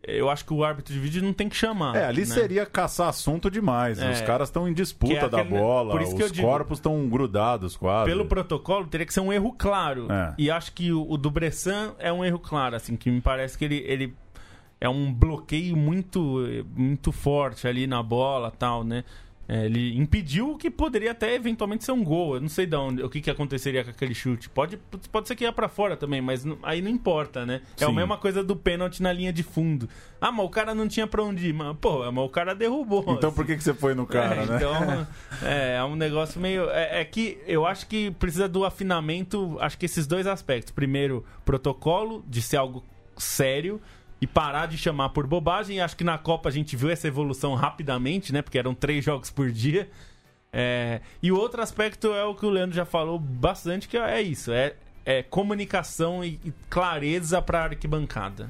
Eu 0.07 0.29
acho 0.29 0.45
que 0.45 0.53
o 0.53 0.63
árbitro 0.63 0.93
de 0.93 0.99
vídeo 0.99 1.23
não 1.23 1.33
tem 1.33 1.49
que 1.49 1.55
chamar. 1.55 1.95
É, 1.95 2.05
ali 2.05 2.21
né? 2.21 2.25
seria 2.27 2.65
caçar 2.65 3.09
assunto 3.09 3.49
demais. 3.49 3.99
É. 3.99 4.11
Os 4.11 4.21
caras 4.21 4.49
estão 4.49 4.67
em 4.67 4.73
disputa 4.73 5.13
é 5.13 5.29
da 5.29 5.41
aquele- 5.41 5.57
bola, 5.59 5.95
os 6.01 6.31
digo- 6.31 6.47
corpos 6.47 6.77
estão 6.77 7.07
grudados 7.09 7.75
quase. 7.75 8.09
Pelo 8.09 8.25
protocolo, 8.25 8.85
teria 8.85 9.05
que 9.05 9.13
ser 9.13 9.21
um 9.21 9.33
erro 9.33 9.53
claro. 9.57 10.11
É. 10.11 10.33
E 10.37 10.51
acho 10.51 10.73
que 10.73 10.91
o, 10.91 11.09
o 11.09 11.17
do 11.17 11.31
Bressan 11.31 11.93
é 11.99 12.11
um 12.13 12.23
erro 12.23 12.39
claro, 12.39 12.75
assim, 12.75 12.95
que 12.95 13.09
me 13.09 13.21
parece 13.21 13.57
que 13.57 13.65
ele, 13.65 13.83
ele 13.87 14.13
é 14.79 14.87
um 14.89 15.11
bloqueio 15.13 15.75
muito, 15.75 16.37
muito 16.75 17.11
forte 17.11 17.67
ali 17.67 17.87
na 17.87 18.03
bola 18.03 18.51
tal, 18.51 18.83
né? 18.83 19.03
É, 19.47 19.65
ele 19.65 19.95
impediu 19.95 20.51
o 20.51 20.57
que 20.57 20.71
poderia 20.71 21.11
até 21.11 21.35
eventualmente 21.35 21.83
ser 21.83 21.91
um 21.91 22.03
gol. 22.03 22.35
Eu 22.35 22.41
não 22.41 22.49
sei 22.49 22.65
de 22.65 22.75
onde, 22.75 23.03
o 23.03 23.09
que, 23.09 23.21
que 23.21 23.29
aconteceria 23.29 23.83
com 23.83 23.91
aquele 23.91 24.15
chute. 24.15 24.49
Pode, 24.49 24.77
pode 25.11 25.27
ser 25.27 25.35
que 25.35 25.43
ia 25.43 25.53
pra 25.53 25.69
fora 25.69 25.95
também, 25.95 26.19
mas 26.19 26.43
não- 26.43 26.57
aí 26.63 26.81
não 26.81 26.89
importa, 26.89 27.45
né? 27.45 27.61
É 27.79 27.83
a 27.83 27.87
Sim. 27.87 27.93
mesma 27.93 28.17
coisa 28.17 28.43
do 28.43 28.55
pênalti 28.55 29.03
na 29.03 29.13
linha 29.13 29.31
de 29.31 29.43
fundo. 29.43 29.87
Ah, 30.19 30.31
mas 30.31 30.45
o 30.45 30.49
cara 30.49 30.73
não 30.73 30.87
tinha 30.87 31.05
pra 31.05 31.23
onde 31.23 31.49
ir. 31.49 31.53
Mas, 31.53 31.77
pô, 31.79 32.11
mas 32.11 32.25
o 32.25 32.29
cara 32.29 32.55
derrubou. 32.55 33.01
Então 33.07 33.29
assim. 33.29 33.35
por 33.35 33.45
que, 33.45 33.55
que 33.55 33.63
você 33.63 33.73
foi 33.73 33.93
no 33.93 34.07
cara, 34.07 34.35
É, 34.35 34.45
né? 34.47 34.55
Então, 34.55 35.07
é, 35.47 35.75
é 35.75 35.83
um 35.83 35.95
negócio 35.95 36.41
meio. 36.41 36.67
É, 36.71 37.01
é 37.01 37.05
que 37.05 37.37
eu 37.45 37.67
acho 37.67 37.85
que 37.87 38.09
precisa 38.11 38.49
do 38.49 38.65
afinamento, 38.65 39.57
acho 39.59 39.77
que 39.77 39.85
esses 39.85 40.07
dois 40.07 40.25
aspectos. 40.25 40.71
Primeiro, 40.71 41.23
protocolo, 41.45 42.23
de 42.27 42.41
ser 42.41 42.57
algo 42.57 42.83
sério 43.15 43.79
e 44.25 44.27
parar 44.27 44.65
de 44.65 44.75
chamar 44.75 45.09
por 45.09 45.27
bobagem. 45.27 45.79
Acho 45.79 45.95
que 45.95 46.03
na 46.03 46.17
Copa 46.17 46.49
a 46.49 46.51
gente 46.51 46.75
viu 46.75 46.89
essa 46.89 47.07
evolução 47.07 47.53
rapidamente, 47.53 48.33
né? 48.33 48.41
Porque 48.41 48.57
eram 48.57 48.73
três 48.73 49.05
jogos 49.05 49.29
por 49.29 49.51
dia. 49.51 49.87
É, 50.51 50.99
e 51.21 51.31
o 51.31 51.37
outro 51.37 51.61
aspecto 51.61 52.07
é 52.07 52.23
o 52.25 52.33
que 52.33 52.43
o 52.43 52.49
Leandro 52.49 52.75
já 52.75 52.85
falou 52.85 53.19
bastante, 53.19 53.87
que 53.87 53.95
é 53.95 54.19
isso: 54.23 54.51
é, 54.51 54.73
é 55.05 55.21
comunicação 55.21 56.23
e, 56.23 56.39
e 56.43 56.51
clareza 56.67 57.39
pra 57.39 57.65
arquibancada. 57.65 58.49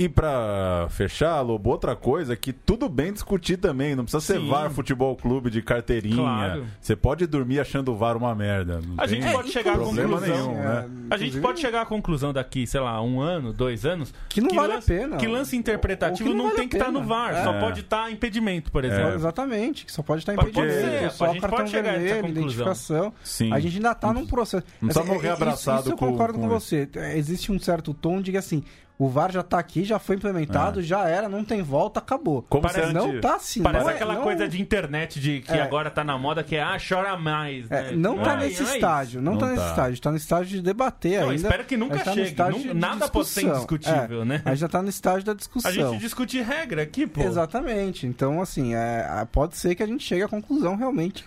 E 0.00 0.08
pra 0.08 0.86
fechar, 0.90 1.40
Lobo, 1.40 1.70
outra 1.70 1.96
coisa 1.96 2.36
que 2.36 2.52
tudo 2.52 2.88
bem 2.88 3.12
discutir 3.12 3.56
também. 3.56 3.96
Não 3.96 4.04
precisa 4.04 4.20
ser 4.24 4.38
Sim. 4.38 4.48
VAR 4.48 4.70
Futebol 4.70 5.16
Clube 5.16 5.50
de 5.50 5.60
carteirinha. 5.60 6.14
Claro. 6.14 6.66
Você 6.80 6.94
pode 6.94 7.26
dormir 7.26 7.58
achando 7.58 7.90
o 7.90 7.96
VAR 7.96 8.16
uma 8.16 8.32
merda. 8.32 8.80
Não 8.80 8.94
A 8.96 9.08
gente 9.08 9.28
pode 9.32 9.50
chegar 9.50 9.72
à 9.74 9.78
conclusão. 9.78 10.20
nenhum, 10.20 10.52
É, 10.52 10.62
né? 10.62 10.88
A 11.10 11.16
gente 11.16 11.40
pode 11.40 11.58
chegar 11.60 11.82
à 11.82 11.84
conclusão 11.84 12.32
daqui, 12.32 12.64
sei 12.64 12.78
lá, 12.80 13.02
um 13.02 13.20
ano, 13.20 13.52
dois 13.52 13.84
anos. 13.84 14.14
Que 14.28 14.40
não 14.40 14.50
vale 14.54 14.74
a 14.74 14.74
lance, 14.76 14.86
pena. 14.86 15.16
Que 15.16 15.26
lance 15.26 15.56
interpretativo 15.56 16.30
que 16.30 16.36
não, 16.36 16.44
não 16.44 16.50
vale 16.52 16.56
tem 16.58 16.66
a 16.66 16.68
que 16.68 16.76
estar 16.76 16.86
pena. 16.86 17.00
no 17.00 17.04
VAR, 17.04 17.34
É. 17.34 17.42
só 17.42 17.52
pode 17.58 17.80
estar 17.80 18.12
impedimento, 18.12 18.70
por 18.70 18.84
É, 18.84 18.86
exemplo. 18.86 19.14
Exatamente, 19.14 19.84
que 19.84 19.90
só 19.90 20.02
pode 20.04 20.20
estar 20.22 20.32
Pode 20.36 20.50
impedido, 20.50 20.72
ser, 20.74 21.10
só 21.10 21.24
a 21.24 21.28
gente 21.32 21.40
cartão 21.40 21.58
pode 21.58 21.70
chegar 21.72 21.90
a 21.94 21.96
essa 22.00 22.28
identificação. 22.28 23.12
Sim. 23.24 23.52
A 23.52 23.58
gente 23.58 23.74
ainda 23.78 23.96
tá 23.96 24.12
num 24.12 24.28
processo. 24.28 24.64
Não 24.80 24.90
precisa 24.90 25.00
Assim, 25.04 25.12
morrer 25.12 25.32
isso- 25.32 25.42
abraçado 25.42 25.80
isso 25.80 25.90
eu 25.90 25.96
com- 25.96 26.12
concordo 26.12 26.34
com, 26.38 26.42
com 26.42 26.48
você. 26.48 26.88
É, 26.94 27.18
Existe 27.18 27.50
um 27.50 27.58
certo 27.58 27.92
tom 27.92 28.22
de 28.22 28.30
que 28.30 28.36
assim, 28.38 28.62
o 28.98 29.08
VAR 29.08 29.30
já 29.30 29.44
tá 29.44 29.60
aqui, 29.60 29.84
já 29.84 29.98
foi 30.00 30.16
implementado, 30.16 30.82
já 30.82 31.06
era, 31.08 31.28
não 31.28 31.44
tem 31.44 31.62
volta, 31.62 32.00
acabou. 32.00 32.44
Como 32.48 32.62
Parece- 32.62 32.92
não 32.92 33.20
tá 33.20 33.36
assim. 33.36 33.62
Parece 33.62 33.84
não 33.84 33.90
é- 33.90 33.94
aquela 33.94 34.14
não- 34.14 34.22
coisa 34.22 34.48
de 34.48 34.60
internet 34.60 35.20
de 35.20 35.40
que 35.40 35.52
É. 35.52 35.62
agora 35.62 35.88
tá 35.88 36.02
na 36.02 36.18
moda, 36.18 36.42
que 36.42 36.56
é 36.56 36.62
ah, 36.62 36.76
chora 36.76 37.16
mais. 37.16 37.70
É, 37.70 37.82
né? 37.84 37.92
não 37.92 38.18
tá 38.18 38.32
é- 38.32 38.36
nesse 38.38 38.60
não 38.60 38.66
é 38.68 38.70
isso. 38.70 38.74
estágio, 38.74 39.22
não, 39.22 39.32
Não 39.32 39.38
tá 39.38 39.46
nesse 39.46 39.62
tá. 39.62 39.68
estágio, 39.70 40.00
tá 40.02 40.10
no 40.10 40.16
estágio 40.16 40.56
de 40.56 40.62
debater 40.62 41.20
Não, 41.20 41.30
ainda. 41.30 41.34
espero 41.42 41.64
que 41.64 41.76
nunca 41.76 41.98
tá 42.00 42.12
chegue. 42.12 42.74
nada 42.74 43.08
pode 43.08 43.28
ser 43.28 43.44
indiscutível, 43.46 44.22
É, 44.22 44.24
né? 44.24 44.42
Aí 44.44 44.56
já 44.56 44.68
tá 44.68 44.82
no 44.82 44.88
estágio 44.88 45.24
da 45.24 45.32
A 45.32 45.34
discussão. 45.36 45.70
gente 45.72 45.98
discute 46.00 46.40
regra 46.42 46.82
aqui, 46.82 47.06
pô. 47.06 47.20
Exatamente. 47.22 48.04
Então, 48.06 48.42
assim, 48.42 48.74
é, 48.74 49.26
pode 49.30 49.56
ser 49.56 49.76
que 49.76 49.82
a 49.82 49.86
gente 49.86 50.02
chegue 50.02 50.24
à 50.24 50.28
conclusão 50.28 50.74
realmente 50.74 51.24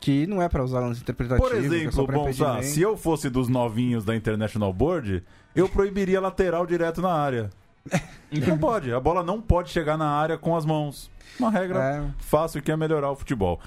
que 0.00 0.26
não 0.26 0.42
é 0.42 0.48
pra 0.48 0.62
usar 0.62 0.80
lance 0.80 1.00
interpretativo. 1.00 1.48
Por 1.48 1.56
é 1.56 1.60
exemplo, 1.60 2.06
pra 2.06 2.18
Bonsa, 2.18 2.62
se 2.62 2.82
eu 2.82 2.96
fosse 2.96 3.30
dos 3.30 3.48
novinhos 3.48 4.04
da 4.04 4.14
International 4.14 4.72
Board, 4.72 5.22
eu 5.54 5.68
proibiria 5.68 6.20
lateral 6.20 6.66
direto 6.66 7.00
na 7.02 7.12
área. 7.12 7.50
Não 8.48 8.58
pode, 8.58 8.92
a 8.92 8.98
bola 8.98 9.22
não 9.22 9.40
pode 9.40 9.70
chegar 9.70 9.96
na 9.96 10.08
área 10.08 10.36
com 10.36 10.56
as 10.56 10.64
mãos. 10.64 11.08
Uma 11.38 11.50
regra 11.50 11.78
É. 11.78 12.10
fácil 12.18 12.60
que 12.62 12.72
é 12.72 12.76
melhorar 12.76 13.10
o 13.12 13.16
futebol. 13.16 13.60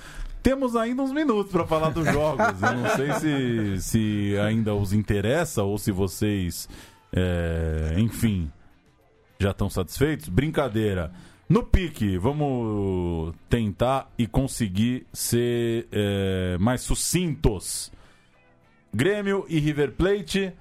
Temos 0.44 0.76
ainda 0.76 1.02
uns 1.04 1.12
minutos 1.14 1.52
para 1.52 1.66
falar 1.66 1.90
dos 1.92 2.06
jogos. 2.12 2.46
Eu 2.62 2.74
não 2.74 2.90
sei 2.96 3.14
se, 3.14 3.82
se 3.82 4.38
ainda 4.40 4.74
os 4.74 4.92
interessa 4.92 5.64
ou 5.64 5.78
se 5.78 5.92
vocês, 5.92 6.68
é, 7.14 7.96
enfim, 7.98 8.52
já 9.40 9.52
estão 9.52 9.70
satisfeitos. 9.70 10.28
Brincadeira. 10.28 11.12
No 11.48 11.64
pique, 11.64 12.18
vamos 12.18 13.34
tentar 13.50 14.12
e 14.18 14.28
conseguir 14.28 15.08
ser 15.14 15.88
é, 15.94 16.58
mais 16.60 16.82
sucintos. 16.82 17.90
Grêmio 18.94 19.46
e 19.48 19.60
River 19.60 19.94
Plate. 19.94 20.52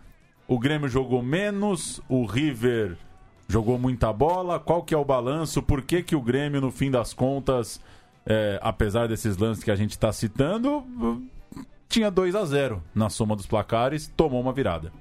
O 0.49 0.59
Grêmio 0.59 0.89
jogou 0.89 1.23
menos, 1.23 2.01
o 2.09 2.25
River 2.25 2.97
jogou 3.49 3.79
muita 3.79 4.13
bola. 4.13 4.61
Qual 4.61 4.83
que 4.83 4.95
é 4.95 4.97
o 4.97 5.05
balanço? 5.05 5.63
Por 5.63 5.83
que, 5.83 6.03
que 6.03 6.15
o 6.15 6.21
Grêmio, 6.21 6.61
no 6.61 6.71
fim 6.71 6.91
das 6.91 7.13
contas, 7.13 7.81
é, 8.25 8.59
apesar 8.63 9.09
desses 9.09 9.37
lances 9.37 9.63
que 9.63 9.71
a 9.71 9.77
gente 9.77 9.93
está 9.93 10.13
citando, 10.13 10.85
tinha 11.89 12.11
2 12.11 12.35
a 12.35 12.45
0 12.45 12.83
na 12.95 13.09
soma 13.09 13.37
dos 13.37 13.47
placares, 13.47 14.11
tomou 14.17 14.41
uma 14.41 14.53
virada. 14.53 14.93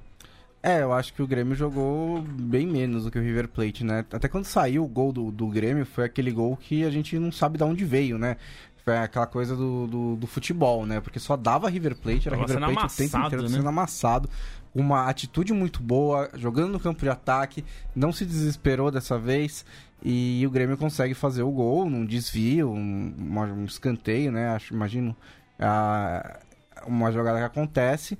É, 0.62 0.82
eu 0.82 0.92
acho 0.92 1.12
que 1.12 1.22
o 1.22 1.26
Grêmio 1.26 1.54
jogou 1.54 2.20
bem 2.22 2.66
menos 2.66 3.04
do 3.04 3.10
que 3.10 3.18
o 3.18 3.22
River 3.22 3.46
Plate, 3.46 3.84
né? 3.84 4.04
Até 4.12 4.26
quando 4.26 4.46
saiu 4.46 4.82
o 4.82 4.88
gol 4.88 5.12
do, 5.12 5.30
do 5.30 5.46
Grêmio, 5.46 5.86
foi 5.86 6.04
aquele 6.04 6.32
gol 6.32 6.56
que 6.56 6.84
a 6.84 6.90
gente 6.90 7.16
não 7.20 7.30
sabe 7.30 7.56
de 7.56 7.62
onde 7.62 7.84
veio, 7.84 8.18
né? 8.18 8.36
Foi 8.84 8.96
aquela 8.96 9.26
coisa 9.26 9.54
do, 9.54 9.86
do, 9.86 10.16
do 10.16 10.26
futebol, 10.26 10.84
né? 10.84 11.00
Porque 11.00 11.20
só 11.20 11.36
dava 11.36 11.68
River 11.68 11.96
Plate, 11.96 12.28
era 12.28 12.36
Tava 12.36 12.52
River 12.52 12.74
Plate 12.74 12.94
o 12.94 12.96
tempo 12.96 13.16
amassado, 13.16 13.26
inteiro 13.26 13.42
né? 13.44 13.48
sendo 13.48 13.68
amassado. 13.68 14.30
Uma 14.78 15.08
atitude 15.08 15.54
muito 15.54 15.82
boa, 15.82 16.28
jogando 16.34 16.70
no 16.72 16.78
campo 16.78 17.00
de 17.00 17.08
ataque, 17.08 17.64
não 17.94 18.12
se 18.12 18.26
desesperou 18.26 18.90
dessa 18.90 19.18
vez. 19.18 19.64
E 20.04 20.44
o 20.46 20.50
Grêmio 20.50 20.76
consegue 20.76 21.14
fazer 21.14 21.42
o 21.42 21.50
gol 21.50 21.88
num 21.88 22.04
desvio, 22.04 22.70
um, 22.70 23.14
um 23.18 23.64
escanteio, 23.64 24.30
né? 24.30 24.48
Acho, 24.48 24.74
imagino 24.74 25.16
a- 25.58 26.40
uma 26.86 27.10
jogada 27.10 27.38
que 27.38 27.44
acontece. 27.44 28.18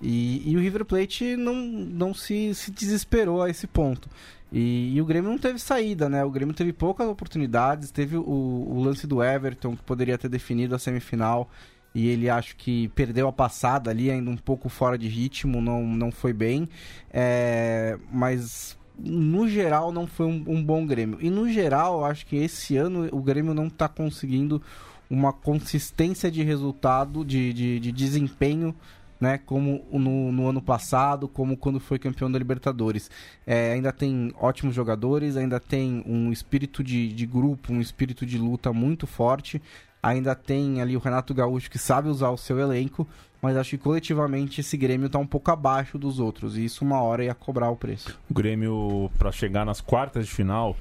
E, 0.00 0.48
e 0.48 0.56
o 0.56 0.60
River 0.60 0.84
Plate 0.84 1.34
não, 1.36 1.54
não 1.56 2.14
se, 2.14 2.54
se 2.54 2.70
desesperou 2.70 3.42
a 3.42 3.50
esse 3.50 3.66
ponto. 3.66 4.08
E, 4.52 4.94
e 4.94 5.02
o 5.02 5.04
Grêmio 5.04 5.28
não 5.30 5.38
teve 5.38 5.58
saída, 5.58 6.08
né? 6.08 6.24
O 6.24 6.30
Grêmio 6.30 6.54
teve 6.54 6.72
poucas 6.72 7.08
oportunidades. 7.08 7.90
Teve 7.90 8.16
o, 8.16 8.22
o 8.22 8.80
lance 8.80 9.08
do 9.08 9.20
Everton, 9.24 9.76
que 9.76 9.82
poderia 9.82 10.16
ter 10.16 10.28
definido 10.28 10.74
a 10.74 10.78
semifinal. 10.78 11.50
E 11.96 12.08
ele 12.08 12.28
acho 12.28 12.56
que 12.56 12.88
perdeu 12.88 13.26
a 13.26 13.32
passada 13.32 13.90
ali, 13.90 14.10
ainda 14.10 14.30
um 14.30 14.36
pouco 14.36 14.68
fora 14.68 14.98
de 14.98 15.08
ritmo, 15.08 15.62
não, 15.62 15.82
não 15.82 16.12
foi 16.12 16.30
bem. 16.30 16.68
É, 17.10 17.98
mas 18.12 18.76
no 18.98 19.48
geral 19.48 19.90
não 19.90 20.06
foi 20.06 20.26
um, 20.26 20.44
um 20.46 20.62
bom 20.62 20.84
Grêmio. 20.84 21.16
E 21.22 21.30
no 21.30 21.50
geral, 21.50 22.04
acho 22.04 22.26
que 22.26 22.36
esse 22.36 22.76
ano 22.76 23.08
o 23.10 23.22
Grêmio 23.22 23.54
não 23.54 23.68
está 23.68 23.88
conseguindo 23.88 24.60
uma 25.08 25.32
consistência 25.32 26.30
de 26.30 26.42
resultado, 26.42 27.24
de, 27.24 27.54
de, 27.54 27.80
de 27.80 27.92
desempenho 27.92 28.74
né, 29.18 29.38
como 29.38 29.82
no, 29.90 30.30
no 30.30 30.48
ano 30.48 30.60
passado, 30.60 31.26
como 31.26 31.56
quando 31.56 31.80
foi 31.80 31.98
campeão 31.98 32.30
da 32.30 32.38
Libertadores. 32.38 33.10
É, 33.46 33.72
ainda 33.72 33.90
tem 33.90 34.34
ótimos 34.38 34.74
jogadores, 34.74 35.34
ainda 35.34 35.58
tem 35.58 36.04
um 36.06 36.30
espírito 36.30 36.84
de, 36.84 37.08
de 37.10 37.24
grupo, 37.24 37.72
um 37.72 37.80
espírito 37.80 38.26
de 38.26 38.36
luta 38.36 38.70
muito 38.70 39.06
forte. 39.06 39.62
Ainda 40.06 40.36
tem 40.36 40.80
ali 40.80 40.96
o 40.96 41.00
Renato 41.00 41.34
Gaúcho 41.34 41.68
que 41.68 41.78
sabe 41.78 42.08
usar 42.08 42.30
o 42.30 42.36
seu 42.36 42.60
elenco, 42.60 43.04
mas 43.42 43.56
acho 43.56 43.70
que 43.70 43.78
coletivamente 43.78 44.60
esse 44.60 44.76
Grêmio 44.76 45.06
está 45.08 45.18
um 45.18 45.26
pouco 45.26 45.50
abaixo 45.50 45.98
dos 45.98 46.20
outros. 46.20 46.56
E 46.56 46.64
isso 46.64 46.84
uma 46.84 47.02
hora 47.02 47.24
ia 47.24 47.34
cobrar 47.34 47.70
o 47.70 47.76
preço. 47.76 48.16
O 48.30 48.34
Grêmio, 48.34 49.10
para 49.18 49.32
chegar 49.32 49.64
nas 49.66 49.80
quartas 49.80 50.26
de 50.26 50.32
final, 50.32 50.76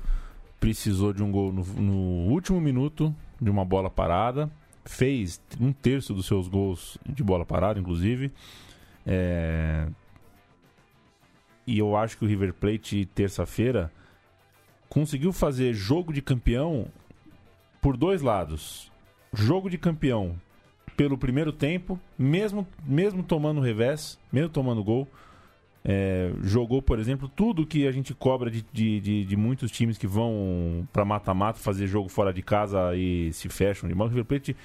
precisou 0.59 1.11
de 1.11 1.23
um 1.23 1.31
gol 1.31 1.51
no, 1.51 1.63
no 1.63 2.31
último 2.31 2.61
minuto, 2.61 3.13
de 3.41 3.49
uma 3.49 3.65
bola 3.65 3.89
parada. 3.89 4.47
Fez 4.83 5.41
um 5.59 5.73
terço 5.73 6.13
dos 6.13 6.27
seus 6.27 6.47
gols 6.47 6.95
de 7.03 7.23
bola 7.23 7.43
parada, 7.43 7.79
inclusive. 7.79 8.31
É, 9.07 9.87
E 11.65 11.79
eu 11.79 11.97
acho 11.97 12.15
que 12.15 12.25
o 12.25 12.27
River 12.27 12.53
Plate, 12.53 13.05
terça-feira, 13.07 13.91
conseguiu 14.87 15.33
fazer 15.33 15.73
jogo 15.73 16.13
de 16.13 16.21
campeão 16.21 16.87
por 17.81 17.97
dois 17.97 18.21
lados. 18.21 18.91
Jogo 19.35 19.69
de 19.69 19.77
campeão 19.77 20.35
pelo 20.95 21.17
primeiro 21.17 21.51
tempo, 21.51 21.99
mesmo, 22.17 22.65
mesmo 22.85 23.21
tomando 23.21 23.59
revés, 23.59 24.17
mesmo 24.31 24.49
tomando 24.49 24.83
gol. 24.83 25.07
É, 25.83 26.31
jogou, 26.41 26.81
por 26.81 26.97
exemplo, 26.97 27.29
tudo 27.29 27.65
que 27.65 27.85
a 27.85 27.91
gente 27.91 28.13
cobra 28.13 28.49
de, 28.49 28.65
de, 28.73 28.99
de, 28.99 29.25
de 29.25 29.35
muitos 29.35 29.69
times 29.69 29.97
que 29.97 30.07
vão 30.07 30.87
para 30.91 31.05
mata-mata 31.05 31.59
fazer 31.59 31.85
jogo 31.85 32.09
fora 32.09 32.33
de 32.33 32.41
casa 32.41 32.95
e 32.95 33.31
se 33.33 33.49
fecham 33.49 33.87
de 33.87 33.93
mão. 33.93 34.07
O 34.07 34.09
River 34.09 34.25
Plate 34.25 34.55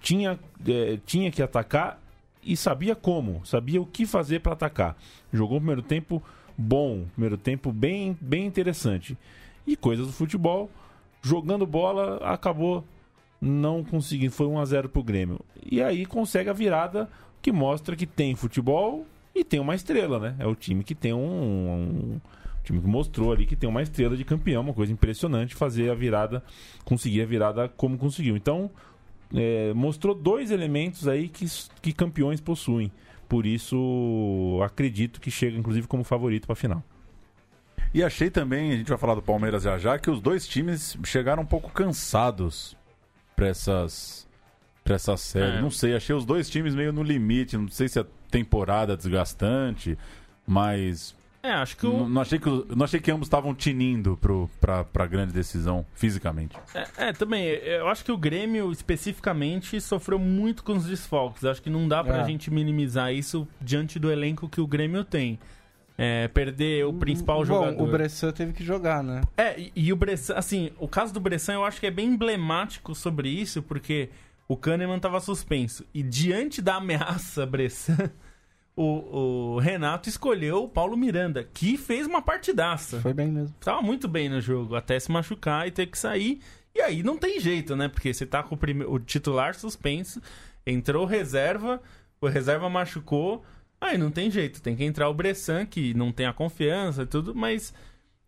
tinha, 0.00 0.38
é, 0.68 0.98
tinha 1.06 1.30
que 1.30 1.40
atacar 1.40 1.98
e 2.42 2.56
sabia 2.56 2.94
como, 2.94 3.40
sabia 3.46 3.80
o 3.80 3.86
que 3.86 4.04
fazer 4.04 4.40
para 4.40 4.52
atacar. 4.52 4.96
Jogou 5.32 5.56
o 5.56 5.60
primeiro 5.60 5.82
tempo 5.82 6.22
bom, 6.58 7.06
primeiro 7.12 7.38
tempo 7.38 7.72
bem, 7.72 8.16
bem 8.20 8.44
interessante. 8.44 9.16
E 9.66 9.76
coisas 9.76 10.06
do 10.06 10.12
futebol, 10.12 10.70
jogando 11.22 11.66
bola, 11.66 12.18
acabou 12.18 12.84
não 13.40 13.84
conseguindo, 13.84 14.32
foi 14.32 14.46
1 14.46 14.58
a 14.58 14.64
0 14.64 14.88
pro 14.88 15.02
Grêmio. 15.02 15.40
E 15.64 15.82
aí 15.82 16.06
consegue 16.06 16.48
a 16.48 16.52
virada 16.52 17.08
que 17.42 17.52
mostra 17.52 17.94
que 17.94 18.06
tem 18.06 18.34
futebol 18.34 19.06
e 19.34 19.44
tem 19.44 19.60
uma 19.60 19.74
estrela, 19.74 20.18
né? 20.18 20.36
É 20.38 20.46
o 20.46 20.54
time 20.54 20.82
que 20.82 20.94
tem 20.94 21.12
um, 21.12 21.18
um 21.18 22.20
time 22.64 22.80
que 22.80 22.86
mostrou 22.86 23.32
ali 23.32 23.46
que 23.46 23.54
tem 23.54 23.68
uma 23.68 23.82
estrela 23.82 24.16
de 24.16 24.24
campeão, 24.24 24.62
uma 24.62 24.72
coisa 24.72 24.92
impressionante 24.92 25.54
fazer 25.54 25.90
a 25.90 25.94
virada, 25.94 26.42
conseguir 26.84 27.22
a 27.22 27.26
virada 27.26 27.68
como 27.68 27.98
conseguiu. 27.98 28.36
Então, 28.36 28.70
é, 29.34 29.72
mostrou 29.74 30.14
dois 30.14 30.50
elementos 30.50 31.06
aí 31.06 31.28
que, 31.28 31.46
que 31.82 31.92
campeões 31.92 32.40
possuem. 32.40 32.90
Por 33.28 33.44
isso, 33.44 34.60
acredito 34.64 35.20
que 35.20 35.30
chega, 35.30 35.58
inclusive, 35.58 35.86
como 35.86 36.04
favorito 36.04 36.46
para 36.46 36.52
a 36.52 36.56
final. 36.56 36.82
E 37.92 38.02
achei 38.02 38.30
também, 38.30 38.72
a 38.72 38.76
gente 38.76 38.88
vai 38.88 38.98
falar 38.98 39.14
do 39.14 39.22
Palmeiras 39.22 39.62
já 39.62 39.78
já, 39.78 39.98
que 39.98 40.10
os 40.10 40.20
dois 40.20 40.46
times 40.46 40.98
chegaram 41.04 41.42
um 41.42 41.46
pouco 41.46 41.70
cansados 41.70 42.76
para 43.36 43.46
essas 43.46 44.26
para 44.82 44.94
essa 44.94 45.16
série. 45.16 45.58
É. 45.58 45.60
Não 45.60 45.70
sei, 45.70 45.94
achei 45.94 46.14
os 46.14 46.24
dois 46.24 46.48
times 46.48 46.74
meio 46.74 46.92
no 46.92 47.02
limite. 47.02 47.56
Não 47.56 47.68
sei 47.68 47.88
se 47.88 48.00
é 48.00 48.06
temporada 48.30 48.96
desgastante, 48.96 49.98
mas 50.46 51.14
é, 51.46 51.52
acho 51.52 51.76
que 51.76 51.86
o... 51.86 52.08
não, 52.08 52.22
achei 52.22 52.40
que 52.40 52.48
não 52.48 52.84
achei 52.84 52.98
que 52.98 53.08
ambos 53.08 53.26
estavam 53.26 53.54
tinindo 53.54 54.16
pro, 54.16 54.50
pra, 54.60 54.82
pra 54.82 55.06
grande 55.06 55.32
decisão 55.32 55.86
fisicamente. 55.94 56.56
É, 56.74 57.08
é, 57.08 57.12
também. 57.12 57.44
Eu 57.46 57.86
acho 57.86 58.04
que 58.04 58.10
o 58.10 58.16
Grêmio, 58.16 58.72
especificamente, 58.72 59.80
sofreu 59.80 60.18
muito 60.18 60.64
com 60.64 60.72
os 60.72 60.86
desfalques. 60.86 61.44
Acho 61.44 61.62
que 61.62 61.70
não 61.70 61.86
dá 61.86 62.02
pra 62.02 62.22
é. 62.22 62.24
gente 62.24 62.50
minimizar 62.50 63.12
isso 63.12 63.46
diante 63.60 63.96
do 63.96 64.10
elenco 64.10 64.48
que 64.48 64.60
o 64.60 64.66
Grêmio 64.66 65.04
tem. 65.04 65.38
É, 65.98 66.28
perder 66.28 66.84
o 66.84 66.92
principal 66.92 67.38
Bom, 67.38 67.44
jogador. 67.46 67.82
o 67.82 67.90
Bressan 67.90 68.30
teve 68.30 68.52
que 68.52 68.62
jogar, 68.62 69.02
né? 69.02 69.22
É, 69.36 69.58
e, 69.58 69.72
e 69.74 69.92
o 69.92 69.96
Bressan, 69.96 70.34
assim, 70.34 70.70
o 70.78 70.86
caso 70.86 71.12
do 71.12 71.20
Bressan 71.20 71.54
eu 71.54 71.64
acho 71.64 71.80
que 71.80 71.86
é 71.86 71.90
bem 71.90 72.08
emblemático 72.08 72.94
sobre 72.94 73.30
isso, 73.30 73.62
porque 73.62 74.10
o 74.48 74.56
Kahneman 74.56 74.96
estava 74.96 75.20
suspenso. 75.20 75.84
E 75.94 76.02
diante 76.02 76.60
da 76.60 76.76
ameaça 76.76 77.44
Bressan, 77.46 78.10
o, 78.76 79.54
o, 79.54 79.58
Renato 79.58 80.08
escolheu 80.08 80.64
o 80.64 80.68
Paulo 80.68 80.96
Miranda, 80.96 81.42
que 81.42 81.78
fez 81.78 82.06
uma 82.06 82.20
partidaça. 82.20 83.00
Foi 83.00 83.14
bem 83.14 83.28
mesmo. 83.28 83.54
Tava 83.58 83.80
muito 83.80 84.06
bem 84.06 84.28
no 84.28 84.40
jogo, 84.40 84.76
até 84.76 84.98
se 85.00 85.10
machucar 85.10 85.66
e 85.66 85.70
ter 85.70 85.86
que 85.86 85.98
sair. 85.98 86.40
E 86.74 86.80
aí 86.82 87.02
não 87.02 87.16
tem 87.16 87.40
jeito, 87.40 87.74
né? 87.74 87.88
Porque 87.88 88.12
você 88.12 88.26
tá 88.26 88.42
com 88.42 88.54
o, 88.54 88.58
prime... 88.58 88.84
o 88.84 88.98
titular 88.98 89.54
suspenso, 89.54 90.20
entrou 90.66 91.06
reserva, 91.06 91.80
o 92.20 92.26
reserva 92.26 92.68
machucou, 92.68 93.42
aí 93.80 93.98
não 93.98 94.10
tem 94.10 94.30
jeito. 94.30 94.62
Tem 94.62 94.76
que 94.76 94.84
entrar 94.84 95.08
o 95.08 95.14
Bressan, 95.14 95.66
que 95.66 95.94
não 95.94 96.12
tem 96.12 96.26
a 96.26 96.32
confiança 96.32 97.02
e 97.02 97.06
tudo, 97.06 97.34
mas. 97.34 97.72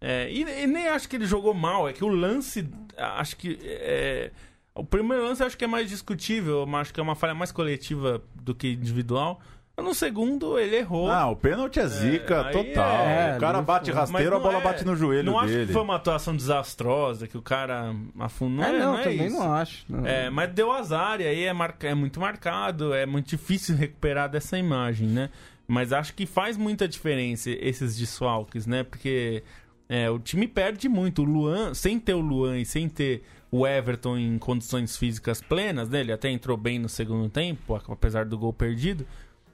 É, 0.01 0.30
e, 0.30 0.42
e, 0.42 0.66
nem 0.66 0.88
acho 0.88 1.09
que 1.09 1.16
ele 1.16 1.26
jogou 1.26 1.53
mal, 1.55 1.88
é 1.88 1.92
que 1.92 2.05
o 2.05 2.09
lance. 2.09 2.68
Acho 2.96 3.36
que. 3.36 3.59
É, 3.62 4.30
o 4.74 4.84
primeiro 4.84 5.24
lance 5.24 5.42
acho 5.42 5.59
que 5.59 5.64
é 5.64 5.68
mais 5.68 5.88
discutível, 5.88 6.64
acho 6.76 6.94
que 6.94 7.01
é 7.01 7.03
uma 7.03 7.16
falha 7.16 7.34
mais 7.34 7.51
coletiva 7.51 8.22
do 8.34 8.55
que 8.55 8.68
individual. 8.68 9.40
No 9.83 9.95
segundo, 9.95 10.59
ele 10.59 10.76
errou. 10.76 11.09
Ah, 11.11 11.31
o 11.31 11.37
pênalti 11.37 11.79
é 11.79 11.87
zica 11.87 12.47
é, 12.49 12.51
total. 12.51 13.07
É, 13.07 13.37
o 13.37 13.41
cara 13.41 13.62
bate 13.62 13.93
rasteiro, 13.93 14.37
a 14.37 14.41
bola 14.41 14.59
é, 14.59 14.61
bate 14.61 14.85
no 14.85 14.97
joelho 14.97 15.31
não 15.31 15.41
dele. 15.41 15.53
Não 15.53 15.59
acho 15.59 15.66
que 15.66 15.72
foi 15.72 15.83
uma 15.83 15.97
atuação 15.97 16.35
desastrosa, 16.35 17.29
que 17.29 17.39
o 17.39 17.43
cara 17.43 17.95
afundou. 18.18 18.64
É, 18.64 18.72
não, 18.72 18.79
não, 18.79 18.93
não 18.93 18.99
é 18.99 19.03
também 19.05 19.26
isso. 19.26 19.37
não 19.37 19.55
acho. 19.55 19.85
Não. 19.89 20.07
É, 20.07 20.29
mas 20.31 20.53
deu 20.53 20.72
azar, 20.72 21.20
e 21.20 21.26
aí 21.26 21.45
é, 21.45 21.53
marca, 21.53 21.87
é 21.87 21.95
muito 21.95 22.18
marcado, 22.18 22.93
é 22.93 23.07
muito 23.07 23.29
difícil 23.29 23.76
recuperar 23.76 24.29
dessa 24.29 24.59
imagem, 24.59 25.07
né? 25.07 25.31
Mas 25.66 25.93
acho 25.93 26.14
que 26.14 26.26
faz 26.26 26.57
muita 26.57 26.89
diferença 26.89 27.51
esses 27.51 27.97
desfalques, 27.97 28.66
né? 28.66 28.83
Porque 28.83 29.45
é, 29.89 30.11
o 30.11 30.18
time 30.18 30.49
perde 30.49 30.89
muito. 30.89 31.22
O 31.22 31.24
Luan, 31.24 31.72
sem 31.74 32.01
ter 32.01 32.14
o 32.14 32.20
Luan 32.20 32.59
e 32.59 32.64
sem 32.64 32.89
ter 32.89 33.22
o 33.51 33.66
Everton 33.66 34.18
em 34.18 34.39
condições 34.39 34.97
físicas 34.97 35.41
plenas, 35.41 35.89
né? 35.89 36.01
Ele 36.01 36.12
até 36.12 36.31
entrou 36.31 36.57
bem 36.57 36.79
no 36.79 36.89
segundo 36.89 37.29
tempo, 37.29 37.74
apesar 37.89 38.24
do 38.24 38.37
gol 38.37 38.53
perdido. 38.53 39.07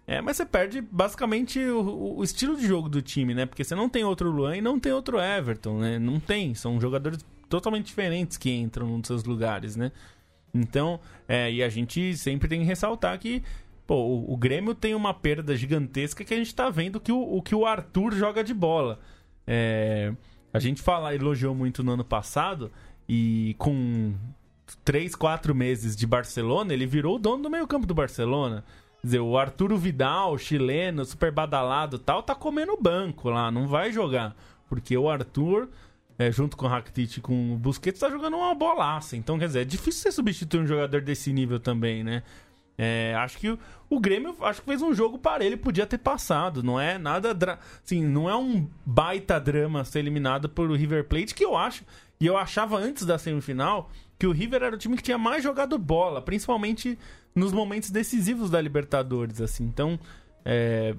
É, 0.07 0.21
mas 0.21 0.37
você 0.37 0.45
perde 0.45 0.83
basicamente 0.83 1.59
o, 1.59 2.19
o, 2.19 2.25
estilo 2.25 2.57
de 2.57 2.67
jogo 2.67 2.89
do 2.89 3.01
time, 3.01 3.35
né? 3.35 3.47
Porque 3.47 3.65
você 3.65 3.75
não 3.75 3.89
tem 3.89 4.05
outro 4.05 4.31
Luan 4.31 4.57
e 4.57 4.61
não 4.61 4.79
tem 4.79 4.93
outro 4.93 5.19
Everton, 5.19 5.79
né? 5.79 5.99
Não 5.99 6.21
tem. 6.21 6.55
São 6.55 6.79
jogadores 6.79 7.25
totalmente 7.49 7.87
diferentes 7.87 8.37
que 8.37 8.51
entram 8.51 8.87
nos 8.99 9.07
seus 9.07 9.25
lugares, 9.25 9.77
né? 9.77 9.93
Então, 10.53 11.01
é, 11.27 11.51
e 11.51 11.63
a 11.63 11.69
gente 11.69 12.17
sempre 12.17 12.49
tem 12.49 12.61
que 12.61 12.67
ressaltar 12.67 13.19
que 13.19 13.43
pô, 13.87 13.97
o, 13.97 14.33
o, 14.33 14.37
Grêmio 14.37 14.75
tem 14.75 14.95
uma 14.95 15.15
perda 15.15 15.57
gigantesca 15.57 16.23
que 16.23 16.35
a 16.35 16.37
gente 16.37 16.55
tá 16.55 16.69
vendo 16.71 17.01
que 17.01 17.11
o, 17.11 17.21
o 17.21 17.43
que 17.43 17.55
o 17.55 17.67
Arthur 17.67 18.13
joga 18.15 18.45
de 18.45 18.55
bola. 18.55 19.01
É, 19.47 20.13
a 20.53 20.59
gente 20.59 20.83
fala, 20.83 21.15
elogiou 21.15 21.55
muito 21.55 21.83
no 21.83 21.93
ano 21.93 22.05
passado 22.05 22.71
e 23.09 23.55
com 23.59 24.15
3, 24.85 25.15
4 25.15 25.55
meses 25.55 25.97
de 25.97 26.07
Barcelona, 26.07 26.73
ele 26.73 26.87
virou 26.87 27.17
o 27.17 27.19
dono 27.19 27.43
do 27.43 27.51
meio 27.51 27.67
campo 27.67 27.87
do 27.87 27.95
Barcelona. 27.95 28.65
Dizer, 29.05 29.21
o 29.21 29.37
Arturo 29.37 29.77
Vidal, 29.77 30.39
chileno, 30.39 31.05
super 31.05 31.31
badalado 31.31 31.99
tal, 31.99 32.23
tá 32.23 32.35
comendo 32.35 32.75
banco 32.81 33.29
lá, 33.29 33.51
não 33.51 33.69
vai 33.69 33.93
jogar. 33.93 34.35
Porque 34.67 34.97
o 34.97 35.11
Arthur, 35.11 35.69
é, 36.19 36.33
junto 36.33 36.57
com 36.57 36.65
o 36.65 36.69
Rakitic 36.71 37.19
e 37.19 37.21
com 37.21 37.53
o 37.53 37.59
Busquets, 37.59 38.01
tá 38.01 38.09
jogando 38.09 38.39
uma 38.39 38.55
bolaça. 38.55 39.15
Então, 39.15 39.39
quer 39.39 39.49
dizer, 39.49 39.61
é 39.61 39.65
difícil 39.67 40.01
você 40.01 40.11
substituir 40.11 40.61
um 40.61 40.67
jogador 40.67 41.03
desse 41.03 41.35
nível 41.35 41.61
também, 41.61 42.03
né? 42.03 42.23
É, 42.79 43.15
acho 43.19 43.37
que 43.37 43.51
o, 43.51 43.59
o, 43.91 44.01
Grêmio 44.01 44.35
acho 44.41 44.63
que 44.63 44.67
fez 44.67 44.81
um 44.81 44.95
jogo 44.95 45.19
para 45.19 45.45
ele, 45.45 45.59
podia 45.59 45.87
ter 45.87 45.99
passado. 45.99 46.63
Não 46.63 46.81
é 46.81 46.97
nada. 46.97 47.59
Assim, 47.85 48.03
não 48.03 48.27
é 48.27 48.35
um 48.35 48.67
baita 48.87 49.39
drama 49.39 49.85
ser 49.85 49.99
eliminado 49.99 50.49
pelo 50.49 50.75
River 50.75 51.05
Plate, 51.05 51.35
que 51.35 51.45
eu 51.45 51.55
acho. 51.55 51.85
E 52.19 52.25
eu 52.25 52.39
achava 52.39 52.79
antes 52.79 53.05
da 53.05 53.19
semifinal 53.19 53.91
que 54.19 54.27
o 54.27 54.33
River 54.33 54.63
era 54.63 54.77
o 54.77 54.79
time 54.79 54.97
que 54.97 55.03
tinha 55.03 55.19
mais 55.19 55.43
jogado 55.43 55.77
bola, 55.77 56.23
principalmente 56.23 56.99
nos 57.35 57.53
momentos 57.53 57.91
decisivos 57.91 58.51
da 58.51 58.61
Libertadores, 58.61 59.41
assim. 59.41 59.65
Então, 59.65 59.99
é, 60.45 60.95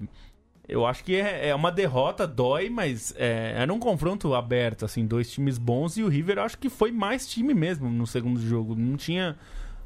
eu 0.67 0.85
acho 0.85 1.03
que 1.03 1.15
é, 1.15 1.49
é, 1.49 1.55
uma 1.55 1.71
derrota, 1.71 2.27
dói, 2.27 2.69
mas 2.69 3.13
é, 3.17 3.53
era 3.55 3.71
um 3.71 3.79
confronto 3.79 4.33
aberto, 4.33 4.83
assim, 4.83 5.05
dois 5.05 5.31
times 5.31 5.57
bons 5.57 5.97
e 5.97 6.03
o 6.03 6.07
River 6.07 6.39
acho 6.39 6.57
que 6.57 6.69
foi 6.69 6.91
mais 6.91 7.27
time 7.27 7.53
mesmo 7.53 7.89
no 7.89 8.07
segundo 8.07 8.39
jogo. 8.39 8.75
Não 8.75 8.97
tinha, 8.97 9.37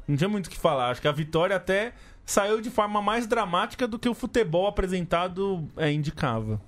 não 0.08 0.16
tinha 0.16 0.28
muito 0.28 0.46
o 0.46 0.50
que 0.50 0.58
falar. 0.58 0.90
Acho 0.90 1.00
que 1.00 1.08
a 1.08 1.12
vitória 1.12 1.56
até 1.56 1.92
saiu 2.24 2.60
de 2.60 2.70
forma 2.70 3.02
mais 3.02 3.26
dramática 3.26 3.86
do 3.86 3.98
que 3.98 4.08
o 4.08 4.14
futebol 4.14 4.66
apresentado 4.66 5.68
é, 5.76 5.92
indicava. 5.92 6.60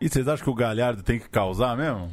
E 0.00 0.08
vocês 0.08 0.26
acham 0.26 0.44
que 0.44 0.50
o 0.50 0.54
Galhardo 0.54 1.02
tem 1.02 1.18
que 1.18 1.28
causar 1.28 1.76
mesmo? 1.76 2.10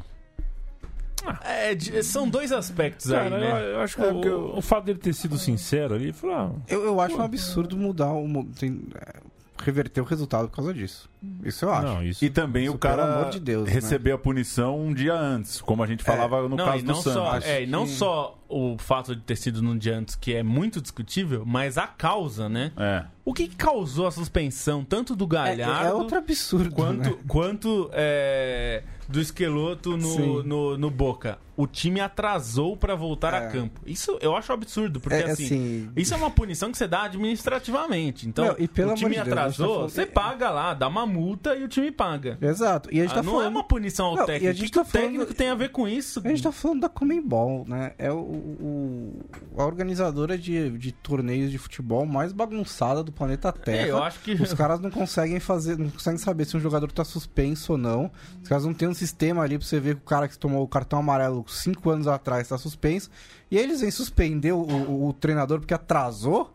É, 1.44 2.02
são 2.04 2.30
dois 2.30 2.52
aspectos 2.52 3.12
Cara, 3.12 3.36
aí, 3.36 3.42
né? 3.42 3.52
Eu, 3.52 3.68
eu 3.70 3.80
acho 3.82 3.96
que 3.96 4.02
é, 4.02 4.12
o, 4.12 4.24
eu... 4.24 4.58
o, 4.58 4.62
fato 4.62 4.86
dele 4.86 5.00
ter 5.00 5.14
sido 5.14 5.38
sincero 5.38 5.96
ali, 5.96 6.12
falar, 6.12 6.48
ah, 6.48 6.62
eu, 6.68 6.84
eu 6.84 7.02
acho 7.02 7.18
um 7.18 7.22
absurdo 7.22 7.78
mudar 7.78 8.14
o. 8.14 8.46
Tem, 8.58 8.82
é, 8.96 9.20
reverter 9.64 10.02
o 10.02 10.04
resultado 10.04 10.48
por 10.50 10.56
causa 10.56 10.74
disso. 10.74 11.10
Isso 11.44 11.66
eu 11.66 11.72
acho. 11.72 11.88
Não, 11.88 12.04
isso, 12.04 12.24
e 12.24 12.30
também 12.30 12.66
isso, 12.66 12.76
o 12.76 12.78
cara 12.78 13.24
de 13.30 13.40
Deus, 13.40 13.68
receber 13.68 14.12
né? 14.12 14.16
a 14.16 14.18
punição 14.18 14.80
um 14.80 14.94
dia 14.94 15.14
antes, 15.14 15.62
como 15.62 15.84
a 15.84 15.88
gente 15.88 16.04
falava 16.04 16.38
é, 16.38 16.42
no 16.44 16.56
não, 16.56 16.66
caso 16.66 16.84
do 16.84 16.96
Santos. 16.96 17.14
Só, 17.14 17.38
é, 17.40 17.64
e 17.64 17.68
não 17.68 17.88
só 17.88 18.38
o 18.50 18.78
fato 18.78 19.16
de 19.16 19.22
ter 19.22 19.36
sido 19.36 19.62
no 19.62 19.78
dia 19.78 19.98
antes, 19.98 20.16
que 20.16 20.34
é 20.34 20.44
muito 20.44 20.82
discutível, 20.82 21.44
mas 21.46 21.78
a 21.78 21.88
causa, 21.88 22.48
né? 22.48 22.72
É. 22.78 23.06
O 23.28 23.34
que, 23.34 23.48
causou 23.50 24.08
a 24.08 24.12
suspensão 24.12 24.86
tanto 24.86 25.14
do 25.16 25.28
Galhardo... 25.28 25.86
É, 25.86 25.90
é 25.90 25.94
outro 25.94 26.18
absurdo, 26.18 26.74
Quanto, 26.74 27.10
né? 27.10 27.18
quanto 27.28 27.90
é, 27.92 28.84
do 29.08 29.20
Esqueloto 29.20 29.98
no, 29.98 30.44
no, 30.44 30.78
no, 30.78 30.90
Boca. 30.90 31.38
O 31.56 31.66
time 31.66 32.00
atrasou 32.00 32.78
para 32.78 32.94
voltar 32.94 33.34
é. 33.34 33.38
a 33.38 33.50
campo. 33.50 33.82
Isso 33.86 34.18
eu 34.22 34.36
acho 34.36 34.54
absurdo, 34.54 35.00
porque 35.00 35.18
é, 35.18 35.32
assim, 35.32 35.46
assim, 35.46 35.90
isso 35.96 36.14
é 36.14 36.18
uma 36.18 36.30
punição 36.30 36.72
que 36.72 36.78
você 36.78 36.88
dá 36.88 37.04
administrativamente. 37.04 38.28
Então, 38.28 38.46
Meu, 38.46 38.56
e 38.60 38.68
pelo 38.68 38.92
o 38.92 38.96
time 38.96 39.18
atrasou, 39.18 39.40
Deus, 39.48 39.58
tá 39.58 39.66
falando... 39.66 39.90
você 39.90 40.06
paga 40.06 40.50
lá, 40.50 40.74
dá 40.74 40.88
uma 40.88 41.06
multa 41.06 41.56
e 41.56 41.64
o 41.64 41.68
time 41.68 41.92
paga. 41.92 42.38
Exato. 42.42 42.90
E 42.94 43.00
a 43.00 43.04
gente 43.04 43.12
ah, 43.12 43.16
tá 43.16 43.24
não 43.24 43.34
falando... 43.34 43.48
é 43.48 43.50
uma 43.50 43.64
punição 43.64 44.06
ao 44.08 44.16
não, 44.16 44.26
técnico. 44.26 44.54
o 44.54 44.56
que, 44.56 44.72
tá 44.72 44.84
que 44.84 44.90
o 44.90 44.92
técnico 44.92 45.34
tem 45.34 45.50
a 45.50 45.56
ver 45.56 45.70
com 45.70 45.88
isso? 45.88 46.22
A 46.24 46.30
gente 46.30 46.44
tá 46.44 46.52
falando 46.52 46.82
da 46.82 46.90
Comembol, 46.90 47.66
né? 47.68 47.94
É 47.98 48.12
o, 48.12 48.37
o, 48.38 49.14
a 49.58 49.66
organizadora 49.66 50.38
de, 50.38 50.70
de 50.78 50.92
torneios 50.92 51.52
de 51.52 51.58
futebol 51.58 52.06
mais 52.06 52.32
bagunçada 52.32 53.04
do 53.04 53.12
planeta 53.12 53.52
Terra. 53.52 53.88
É, 53.88 53.92
eu 53.92 54.04
acho 54.04 54.20
que... 54.20 54.34
Os 54.34 54.54
caras 54.54 54.80
não 54.80 54.90
conseguem 54.90 55.40
fazer, 55.40 55.78
não 55.78 55.90
conseguem 55.90 56.18
saber 56.18 56.46
se 56.46 56.56
um 56.56 56.60
jogador 56.60 56.92
tá 56.92 57.04
suspenso 57.04 57.74
ou 57.74 57.78
não. 57.78 58.12
Os 58.42 58.48
caras 58.48 58.66
não 58.66 58.74
tem 58.74 58.88
um 58.88 58.94
sistema 58.94 59.44
ali 59.44 59.58
pra 59.58 59.68
você 59.68 59.80
ver 59.80 59.96
que 59.96 60.02
o 60.02 60.06
cara 60.06 60.28
que 60.28 60.38
tomou 60.38 60.64
o 60.64 60.68
cartão 60.68 61.00
amarelo 61.00 61.46
cinco 61.48 61.90
anos 61.90 62.08
atrás 62.08 62.48
tá 62.48 62.58
suspenso. 62.58 63.10
E 63.50 63.58
aí 63.58 63.64
eles 63.64 63.82
vêm 63.82 63.92
suspender 63.92 64.52
o, 64.52 64.60
o, 64.60 65.08
o 65.08 65.14
treinador 65.14 65.60
porque 65.60 65.74
atrasou. 65.74 66.54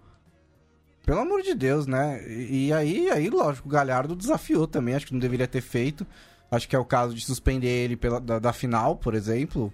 Pelo 1.04 1.20
amor 1.20 1.42
de 1.42 1.54
Deus, 1.54 1.86
né? 1.86 2.22
E, 2.28 2.68
e 2.68 2.72
aí, 2.72 3.10
aí, 3.10 3.28
lógico, 3.28 3.68
o 3.68 3.70
Galhardo 3.70 4.14
desafiou 4.14 4.68
também, 4.68 4.94
acho 4.94 5.06
que 5.06 5.12
não 5.12 5.18
deveria 5.18 5.48
ter 5.48 5.60
feito. 5.60 6.06
Acho 6.48 6.68
que 6.68 6.76
é 6.76 6.78
o 6.78 6.84
caso 6.84 7.14
de 7.14 7.24
suspender 7.24 7.66
ele 7.66 7.96
pela, 7.96 8.20
da, 8.20 8.38
da 8.38 8.52
final, 8.52 8.94
por 8.94 9.14
exemplo. 9.14 9.72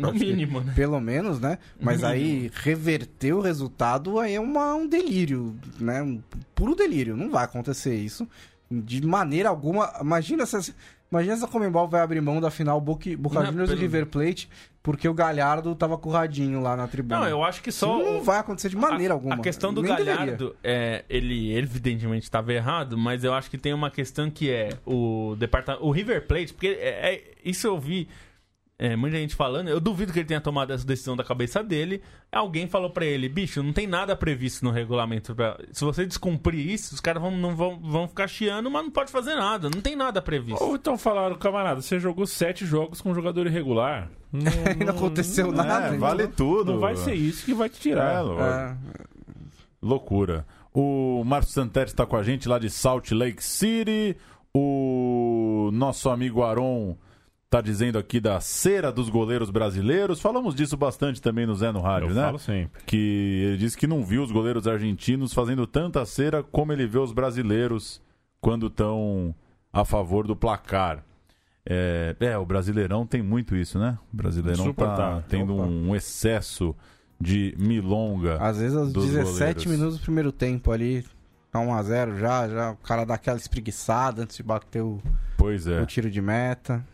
No 0.00 0.12
mínimo, 0.12 0.60
né? 0.60 0.72
Pelo 0.74 1.00
menos, 1.00 1.40
né? 1.40 1.58
Mas 1.80 2.04
aí 2.04 2.50
reverter 2.54 3.32
o 3.32 3.40
resultado 3.40 4.18
aí 4.18 4.34
é 4.34 4.40
uma, 4.40 4.74
um 4.74 4.86
delírio, 4.86 5.56
né? 5.78 6.02
Um 6.02 6.22
puro 6.54 6.74
delírio. 6.74 7.16
Não 7.16 7.30
vai 7.30 7.44
acontecer 7.44 7.94
isso. 7.94 8.28
De 8.70 9.04
maneira 9.06 9.48
alguma. 9.48 9.92
Imagina 10.00 10.44
se. 10.46 10.74
Imagina 11.10 11.36
se 11.36 11.44
a 11.44 11.48
Comembol 11.48 11.86
vai 11.86 12.00
abrir 12.00 12.20
mão 12.20 12.40
da 12.40 12.50
final 12.50 12.80
Boca, 12.80 13.08
Boca 13.16 13.44
Juniors 13.44 13.70
e 13.70 13.74
River 13.76 14.06
Plate 14.06 14.48
porque 14.86 15.08
o 15.08 15.12
Galhardo 15.12 15.74
tava 15.74 15.98
curradinho 15.98 16.60
lá 16.60 16.76
na 16.76 16.86
tribuna. 16.86 17.22
Não, 17.22 17.28
eu 17.28 17.42
acho 17.42 17.60
que 17.60 17.72
só. 17.72 17.98
Isso 17.98 18.08
não 18.08 18.22
vai 18.22 18.38
acontecer 18.38 18.68
de 18.68 18.76
maneira 18.76 19.14
a, 19.14 19.16
alguma. 19.16 19.34
A 19.34 19.38
questão 19.38 19.74
do 19.74 19.82
Nem 19.82 19.90
Galhardo, 19.90 20.54
é, 20.62 21.04
ele 21.10 21.58
evidentemente 21.58 22.22
estava 22.22 22.52
errado, 22.52 22.96
mas 22.96 23.24
eu 23.24 23.34
acho 23.34 23.50
que 23.50 23.58
tem 23.58 23.74
uma 23.74 23.90
questão 23.90 24.30
que 24.30 24.48
é 24.48 24.68
o 24.86 25.34
departamento, 25.36 25.84
o 25.84 25.90
River 25.90 26.24
Plate, 26.28 26.52
porque 26.52 26.68
é, 26.68 27.14
é- 27.14 27.24
isso 27.44 27.66
eu 27.66 27.80
vi 27.80 28.08
é, 28.78 28.94
muita 28.94 29.16
gente 29.16 29.34
falando, 29.34 29.68
eu 29.68 29.80
duvido 29.80 30.12
que 30.12 30.18
ele 30.18 30.28
tenha 30.28 30.40
tomado 30.40 30.70
essa 30.72 30.84
decisão 30.86 31.16
da 31.16 31.24
cabeça 31.24 31.64
dele. 31.64 32.02
Alguém 32.30 32.68
falou 32.68 32.90
pra 32.90 33.06
ele, 33.06 33.26
bicho, 33.28 33.62
não 33.62 33.72
tem 33.72 33.86
nada 33.86 34.14
previsto 34.14 34.64
no 34.64 34.70
regulamento. 34.70 35.34
Pra... 35.34 35.58
Se 35.72 35.82
você 35.82 36.04
descumprir 36.04 36.68
isso, 36.70 36.94
os 36.94 37.00
caras 37.00 37.22
vão, 37.22 37.30
não 37.30 37.56
vão, 37.56 37.78
vão 37.80 38.06
ficar 38.06 38.28
chiando, 38.28 38.70
mas 38.70 38.82
não 38.84 38.90
pode 38.90 39.10
fazer 39.10 39.34
nada, 39.34 39.70
não 39.70 39.80
tem 39.80 39.96
nada 39.96 40.20
previsto. 40.20 40.62
Ou 40.62 40.76
então 40.76 40.98
falaram, 40.98 41.36
camarada, 41.36 41.80
você 41.80 41.98
jogou 41.98 42.26
sete 42.26 42.66
jogos 42.66 43.00
com 43.00 43.14
jogador 43.14 43.46
irregular. 43.46 44.10
Não, 44.32 44.42
Não 44.84 44.92
aconteceu 44.92 45.50
nada. 45.50 45.94
É, 45.94 45.96
vale 45.96 46.26
tudo. 46.26 46.72
Não 46.72 46.80
vai 46.80 46.96
ser 46.96 47.14
isso 47.14 47.44
que 47.44 47.54
vai 47.54 47.70
te 47.70 47.76
É, 47.78 47.80
tirar. 47.80 48.20
lógico. 48.20 48.42
É, 48.42 48.76
Loucura. 49.80 50.44
O 50.74 51.22
Marcos 51.24 51.52
Santeri 51.54 51.88
está 51.88 52.04
com 52.04 52.16
a 52.16 52.22
gente 52.22 52.46
lá 52.48 52.58
de 52.58 52.68
Salt 52.68 53.12
Lake 53.12 53.42
City. 53.42 54.14
O 54.52 55.70
nosso 55.72 56.10
amigo 56.10 56.42
Aron 56.42 56.96
está 57.46 57.60
dizendo 57.60 57.96
aqui 57.98 58.20
da 58.20 58.40
cera 58.40 58.90
dos 58.92 59.08
goleiros 59.08 59.50
brasileiros. 59.50 60.20
Falamos 60.20 60.54
disso 60.54 60.76
bastante 60.76 61.22
também 61.22 61.46
no 61.46 61.54
Zé 61.54 61.70
no 61.72 61.80
Rádio, 61.80 62.08
Eu 62.10 62.14
né? 62.14 62.22
falo 62.24 62.38
sempre. 62.38 62.82
Que 62.84 63.42
ele 63.46 63.56
disse 63.56 63.76
que 63.76 63.86
não 63.86 64.04
viu 64.04 64.22
os 64.22 64.30
goleiros 64.32 64.66
argentinos 64.66 65.32
fazendo 65.32 65.66
tanta 65.66 66.04
cera 66.04 66.42
como 66.42 66.72
ele 66.72 66.86
vê 66.86 66.98
os 66.98 67.12
brasileiros 67.12 68.02
quando 68.40 68.66
estão 68.66 69.34
a 69.72 69.84
favor 69.84 70.26
do 70.26 70.34
placar. 70.36 71.04
É, 71.68 72.14
é, 72.20 72.38
o 72.38 72.46
Brasileirão 72.46 73.04
tem 73.04 73.22
muito 73.22 73.56
isso, 73.56 73.76
né? 73.78 73.98
O 74.12 74.16
Brasileirão 74.16 74.64
tá 74.64 74.70
Insuportável. 74.70 75.24
tendo 75.28 75.54
Opa. 75.56 75.64
um 75.66 75.96
excesso 75.96 76.74
de 77.20 77.54
milonga. 77.58 78.36
Às 78.40 78.58
vezes 78.58 78.76
aos 78.76 78.92
Dos 78.92 79.06
17 79.06 79.32
goleiros. 79.38 79.66
minutos 79.66 79.98
do 79.98 80.02
primeiro 80.02 80.30
tempo 80.30 80.70
ali, 80.70 81.04
tá 81.50 81.58
1x0 81.58 82.18
já, 82.18 82.48
já 82.48 82.70
o 82.72 82.76
cara 82.76 83.04
dá 83.04 83.14
aquela 83.14 83.36
espreguiçada 83.38 84.22
antes 84.22 84.36
de 84.36 84.42
bater 84.44 84.80
o, 84.82 85.00
Pois 85.36 85.66
é. 85.66 85.80
o 85.80 85.86
tiro 85.86 86.08
de 86.10 86.20
meta. 86.22 86.84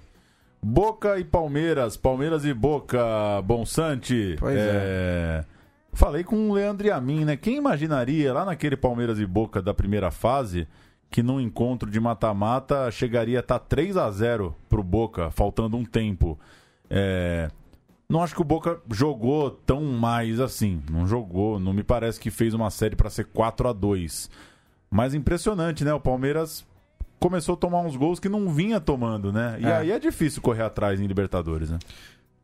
Boca 0.65 1.19
e 1.19 1.25
Palmeiras, 1.25 1.97
Palmeiras 1.97 2.45
e 2.45 2.55
Boca, 2.55 3.01
Bonsante. 3.45 4.37
Pois 4.39 4.57
é. 4.57 5.45
Falei 5.93 6.23
com 6.23 6.51
o 6.51 6.55
Leandro 6.55 6.87
Yamin, 6.87 7.25
né? 7.25 7.37
Quem 7.37 7.57
imaginaria 7.57 8.33
lá 8.33 8.45
naquele 8.45 8.77
Palmeiras 8.77 9.19
e 9.19 9.27
Boca 9.27 9.61
da 9.61 9.75
primeira 9.75 10.11
fase 10.11 10.67
que 11.11 11.23
num 11.23 11.39
encontro 11.41 11.91
de 11.91 12.01
mata-mata 12.01 12.91
chegaria 12.91 13.39
a 13.39 13.41
estar 13.41 13.59
3 13.59 13.97
a 13.99 14.11
0 14.11 14.57
pro 14.69 14.83
Boca, 14.83 15.31
faltando 15.31 15.77
um 15.77 15.85
tempo. 15.85 16.39
É, 16.89 17.51
Não 18.09 18.23
acho 18.23 18.35
que 18.35 18.41
o 18.41 18.45
Boca 18.45 18.81
jogou 18.91 19.51
tão 19.51 19.83
mais 19.83 20.41
assim. 20.41 20.81
Não 20.91 21.07
jogou, 21.07 21.59
não 21.59 21.75
me 21.75 21.83
parece 21.83 22.19
que 22.19 22.31
fez 22.31 22.55
uma 22.55 22.71
série 22.71 22.97
para 22.97 23.11
ser 23.11 23.25
4 23.27 23.69
a 23.69 23.73
2 23.73 24.31
Mas 24.91 25.13
impressionante, 25.13 25.85
né? 25.85 25.93
O 25.93 26.01
Palmeiras 26.01 26.65
começou 27.23 27.55
a 27.55 27.57
tomar 27.57 27.81
uns 27.81 27.97
gols 27.97 28.19
que 28.19 28.29
não 28.29 28.53
vinha 28.53 28.81
tomando, 28.81 29.33
né? 29.33 29.57
E 29.61 29.65
É. 29.65 29.77
aí 29.77 29.91
é 29.93 29.99
difícil 29.99 30.43
correr 30.43 30.63
atrás 30.63 31.01
em 31.01 31.07
Libertadores, 31.07 31.71
né? 31.71 31.79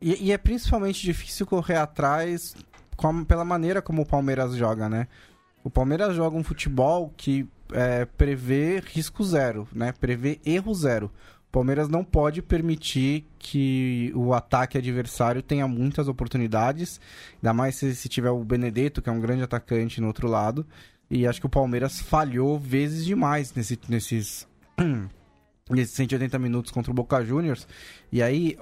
E, 0.01 0.27
e 0.27 0.31
é 0.31 0.37
principalmente 0.37 1.01
difícil 1.01 1.45
correr 1.45 1.75
atrás 1.75 2.55
pela 3.27 3.43
maneira 3.45 3.81
como 3.81 4.01
o 4.01 4.05
Palmeiras 4.05 4.55
joga, 4.55 4.87
né? 4.89 5.07
O 5.63 5.69
Palmeiras 5.69 6.15
joga 6.15 6.37
um 6.37 6.43
futebol 6.43 7.13
que 7.17 7.47
é, 7.71 8.05
prevê 8.05 8.81
risco 8.85 9.23
zero, 9.23 9.67
né? 9.73 9.91
Prevê 9.99 10.39
erro 10.45 10.73
zero. 10.73 11.11
O 11.49 11.51
Palmeiras 11.51 11.89
não 11.89 12.03
pode 12.03 12.41
permitir 12.41 13.25
que 13.39 14.11
o 14.15 14.33
ataque 14.33 14.77
adversário 14.77 15.41
tenha 15.41 15.67
muitas 15.67 16.07
oportunidades, 16.07 17.01
ainda 17.37 17.53
mais 17.53 17.75
se, 17.75 17.95
se 17.95 18.07
tiver 18.07 18.29
o 18.29 18.43
Benedetto, 18.43 19.01
que 19.01 19.09
é 19.09 19.11
um 19.11 19.19
grande 19.19 19.43
atacante 19.43 19.99
no 19.99 20.07
outro 20.07 20.27
lado. 20.27 20.65
E 21.09 21.25
acho 21.25 21.39
que 21.39 21.47
o 21.47 21.49
Palmeiras 21.49 21.99
falhou 21.99 22.59
vezes 22.59 23.03
demais 23.03 23.51
nesse- 23.55 23.79
nesses, 23.89 24.47
nesses 25.69 25.95
180 25.95 26.39
minutos 26.39 26.71
contra 26.71 26.91
o 26.91 26.93
Boca 26.93 27.23
Juniors. 27.23 27.67
E 28.11 28.21
aí, 28.21 28.57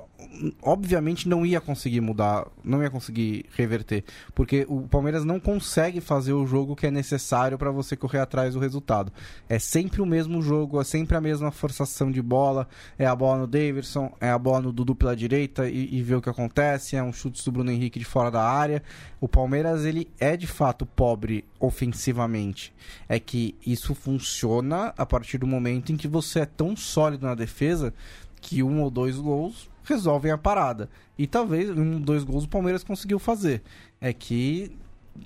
obviamente, 0.62 1.28
não 1.28 1.46
ia 1.46 1.62
conseguir 1.62 2.02
mudar, 2.02 2.48
não 2.64 2.82
ia 2.82 2.90
conseguir 2.90 3.46
reverter. 3.56 4.04
Porque 4.36 4.66
o 4.68 4.82
Palmeiras 4.82 5.24
não 5.24 5.40
consegue 5.40 6.02
fazer 6.02 6.34
o 6.34 6.46
jogo 6.46 6.76
que 6.76 6.88
é 6.88 6.92
necessário 6.92 7.58
para 7.58 7.72
você 7.72 7.96
correr 7.96 8.20
atrás 8.20 8.54
do 8.54 8.60
resultado. 8.60 9.12
É 9.48 9.58
sempre 9.60 10.02
o 10.02 10.06
mesmo 10.06 10.42
jogo, 10.42 10.80
é 10.82 10.84
sempre 10.84 11.16
a 11.16 11.22
mesma 11.22 11.52
forçação 11.52 12.12
de 12.12 12.22
bola. 12.22 12.68
É 12.98 13.06
a 13.06 13.16
bola 13.16 13.40
no 13.40 13.48
Davidson, 13.48 14.14
é 14.20 14.30
a 14.30 14.38
bola 14.38 14.62
no 14.62 14.72
Dudu 14.72 14.96
pela 14.96 15.16
direita 15.16 15.70
e, 15.70 15.96
e 15.96 16.02
ver 16.02 16.16
o 16.16 16.22
que 16.22 16.30
acontece. 16.30 16.96
É 16.96 17.04
um 17.04 17.14
chute 17.14 17.44
do 17.44 17.52
Bruno 17.52 17.72
Henrique 17.72 18.00
de 18.00 18.06
fora 18.06 18.30
da 18.30 18.44
área. 18.44 18.84
O 19.20 19.28
Palmeiras, 19.28 19.86
ele 19.86 20.10
é 20.20 20.36
de 20.36 20.48
fato 20.48 20.86
pobre 20.86 21.46
ofensivamente. 21.60 22.74
É 23.08 23.20
que 23.20 23.56
isso 23.66 23.96
funciona 23.96 24.94
a 24.98 25.06
partir 25.06 25.38
do 25.38 25.48
momento 25.48 25.92
em 25.92 25.98
que 25.98 26.08
você 26.08 26.42
é 26.42 26.46
tão 26.46 26.76
sólido 26.76 27.26
na 27.26 27.34
defesa 27.34 27.94
que 28.42 28.62
um 28.64 28.82
ou 28.82 28.90
dois 28.90 29.18
gols 29.18 29.70
resolvem 29.84 30.32
a 30.32 30.38
parada. 30.38 30.90
E 31.18 31.26
talvez 31.28 31.70
um 31.70 31.94
ou 31.96 32.00
dois 32.00 32.24
gols 32.24 32.44
o 32.46 32.50
Palmeiras 32.50 32.84
conseguiu 32.84 33.20
fazer. 33.20 33.62
É 34.00 34.12
que 34.14 34.72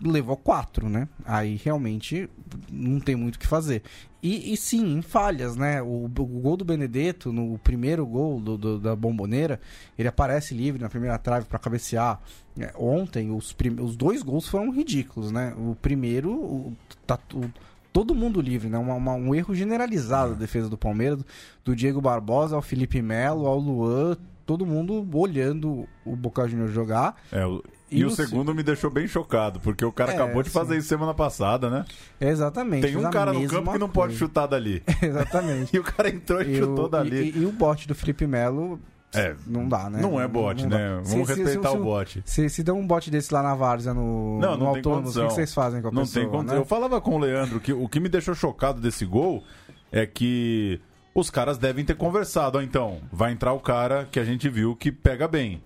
levou 0.02 0.38
quatro, 0.38 0.88
né? 0.88 1.08
Aí 1.26 1.60
realmente 1.62 2.30
não 2.72 3.00
tem 3.00 3.16
muito 3.16 3.36
o 3.36 3.40
que 3.40 3.48
fazer. 3.48 3.84
E, 4.24 4.54
e 4.54 4.56
sim, 4.56 4.98
em 4.98 5.02
falhas, 5.02 5.56
né? 5.58 5.82
O, 5.82 6.06
o 6.06 6.08
gol 6.10 6.56
do 6.56 6.64
Benedetto, 6.64 7.34
no 7.34 7.58
primeiro 7.58 8.06
gol 8.06 8.40
do, 8.40 8.58
do- 8.58 8.80
da 8.80 8.96
bomboneira, 8.96 9.60
ele 9.98 10.08
aparece 10.08 10.54
livre 10.54 10.82
na 10.82 10.88
primeira 10.90 11.18
trave 11.18 11.46
para 11.48 11.60
cabecear. 11.60 12.22
É, 12.58 12.72
ontem, 12.78 13.32
os, 13.32 13.54
os 13.82 13.96
dois 13.98 14.22
gols 14.24 14.48
foram 14.48 14.72
ridículos, 14.72 15.32
né? 15.32 15.54
O 15.58 15.76
primeiro, 15.76 16.32
o- 16.32 16.74
tá, 17.06 17.20
o- 17.34 17.50
todo 17.94 18.16
mundo 18.16 18.40
livre, 18.42 18.70
né? 18.70 18.78
Uma- 18.78 18.96
uma- 18.96 19.14
um 19.16 19.34
erro 19.36 19.54
generalizado 19.54 20.34
da 20.34 20.40
defesa 20.40 20.70
do 20.70 20.78
Palmeiras, 20.78 21.20
do, 21.64 21.76
Diego 21.76 22.00
Barbosa 22.02 22.56
ao 22.56 22.62
Felipe 22.62 23.02
Melo, 23.02 23.46
ao 23.46 23.58
Luan, 23.60 24.18
todo 24.46 24.66
mundo 24.66 25.08
olhando 25.14 25.88
o 26.06 26.16
Boca 26.16 26.48
Juniors 26.48 26.72
jogar. 26.74 27.16
É, 27.32 27.46
o- 27.46 27.64
E, 27.94 28.00
E 28.00 28.06
o 28.06 28.08
o 28.08 28.10
se- 28.12 28.26
segundo 28.26 28.56
me 28.56 28.64
deixou 28.64 28.90
bem 28.90 29.06
chocado, 29.06 29.60
porque 29.60 29.84
o 29.84 29.92
cara 29.92 30.14
É, 30.14 30.16
acabou 30.16 30.42
de 30.42 30.50
fazer 30.50 30.76
sim. 30.76 30.80
isso 30.80 30.88
semana 30.88 31.14
passada, 31.14 31.70
né? 31.70 31.84
Exatamente. 32.22 32.88
Tem 32.88 32.96
um 32.96 33.06
a 33.06 33.10
cara 33.10 33.34
no 33.34 33.46
campo 33.50 33.74
que 33.74 33.78
não 33.78 33.90
pode 33.90 34.14
coisa. 34.14 34.18
chutar 34.20 34.48
dali. 34.48 34.82
Exatamente. 35.04 35.72
E 35.76 35.80
o 35.80 35.84
cara 35.84 36.08
entrou 36.08 36.42
e, 36.42 36.54
E 36.54 36.58
chutou 36.58 36.86
o, 36.86 36.88
dali. 36.88 37.32
e, 37.36 37.40
e 37.40 37.46
o 37.46 37.52
bote 37.52 37.90
do 37.90 37.94
Felipe 37.94 38.26
Melo 38.26 38.80
É, 39.14 39.36
não 39.46 39.68
dá, 39.68 39.90
né? 39.90 40.00
não 40.02 40.20
é 40.22 40.28
bote, 40.28 40.64
não 40.64 40.70
dá. 40.70 40.78
né? 40.78 41.02
Se- 41.04 41.12
Vamos 41.12 41.28
se- 41.28 41.34
se- 41.36 41.44
respeitar 41.44 41.70
se- 41.72 41.78
o 41.78 41.84
bote. 41.84 42.24
Se, 42.26 42.50
se 42.50 42.64
der 42.64 42.72
um 42.72 42.88
bote 42.88 43.12
desse 43.12 43.34
lá 43.34 43.44
na 43.44 43.54
Várzea 43.56 43.94
no, 43.94 44.40
Não, 44.40 44.52
no 44.58 44.58
não 44.66 44.72
tem 44.74 44.78
autônomos, 44.78 45.18
o 45.18 45.28
que 45.28 45.34
vocês 45.34 45.54
fazem 45.54 45.82
com 45.82 45.90
a 45.90 45.92
Não 45.92 46.04
pessoa, 46.04 46.24
tem 46.24 46.32
condição. 46.32 46.56
né? 46.56 46.62
Eu 46.62 46.66
falava 46.66 47.02
com 47.02 47.16
o 47.16 47.20
Leandro 47.20 47.60
que 47.60 47.74
o 47.74 47.90
que 47.90 48.00
me 48.00 48.08
deixou 48.08 48.34
chocado 48.34 48.80
desse 48.80 49.06
gol 49.06 49.44
é 49.92 50.06
que 50.06 50.80
os 51.14 51.30
caras 51.30 51.58
devem 51.58 51.84
ter 51.84 51.96
conversado. 51.96 52.58
Ó, 52.58 52.62
então, 52.62 53.00
vai 53.12 53.34
entrar 53.34 53.52
o 53.54 53.60
cara 53.60 54.08
que 54.10 54.18
a 54.20 54.24
gente 54.24 54.48
viu 54.48 54.76
que 54.76 54.92
pega 54.92 55.28
bem. 55.28 55.62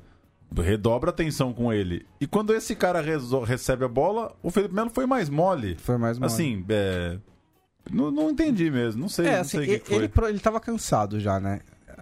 Redobra 0.58 1.10
a 1.10 1.14
atenção 1.14 1.52
com 1.54 1.72
ele. 1.74 2.06
E 2.20 2.26
quando 2.26 2.54
esse 2.54 2.76
cara 2.76 3.02
recebe 3.46 3.84
a 3.84 3.88
bola, 3.88 4.34
o 4.42 4.50
Felipe 4.50 4.74
Melo 4.74 4.90
foi 4.90 5.06
mais 5.06 5.30
mole. 5.30 5.76
Foi 5.80 5.98
mais 5.98 6.18
mole. 6.18 6.32
Assim, 6.32 6.66
é... 6.70 7.18
Não, 7.92 8.10
não 8.10 8.32
entendi 8.32 8.72
mesmo. 8.72 9.02
Não 9.02 9.10
sei, 9.10 9.28
É, 9.28 9.34
não 9.34 9.42
assim, 9.42 9.58
sei 9.58 9.60
o 9.60 9.64
ele, 9.64 9.80
que 9.80 9.86
foi. 9.88 9.96
ele, 9.98 10.12
ele 10.36 10.40
tava 10.40 10.60
cansado 10.60 11.20
já, 11.20 11.40
né? 11.40 11.60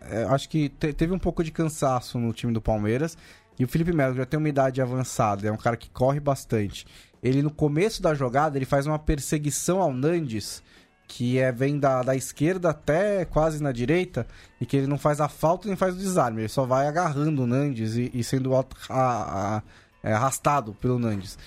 É, 0.09 0.23
acho 0.25 0.47
que 0.49 0.69
te- 0.69 0.93
teve 0.93 1.13
um 1.13 1.19
pouco 1.19 1.43
de 1.43 1.51
cansaço 1.51 2.17
no 2.19 2.33
time 2.33 2.51
do 2.53 2.61
Palmeiras. 2.61 3.17
E 3.59 3.63
o 3.63 3.67
Felipe 3.67 3.93
Melo 3.93 4.15
já 4.15 4.25
tem 4.25 4.37
uma 4.39 4.49
idade 4.49 4.81
avançada, 4.81 5.47
é 5.47 5.51
um 5.51 5.57
cara 5.57 5.77
que 5.77 5.89
corre 5.89 6.19
bastante. 6.19 6.87
Ele, 7.21 7.41
no 7.43 7.51
começo 7.51 8.01
da 8.01 8.13
jogada, 8.15 8.57
ele 8.57 8.65
faz 8.65 8.87
uma 8.87 8.97
perseguição 8.97 9.79
ao 9.79 9.93
Nandes, 9.93 10.63
que 11.07 11.37
é, 11.37 11.51
vem 11.51 11.77
da, 11.79 12.01
da 12.01 12.15
esquerda 12.15 12.71
até 12.71 13.23
quase 13.25 13.61
na 13.61 13.71
direita, 13.71 14.25
e 14.59 14.65
que 14.65 14.75
ele 14.75 14.87
não 14.87 14.97
faz 14.97 15.21
a 15.21 15.29
falta 15.29 15.67
nem 15.67 15.77
faz 15.77 15.93
o 15.93 15.97
desarme, 15.99 16.41
ele 16.41 16.49
só 16.49 16.65
vai 16.65 16.87
agarrando 16.87 17.43
o 17.43 17.47
Nandes 17.47 17.95
e, 17.95 18.09
e 18.11 18.23
sendo 18.23 18.55
a- 18.55 18.65
a- 18.89 19.57
a- 19.57 19.63
é, 20.01 20.11
arrastado 20.13 20.73
pelo 20.73 20.97
Nandes. 20.97 21.37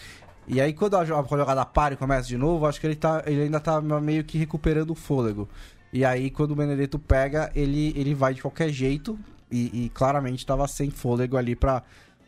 E 0.47 0.61
aí, 0.61 0.73
quando 0.73 0.97
a, 0.97 1.05
jo- 1.05 1.17
a 1.17 1.23
jogada 1.37 1.65
para 1.65 1.95
e 1.95 1.97
começa 1.97 2.29
de 2.29 2.37
novo, 2.39 2.67
acho 2.67 2.81
que 2.81 2.87
ele, 2.87 2.95
tá, 2.95 3.25
ele 3.27 3.43
ainda 3.43 3.59
tá 3.59 3.81
meio 3.81 4.23
que 4.23 4.39
recuperando 4.39 4.91
o 4.91 4.95
fôlego. 4.95 5.49
E 5.97 6.05
aí, 6.05 6.29
quando 6.29 6.51
o 6.51 6.55
Benedetto 6.55 6.99
pega, 6.99 7.51
ele, 7.55 7.95
ele 7.97 8.13
vai 8.13 8.35
de 8.35 8.43
qualquer 8.43 8.69
jeito. 8.69 9.19
E, 9.51 9.87
e 9.87 9.89
claramente 9.95 10.45
tava 10.45 10.69
sem 10.69 10.91
fôlego 10.91 11.39
ali 11.39 11.57
pra, 11.57 11.83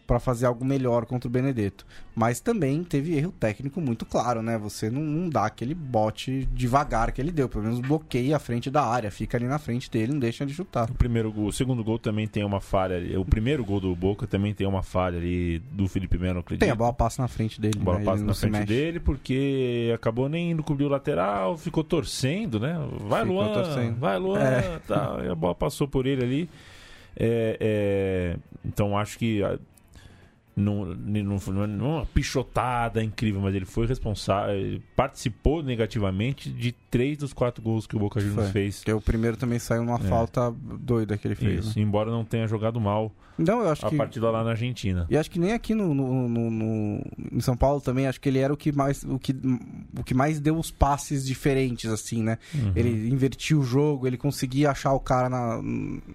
para 0.09 0.19
fazer 0.19 0.47
algo 0.47 0.65
melhor 0.65 1.05
contra 1.05 1.29
o 1.29 1.31
Benedetto. 1.31 1.85
Mas 2.17 2.41
também 2.41 2.83
teve 2.83 3.15
erro 3.15 3.31
técnico 3.31 3.79
muito 3.79 4.07
claro, 4.07 4.41
né? 4.43 4.57
Você 4.57 4.89
não, 4.89 5.03
não 5.03 5.29
dá 5.29 5.45
aquele 5.45 5.75
bote 5.75 6.49
devagar 6.51 7.13
que 7.13 7.21
ele 7.21 7.31
deu, 7.31 7.47
pelo 7.47 7.65
menos 7.65 7.79
bloqueia 7.79 8.35
a 8.35 8.39
frente 8.39 8.71
da 8.71 8.83
área, 8.83 9.11
fica 9.11 9.37
ali 9.37 9.45
na 9.47 9.59
frente 9.59 9.91
dele, 9.91 10.13
não 10.15 10.19
deixa 10.19 10.47
de 10.47 10.55
chutar. 10.55 10.91
O 10.91 10.95
primeiro 10.95 11.31
gol, 11.31 11.49
o 11.49 11.53
segundo 11.53 11.85
gol 11.85 11.99
também 11.99 12.27
tem 12.27 12.43
uma 12.43 12.59
falha. 12.59 12.97
ali. 12.97 13.15
O 13.19 13.25
primeiro 13.25 13.63
gol 13.63 13.81
do 13.81 13.95
Boca 13.95 14.27
também 14.27 14.55
tem 14.55 14.67
uma 14.67 14.83
falha 14.83 15.19
ali 15.19 15.59
do 15.73 15.87
Felipe 15.87 16.17
Melo, 16.17 16.41
acredito. 16.41 16.61
Tem, 16.63 16.71
a 16.71 16.75
bola 16.75 16.95
passa 16.95 17.21
na 17.21 17.29
frente 17.29 17.61
dele. 17.61 17.79
A 17.79 17.85
bola 17.85 17.99
né? 17.99 18.05
passa 18.07 18.25
na 18.25 18.33
frente 18.35 18.53
mexe. 18.53 18.65
dele 18.67 19.01
porque 19.01 19.93
acabou 19.95 20.27
nem 20.27 20.53
indo 20.53 20.63
cobrir 20.63 20.87
o 20.87 20.89
lateral, 20.89 21.59
ficou 21.59 21.85
torcendo, 21.85 22.59
né? 22.59 22.79
Vai 23.03 23.21
Ficou 23.27 23.37
Luan, 23.43 23.53
torcendo. 23.53 23.99
vai 23.99 24.19
Luan, 24.19 24.39
É. 24.41 24.79
tá. 24.89 25.21
E 25.23 25.29
a 25.29 25.35
bola 25.35 25.55
passou 25.55 25.87
por 25.87 26.07
ele 26.07 26.25
ali. 26.25 26.51
É, 27.21 27.57
é, 27.61 28.37
então 28.65 28.97
acho 28.97 29.19
que 29.19 29.41
não, 30.59 30.85
não, 30.87 31.39
foi- 31.39 31.55
não 31.67 31.91
uma 31.97 32.07
pichotada 32.07 33.03
incrível, 33.03 33.41
mas 33.41 33.55
ele 33.55 33.65
foi 33.65 33.87
responsável, 33.87 34.81
participou 34.97 35.63
negativamente 35.63 36.51
de 36.51 36.73
três 36.91 37.17
dos 37.19 37.33
quatro 37.33 37.63
gols 37.63 37.87
que 37.87 37.97
o 37.97 37.99
Boca 37.99 38.21
Juniors 38.21 38.51
fez. 38.51 38.77
Porque 38.79 38.93
o 38.93 39.01
primeiro 39.01 39.37
também 39.37 39.59
saiu 39.59 39.85
numa 39.85 39.97
É. 39.99 40.09
falta 40.09 40.51
doida 40.81 41.17
que 41.17 41.27
ele 41.29 41.35
fez. 41.35 41.67
Isso, 41.67 41.79
Né? 41.79 41.85
embora 41.85 42.11
não 42.11 42.25
tenha 42.25 42.47
jogado 42.47 42.81
mal 42.81 43.13
Não, 43.37 43.61
eu 43.61 43.69
acho 43.71 43.87
a 43.87 43.91
que. 43.91 43.97
partida 43.97 44.31
lá 44.31 44.43
na 44.43 44.51
Argentina. 44.51 45.07
E 45.09 45.17
acho 45.17 45.31
que 45.31 45.39
nem 45.39 45.53
aqui 45.53 45.75
no, 45.75 45.95
no, 45.95 46.29
no- 46.29 46.51
no- 46.51 47.03
em 47.33 47.41
São 47.41 47.57
Paulo 47.57 47.81
também, 47.81 48.07
acho 48.07 48.21
que 48.21 48.29
ele 48.29 48.39
era 48.41 48.53
o 48.53 48.57
que 48.57 48.73
mais, 48.73 49.05
o 49.05 49.19
que, 49.19 49.33
o 49.97 50.03
que 50.03 50.13
mais 50.15 50.41
deu 50.41 50.59
os 50.59 50.71
passes 50.71 51.25
diferentes, 51.25 51.91
assim, 51.91 52.23
né? 52.23 52.39
Uhum. 52.55 52.73
Ele 52.75 53.09
invertia 53.09 53.57
o 53.57 53.63
jogo, 53.63 54.07
ele 54.07 54.17
conseguia 54.17 54.71
achar 54.71 54.93
o 54.93 54.99
cara 55.01 55.29
na, 55.29 55.61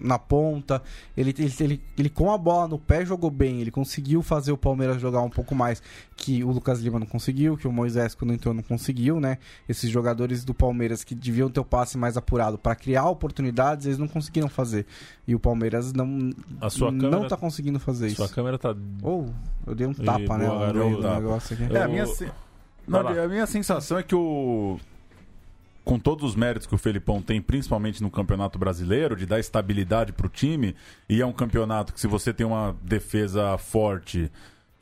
na 0.00 0.18
ponta, 0.18 0.82
ele, 1.16 1.34
ele, 1.38 1.52
ele, 1.60 1.80
ele 1.96 2.08
com 2.10 2.30
a 2.30 2.36
bola 2.36 2.68
no 2.68 2.78
pé 2.78 3.06
jogou 3.06 3.30
bem, 3.30 3.60
ele 3.60 3.70
conseguiu 3.70 4.20
fazer 4.22 4.33
o 4.52 4.56
Palmeiras 4.56 5.00
jogar 5.00 5.20
um 5.22 5.30
pouco 5.30 5.54
mais, 5.54 5.82
que 6.16 6.42
o 6.44 6.50
Lucas 6.50 6.80
Lima 6.80 6.98
não 6.98 7.06
conseguiu, 7.06 7.56
que 7.56 7.66
o 7.68 7.72
Moisés 7.72 8.14
quando 8.14 8.32
entrou 8.32 8.52
não 8.54 8.62
conseguiu, 8.62 9.18
né? 9.20 9.38
Esses 9.68 9.90
jogadores 9.90 10.44
do 10.44 10.52
Palmeiras 10.54 11.02
que 11.04 11.14
deviam 11.14 11.48
ter 11.50 11.60
o 11.60 11.64
passe 11.64 11.96
mais 11.98 12.16
apurado 12.16 12.56
para 12.58 12.74
criar 12.74 13.08
oportunidades, 13.08 13.86
eles 13.86 13.98
não 13.98 14.08
conseguiram 14.08 14.48
fazer. 14.48 14.86
E 15.26 15.34
o 15.34 15.40
Palmeiras 15.40 15.92
não, 15.92 16.30
A 16.60 16.70
sua 16.70 16.90
não 16.92 17.10
câmera- 17.10 17.28
tá 17.28 17.36
conseguindo 17.36 17.78
fazer 17.80 18.10
Sua 18.10 18.26
isso. 18.26 18.34
câmera 18.34 18.58
tá. 18.58 18.74
Ou 19.02 19.28
eu 19.66 19.74
dei 19.74 19.86
um 19.86 19.94
tapa, 19.94 20.36
né? 20.38 20.46
boa, 20.46 20.72
No 20.72 20.84
meio 20.84 20.96
do 20.96 21.02
garoto. 21.02 21.20
negócio 21.22 21.54
aqui. 21.54 21.74
É, 21.74 21.78
a 21.78 21.84
Eu- 21.84 21.88
minha, 21.90 22.06
se- 22.06 22.30
Não, 22.86 23.02
lá. 23.02 23.24
a 23.24 23.28
minha 23.28 23.46
sensação 23.46 23.98
é 23.98 24.02
que 24.02 24.14
o. 24.14 24.78
Com 25.84 25.98
todos 25.98 26.24
os 26.24 26.34
méritos 26.34 26.66
que 26.66 26.74
o 26.74 26.78
Felipão 26.78 27.20
tem, 27.20 27.42
principalmente 27.42 28.02
no 28.02 28.10
Campeonato 28.10 28.58
Brasileiro, 28.58 29.14
de 29.14 29.26
dar 29.26 29.38
estabilidade 29.38 30.12
pro 30.12 30.28
time, 30.28 30.74
e 31.08 31.20
é 31.20 31.26
um 31.26 31.32
campeonato 31.32 31.92
que 31.92 32.00
se 32.00 32.06
você 32.06 32.32
tem 32.32 32.46
uma 32.46 32.74
defesa 32.82 33.58
forte, 33.58 34.32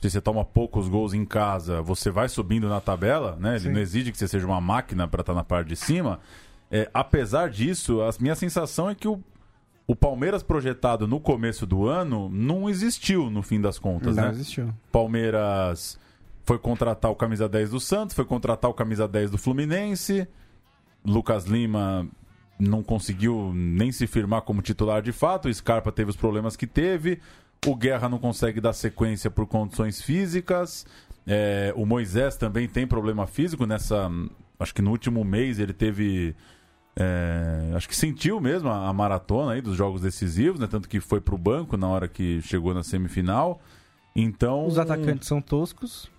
se 0.01 0.11
você 0.11 0.21
toma 0.21 0.45
poucos 0.45 0.89
gols 0.89 1.13
em 1.13 1.25
casa, 1.25 1.83
você 1.83 2.11
vai 2.11 2.29
subindo 2.29 2.69
na 2.69 2.81
tabela, 2.81 3.37
né? 3.41 3.57
Ele 3.57 3.61
Sim. 3.61 3.73
não 3.73 3.81
exige 3.81 4.13
que 4.13 4.19
você 4.19 4.29
seja 4.29 4.47
uma 4.47 4.61
máquina 4.61 5.09
para 5.09 5.23
estar 5.23 5.35
na 5.35 5.43
parte 5.45 5.69
de 5.69 5.77
cima. 5.77 6.21
É, 6.71 6.89
apesar 6.95 7.51
disso, 7.51 8.01
a 8.01 8.11
minha 8.21 8.35
sensação 8.35 8.89
é 8.89 8.95
que 8.95 9.07
o, 9.07 9.21
o 9.87 9.95
Palmeiras 9.95 10.43
projetado 10.43 11.07
no 11.07 11.21
começo 11.21 11.67
do 11.67 11.87
ano 11.87 12.29
não 12.29 12.71
existiu 12.71 13.29
no 13.29 13.43
fim 13.43 13.61
das 13.61 13.79
contas, 13.79 14.17
Não 14.17 14.25
né? 14.25 14.31
existiu. 14.31 14.73
Palmeiras 14.91 15.99
foi 16.45 16.59
contratar 16.59 17.11
o 17.11 17.15
camisa 17.15 17.49
10 17.49 17.71
do 17.71 17.81
Santos, 17.81 18.15
foi 18.17 18.25
contratar 18.25 18.71
o 18.71 18.75
camisa 18.75 19.07
10 19.07 19.31
do 19.33 19.39
Fluminense. 19.39 20.27
Lucas 21.05 21.45
Lima 21.45 22.07
não 22.59 22.83
conseguiu 22.83 23.53
nem 23.55 23.91
se 23.91 24.07
firmar 24.07 24.43
como 24.43 24.63
titular 24.63 25.03
de 25.03 25.13
fato. 25.13 25.49
O 25.49 25.55
Scarpa 25.55 25.91
teve 25.91 26.11
os 26.11 26.17
problemas 26.17 26.57
que 26.57 26.67
teve. 26.67 27.21
O 27.67 27.75
Guerra 27.77 28.09
não 28.09 28.19
consegue 28.19 28.61
dar 28.61 28.73
sequência 28.73 29.31
por 29.31 29.47
condições 29.47 30.01
físicas. 30.01 30.87
É, 31.27 31.73
o 31.77 31.87
Moisés 31.87 32.37
também 32.37 32.69
tem 32.69 32.87
problema 32.87 33.27
físico 33.27 33.67
nessa. 33.67 34.11
Acho 34.59 34.75
que 34.75 34.83
no 34.83 34.91
último 34.91 35.25
mês 35.25 35.59
ele 35.59 35.73
teve. 35.73 36.35
é, 36.97 37.73
acho 37.75 37.89
que 37.89 37.97
sentiu 37.97 38.41
mesmo 38.41 38.69
a, 38.69 38.89
a 38.89 38.93
maratona 38.93 39.53
aí 39.53 39.61
dos 39.61 39.77
jogos 39.77 40.01
decisivos, 40.01 40.61
né? 40.61 40.67
Tanto 40.67 40.89
que 40.89 41.01
foi 41.01 41.21
pro 41.21 41.39
banco 41.39 41.77
na 41.77 41.89
hora 41.89 42.09
que 42.09 42.41
chegou 42.43 42.75
na 42.75 42.83
semifinal. 42.83 43.61
Então. 44.15 44.67
Os 44.67 44.79
atacantes 44.79 45.29
são 45.29 45.41
toscos. 45.41 46.11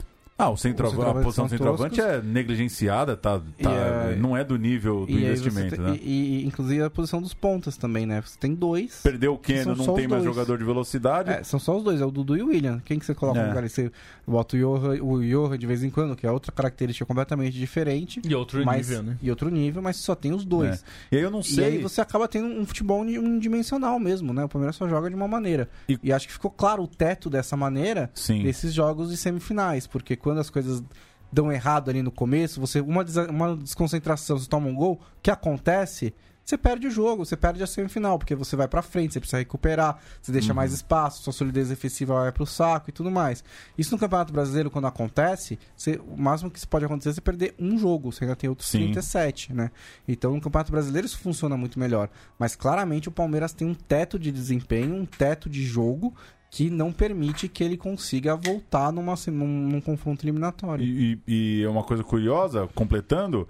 Ah, 0.43 0.49
o 0.49 0.57
centroavante, 0.57 1.09
a 1.09 1.13
posição 1.23 1.45
do 1.45 1.49
centroavante 1.49 2.01
é 2.01 2.21
negligenciada, 2.21 3.15
tá, 3.15 3.41
E, 3.57 3.63
tá- 3.63 3.71
é, 3.71 4.15
não 4.15 4.35
é 4.35 4.43
do 4.43 4.57
nível 4.57 5.05
do 5.05 5.11
e, 5.11 5.23
investimento, 5.23 5.75
você 5.75 5.81
né? 5.81 5.91
tem- 5.93 6.01
e, 6.03 6.41
e, 6.43 6.45
inclusive 6.45 6.83
a 6.83 6.89
posição 6.89 7.21
dos 7.21 7.33
pontas 7.33 7.77
também, 7.77 8.05
né? 8.05 8.21
Você 8.21 8.37
tem 8.37 8.53
dois. 8.53 8.99
Perdeu 9.03 9.33
o 9.33 9.37
Keno, 9.37 9.75
não 9.75 9.93
tem 9.95 10.07
mais 10.07 10.23
dois. 10.23 10.35
jogador 10.35 10.57
de 10.57 10.63
velocidade. 10.63 11.29
É, 11.29 11.43
são 11.43 11.59
só 11.59 11.77
os 11.77 11.83
dois, 11.83 12.01
é 12.01 12.05
o 12.05 12.11
Dudu 12.11 12.35
e 12.37 12.41
o 12.43 12.47
William. 12.47 12.81
Quem 12.85 12.99
que 12.99 13.05
você 13.05 13.13
coloca 13.15 13.39
É. 13.39 13.43
no 13.43 13.49
lugar? 13.49 13.69
Você 13.69 13.91
bota 14.27 14.55
o 14.55 14.59
Johan, 14.59 15.01
o 15.01 15.21
Johan 15.23 15.57
de 15.57 15.65
vez 15.65 15.83
em 15.83 15.89
quando, 15.89 16.15
que 16.15 16.25
é 16.27 16.31
outra 16.31 16.51
característica 16.51 17.05
completamente 17.05 17.57
diferente. 17.57 18.21
E 18.25 18.35
outro 18.35 18.63
mas, 18.65 18.89
nível, 18.89 19.03
né? 19.03 19.17
E 19.21 19.29
outro 19.29 19.49
nível, 19.49 19.81
mas 19.81 19.97
só 19.97 20.13
tem 20.15 20.33
os 20.33 20.43
dois. 20.45 20.83
É. 21.11 21.15
E 21.15 21.17
aí 21.17 21.23
eu 21.23 21.31
não 21.31 21.39
E 21.39 21.43
sei. 21.45 21.65
aí 21.65 21.77
você 21.81 22.01
acaba 22.01 22.27
tendo 22.27 22.47
um 22.47 22.65
futebol 22.65 22.99
uni- 23.01 23.17
unidimensional 23.17 23.99
mesmo, 23.99 24.33
né? 24.33 24.43
O 24.43 24.49
Palmeiras 24.49 24.75
só 24.75 24.87
joga 24.89 25.09
de 25.09 25.15
uma 25.15 25.27
maneira. 25.27 25.69
E- 25.87 25.97
E, 26.03 26.11
acho 26.11 26.27
que 26.27 26.33
ficou 26.33 26.51
claro 26.51 26.83
o 26.83 26.87
teto 26.87 27.29
dessa 27.29 27.55
maneira 27.55 28.09
Sim. 28.13 28.43
nesses 28.43 28.73
jogos 28.73 29.09
de 29.09 29.15
semifinais, 29.17 29.87
porque 29.87 30.15
quando 30.15 30.32
as 30.39 30.49
coisas 30.49 30.83
dão 31.31 31.51
errado 31.51 31.89
ali 31.89 32.01
no 32.03 32.11
começo, 32.11 32.59
você 32.61 32.79
uma, 32.79 33.03
des- 33.03 33.17
uma 33.17 33.55
desconcentração, 33.57 34.37
você 34.37 34.47
toma 34.47 34.67
um 34.67 34.75
gol, 34.75 34.93
o 35.17 35.21
que 35.21 35.31
acontece? 35.31 36.13
Você 36.45 36.57
perde 36.57 36.87
o 36.87 36.91
jogo, 36.91 37.25
você 37.25 37.37
perde 37.37 37.63
a 37.63 37.65
semifinal, 37.67 38.19
porque 38.19 38.35
você 38.35 38.57
vai 38.57 38.67
pra 38.67 38.81
frente, 38.81 39.13
você 39.13 39.19
precisa 39.21 39.37
recuperar, 39.37 39.97
você 40.21 40.29
deixa 40.29 40.49
Uhum. 40.49 40.55
mais 40.57 40.73
espaço, 40.73 41.23
sua 41.23 41.31
solidez 41.31 41.69
defensiva 41.69 42.15
vai 42.15 42.31
pro 42.33 42.45
saco 42.45 42.89
e 42.89 42.93
tudo 42.93 43.09
mais. 43.09 43.41
Isso 43.77 43.93
no 43.95 43.97
Campeonato 43.97 44.33
Brasileiro, 44.33 44.69
quando 44.69 44.85
acontece, 44.85 45.57
você- 45.75 46.01
o 46.05 46.17
máximo 46.17 46.51
que 46.51 46.67
pode 46.67 46.83
acontecer 46.83 47.09
é 47.11 47.13
você 47.13 47.21
perder 47.21 47.55
um 47.57 47.77
jogo, 47.79 48.11
você 48.11 48.25
ainda 48.25 48.35
tem 48.35 48.49
outros 48.49 48.67
Sim. 48.67 48.79
37, 48.79 49.53
né? 49.53 49.71
Então 50.05 50.33
no 50.35 50.41
Campeonato 50.41 50.69
Brasileiro 50.69 51.07
isso 51.07 51.17
funciona 51.17 51.55
muito 51.55 51.79
melhor. 51.79 52.09
Mas 52.37 52.57
claramente 52.57 53.07
o 53.07 53.11
Palmeiras 53.11 53.53
tem 53.53 53.65
um 53.65 53.73
teto 53.73 54.19
de 54.19 54.29
desempenho, 54.29 54.93
um 54.95 55.05
teto 55.05 55.49
de 55.49 55.63
jogo 55.63 56.13
que 56.55 56.69
não 56.69 56.93
permite 56.93 57.47
que 57.47 57.63
ele 57.63 57.75
consiga 57.75 58.35
voltar 58.35 58.91
numa, 58.91 59.15
num, 59.25 59.47
num 59.69 59.81
confronto 59.81 60.23
eliminatório. 60.23 60.85
E, 60.85 61.19
e- 61.27 61.59
e 61.59 61.63
é 61.63 61.67
uma 61.67 61.83
coisa 61.83 62.03
curiosa, 62.03 62.69
completando, 62.75 63.47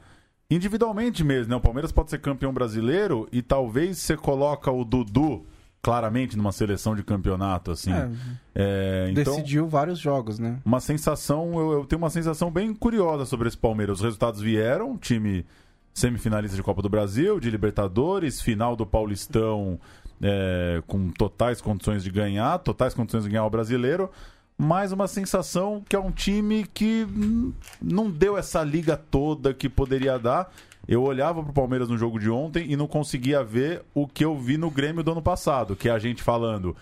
individualmente 0.50 1.22
mesmo, 1.22 1.50
né? 1.52 1.56
O 1.58 1.60
Palmeiras 1.60 1.92
pode 1.92 2.10
ser 2.10 2.20
campeão 2.20 2.54
brasileiro 2.54 3.28
e 3.30 3.42
talvez 3.42 3.98
você 3.98 4.16
coloca 4.16 4.72
o 4.72 4.86
Dudu 4.86 5.46
claramente 5.82 6.38
numa 6.38 6.54
seleção 6.54 6.96
de 6.96 7.04
campeonato, 7.04 7.72
assim. 7.72 7.92
É, 7.92 8.10
É, 8.56 9.08
então, 9.12 9.36
decidiu 9.36 9.68
vários 9.68 10.00
jogos, 10.00 10.40
né? 10.40 10.60
uma 10.64 10.80
sensação, 10.80 11.60
eu, 11.60 11.72
eu 11.74 11.86
tenho 11.86 12.02
uma 12.02 12.10
sensação 12.10 12.50
bem 12.50 12.74
curiosa 12.74 13.26
sobre 13.26 13.50
esse 13.50 13.58
Palmeiras. 13.58 13.98
Os 13.98 14.04
resultados 14.06 14.40
vieram, 14.40 14.98
time 14.98 15.46
semifinalista 15.94 16.56
de 16.56 16.64
Copa 16.64 16.82
do 16.82 16.88
Brasil, 16.88 17.38
de 17.38 17.50
Libertadores, 17.50 18.42
final 18.42 18.78
do 18.78 18.86
Paulistão 18.86 19.78
é, 20.22 20.82
com 20.88 21.10
totais 21.12 21.62
condições 21.62 22.04
de 22.04 22.10
ganhar, 22.12 22.58
totais 22.60 22.94
condições 22.94 23.24
de 23.24 23.30
ganhar 23.30 23.46
o 23.46 23.50
brasileiro, 23.50 24.10
mas 24.58 24.92
uma 24.92 25.08
sensação 25.08 25.84
que 25.88 25.96
é 25.96 26.00
um 26.00 26.12
time 26.12 26.66
que 26.74 27.08
não 27.82 28.10
deu 28.10 28.38
essa 28.38 28.64
liga 28.64 28.96
toda 28.96 29.54
que 29.54 29.68
poderia 29.68 30.18
dar. 30.20 30.54
Eu 30.88 31.02
olhava 31.02 31.42
pro 31.42 31.54
Palmeiras 31.54 31.88
no 31.90 31.98
jogo 31.98 32.20
de 32.20 32.30
ontem 32.30 32.70
e 32.72 32.76
não 32.76 32.88
conseguia 32.88 33.44
ver 33.44 33.84
o 33.94 34.06
que 34.08 34.24
eu 34.24 34.38
vi 34.38 34.58
no 34.58 34.70
Grêmio 34.70 35.02
do 35.04 35.12
ano 35.14 35.22
passado, 35.22 35.76
que 35.76 35.88
é 35.90 35.92
a 35.92 35.98
gente 36.00 36.22
falando, 36.22 36.76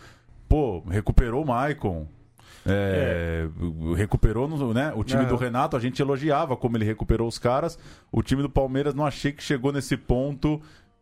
pô, 0.49 0.81
recuperou 0.89 1.43
o 1.43 1.47
Maicon, 1.47 2.07
é, 2.65 3.47
recuperou 3.95 4.47
no- 4.47 4.73
né, 4.73 4.91
o 4.95 5.03
time 5.03 5.23
É. 5.23 5.25
do 5.25 5.35
Renato, 5.35 5.75
a 5.75 5.79
gente 5.79 6.01
elogiava 6.01 6.55
como 6.57 6.77
ele 6.77 6.85
recuperou 6.85 7.27
os 7.27 7.37
caras. 7.39 7.77
O 8.11 8.21
time 8.21 8.41
do 8.41 8.49
Palmeiras 8.49 8.93
não 8.93 9.05
achei 9.05 9.31
que 9.31 9.41
chegou 9.43 9.71
nesse 9.71 9.95
ponto. 9.97 10.61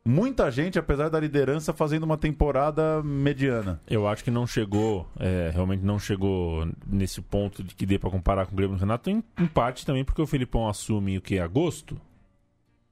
Muita 0.09 0.49
gente, 0.49 0.79
apesar 0.79 1.07
da 1.09 1.19
liderança, 1.19 1.71
fazendo 1.71 2.01
uma 2.03 2.17
temporada 2.17 3.03
mediana. 3.03 3.79
Eu 3.87 4.07
acho 4.07 4.23
que 4.23 4.31
não 4.31 4.47
chegou, 4.47 5.07
é, 5.19 5.51
realmente 5.53 5.83
não 5.83 5.99
chegou 5.99 6.67
nesse 6.87 7.21
ponto 7.21 7.63
de 7.63 7.75
que 7.75 7.85
dê 7.85 7.99
pra 7.99 8.09
comparar 8.09 8.47
com 8.47 8.53
o 8.53 8.55
Grêmio 8.55 8.75
do 8.75 8.79
Renato, 8.79 9.09
em, 9.11 9.23
em 9.37 9.45
parte 9.45 9.85
também 9.85 10.03
porque 10.03 10.19
o 10.21 10.25
Felipão 10.25 10.67
assume 10.67 11.17
o 11.17 11.21
que? 11.21 11.37
Agosto? 11.37 11.95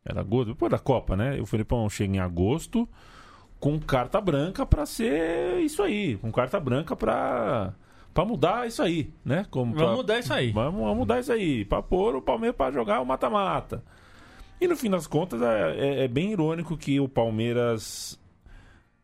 Era 0.05 0.19
agosto? 0.21 0.49
Depois 0.49 0.71
da 0.71 0.77
Copa, 0.77 1.15
né? 1.17 1.41
O 1.41 1.45
Felipão 1.47 1.89
chega 1.89 2.15
em 2.15 2.19
agosto 2.19 2.87
com 3.59 3.79
carta 3.79 4.21
branca 4.21 4.63
pra 4.65 4.85
ser 4.85 5.59
isso 5.61 5.81
aí, 5.81 6.17
com 6.17 6.31
carta 6.31 6.59
branca 6.59 6.95
pra, 6.95 7.73
pra 8.13 8.23
mudar 8.25 8.67
isso 8.67 8.83
aí, 8.83 9.11
né? 9.25 9.43
Como 9.49 9.73
pra- 9.73 9.85
Vamos 9.85 9.97
mudar 10.01 10.19
isso 10.19 10.33
aí. 10.33 10.51
Vamos, 10.51 10.81
vamos 10.81 10.97
mudar 10.97 11.19
isso 11.19 11.31
aí, 11.33 11.65
pra 11.65 11.81
pôr 11.81 12.15
o 12.15 12.21
Palmeiras 12.21 12.55
pra 12.55 12.69
jogar 12.69 13.01
o 13.01 13.05
mata-mata. 13.05 13.83
E 14.59 14.67
no 14.67 14.75
fim 14.75 14.89
das 14.89 15.05
contas 15.07 15.41
é, 15.41 15.75
é- 15.77 16.03
é 16.05 16.07
bem 16.07 16.31
irônico 16.31 16.75
que 16.77 16.99
o 16.99 17.07
Palmeiras. 17.07 18.19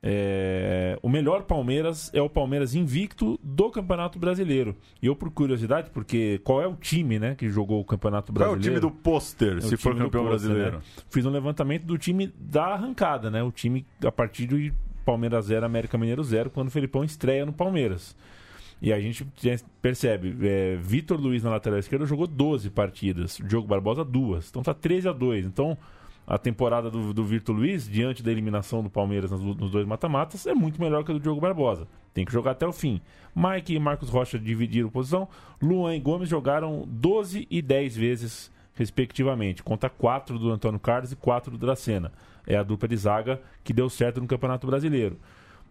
é, 0.06 1.00
o 1.02 1.08
melhor 1.08 1.44
Palmeiras 1.44 2.12
é 2.14 2.22
o 2.22 2.30
Palmeiras 2.30 2.76
invicto 2.76 3.40
do 3.42 3.70
Campeonato 3.72 4.20
Brasileiro. 4.20 4.76
E 5.02 5.06
eu, 5.06 5.16
por 5.16 5.32
curiosidade, 5.32 5.90
porque 5.92 6.42
qual 6.44 6.62
é 6.62 6.68
o 6.68 6.76
time 6.76 7.18
né, 7.20 7.36
que 7.36 7.48
jogou 7.50 7.80
o 7.80 7.86
Campeonato 7.86 8.34
Qual 8.34 8.44
é 8.44 8.50
o 8.50 8.54
Brasileiro? 8.56 8.82
time 8.82 8.92
do 8.94 9.02
pôster, 9.02 9.58
É 9.60 9.62
se 9.62 9.78
for 9.78 9.96
campeão 9.96 10.26
pôster, 10.26 10.50
brasileiro? 10.50 10.78
né? 10.78 10.84
Fiz 11.10 11.26
um 11.26 11.30
levantamento 11.30 11.84
do 11.86 11.98
time 11.98 12.28
da 12.38 12.66
arrancada, 12.74 13.32
né? 13.32 13.42
O 13.44 13.52
time 13.52 13.86
a 14.06 14.12
partir 14.12 14.46
do 14.46 14.58
Palmeiras 15.06 15.46
0, 15.46 15.66
América 15.66 15.98
Mineiro 15.98 16.22
0, 16.24 16.50
quando 16.50 16.68
o 16.68 16.72
Felipão 16.72 17.04
estreia 17.06 17.46
no 17.46 17.54
Palmeiras. 17.54 18.14
E 18.84 18.92
a 18.92 19.00
gente 19.00 19.26
percebe, 19.82 20.36
é, 20.46 20.76
Vitor 20.76 21.18
Luiz 21.18 21.42
na 21.42 21.52
lateral 21.52 21.80
esquerda 21.80 22.06
jogou 22.06 22.28
12 22.28 22.70
partidas, 22.70 23.40
Diogo 23.42 23.66
Barbosa 23.66 24.04
duas. 24.04 24.50
Então 24.50 24.62
tá 24.62 24.74
13 24.74 25.08
a 25.08 25.14
2. 25.14 25.46
Então 25.46 25.78
a 26.28 26.38
temporada 26.38 26.92
do, 26.92 27.14
do 27.14 27.24
Vitor 27.24 27.56
Luiz, 27.56 27.88
diante 27.88 28.22
da 28.22 28.30
eliminação 28.30 28.84
do 28.84 28.90
Palmeiras 28.90 29.32
nos, 29.32 29.42
nos 29.42 29.72
dois 29.72 29.88
mata-matas, 29.88 30.46
é 30.46 30.54
muito 30.54 30.82
melhor 30.82 31.06
que 31.06 31.12
a 31.12 31.14
do 31.14 31.20
Diogo 31.22 31.40
Barbosa. 31.40 31.88
Tem 32.14 32.26
que 32.26 32.34
jogar 32.34 32.52
até 32.52 32.68
o 32.68 32.74
fim. 32.74 33.00
Mike 33.34 33.74
e 33.74 33.80
Marcos 33.80 34.10
Rocha 34.10 34.38
dividiram 34.38 34.90
posição. 34.90 35.30
Luan 35.62 35.96
e 35.96 36.00
Gomes 36.02 36.28
jogaram 36.28 36.84
12 36.86 37.48
e 37.50 37.62
10 37.62 37.96
vezes, 37.96 38.52
respectivamente. 38.74 39.64
Conta 39.64 39.90
4 39.90 40.38
do 40.38 40.52
Antônio 40.52 40.78
Carlos 40.80 41.14
e 41.14 41.16
4 41.16 41.52
do 41.52 41.58
Dracena. 41.58 42.12
É 42.46 42.58
a 42.58 42.64
dupla 42.64 42.90
de 42.90 42.98
zaga 42.98 43.42
que 43.64 43.72
deu 43.72 43.90
certo 43.90 44.20
no 44.20 44.28
Campeonato 44.28 44.68
Brasileiro. 44.68 45.18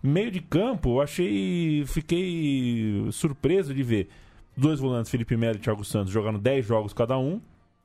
Meio 0.03 0.31
de 0.31 0.41
campo, 0.41 0.97
eu 0.97 1.01
achei. 1.01 1.85
Fiquei 1.87 3.07
surpreso 3.13 3.73
de 3.73 3.83
ver 3.83 4.09
dois 4.57 4.81
volantes, 4.81 5.11
Felipe 5.11 5.37
Melo 5.37 5.57
e 5.57 5.61
Thiago 5.61 5.85
Santos, 5.85 6.13
jogando 6.13 6.39
10 6.39 6.67
jogos 6.67 6.93
cada 6.93 7.17
um. 7.17 7.41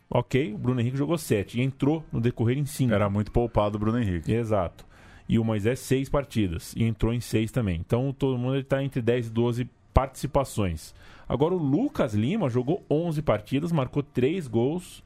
Ok, 0.10 0.54
o 0.54 0.58
Bruno 0.58 0.80
Henrique 0.80 0.98
jogou 0.98 1.18
7 1.18 1.60
e 1.60 1.62
entrou 1.62 2.04
no 2.12 2.20
decorrer 2.20 2.58
em 2.58 2.66
5. 2.66 2.94
Era 2.94 3.10
muito 3.10 3.32
poupado 3.32 3.76
o 3.76 3.80
Bruno 3.80 4.00
Henrique. 4.00 4.32
Exato. 4.32 4.86
E 5.30 5.38
o 5.38 5.44
Moisés, 5.44 5.80
6 5.80 6.10
partidas. 6.10 6.74
E 6.76 6.84
entrou 6.84 7.14
em 7.14 7.20
6 7.20 7.52
também. 7.52 7.80
Então 7.86 8.16
todo 8.18 8.38
mundo 8.38 8.58
está 8.58 8.82
entre 8.82 9.02
10 9.02 9.28
e 9.28 9.30
12 9.30 9.70
participações. 9.94 10.96
Agora 11.28 11.54
o 11.54 11.58
Lucas 11.58 12.14
Lima 12.14 12.50
jogou 12.50 12.86
11 12.90 13.22
partidas, 13.22 13.72
marcou 13.72 14.02
3 14.02 14.48
gols 14.48 15.04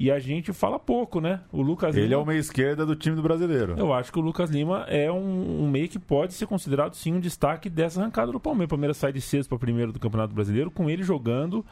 e 0.00 0.10
a 0.10 0.18
gente 0.18 0.50
fala 0.54 0.78
pouco, 0.78 1.20
né? 1.20 1.40
O 1.52 1.60
Lucas 1.60 1.94
Ele 1.94 2.06
Lima, 2.06 2.14
é 2.14 2.22
o 2.22 2.24
meia 2.24 2.38
esquerda 2.38 2.86
do 2.86 2.96
time 2.96 3.14
do 3.14 3.20
brasileiro. 3.20 3.74
Eu 3.76 3.92
acho 3.92 4.10
que 4.10 4.18
o 4.18 4.22
Lucas 4.22 4.48
Lima 4.48 4.86
é 4.88 5.12
um, 5.12 5.64
um 5.64 5.70
meio 5.70 5.90
que 5.90 5.98
pode 5.98 6.32
ser 6.32 6.46
considerado 6.46 6.94
sim 6.94 7.12
um 7.12 7.20
destaque 7.20 7.68
dessa 7.68 8.00
arrancada 8.00 8.32
do 8.32 8.40
Palmeiras. 8.40 8.68
O 8.68 8.70
Palmeiras 8.70 8.96
sai 8.96 9.12
de 9.12 9.20
sexto 9.20 9.50
para 9.50 9.58
primeiro 9.58 9.92
do 9.92 10.00
Campeonato 10.00 10.34
Brasileiro 10.34 10.70
com 10.70 10.88
ele 10.88 11.02
jogando 11.02 11.62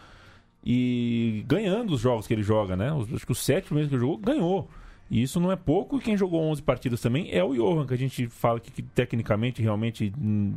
e 0.63 1.43
ganhando 1.49 1.95
os 1.95 2.03
jogos 2.03 2.27
que 2.27 2.35
ele 2.35 2.43
joga, 2.43 2.77
né? 2.77 2.93
Os, 2.93 3.11
acho 3.15 3.25
que 3.25 3.33
os 3.33 3.43
sete 3.43 3.65
primeiros 3.65 3.89
que 3.89 3.95
ele 3.95 4.03
jogou, 4.03 4.19
ganhou. 4.19 4.69
E 5.11 5.23
isso 5.23 5.41
não 5.41 5.51
é 5.51 5.57
pouco. 5.57 5.97
E 5.97 6.01
quem 6.03 6.15
jogou 6.15 6.43
11 6.51 6.63
partidas 6.63 7.01
também 7.01 7.31
é 7.33 7.43
o 7.43 7.55
Johan, 7.55 7.87
que 7.87 7.95
a 7.95 7.99
gente 7.99 8.29
fala 8.29 8.61
que, 8.61 8.71
que 8.71 8.83
tecnicamente 8.83 9.63
realmente 9.63 10.13
hum, 10.21 10.55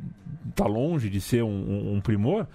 tá 0.54 0.66
longe 0.66 1.10
de 1.10 1.22
ser 1.22 1.42
um, 1.42 1.48
um, 1.48 1.94
um 1.96 2.02
primor, 2.02 2.46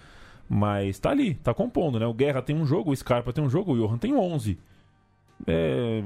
mas 0.46 0.98
tá 0.98 1.08
ali, 1.08 1.36
tá 1.36 1.54
compondo, 1.54 1.98
né? 1.98 2.06
O 2.06 2.12
Guerra 2.12 2.42
tem 2.42 2.54
um 2.54 2.66
jogo, 2.66 2.90
o 2.90 2.94
Scarpa 2.94 3.32
tem 3.32 3.42
um 3.42 3.48
jogo, 3.48 3.72
o 3.72 3.78
Johan 3.78 3.96
tem 3.96 4.14
11 4.14 4.58
é, 5.46 6.02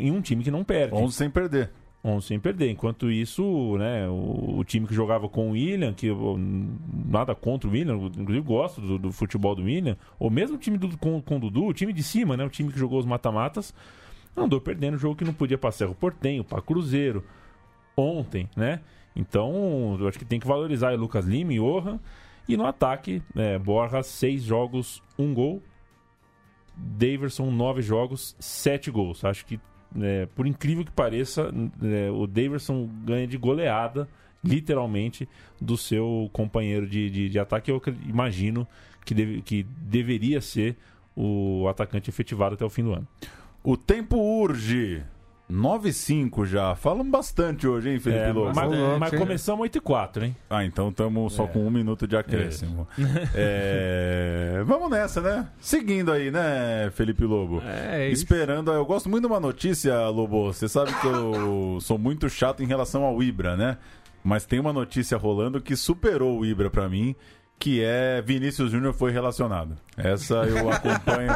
em 0.00 0.10
um 0.10 0.20
time 0.20 0.44
que 0.44 0.50
não 0.50 0.62
perde. 0.62 0.94
11 0.94 1.14
sem 1.14 1.30
perder. 1.30 1.70
11 2.04 2.26
sem 2.26 2.38
perder. 2.38 2.70
Enquanto 2.70 3.10
isso, 3.10 3.76
né, 3.78 4.08
o, 4.08 4.58
o, 4.58 4.64
time 4.64 4.86
que 4.86 4.94
jogava 4.94 5.28
com 5.28 5.48
o 5.48 5.52
William, 5.52 5.92
que 5.92 6.06
eu, 6.06 6.38
nada 6.38 7.34
contra 7.34 7.68
o 7.68 7.72
William, 7.72 7.96
inclusive 7.96 8.40
gosto 8.40 8.80
do, 8.80 8.98
do 8.98 9.12
futebol 9.12 9.54
do 9.54 9.62
William, 9.62 9.96
ou 10.18 10.30
mesmo 10.30 10.56
o 10.56 10.58
time 10.58 10.78
do, 10.78 10.96
com, 10.98 11.20
com 11.20 11.36
o 11.36 11.40
Dudu, 11.40 11.64
o 11.64 11.72
time 11.72 11.92
de 11.92 12.02
cima, 12.02 12.36
né, 12.36 12.44
o 12.44 12.50
time 12.50 12.72
que 12.72 12.78
jogou 12.78 12.98
os 12.98 13.06
mata-matas, 13.06 13.74
andou 14.36 14.60
perdendo 14.60 14.94
o 14.94 14.98
jogo 14.98 15.16
que 15.16 15.24
não 15.24 15.32
podia 15.32 15.58
passar 15.58 15.88
o 15.88 15.94
Portenho, 15.94 16.44
para 16.44 16.62
Cruzeiro, 16.62 17.24
ontem, 17.96 18.48
né? 18.54 18.80
Então, 19.14 19.96
eu 19.98 20.06
acho 20.06 20.18
que 20.18 20.26
tem 20.26 20.38
que 20.38 20.46
valorizar 20.46 20.92
o 20.92 20.96
Lucas 20.96 21.24
Lima 21.24 21.54
e 21.54 21.58
Orhan. 21.58 21.98
E 22.46 22.56
no 22.56 22.66
ataque, 22.66 23.22
é, 23.34 23.58
Borja, 23.58 24.02
seis 24.02 24.42
jogos, 24.42 25.02
um 25.18 25.32
gol, 25.32 25.62
Daverson, 26.76 27.50
nove 27.50 27.82
jogos, 27.82 28.36
sete 28.38 28.90
gols. 28.90 29.24
Acho 29.24 29.46
que, 29.46 29.58
é, 30.00 30.26
por 30.26 30.46
incrível 30.46 30.84
que 30.84 30.92
pareça, 30.92 31.52
é, 31.82 32.10
o 32.10 32.26
Daverson 32.26 32.88
ganha 33.04 33.26
de 33.26 33.36
goleada, 33.36 34.08
literalmente, 34.44 35.28
do 35.60 35.76
seu 35.76 36.28
companheiro 36.32 36.86
de, 36.86 37.10
de, 37.10 37.28
de 37.28 37.38
ataque. 37.38 37.70
Eu 37.70 37.82
imagino 38.06 38.66
que, 39.04 39.14
deve, 39.14 39.42
que 39.42 39.62
deveria 39.62 40.40
ser 40.40 40.76
o 41.16 41.66
atacante 41.68 42.10
efetivado 42.10 42.54
até 42.54 42.64
o 42.64 42.70
fim 42.70 42.82
do 42.82 42.92
ano. 42.92 43.08
O 43.64 43.76
tempo 43.76 44.16
urge. 44.18 45.02
9 45.48 45.88
e 45.88 45.92
5 45.92 46.44
já. 46.44 46.74
Falamos 46.74 47.08
bastante 47.08 47.68
hoje, 47.68 47.90
hein, 47.90 48.00
Felipe 48.00 48.22
é, 48.22 48.32
Lobo? 48.32 48.52
Mas, 48.54 48.72
é, 48.72 48.98
mas 48.98 49.14
começamos 49.14 49.62
8 49.62 49.78
e 49.78 49.80
4, 49.80 50.24
hein? 50.24 50.36
Ah, 50.50 50.64
então 50.64 50.88
estamos 50.88 51.32
só 51.32 51.44
é. 51.44 51.46
com 51.46 51.64
um 51.64 51.70
minuto 51.70 52.06
de 52.06 52.16
acréscimo. 52.16 52.86
É. 53.34 54.62
Vamos 54.64 54.90
nessa, 54.90 55.20
né? 55.20 55.48
Seguindo 55.60 56.10
aí, 56.10 56.30
né, 56.30 56.90
Felipe 56.92 57.24
Lobo? 57.24 57.62
É, 57.64 58.08
Esperando. 58.08 58.72
Eu 58.72 58.84
gosto 58.84 59.08
muito 59.08 59.22
de 59.22 59.32
uma 59.32 59.40
notícia, 59.40 60.08
Lobo. 60.08 60.52
Você 60.52 60.68
sabe 60.68 60.92
que 61.00 61.06
eu 61.06 61.78
sou 61.82 61.98
muito 61.98 62.28
chato 62.28 62.62
em 62.62 62.66
relação 62.66 63.04
ao 63.04 63.22
Ibra, 63.22 63.56
né? 63.56 63.76
Mas 64.24 64.44
tem 64.44 64.58
uma 64.58 64.72
notícia 64.72 65.16
rolando 65.16 65.60
que 65.60 65.76
superou 65.76 66.40
o 66.40 66.46
Ibra 66.46 66.68
para 66.68 66.88
mim 66.88 67.14
que 67.58 67.82
é 67.82 68.22
Vinícius 68.22 68.70
Júnior 68.70 68.92
foi 68.92 69.10
relacionado. 69.10 69.76
Essa 69.96 70.34
eu 70.44 70.68
acompanho. 70.70 71.34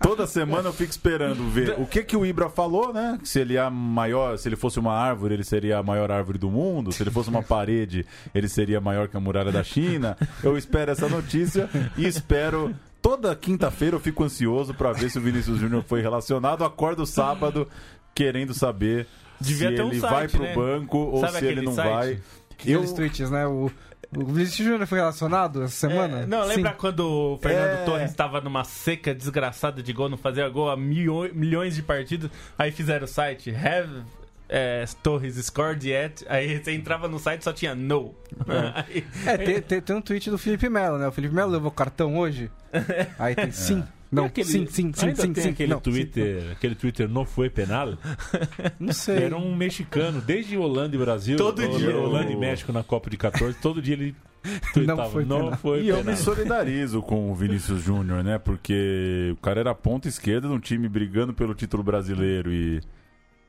Toda 0.00 0.26
semana 0.26 0.68
eu 0.68 0.72
fico 0.72 0.90
esperando 0.90 1.48
ver 1.50 1.74
o 1.78 1.86
que 1.86 2.02
que 2.02 2.16
o 2.16 2.24
Ibra 2.24 2.48
falou, 2.48 2.92
né? 2.92 3.18
Se 3.22 3.40
ele 3.40 3.56
é 3.56 3.68
maior, 3.70 4.38
se 4.38 4.48
ele 4.48 4.56
fosse 4.56 4.78
uma 4.78 4.94
árvore, 4.94 5.34
ele 5.34 5.44
seria 5.44 5.78
a 5.78 5.82
maior 5.82 6.10
árvore 6.10 6.38
do 6.38 6.50
mundo. 6.50 6.90
Se 6.90 7.02
ele 7.02 7.10
fosse 7.10 7.28
uma 7.28 7.42
parede, 7.44 8.06
ele 8.34 8.48
seria 8.48 8.80
maior 8.80 9.08
que 9.08 9.16
a 9.16 9.20
muralha 9.20 9.52
da 9.52 9.62
China. 9.62 10.16
Eu 10.42 10.56
espero 10.56 10.90
essa 10.90 11.08
notícia 11.08 11.68
e 11.96 12.06
espero 12.06 12.74
toda 13.02 13.34
quinta-feira 13.36 13.94
eu 13.96 14.00
fico 14.00 14.24
ansioso 14.24 14.74
para 14.74 14.92
ver 14.92 15.10
se 15.10 15.18
o 15.18 15.20
Vinícius 15.20 15.58
Júnior 15.60 15.84
foi 15.86 16.00
relacionado. 16.00 16.64
Acordo 16.64 17.04
sábado 17.04 17.68
querendo 18.14 18.54
saber 18.54 19.06
Devia 19.40 19.68
se 19.68 19.76
ter 19.76 19.82
um 19.82 19.88
ele 19.90 20.00
site, 20.00 20.12
vai 20.12 20.28
pro 20.28 20.42
né? 20.42 20.54
banco 20.54 20.98
ou 20.98 21.20
Sabe 21.20 21.38
se 21.38 21.46
ele 21.46 21.60
não 21.62 21.74
site? 21.74 21.88
vai. 21.92 22.18
Aqueles 22.58 22.92
tweets, 22.92 23.30
né? 23.30 23.46
O, 23.46 23.70
o 24.16 24.24
Vinícius 24.24 24.66
Júnior 24.66 24.86
foi 24.86 24.98
relacionado 24.98 25.62
essa 25.62 25.74
semana? 25.88 26.20
É, 26.20 26.26
não, 26.26 26.44
lembra 26.44 26.70
Sim. 26.72 26.76
quando 26.78 27.00
o 27.34 27.38
Fernando 27.38 27.80
É. 27.80 27.84
Torres 27.84 28.10
estava 28.10 28.40
numa 28.40 28.64
seca 28.64 29.14
desgraçada 29.14 29.82
de 29.82 29.92
gol, 29.92 30.08
não 30.08 30.16
fazia 30.16 30.48
gol 30.48 30.70
há 30.70 30.76
milho- 30.76 31.30
milhões 31.34 31.74
de 31.74 31.82
partidas? 31.82 32.30
Aí 32.58 32.70
fizeram 32.72 33.04
o 33.04 33.08
site 33.08 33.50
Have 33.54 34.02
é, 34.48 34.84
Torres 35.02 35.34
scored 35.44 35.86
yet? 35.86 36.24
Aí 36.28 36.58
você 36.62 36.72
entrava 36.72 37.06
no 37.06 37.18
site 37.18 37.42
e 37.42 37.44
só 37.44 37.52
tinha 37.52 37.74
no. 37.74 38.14
Aí- 38.74 39.06
É, 39.26 39.36
tem, 39.36 39.60
tem, 39.60 39.80
tem 39.82 39.96
um 39.96 40.00
tweet 40.00 40.30
do 40.30 40.38
Felipe 40.38 40.68
Melo, 40.70 40.96
né? 40.96 41.06
O 41.06 41.12
Felipe 41.12 41.34
Melo 41.34 41.50
levou 41.52 41.70
cartão 41.70 42.16
hoje. 42.16 42.50
Aí 43.18 43.34
tem 43.34 43.50
sim. 43.52 43.84
Não, 44.10 44.24
aquele- 44.24 44.46
sim, 44.48 44.66
sim, 44.66 44.92
sim, 44.94 45.06
ainda 45.08 45.22
sim, 45.22 45.32
tem 45.32 45.42
sim. 45.44 45.50
aquele 45.50 45.72
não, 45.74 45.80
Twitter, 45.80 46.50
aquele 46.52 46.74
Twitter 46.74 47.08
não 47.08 47.24
foi 47.26 47.50
penal. 47.50 47.90
sim. 47.92 47.98
Não 48.80 48.92
sei. 48.92 49.24
Era 49.24 49.36
um 49.36 49.54
mexicano, 49.54 50.20
desde 50.20 50.56
Holanda 50.56 50.96
e 50.96 50.98
Brasil. 50.98 51.36
Todo 51.36 51.60
Holanda- 51.62 51.78
dia. 51.78 51.96
Holanda 51.96 52.32
e 52.32 52.36
México 52.36 52.72
na 52.72 52.82
Copa 52.82 53.10
de 53.10 53.16
14, 53.18 53.58
todo 53.60 53.82
dia 53.82 53.94
ele 53.94 54.14
tweetava, 54.72 55.02
Não 55.04 55.10
foi 55.10 55.24
não 55.24 55.38
penal." 55.44 55.58
foi 55.58 55.82
E 55.82 55.88
eu 55.88 55.96
me 55.98 56.04
penal. 56.04 56.16
solidarizo 56.18 57.02
com 57.02 57.30
o 57.30 57.34
Vinícius 57.34 57.82
Júnior, 57.82 58.24
né? 58.24 58.38
Porque 58.38 59.30
o 59.34 59.36
cara 59.42 59.60
era 59.60 59.74
ponta 59.74 60.08
esquerda 60.08 60.48
de 60.48 60.54
um 60.54 60.60
time 60.60 60.88
brigando 60.88 61.34
pelo 61.34 61.54
título 61.54 61.82
brasileiro 61.82 62.50
e 62.52 62.80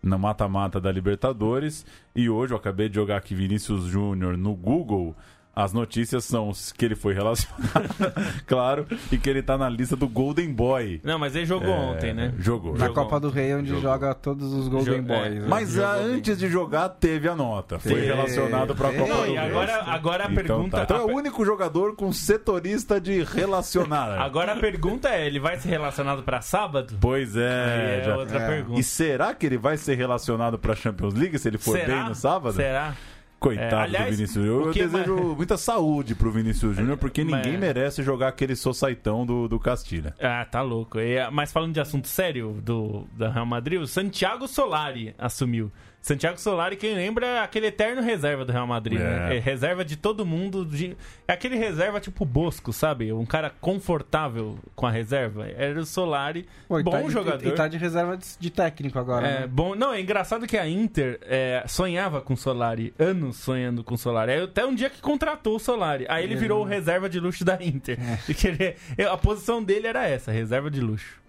na 0.03 0.17
mata-mata 0.17 0.79
da 0.81 0.91
Libertadores. 0.91 1.85
E 2.15 2.29
hoje 2.29 2.53
eu 2.53 2.57
acabei 2.57 2.89
de 2.89 2.95
jogar 2.95 3.17
aqui 3.17 3.33
Vinícius 3.35 3.85
Júnior 3.85 4.37
no 4.37 4.53
Google. 4.55 5.15
As 5.61 5.73
notícias 5.73 6.23
são 6.23 6.51
que 6.77 6.85
ele 6.85 6.95
foi 6.95 7.13
relacionado, 7.13 7.89
claro, 8.47 8.85
e 9.11 9.17
que 9.17 9.29
ele 9.29 9.41
tá 9.41 9.57
na 9.57 9.67
lista 9.67 9.95
do 9.95 10.07
Golden 10.07 10.53
Boy. 10.53 11.01
Não, 11.03 11.19
mas 11.19 11.35
ele 11.35 11.45
jogou 11.45 11.69
É, 11.73 11.77
ontem, 11.77 12.13
né? 12.13 12.33
Jogou. 12.39 12.73
Na 12.77 12.87
Jogou. 12.87 13.03
Copa 13.03 13.19
do 13.19 13.29
Rei, 13.29 13.53
onde 13.53 13.67
Jogou. 13.69 13.81
joga 13.83 14.13
todos 14.15 14.53
os 14.53 14.67
Golden 14.67 15.01
Jo- 15.01 15.07
Boys. 15.07 15.25
é. 15.25 15.29
né? 15.39 15.45
Mas 15.49 15.69
Jogou 15.71 15.89
ah, 15.89 15.93
antes 15.95 16.37
de 16.37 16.47
jogar, 16.47 16.89
teve 16.89 17.27
a 17.27 17.35
nota. 17.35 17.77
Foi 17.79 17.99
relacionado 17.99 18.73
pra 18.75 18.91
Copa 18.93 19.07
Não, 19.07 19.17
do 19.17 19.23
Rei. 19.23 19.37
agora, 19.37 19.83
agora 19.83 20.23
a 20.27 20.31
Então, 20.31 20.35
pergunta. 20.45 20.77
tá. 20.77 20.83
então 20.83 20.97
é 20.97 20.99
a 21.01 21.05
o 21.05 21.15
único 21.15 21.43
jogador 21.45 21.95
com 21.95 22.11
setorista 22.13 22.99
de 23.01 23.23
relacionar. 23.23 24.17
Agora 24.21 24.53
a 24.53 24.55
pergunta 24.55 25.09
é: 25.09 25.25
ele 25.27 25.39
vai 25.39 25.57
ser 25.59 25.69
relacionado 25.69 26.23
pra 26.23 26.41
sábado? 26.41 26.95
Pois 27.01 27.35
é. 27.35 27.99
é 27.99 28.03
já- 28.05 28.15
outra 28.17 28.39
é. 28.39 28.47
pergunta. 28.47 28.79
E 28.79 28.83
será 28.83 29.33
que 29.33 29.45
ele 29.45 29.57
vai 29.57 29.75
ser 29.77 29.95
relacionado 29.95 30.57
pra 30.57 30.75
Champions 30.75 31.13
League 31.13 31.37
se 31.37 31.47
ele 31.47 31.57
for 31.57 31.77
Será? 31.77 31.87
bem 31.95 32.03
no 32.09 32.15
sábado? 32.15 32.55
Será? 32.55 32.93
Coitado 33.39 33.75
É, 33.75 33.83
aliás, 33.83 34.09
do 34.11 34.15
Vinícius 34.17 34.45
Júnior. 34.45 34.67
Eu 34.67 34.73
desejo 34.73 35.15
muita 35.35 35.55
saúde 35.57 36.13
pro 36.13 36.29
Vinícius 36.31 36.75
Júnior, 36.75 36.97
porque 36.97 37.23
Mas- 37.23 37.45
ninguém 37.45 37.57
merece 37.59 38.03
jogar 38.03 38.27
aquele 38.27 38.55
societão 38.55 39.25
do, 39.25 39.47
do 39.47 39.57
Castilha. 39.59 40.13
Ah, 40.21 40.45
tá 40.45 40.61
louco. 40.61 40.99
E, 40.99 41.29
mas 41.31 41.51
falando 41.51 41.73
de 41.73 41.79
assunto 41.79 42.07
sério 42.07 42.59
do 42.61 43.07
da 43.17 43.29
Real 43.31 43.45
Madrid, 43.45 43.79
o 43.79 43.87
Santiago 43.87 44.47
Solari 44.47 45.15
assumiu. 45.17 45.71
Santiago 46.01 46.39
Solari, 46.39 46.77
quem 46.77 46.95
lembra, 46.95 47.25
é 47.25 47.39
aquele 47.41 47.67
eterno 47.67 48.01
reserva 48.01 48.45
do 48.45 48.51
Real 48.53 48.65
Madrid, 48.65 48.97
né? 48.97 49.33
É. 49.33 49.37
É 49.37 49.39
reserva 49.39 49.83
de 49.83 49.97
todo 49.97 50.25
mundo. 50.25 50.65
de- 50.65 50.95
É 51.27 51.33
aquele 51.33 51.55
reserva 51.57 51.99
tipo 51.99 52.23
Bosco, 52.23 52.71
sabe? 52.71 53.11
Um 53.11 53.25
cara 53.25 53.51
confortável 53.61 54.57
com 54.75 54.87
a 54.87 54.91
reserva. 54.91 55.45
Era 55.47 55.77
o 55.79 55.85
Solari, 55.85 56.47
Pô, 56.69 56.79
e 56.79 56.83
bom 56.83 56.91
tá- 56.91 57.09
jogador. 57.09 57.45
E 57.45 57.51
tá 57.51 57.67
de 57.67 57.77
reserva 57.77 58.15
de, 58.15 58.25
de 58.39 58.49
técnico 58.49 58.97
agora. 58.97 59.27
É, 59.27 59.39
né? 59.41 59.47
bom, 59.47 59.75
não, 59.75 59.93
é 59.93 59.99
engraçado 59.99 60.47
que 60.47 60.57
a 60.57 60.67
Inter 60.67 61.19
é, 61.23 61.63
sonhava 61.67 62.21
com 62.21 62.33
o 62.33 62.37
Solari, 62.37 62.93
anos 62.97 63.35
sonhando 63.35 63.83
com 63.83 63.95
o 63.95 63.97
Solari. 63.97 64.31
Aí, 64.31 64.43
até 64.43 64.65
um 64.65 64.73
dia 64.73 64.89
que 64.89 65.01
contratou 65.01 65.57
o 65.57 65.59
Solari. 65.59 66.05
Aí 66.07 66.23
ele 66.23 66.35
virou 66.35 66.61
o 66.61 66.65
reserva 66.65 67.09
de 67.09 67.19
luxo 67.19 67.43
da 67.43 67.57
Inter. 67.61 67.97
Porque 68.25 68.47
ele- 68.47 68.75
a 69.05 69.17
posição 69.17 69.61
dele 69.61 69.85
era 69.87 70.07
essa, 70.07 70.31
reserva 70.31 70.71
de 70.71 70.79
luxo. 70.79 71.19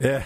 É. 0.00 0.22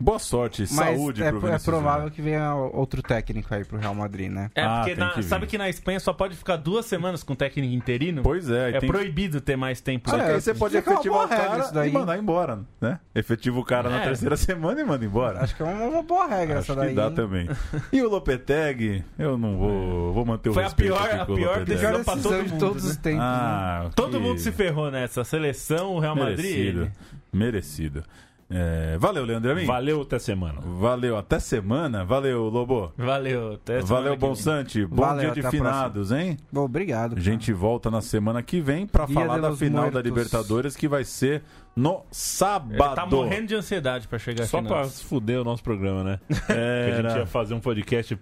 Boa 0.00 0.20
sorte, 0.20 0.60
Mas 0.62 0.70
saúde 0.96 1.24
é, 1.24 1.32
pro 1.32 1.48
é 1.48 1.58
provável 1.58 1.92
Júnior. 2.02 2.10
que 2.12 2.22
venha 2.22 2.54
outro 2.54 3.02
técnico 3.02 3.52
aí 3.52 3.64
pro 3.64 3.78
Real 3.78 3.94
Madrid, 3.96 4.30
né? 4.30 4.48
É, 4.54 4.62
Ah, 4.62 4.82
porque 4.84 4.94
na- 4.94 5.10
que 5.10 5.22
sabe 5.24 5.46
que 5.48 5.58
na 5.58 5.68
Espanha 5.68 5.98
só 5.98 6.12
pode 6.12 6.36
ficar 6.36 6.54
duas 6.56 6.86
semanas 6.86 7.24
com 7.24 7.34
técnico 7.34 7.74
interino? 7.74 8.22
Pois 8.22 8.48
é, 8.48 8.70
É 8.76 8.78
tem- 8.80 8.88
proibido 8.88 9.40
ter 9.40 9.56
mais 9.56 9.80
tempo. 9.80 10.08
Só 10.08 10.16
que 10.16 10.22
Olha, 10.22 10.34
aí 10.36 10.40
você 10.40 10.54
pode 10.54 10.76
efetivar 10.76 11.24
o 11.24 11.26
regra 11.26 11.46
cara 11.48 11.62
isso 11.64 11.74
daí, 11.74 11.90
e 11.90 11.92
mandar 11.92 12.16
embora, 12.16 12.60
né? 12.80 13.00
Efetiva 13.12 13.58
o 13.58 13.64
cara 13.64 13.90
na 13.90 14.00
É. 14.00 14.04
terceira 14.04 14.36
semana 14.36 14.80
e 14.80 14.84
manda 14.84 15.04
embora. 15.04 15.40
Acho 15.42 15.56
que 15.56 15.62
é 15.62 15.66
uma, 15.66 15.84
uma 15.86 16.02
boa 16.04 16.28
regra 16.28 16.60
Acho 16.60 16.70
essa 16.72 16.80
que 16.80 16.86
daí. 16.86 16.94
dá 16.94 17.06
hein? 17.08 17.14
também. 17.14 17.48
E 17.92 18.00
o 18.00 18.08
Lopeteg, 18.08 19.02
eu 19.18 19.36
não 19.36 19.58
vou, 19.58 20.12
vou 20.12 20.24
manter 20.24 20.50
o 20.50 20.54
Foi 20.54 20.62
a 20.62 20.66
respeito 20.66 20.94
pior- 20.94 21.20
a 21.20 21.26
pior 21.26 21.64
decisão 21.64 22.04
pra 22.04 22.16
todo 22.16 22.44
de 22.44 22.50
mundo, 22.52 22.60
todos 22.60 22.84
né? 22.84 22.90
os 22.90 22.96
tempos. 22.98 23.18
né? 23.18 23.24
Ah, 23.26 23.90
Todo 23.96 24.12
que 24.12 24.18
mundo 24.22 24.38
se 24.38 24.52
ferrou 24.52 24.92
nessa. 24.92 25.24
Seleção, 25.24 25.94
o 25.96 25.98
Real 25.98 26.14
Madrid. 26.14 26.36
merecido. 26.76 26.92
Merecido. 27.32 28.04
É, 28.50 28.96
valeu, 28.98 29.24
Leandro 29.24 29.52
Amin. 29.52 29.66
Valeu 29.66 30.00
até 30.00 30.18
semana. 30.18 30.60
Valeu, 30.60 31.18
até 31.18 31.38
semana. 31.38 32.04
Valeu, 32.04 32.48
Lobo. 32.48 32.92
Valeu. 32.96 33.52
Até 33.54 33.82
semana 33.82 34.02
Valeu. 34.04 34.16
Bonsante. 34.16 34.86
Bom 34.86 34.96
Valeu, 35.02 35.32
dia 35.32 35.42
de 35.42 35.50
finados, 35.50 36.10
hein? 36.10 36.38
Bom, 36.50 36.64
obrigado. 36.64 37.16
A 37.16 37.20
gente 37.20 37.52
volta 37.52 37.90
na 37.90 38.00
semana 38.00 38.42
que 38.42 38.60
vem 38.60 38.86
pra 38.86 39.04
Dia 39.04 39.14
falar 39.14 39.38
da 39.38 39.54
final 39.54 39.90
da. 39.90 40.00
Libertadores 40.00 40.74
que 40.74 40.88
vai 40.88 41.04
ser 41.04 41.42
no 41.78 41.90
Ele 41.94 42.00
sábado. 42.10 42.94
tá 42.96 43.06
morrendo 43.06 43.46
de 43.46 43.54
ansiedade 43.54 44.08
pra 44.08 44.18
chegar 44.18 44.46
Só 44.46 44.58
aqui. 44.58 44.66
pra 44.68 44.84
se 44.84 45.04
fuder 45.04 45.40
o 45.40 45.44
nosso 45.44 45.62
programa, 45.62 46.02
né? 46.02 46.20
Que 46.46 46.52
a 46.52 47.02
gente 47.02 47.18
ia 47.18 47.26
fazer 47.26 47.54
um 47.54 47.60
podcast 47.60 48.18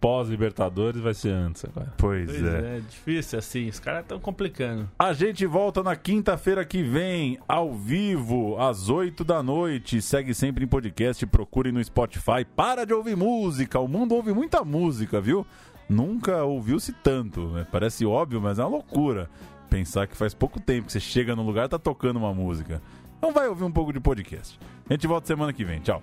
pós-Libertadores, 0.00 1.00
vai 1.00 1.14
ser 1.14 1.30
antes 1.30 1.64
agora. 1.64 1.92
Pois 1.96 2.26
Pois 2.30 2.42
é. 2.44 2.76
é, 2.76 2.80
difícil 2.80 3.38
assim. 3.38 3.68
Os 3.68 3.78
caras 3.78 4.02
estão 4.02 4.18
complicando. 4.18 4.88
A 4.98 5.12
gente 5.12 5.46
volta 5.46 5.82
na 5.82 5.94
quinta-feira 5.94 6.64
que 6.64 6.82
vem, 6.82 7.38
ao 7.48 7.72
vivo, 7.74 8.56
às 8.58 8.88
8 8.88 9.22
da 9.24 9.42
noite. 9.42 10.02
Segue 10.02 10.34
sempre 10.34 10.64
em 10.64 10.68
podcast, 10.68 11.24
procure 11.26 11.70
no 11.70 11.82
Spotify. 11.84 12.44
Para 12.56 12.84
de 12.84 12.92
ouvir 12.92 13.16
música, 13.16 13.78
o 13.78 13.86
mundo 13.88 14.14
ouve 14.14 14.32
muita 14.32 14.64
música, 14.64 15.20
viu? 15.20 15.46
Nunca 15.88 16.42
ouviu-se 16.42 16.92
tanto, 16.92 17.46
né? 17.50 17.66
Parece 17.70 18.04
óbvio, 18.04 18.40
mas 18.40 18.58
é 18.58 18.62
uma 18.64 18.70
loucura 18.70 19.30
pensar 19.66 20.06
que 20.06 20.16
faz 20.16 20.34
pouco 20.34 20.60
tempo 20.60 20.86
que 20.86 20.92
você 20.92 21.00
chega 21.00 21.36
no 21.36 21.42
lugar 21.42 21.66
e 21.66 21.68
tá 21.68 21.78
tocando 21.78 22.16
uma 22.16 22.32
música. 22.32 22.80
Então 23.18 23.32
vai 23.32 23.48
ouvir 23.48 23.64
um 23.64 23.72
pouco 23.72 23.92
de 23.92 24.00
podcast. 24.00 24.58
A 24.88 24.92
gente 24.92 25.06
volta 25.06 25.26
semana 25.26 25.52
que 25.52 25.64
vem. 25.64 25.80
Tchau. 25.80 26.02